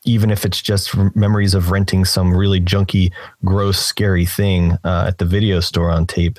even 0.06 0.30
if 0.30 0.46
it's 0.46 0.62
just 0.62 0.96
memories 1.14 1.52
of 1.52 1.70
renting 1.70 2.06
some 2.06 2.34
really 2.34 2.60
junky, 2.60 3.12
gross, 3.44 3.78
scary 3.78 4.24
thing 4.24 4.78
uh, 4.82 5.04
at 5.08 5.18
the 5.18 5.26
video 5.26 5.60
store 5.60 5.90
on 5.90 6.06
tape. 6.06 6.38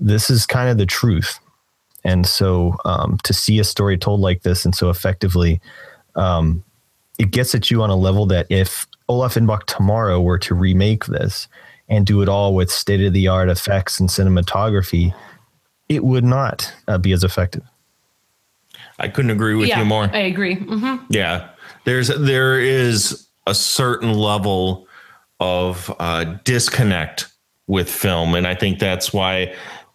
This 0.00 0.30
is 0.30 0.46
kind 0.46 0.70
of 0.70 0.78
the 0.78 0.86
truth. 0.86 1.38
And 2.04 2.26
so 2.26 2.78
um, 2.86 3.18
to 3.24 3.34
see 3.34 3.58
a 3.58 3.64
story 3.64 3.98
told 3.98 4.20
like 4.20 4.44
this 4.44 4.64
and 4.64 4.74
so 4.74 4.88
effectively, 4.88 5.60
um, 6.14 6.64
it 7.18 7.32
gets 7.32 7.54
at 7.54 7.70
you 7.70 7.82
on 7.82 7.90
a 7.90 7.96
level 7.96 8.24
that 8.26 8.46
if 8.48 8.86
Olaf 9.08 9.34
Ittenbach 9.34 9.64
tomorrow 9.64 10.20
were 10.20 10.38
to 10.38 10.54
remake 10.54 11.06
this 11.06 11.48
and 11.88 12.06
do 12.06 12.22
it 12.22 12.28
all 12.28 12.54
with 12.54 12.70
state 12.70 13.00
of 13.02 13.12
the 13.12 13.28
art 13.28 13.48
effects 13.48 14.00
and 14.00 14.08
cinematography, 14.08 15.14
it 15.88 16.04
would 16.04 16.24
not 16.24 16.72
uh, 16.88 16.98
be 16.98 17.12
as 17.12 17.22
effective. 17.22 17.62
I 18.98 19.08
couldn't 19.08 19.30
agree 19.30 19.54
with 19.54 19.68
yeah, 19.68 19.80
you 19.80 19.84
more. 19.84 20.10
I 20.12 20.20
agree. 20.20 20.56
hmm 20.56 20.96
Yeah, 21.08 21.50
there's 21.84 22.08
there 22.08 22.58
is 22.58 23.26
a 23.46 23.54
certain 23.54 24.14
level 24.14 24.88
of 25.38 25.94
uh, 25.98 26.24
disconnect 26.44 27.28
with 27.66 27.90
film, 27.90 28.34
and 28.34 28.46
I 28.46 28.54
think 28.54 28.78
that's 28.78 29.12
why 29.12 29.54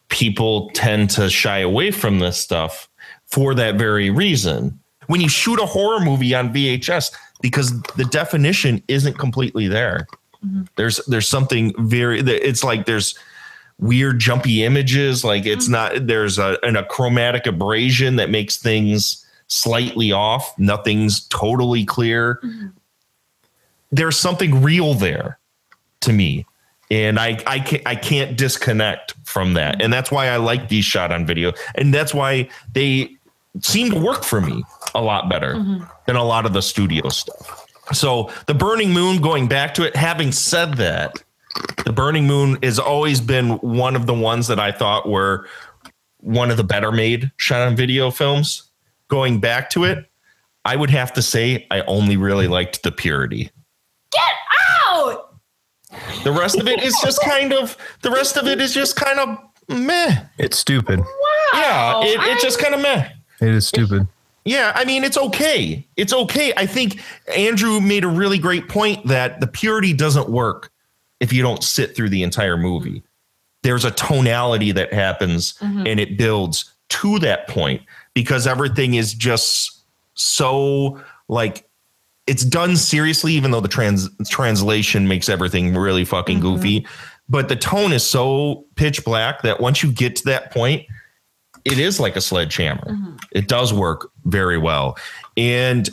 people 0.10 0.70
tend 0.74 1.10
to 1.12 1.30
shy 1.30 1.60
away 1.60 1.92
from 1.92 2.20
this 2.20 2.38
stuff 2.38 2.88
for 3.26 3.56
that 3.56 3.76
very 3.76 4.10
reason. 4.10 4.80
When 5.08 5.20
you 5.20 5.30
shoot 5.30 5.60
a 5.60 5.66
horror 5.66 6.00
movie 6.00 6.36
on 6.36 6.54
VHS, 6.54 7.12
because 7.42 7.82
the 7.98 8.06
definition 8.06 8.84
isn't 8.88 9.18
completely 9.18 9.68
there. 9.68 10.08
Mm-hmm. 10.46 10.64
There's 10.76 10.98
there's 11.08 11.28
something 11.28 11.74
very. 11.78 12.20
It's 12.20 12.64
like 12.64 12.86
there's 12.86 13.18
weird 13.80 14.20
jumpy 14.20 14.64
images. 14.64 15.24
Like 15.24 15.46
it's 15.46 15.66
mm-hmm. 15.66 15.98
not 15.98 16.08
there's 16.08 16.40
a, 16.40 16.58
an, 16.64 16.76
a 16.76 16.86
chromatic 16.86 17.48
abrasion 17.48 18.16
that 18.16 18.30
makes 18.30 18.58
things 18.58 19.26
slightly 19.48 20.12
off. 20.12 20.58
Nothing's 20.58 21.28
totally 21.28 21.84
clear. 21.84 22.40
Mm-hmm. 22.44 22.68
There's 23.92 24.18
something 24.18 24.62
real 24.62 24.94
there 24.94 25.40
to 26.02 26.14
me. 26.14 26.46
And 26.90 27.20
I 27.20 27.38
I 27.48 27.60
can't 27.60 27.84
I 27.86 27.96
can't 27.96 28.38
disconnect 28.38 29.16
from 29.24 29.54
that. 29.54 29.82
And 29.82 29.92
that's 29.92 30.12
why 30.12 30.28
I 30.28 30.38
like 30.38 30.70
these 30.70 30.86
shot 30.86 31.12
on 31.12 31.26
video. 31.26 31.54
And 31.76 31.94
that's 31.94 32.14
why 32.14 32.50
they 32.74 33.16
seem 33.60 33.92
to 33.92 34.00
work 34.00 34.24
for 34.24 34.42
me 34.42 34.64
a 34.96 35.02
lot 35.02 35.30
better 35.30 35.56
mm-hmm. 35.56 35.84
than 36.06 36.16
a 36.16 36.24
lot 36.24 36.46
of 36.46 36.54
the 36.54 36.62
studio 36.62 37.10
stuff. 37.10 37.66
So 37.94 38.32
the 38.48 38.54
Burning 38.54 38.92
Moon, 38.92 39.22
going 39.22 39.48
back 39.48 39.74
to 39.76 39.84
it, 39.84 39.96
having 39.96 40.32
said 40.32 40.76
that, 40.76 41.22
the 41.86 41.92
Burning 41.92 42.26
Moon 42.26 42.58
has 42.64 42.80
always 42.80 43.20
been 43.20 43.52
one 43.60 43.96
of 43.96 44.06
the 44.06 44.14
ones 44.14 44.48
that 44.48 44.60
I 44.60 44.72
thought 44.72 45.10
were 45.10 45.48
one 46.18 46.52
of 46.52 46.58
the 46.58 46.64
better 46.64 46.92
made 46.92 47.32
shot 47.38 47.68
on 47.68 47.76
video 47.76 48.12
films. 48.12 48.70
Going 49.10 49.40
back 49.40 49.70
to 49.72 49.84
it, 49.84 50.10
I 50.64 50.76
would 50.76 50.90
have 50.92 51.12
to 51.14 51.22
say 51.22 51.68
I 51.72 51.82
only 51.82 52.16
really 52.16 52.48
liked 52.48 52.84
the 52.84 52.92
purity. 52.92 53.52
Get 54.12 54.22
out! 54.88 55.36
The 56.24 56.32
rest 56.32 56.58
of 56.58 56.68
it 56.68 56.82
is 56.82 56.96
just 57.02 57.22
kind 57.22 57.52
of 57.52 57.76
the 58.02 58.12
rest 58.12 58.38
of 58.38 58.48
it 58.48 58.62
is 58.62 58.74
just 58.74 58.96
kind 58.96 59.20
of 59.20 59.38
meh. 59.68 60.24
It's 60.38 60.58
stupid. 60.58 61.00
Wow. 61.00 61.08
Yeah, 61.54 62.02
it, 62.04 62.38
it 62.38 62.42
just 62.42 62.60
kind 62.60 62.74
of 62.74 62.82
meh. 62.82 63.10
It 63.42 63.50
is 63.50 63.68
stupid. 63.68 64.08
Yeah, 64.46 64.72
I 64.76 64.86
mean, 64.86 65.04
it's 65.04 65.18
okay. 65.18 65.86
It's 65.98 66.14
okay. 66.14 66.54
I 66.58 66.66
think 66.66 67.02
Andrew 67.36 67.80
made 67.80 68.04
a 68.04 68.08
really 68.08 68.40
great 68.40 68.70
point 68.70 69.06
that 69.08 69.40
the 69.40 69.48
purity 69.48 69.94
doesn't 69.94 70.30
work 70.30 70.72
if 71.20 71.32
you 71.32 71.44
don't 71.44 71.64
sit 71.64 71.96
through 71.96 72.10
the 72.10 72.24
entire 72.24 72.58
movie. 72.58 73.04
There's 73.62 73.86
a 73.86 73.92
tonality 73.92 74.72
that 74.72 74.92
happens 74.92 75.54
mm-hmm. 75.54 75.86
and 75.86 76.00
it 76.00 76.18
builds 76.18 76.74
to 76.90 77.20
that 77.20 77.48
point 77.48 77.84
because 78.16 78.48
everything 78.48 78.96
is 78.96 79.14
just 79.14 79.84
so 80.16 81.00
like 81.28 81.70
it's 82.28 82.44
done 82.44 82.76
seriously, 82.76 83.34
even 83.34 83.52
though 83.52 83.60
the 83.60 83.68
trans 83.68 84.10
translation 84.28 85.08
makes 85.08 85.30
everything 85.30 85.76
really 85.76 86.06
fucking 86.06 86.40
mm-hmm. 86.40 86.56
goofy. 86.56 86.88
But 87.30 87.48
the 87.48 87.56
tone 87.56 87.94
is 87.94 88.04
so 88.04 88.66
pitch 88.76 89.06
black 89.06 89.44
that 89.44 89.62
once 89.62 89.84
you 89.84 89.92
get 89.92 90.16
to 90.18 90.24
that 90.26 90.52
point, 90.52 90.86
it 91.66 91.80
is 91.80 92.00
like 92.00 92.16
a 92.16 92.22
sledgehammer. 92.22 92.86
Mm-hmm. 92.86 93.16
It 93.32 93.48
does 93.48 93.74
work 93.74 94.12
very 94.26 94.58
well. 94.58 94.98
And 95.38 95.90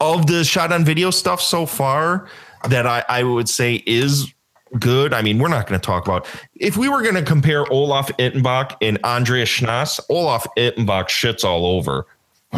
of 0.00 0.26
the 0.26 0.44
shot 0.44 0.72
on 0.72 0.84
video 0.84 1.10
stuff 1.10 1.40
so 1.40 1.66
far 1.66 2.28
that 2.68 2.86
I, 2.86 3.04
I 3.08 3.22
would 3.22 3.48
say 3.48 3.82
is 3.86 4.32
good. 4.78 5.12
I 5.12 5.22
mean, 5.22 5.38
we're 5.38 5.48
not 5.48 5.66
going 5.66 5.80
to 5.80 5.84
talk 5.84 6.06
about 6.06 6.26
if 6.56 6.76
we 6.76 6.88
were 6.88 7.02
going 7.02 7.14
to 7.14 7.22
compare 7.22 7.70
Olaf 7.72 8.08
Ittenbach 8.18 8.76
and 8.80 8.98
Andreas 9.04 9.48
Schnaas, 9.48 10.00
Olaf 10.08 10.46
Ittenbach 10.56 11.08
shits 11.08 11.44
all 11.44 11.66
over. 11.66 12.06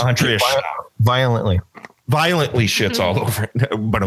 Andreas 0.00 0.42
Schnaas 0.42 0.62
Violently. 1.00 1.60
Violently 2.08 2.66
shits 2.66 2.98
all 2.98 3.18
over 3.20 3.44
it. 3.44 3.68
but 3.90 4.02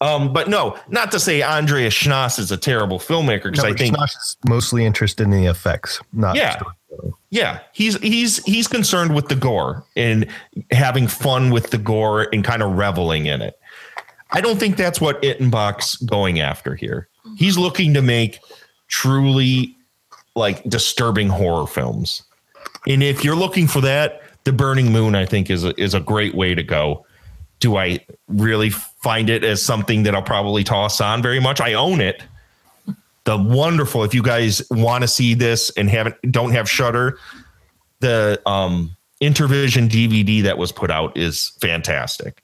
um, 0.00 0.32
but 0.32 0.48
no, 0.48 0.76
not 0.88 1.12
to 1.12 1.20
say 1.20 1.42
Andreas 1.42 1.94
Schnaas 1.94 2.38
is 2.38 2.50
a 2.50 2.56
terrible 2.56 2.98
filmmaker 2.98 3.44
because 3.44 3.62
No, 3.64 3.70
I 3.70 3.74
think 3.74 3.96
Schnaas 3.96 4.16
is 4.16 4.36
mostly 4.48 4.84
interested 4.84 5.22
in 5.24 5.30
the 5.30 5.46
effects, 5.46 6.00
not 6.12 6.34
Yeah. 6.36 6.56
storytelling. 6.56 7.14
Yeah, 7.30 7.60
he's 7.72 7.96
he's 8.00 8.44
he's 8.44 8.66
concerned 8.66 9.14
with 9.14 9.28
the 9.28 9.36
gore 9.36 9.84
and 9.94 10.26
having 10.72 11.06
fun 11.06 11.50
with 11.50 11.70
the 11.70 11.78
gore 11.78 12.26
and 12.32 12.42
kind 12.42 12.62
of 12.62 12.76
reveling 12.76 13.26
in 13.26 13.40
it. 13.42 13.56
I 14.32 14.40
don't 14.40 14.58
think 14.58 14.76
that's 14.76 15.00
what 15.00 15.22
Ittenbach's 15.22 15.96
going 15.98 16.40
after 16.40 16.74
here. 16.74 17.08
He's 17.36 17.56
looking 17.56 17.94
to 17.94 18.02
make 18.02 18.40
truly 18.88 19.76
like 20.34 20.62
disturbing 20.64 21.28
horror 21.28 21.66
films. 21.68 22.22
And 22.88 23.02
if 23.02 23.24
you're 23.24 23.36
looking 23.36 23.68
for 23.68 23.80
that, 23.82 24.22
The 24.44 24.52
Burning 24.52 24.90
Moon 24.90 25.14
I 25.14 25.26
think 25.26 25.48
is 25.50 25.64
a, 25.64 25.80
is 25.80 25.94
a 25.94 26.00
great 26.00 26.34
way 26.34 26.54
to 26.56 26.62
go. 26.64 27.06
Do 27.60 27.76
I 27.76 28.04
really 28.28 28.70
find 28.70 29.30
it 29.30 29.44
as 29.44 29.62
something 29.62 30.02
that 30.02 30.14
I'll 30.14 30.22
probably 30.22 30.64
toss 30.64 31.00
on 31.00 31.22
very 31.22 31.40
much? 31.40 31.60
I 31.60 31.74
own 31.74 32.00
it. 32.00 32.22
The 33.24 33.36
wonderful 33.36 34.02
if 34.02 34.14
you 34.14 34.22
guys 34.22 34.62
want 34.70 35.02
to 35.02 35.08
see 35.08 35.34
this 35.34 35.70
and 35.76 35.88
haven't 35.88 36.16
don't 36.32 36.52
have 36.52 36.68
Shudder 36.68 37.18
the 38.00 38.40
um 38.46 38.96
intervision 39.22 39.88
dvd 39.88 40.42
that 40.42 40.56
was 40.56 40.72
put 40.72 40.90
out 40.90 41.16
is 41.16 41.52
fantastic. 41.60 42.42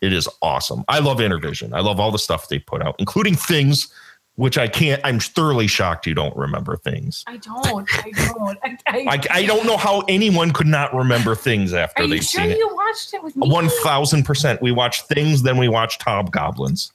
It 0.00 0.12
is 0.12 0.28
awesome. 0.40 0.84
I 0.88 0.98
love 0.98 1.18
intervision. 1.18 1.74
I 1.74 1.80
love 1.80 2.00
all 2.00 2.10
the 2.10 2.18
stuff 2.18 2.48
they 2.48 2.58
put 2.58 2.82
out 2.82 2.96
including 2.98 3.34
things 3.34 3.92
which 4.36 4.56
i 4.58 4.66
can't 4.66 5.00
i'm 5.04 5.20
thoroughly 5.20 5.66
shocked 5.66 6.06
you 6.06 6.14
don't 6.14 6.36
remember 6.36 6.76
things 6.76 7.24
I 7.26 7.36
don't. 7.36 7.88
I 7.92 8.10
don't. 8.10 8.58
I, 8.62 8.78
I, 8.86 9.06
i, 9.08 9.20
I 9.30 9.46
don't 9.46 9.66
know 9.66 9.76
how 9.76 10.00
anyone 10.08 10.52
could 10.52 10.66
not 10.66 10.94
remember 10.94 11.34
things 11.34 11.74
after 11.74 12.06
they've 12.06 12.24
sure 12.24 12.42
seen 12.42 12.50
it 12.50 12.58
you 12.58 12.68
watched 12.74 13.14
it 13.14 13.22
with 13.22 13.36
me? 13.36 13.48
1000% 13.48 14.60
we 14.60 14.72
watched 14.72 15.06
things 15.06 15.42
then 15.42 15.58
we 15.58 15.68
watched 15.68 16.02
hobgoblins 16.02 16.92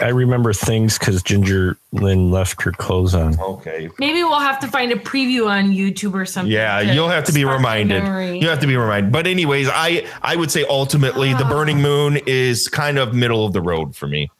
I 0.00 0.08
remember 0.08 0.52
things 0.52 0.98
because 0.98 1.22
Ginger 1.22 1.76
Lynn 1.92 2.30
left 2.30 2.62
her 2.62 2.72
clothes 2.72 3.14
on. 3.14 3.38
okay 3.40 3.90
Maybe 3.98 4.22
we'll 4.22 4.38
have 4.38 4.60
to 4.60 4.68
find 4.68 4.92
a 4.92 4.96
preview 4.96 5.48
on 5.48 5.70
YouTube 5.70 6.14
or 6.14 6.24
something. 6.24 6.52
Yeah, 6.52 6.80
you'll 6.80 7.08
have 7.08 7.24
to 7.24 7.32
be 7.32 7.44
reminded. 7.44 8.02
memory. 8.02 8.38
You 8.38 8.48
have 8.48 8.60
to 8.60 8.66
be 8.66 8.76
reminded. 8.76 9.12
But 9.12 9.26
anyways, 9.26 9.68
I 9.70 10.06
I 10.22 10.36
would 10.36 10.50
say 10.50 10.64
ultimately 10.68 11.34
the 11.34 11.44
ah. 11.44 11.48
Burning 11.48 11.82
Moon 11.82 12.18
is 12.26 12.68
kind 12.68 12.98
of 12.98 13.14
middle 13.14 13.44
of 13.44 13.52
the 13.52 13.60
road 13.60 13.96
for 13.96 14.06
me. 14.06 14.30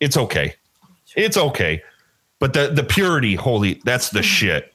It's 0.00 0.16
okay. 0.16 0.56
It's 1.20 1.36
okay. 1.36 1.82
But 2.38 2.54
the 2.54 2.68
the 2.68 2.82
purity, 2.82 3.34
holy, 3.34 3.80
that's 3.84 4.10
the 4.10 4.20
hmm. 4.20 4.24
shit. 4.24 4.74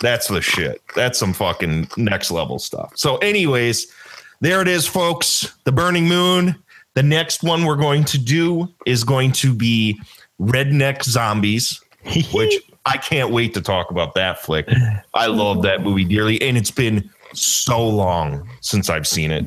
That's 0.00 0.28
the 0.28 0.40
shit. 0.40 0.80
That's 0.94 1.18
some 1.18 1.32
fucking 1.32 1.88
next 1.96 2.30
level 2.30 2.58
stuff. 2.58 2.92
So 2.96 3.18
anyways, 3.18 3.92
there 4.40 4.62
it 4.62 4.68
is 4.68 4.86
folks. 4.86 5.54
The 5.64 5.72
Burning 5.72 6.08
Moon. 6.08 6.56
The 6.94 7.02
next 7.02 7.44
one 7.44 7.64
we're 7.64 7.76
going 7.76 8.04
to 8.04 8.18
do 8.18 8.68
is 8.86 9.04
going 9.04 9.30
to 9.32 9.54
be 9.54 10.00
Redneck 10.40 11.04
Zombies, 11.04 11.80
which 12.32 12.54
I 12.86 12.96
can't 12.96 13.30
wait 13.30 13.54
to 13.54 13.60
talk 13.60 13.90
about 13.90 14.14
that 14.14 14.40
flick. 14.40 14.68
I 15.14 15.26
love 15.26 15.62
that 15.62 15.82
movie 15.82 16.04
dearly, 16.04 16.40
and 16.42 16.56
it's 16.56 16.70
been 16.70 17.08
so 17.34 17.86
long 17.86 18.48
since 18.60 18.88
I've 18.88 19.06
seen 19.06 19.30
it. 19.30 19.44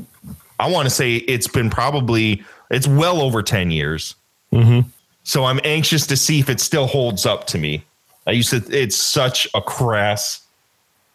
I 0.59 0.69
want 0.69 0.85
to 0.85 0.89
say 0.91 1.15
it's 1.15 1.47
been 1.47 1.69
probably 1.69 2.43
it's 2.69 2.87
well 2.87 3.21
over 3.21 3.41
ten 3.41 3.71
years. 3.71 4.15
Mm-hmm. 4.53 4.87
So 5.23 5.45
I'm 5.45 5.59
anxious 5.63 6.07
to 6.07 6.17
see 6.17 6.39
if 6.39 6.49
it 6.49 6.59
still 6.59 6.87
holds 6.87 7.25
up 7.25 7.47
to 7.47 7.57
me. 7.57 7.83
I 8.27 8.31
used 8.31 8.49
to. 8.51 8.63
It's 8.69 8.95
such 8.95 9.47
a 9.53 9.61
crass, 9.61 10.41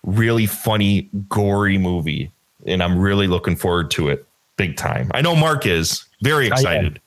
really 0.05 0.47
funny, 0.47 1.09
gory 1.29 1.79
movie, 1.79 2.31
and 2.67 2.83
I'm 2.83 2.99
really 2.99 3.27
looking 3.27 3.57
forward 3.57 3.91
to 3.93 4.09
it 4.09 4.27
big 4.57 4.77
time. 4.77 5.11
I 5.15 5.21
know 5.21 5.37
Mark 5.37 5.67
is 5.67 6.05
very 6.23 6.47
excited. 6.47 7.01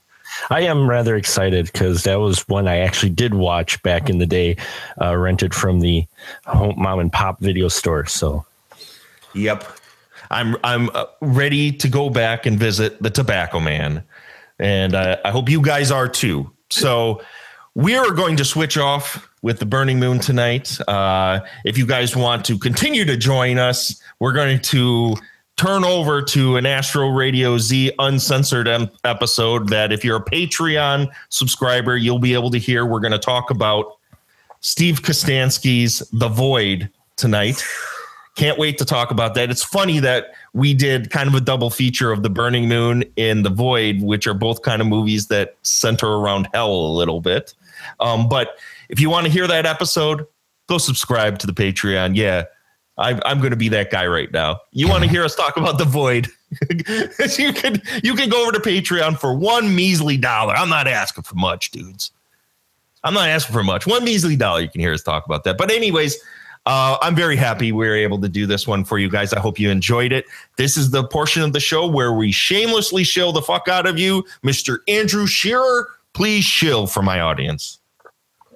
I 0.51 0.61
am 0.61 0.88
rather 0.88 1.15
excited 1.15 1.65
because 1.65 2.03
that 2.03 2.19
was 2.19 2.47
one 2.47 2.67
I 2.67 2.77
actually 2.77 3.09
did 3.09 3.34
watch 3.34 3.81
back 3.81 4.09
in 4.09 4.19
the 4.19 4.27
day, 4.27 4.57
uh, 5.01 5.17
rented 5.17 5.55
from 5.55 5.80
the 5.80 6.05
home 6.45 6.76
mom 6.77 6.99
and 6.99 7.11
pop 7.11 7.39
video 7.39 7.67
store. 7.67 8.05
So 8.05 8.45
Yep. 9.34 9.65
I'm 10.31 10.55
I'm 10.63 10.89
uh, 10.93 11.05
ready 11.21 11.71
to 11.71 11.88
go 11.88 12.09
back 12.09 12.45
and 12.45 12.59
visit 12.59 13.01
the 13.01 13.09
Tobacco 13.09 13.59
Man, 13.59 14.03
and 14.59 14.93
uh, 14.93 15.17
I 15.26 15.31
hope 15.31 15.49
you 15.49 15.61
guys 15.61 15.91
are 15.91 16.07
too. 16.07 16.51
So 16.69 17.21
we 17.75 17.95
are 17.95 18.11
going 18.11 18.35
to 18.37 18.45
switch 18.45 18.77
off 18.77 19.27
with 19.41 19.59
the 19.59 19.65
Burning 19.65 19.99
Moon 19.99 20.19
tonight. 20.19 20.77
Uh, 20.87 21.39
if 21.65 21.77
you 21.77 21.85
guys 21.85 22.15
want 22.15 22.45
to 22.45 22.57
continue 22.57 23.05
to 23.05 23.15
join 23.15 23.57
us, 23.57 24.01
we're 24.19 24.33
going 24.33 24.59
to 24.59 25.15
turn 25.55 25.83
over 25.83 26.21
to 26.21 26.57
an 26.57 26.65
Astro 26.65 27.09
Radio 27.09 27.57
Z 27.57 27.91
uncensored 27.99 28.67
em- 28.67 28.89
episode 29.03 29.69
that 29.69 29.91
if 29.91 30.03
you're 30.03 30.17
a 30.17 30.23
Patreon 30.23 31.09
subscriber, 31.29 31.97
you'll 31.97 32.19
be 32.19 32.33
able 32.33 32.51
to 32.51 32.59
hear. 32.59 32.85
We're 32.85 33.01
going 33.01 33.11
to 33.11 33.19
talk 33.19 33.49
about 33.49 33.97
Steve 34.61 35.01
Kostanski's 35.01 35.99
The 36.11 36.27
Void 36.27 36.89
tonight. 37.17 37.63
Can't 38.35 38.57
wait 38.57 38.77
to 38.77 38.85
talk 38.85 39.11
about 39.11 39.33
that. 39.35 39.49
It's 39.49 39.63
funny 39.63 39.99
that 39.99 40.33
we 40.53 40.73
did 40.73 41.11
kind 41.11 41.27
of 41.27 41.35
a 41.35 41.41
double 41.41 41.69
feature 41.69 42.11
of 42.11 42.23
The 42.23 42.30
Burning 42.30 42.67
Moon 42.67 43.03
and 43.17 43.45
The 43.45 43.49
Void, 43.49 44.01
which 44.01 44.27
are 44.27 44.34
both 44.34 44.61
kind 44.61 44.81
of 44.81 44.88
movies 44.88 45.27
that 45.27 45.57
center 45.61 46.07
around 46.07 46.49
hell 46.53 46.71
a 46.71 46.93
little 46.93 47.21
bit. 47.21 47.53
Um, 47.99 48.27
but 48.27 48.57
if 48.89 48.99
you 48.99 49.09
want 49.09 49.26
to 49.26 49.31
hear 49.31 49.47
that 49.47 49.65
episode, 49.65 50.26
go 50.67 50.77
subscribe 50.77 51.39
to 51.39 51.47
the 51.47 51.53
Patreon. 51.53 52.15
Yeah, 52.15 52.45
I, 52.97 53.19
I'm 53.26 53.39
going 53.39 53.51
to 53.51 53.57
be 53.57 53.69
that 53.69 53.91
guy 53.91 54.07
right 54.07 54.31
now. 54.31 54.59
You 54.71 54.88
want 54.88 55.03
to 55.03 55.09
hear 55.09 55.23
us 55.23 55.35
talk 55.35 55.57
about 55.57 55.77
The 55.77 55.85
Void? 55.85 56.27
you 57.38 57.53
can 57.53 57.81
you 58.03 58.15
can 58.15 58.27
go 58.27 58.41
over 58.41 58.51
to 58.51 58.59
Patreon 58.59 59.19
for 59.19 59.35
one 59.35 59.76
measly 59.76 60.17
dollar. 60.17 60.55
I'm 60.55 60.69
not 60.69 60.88
asking 60.88 61.23
for 61.23 61.35
much, 61.35 61.69
dudes. 61.69 62.11
I'm 63.03 63.13
not 63.13 63.30
asking 63.30 63.53
for 63.53 63.63
much. 63.63 63.85
One 63.88 64.03
measly 64.03 64.35
dollar, 64.35 64.61
you 64.61 64.69
can 64.69 64.81
hear 64.81 64.93
us 64.93 65.03
talk 65.03 65.26
about 65.26 65.43
that. 65.43 65.57
But 65.57 65.71
anyways, 65.71 66.17
uh, 66.69 66.99
I'm 67.01 67.15
very 67.15 67.35
happy 67.35 67.71
we 67.71 67.87
were 67.87 67.95
able 67.95 68.21
to 68.21 68.29
do 68.29 68.45
this 68.45 68.67
one 68.67 68.85
for 68.85 68.99
you 68.99 69.09
guys. 69.09 69.33
I 69.33 69.39
hope 69.39 69.59
you 69.59 69.71
enjoyed 69.71 70.11
it. 70.11 70.25
This 70.55 70.77
is 70.77 70.91
the 70.91 71.03
portion 71.03 71.41
of 71.41 71.51
the 71.51 71.59
show 71.59 71.87
where 71.87 72.13
we 72.13 72.31
shamelessly 72.31 73.03
shill 73.03 73.31
the 73.31 73.41
fuck 73.41 73.67
out 73.67 73.87
of 73.87 73.97
you, 73.97 74.23
Mr. 74.43 74.77
Andrew 74.87 75.25
Shearer. 75.25 75.87
Please 76.13 76.43
shill 76.43 76.85
for 76.85 77.01
my 77.01 77.21
audience. 77.21 77.79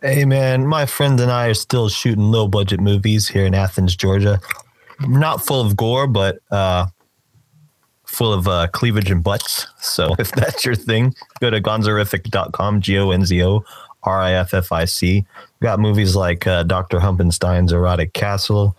Hey 0.04 0.26
man, 0.26 0.68
my 0.68 0.86
friend 0.86 1.20
and 1.20 1.32
I 1.32 1.48
are 1.48 1.56
still 1.56 1.90
shooting 1.90 2.26
low 2.26 2.48
budget 2.48 2.80
movies 2.80 3.28
here 3.28 3.48
in 3.48 3.56
Athens, 3.56 3.96
Georgia. 3.96 4.40
Not 5.00 5.44
full 5.44 5.62
of 5.62 5.76
gore, 5.76 6.06
but 6.06 6.38
uh, 6.52 6.86
full 8.06 8.32
of 8.32 8.48
uh, 8.48 8.68
cleavage 8.74 9.10
and 9.10 9.24
butts. 9.24 9.66
So 9.80 10.14
if 10.20 10.32
that's 10.34 10.64
your 10.64 10.76
thing, 10.76 11.16
go 11.40 11.50
to 11.50 11.60
gonzoriffic.com, 11.60 12.82
G 12.82 13.00
O 13.00 13.10
N 13.10 13.26
Z 13.26 13.44
O 13.44 13.66
R 14.04 14.20
I 14.20 14.34
F 14.34 14.54
F 14.54 14.72
I 14.72 14.86
C. 14.86 15.26
Got 15.62 15.80
movies 15.80 16.16
like 16.16 16.46
uh, 16.46 16.64
Dr. 16.64 17.00
Humpenstein's 17.00 17.72
Erotic 17.72 18.14
Castle 18.14 18.76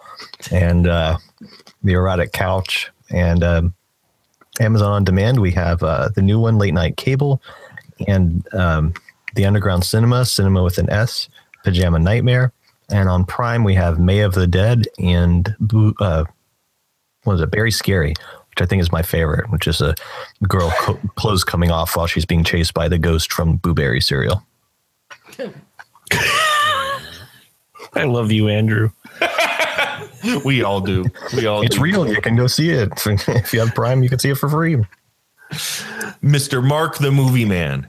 and 0.50 0.86
uh, 0.86 1.18
The 1.82 1.94
Erotic 1.94 2.32
Couch. 2.32 2.90
And 3.10 3.42
um, 3.42 3.74
Amazon 4.60 4.92
On 4.92 5.04
Demand, 5.04 5.40
we 5.40 5.50
have 5.52 5.82
uh, 5.82 6.10
the 6.14 6.22
new 6.22 6.38
one, 6.38 6.58
Late 6.58 6.74
Night 6.74 6.96
Cable, 6.96 7.42
and 8.06 8.46
um, 8.54 8.92
The 9.34 9.46
Underground 9.46 9.84
Cinema, 9.84 10.24
Cinema 10.24 10.62
with 10.62 10.78
an 10.78 10.90
S, 10.90 11.28
Pajama 11.64 11.98
Nightmare. 11.98 12.52
And 12.90 13.08
on 13.08 13.24
Prime, 13.24 13.64
we 13.64 13.74
have 13.74 13.98
May 13.98 14.20
of 14.20 14.34
the 14.34 14.46
Dead 14.46 14.86
and 14.98 15.54
Boo- 15.58 15.94
uh, 16.00 16.24
what 17.22 17.34
is 17.34 17.40
it, 17.40 17.50
Very 17.50 17.70
Scary, 17.70 18.10
which 18.10 18.60
I 18.60 18.66
think 18.66 18.82
is 18.82 18.92
my 18.92 19.02
favorite, 19.02 19.50
which 19.50 19.66
is 19.66 19.80
a 19.80 19.94
girl 20.46 20.70
co- 20.78 21.00
clothes 21.16 21.44
coming 21.44 21.70
off 21.70 21.96
while 21.96 22.06
she's 22.06 22.26
being 22.26 22.44
chased 22.44 22.74
by 22.74 22.88
the 22.88 22.98
ghost 22.98 23.32
from 23.32 23.56
Boo 23.56 23.72
Berry 23.72 24.02
cereal. 24.02 24.42
I 27.94 28.04
love 28.04 28.32
you, 28.32 28.48
Andrew. 28.48 28.90
We 30.42 30.62
all 30.62 30.80
do. 30.80 31.04
We 31.36 31.44
all 31.44 31.60
It's 31.60 31.76
do. 31.76 31.82
real. 31.82 32.08
You 32.08 32.18
can 32.22 32.34
go 32.34 32.46
see 32.46 32.70
it. 32.70 32.90
if 33.06 33.52
you 33.52 33.60
have 33.60 33.74
Prime, 33.74 34.02
you 34.02 34.08
can 34.08 34.18
see 34.18 34.30
it 34.30 34.36
for 34.38 34.48
free. 34.48 34.76
Mr. 36.22 36.64
Mark 36.66 36.96
the 36.96 37.10
Movie 37.10 37.44
Man. 37.44 37.86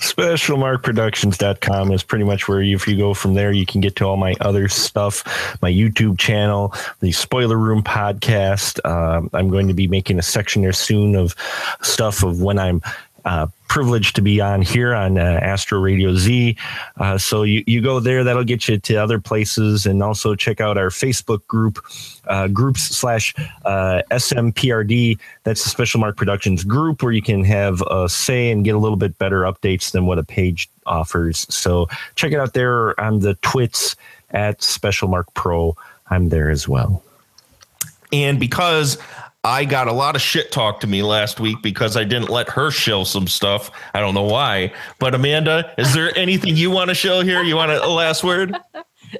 specialmarkproductions.com 0.00 1.90
is 1.90 2.04
pretty 2.04 2.24
much 2.24 2.46
where 2.46 2.62
you, 2.62 2.76
if 2.76 2.86
you 2.86 2.96
go 2.96 3.12
from 3.12 3.34
there 3.34 3.50
you 3.50 3.66
can 3.66 3.80
get 3.80 3.96
to 3.96 4.04
all 4.04 4.16
my 4.16 4.34
other 4.40 4.68
stuff 4.68 5.24
my 5.62 5.70
youtube 5.70 6.18
channel 6.18 6.72
the 7.00 7.10
spoiler 7.12 7.56
room 7.56 7.82
podcast 7.82 8.84
um, 8.88 9.30
i'm 9.32 9.48
going 9.48 9.66
to 9.68 9.74
be 9.74 9.86
making 9.86 10.18
a 10.18 10.22
section 10.22 10.62
there 10.62 10.72
soon 10.72 11.14
of 11.16 11.34
stuff 11.82 12.22
of 12.24 12.40
when 12.42 12.58
i'm 12.58 12.82
uh, 13.24 13.46
privileged 13.68 14.14
to 14.16 14.22
be 14.22 14.40
on 14.40 14.62
here 14.62 14.94
on 14.94 15.18
uh, 15.18 15.40
Astro 15.42 15.80
Radio 15.80 16.14
Z. 16.14 16.56
Uh, 16.98 17.18
so 17.18 17.42
you, 17.42 17.64
you 17.66 17.80
go 17.80 17.98
there, 17.98 18.22
that'll 18.22 18.44
get 18.44 18.68
you 18.68 18.78
to 18.78 18.96
other 18.96 19.18
places, 19.18 19.86
and 19.86 20.02
also 20.02 20.34
check 20.34 20.60
out 20.60 20.78
our 20.78 20.90
Facebook 20.90 21.46
group, 21.46 21.84
uh, 22.28 22.48
groups 22.48 22.82
slash 22.82 23.34
uh, 23.64 24.02
SMPRD. 24.10 25.18
That's 25.44 25.64
the 25.64 25.70
Special 25.70 26.00
Mark 26.00 26.16
Productions 26.16 26.64
group 26.64 27.02
where 27.02 27.12
you 27.12 27.22
can 27.22 27.44
have 27.44 27.82
a 27.90 28.08
say 28.08 28.50
and 28.50 28.64
get 28.64 28.74
a 28.74 28.78
little 28.78 28.96
bit 28.96 29.18
better 29.18 29.42
updates 29.42 29.90
than 29.92 30.06
what 30.06 30.18
a 30.18 30.24
page 30.24 30.68
offers. 30.86 31.46
So 31.52 31.88
check 32.14 32.32
it 32.32 32.38
out 32.38 32.54
there 32.54 32.98
on 33.00 33.20
the 33.20 33.34
twits 33.36 33.96
at 34.30 34.62
Special 34.62 35.08
Mark 35.08 35.32
Pro. 35.34 35.76
I'm 36.10 36.28
there 36.28 36.50
as 36.50 36.68
well. 36.68 37.02
And 38.12 38.38
because 38.38 38.98
I 39.44 39.66
got 39.66 39.88
a 39.88 39.92
lot 39.92 40.16
of 40.16 40.22
shit 40.22 40.50
talked 40.50 40.80
to 40.80 40.86
me 40.86 41.02
last 41.02 41.38
week 41.38 41.58
because 41.62 41.98
I 41.98 42.04
didn't 42.04 42.30
let 42.30 42.48
her 42.48 42.70
show 42.70 43.04
some 43.04 43.28
stuff. 43.28 43.70
I 43.92 44.00
don't 44.00 44.14
know 44.14 44.22
why. 44.22 44.72
But 44.98 45.14
Amanda, 45.14 45.70
is 45.76 45.92
there 45.92 46.16
anything 46.16 46.56
you 46.56 46.70
want 46.70 46.88
to 46.88 46.94
show 46.94 47.20
here? 47.20 47.42
You 47.42 47.56
want 47.56 47.70
a 47.70 47.86
last 47.86 48.24
word? 48.24 48.56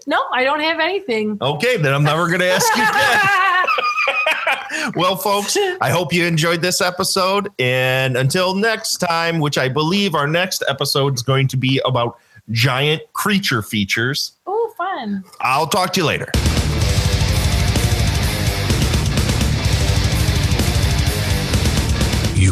No, 0.08 0.24
I 0.32 0.42
don't 0.42 0.58
have 0.58 0.80
anything. 0.80 1.38
Okay, 1.40 1.76
then 1.76 1.94
I'm 1.94 2.02
never 2.02 2.26
going 2.26 2.40
to 2.40 2.50
ask 2.50 2.66
you 2.76 2.82
again. 2.82 4.92
well, 4.96 5.14
folks, 5.14 5.56
I 5.80 5.90
hope 5.90 6.12
you 6.12 6.24
enjoyed 6.24 6.62
this 6.62 6.80
episode. 6.80 7.48
And 7.60 8.16
until 8.16 8.56
next 8.56 8.96
time, 8.96 9.38
which 9.38 9.56
I 9.56 9.68
believe 9.68 10.16
our 10.16 10.26
next 10.26 10.64
episode 10.66 11.14
is 11.14 11.22
going 11.22 11.46
to 11.46 11.56
be 11.56 11.80
about 11.84 12.18
giant 12.50 13.02
creature 13.12 13.62
features, 13.62 14.32
oh, 14.48 14.74
fun. 14.76 15.22
I'll 15.40 15.68
talk 15.68 15.92
to 15.92 16.00
you 16.00 16.06
later. 16.06 16.26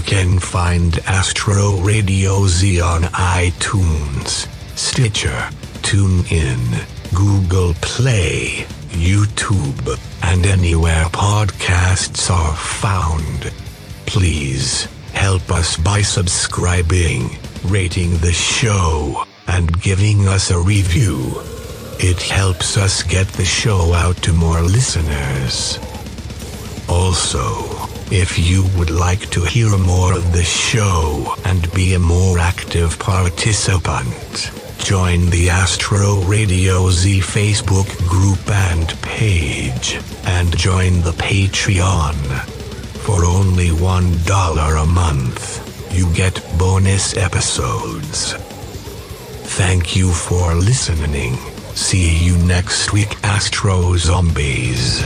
Can 0.02 0.38
find 0.38 0.98
Astro 1.06 1.78
Radio 1.80 2.46
Z 2.46 2.80
on 2.80 3.02
iTunes, 3.02 4.48
Stitcher, 4.76 5.48
TuneIn, 5.82 6.84
Google 7.14 7.74
Play, 7.80 8.66
YouTube, 8.90 9.98
and 10.22 10.46
anywhere 10.46 11.04
podcasts 11.06 12.30
are 12.30 12.54
found. 12.56 13.52
Please 14.06 14.88
help 15.12 15.50
us 15.50 15.76
by 15.76 16.02
subscribing, 16.02 17.30
rating 17.64 18.16
the 18.18 18.32
show, 18.32 19.24
and 19.46 19.80
giving 19.82 20.28
us 20.28 20.50
a 20.50 20.58
review. 20.58 21.32
It 21.98 22.22
helps 22.22 22.76
us 22.76 23.02
get 23.02 23.28
the 23.28 23.44
show 23.44 23.92
out 23.94 24.16
to 24.22 24.32
more 24.32 24.62
listeners. 24.62 25.78
Also, 26.88 27.92
if 28.10 28.38
you 28.38 28.64
would 28.78 28.90
like 28.90 29.30
to 29.30 29.44
hear 29.44 29.76
more 29.76 30.14
of 30.16 30.32
the 30.32 30.42
show 30.42 31.34
and 31.44 31.70
be 31.72 31.94
a 31.94 31.98
more 31.98 32.38
active 32.38 32.98
participant, 32.98 34.50
join 34.78 35.30
the 35.30 35.50
Astro 35.50 36.22
Radio 36.22 36.90
Z 36.90 37.20
Facebook 37.20 37.88
group 38.08 38.48
and 38.50 38.88
page, 39.02 39.98
and 40.24 40.56
join 40.56 41.02
the 41.02 41.12
Patreon. 41.12 42.16
For 43.04 43.24
only 43.24 43.68
$1 43.68 44.82
a 44.82 44.86
month, 44.86 45.94
you 45.94 46.12
get 46.14 46.42
bonus 46.58 47.16
episodes. 47.16 48.32
Thank 49.56 49.94
you 49.94 50.10
for 50.12 50.54
listening. 50.54 51.36
See 51.74 52.16
you 52.18 52.36
next 52.38 52.92
week, 52.92 53.22
Astro 53.22 53.96
Zombies. 53.96 55.02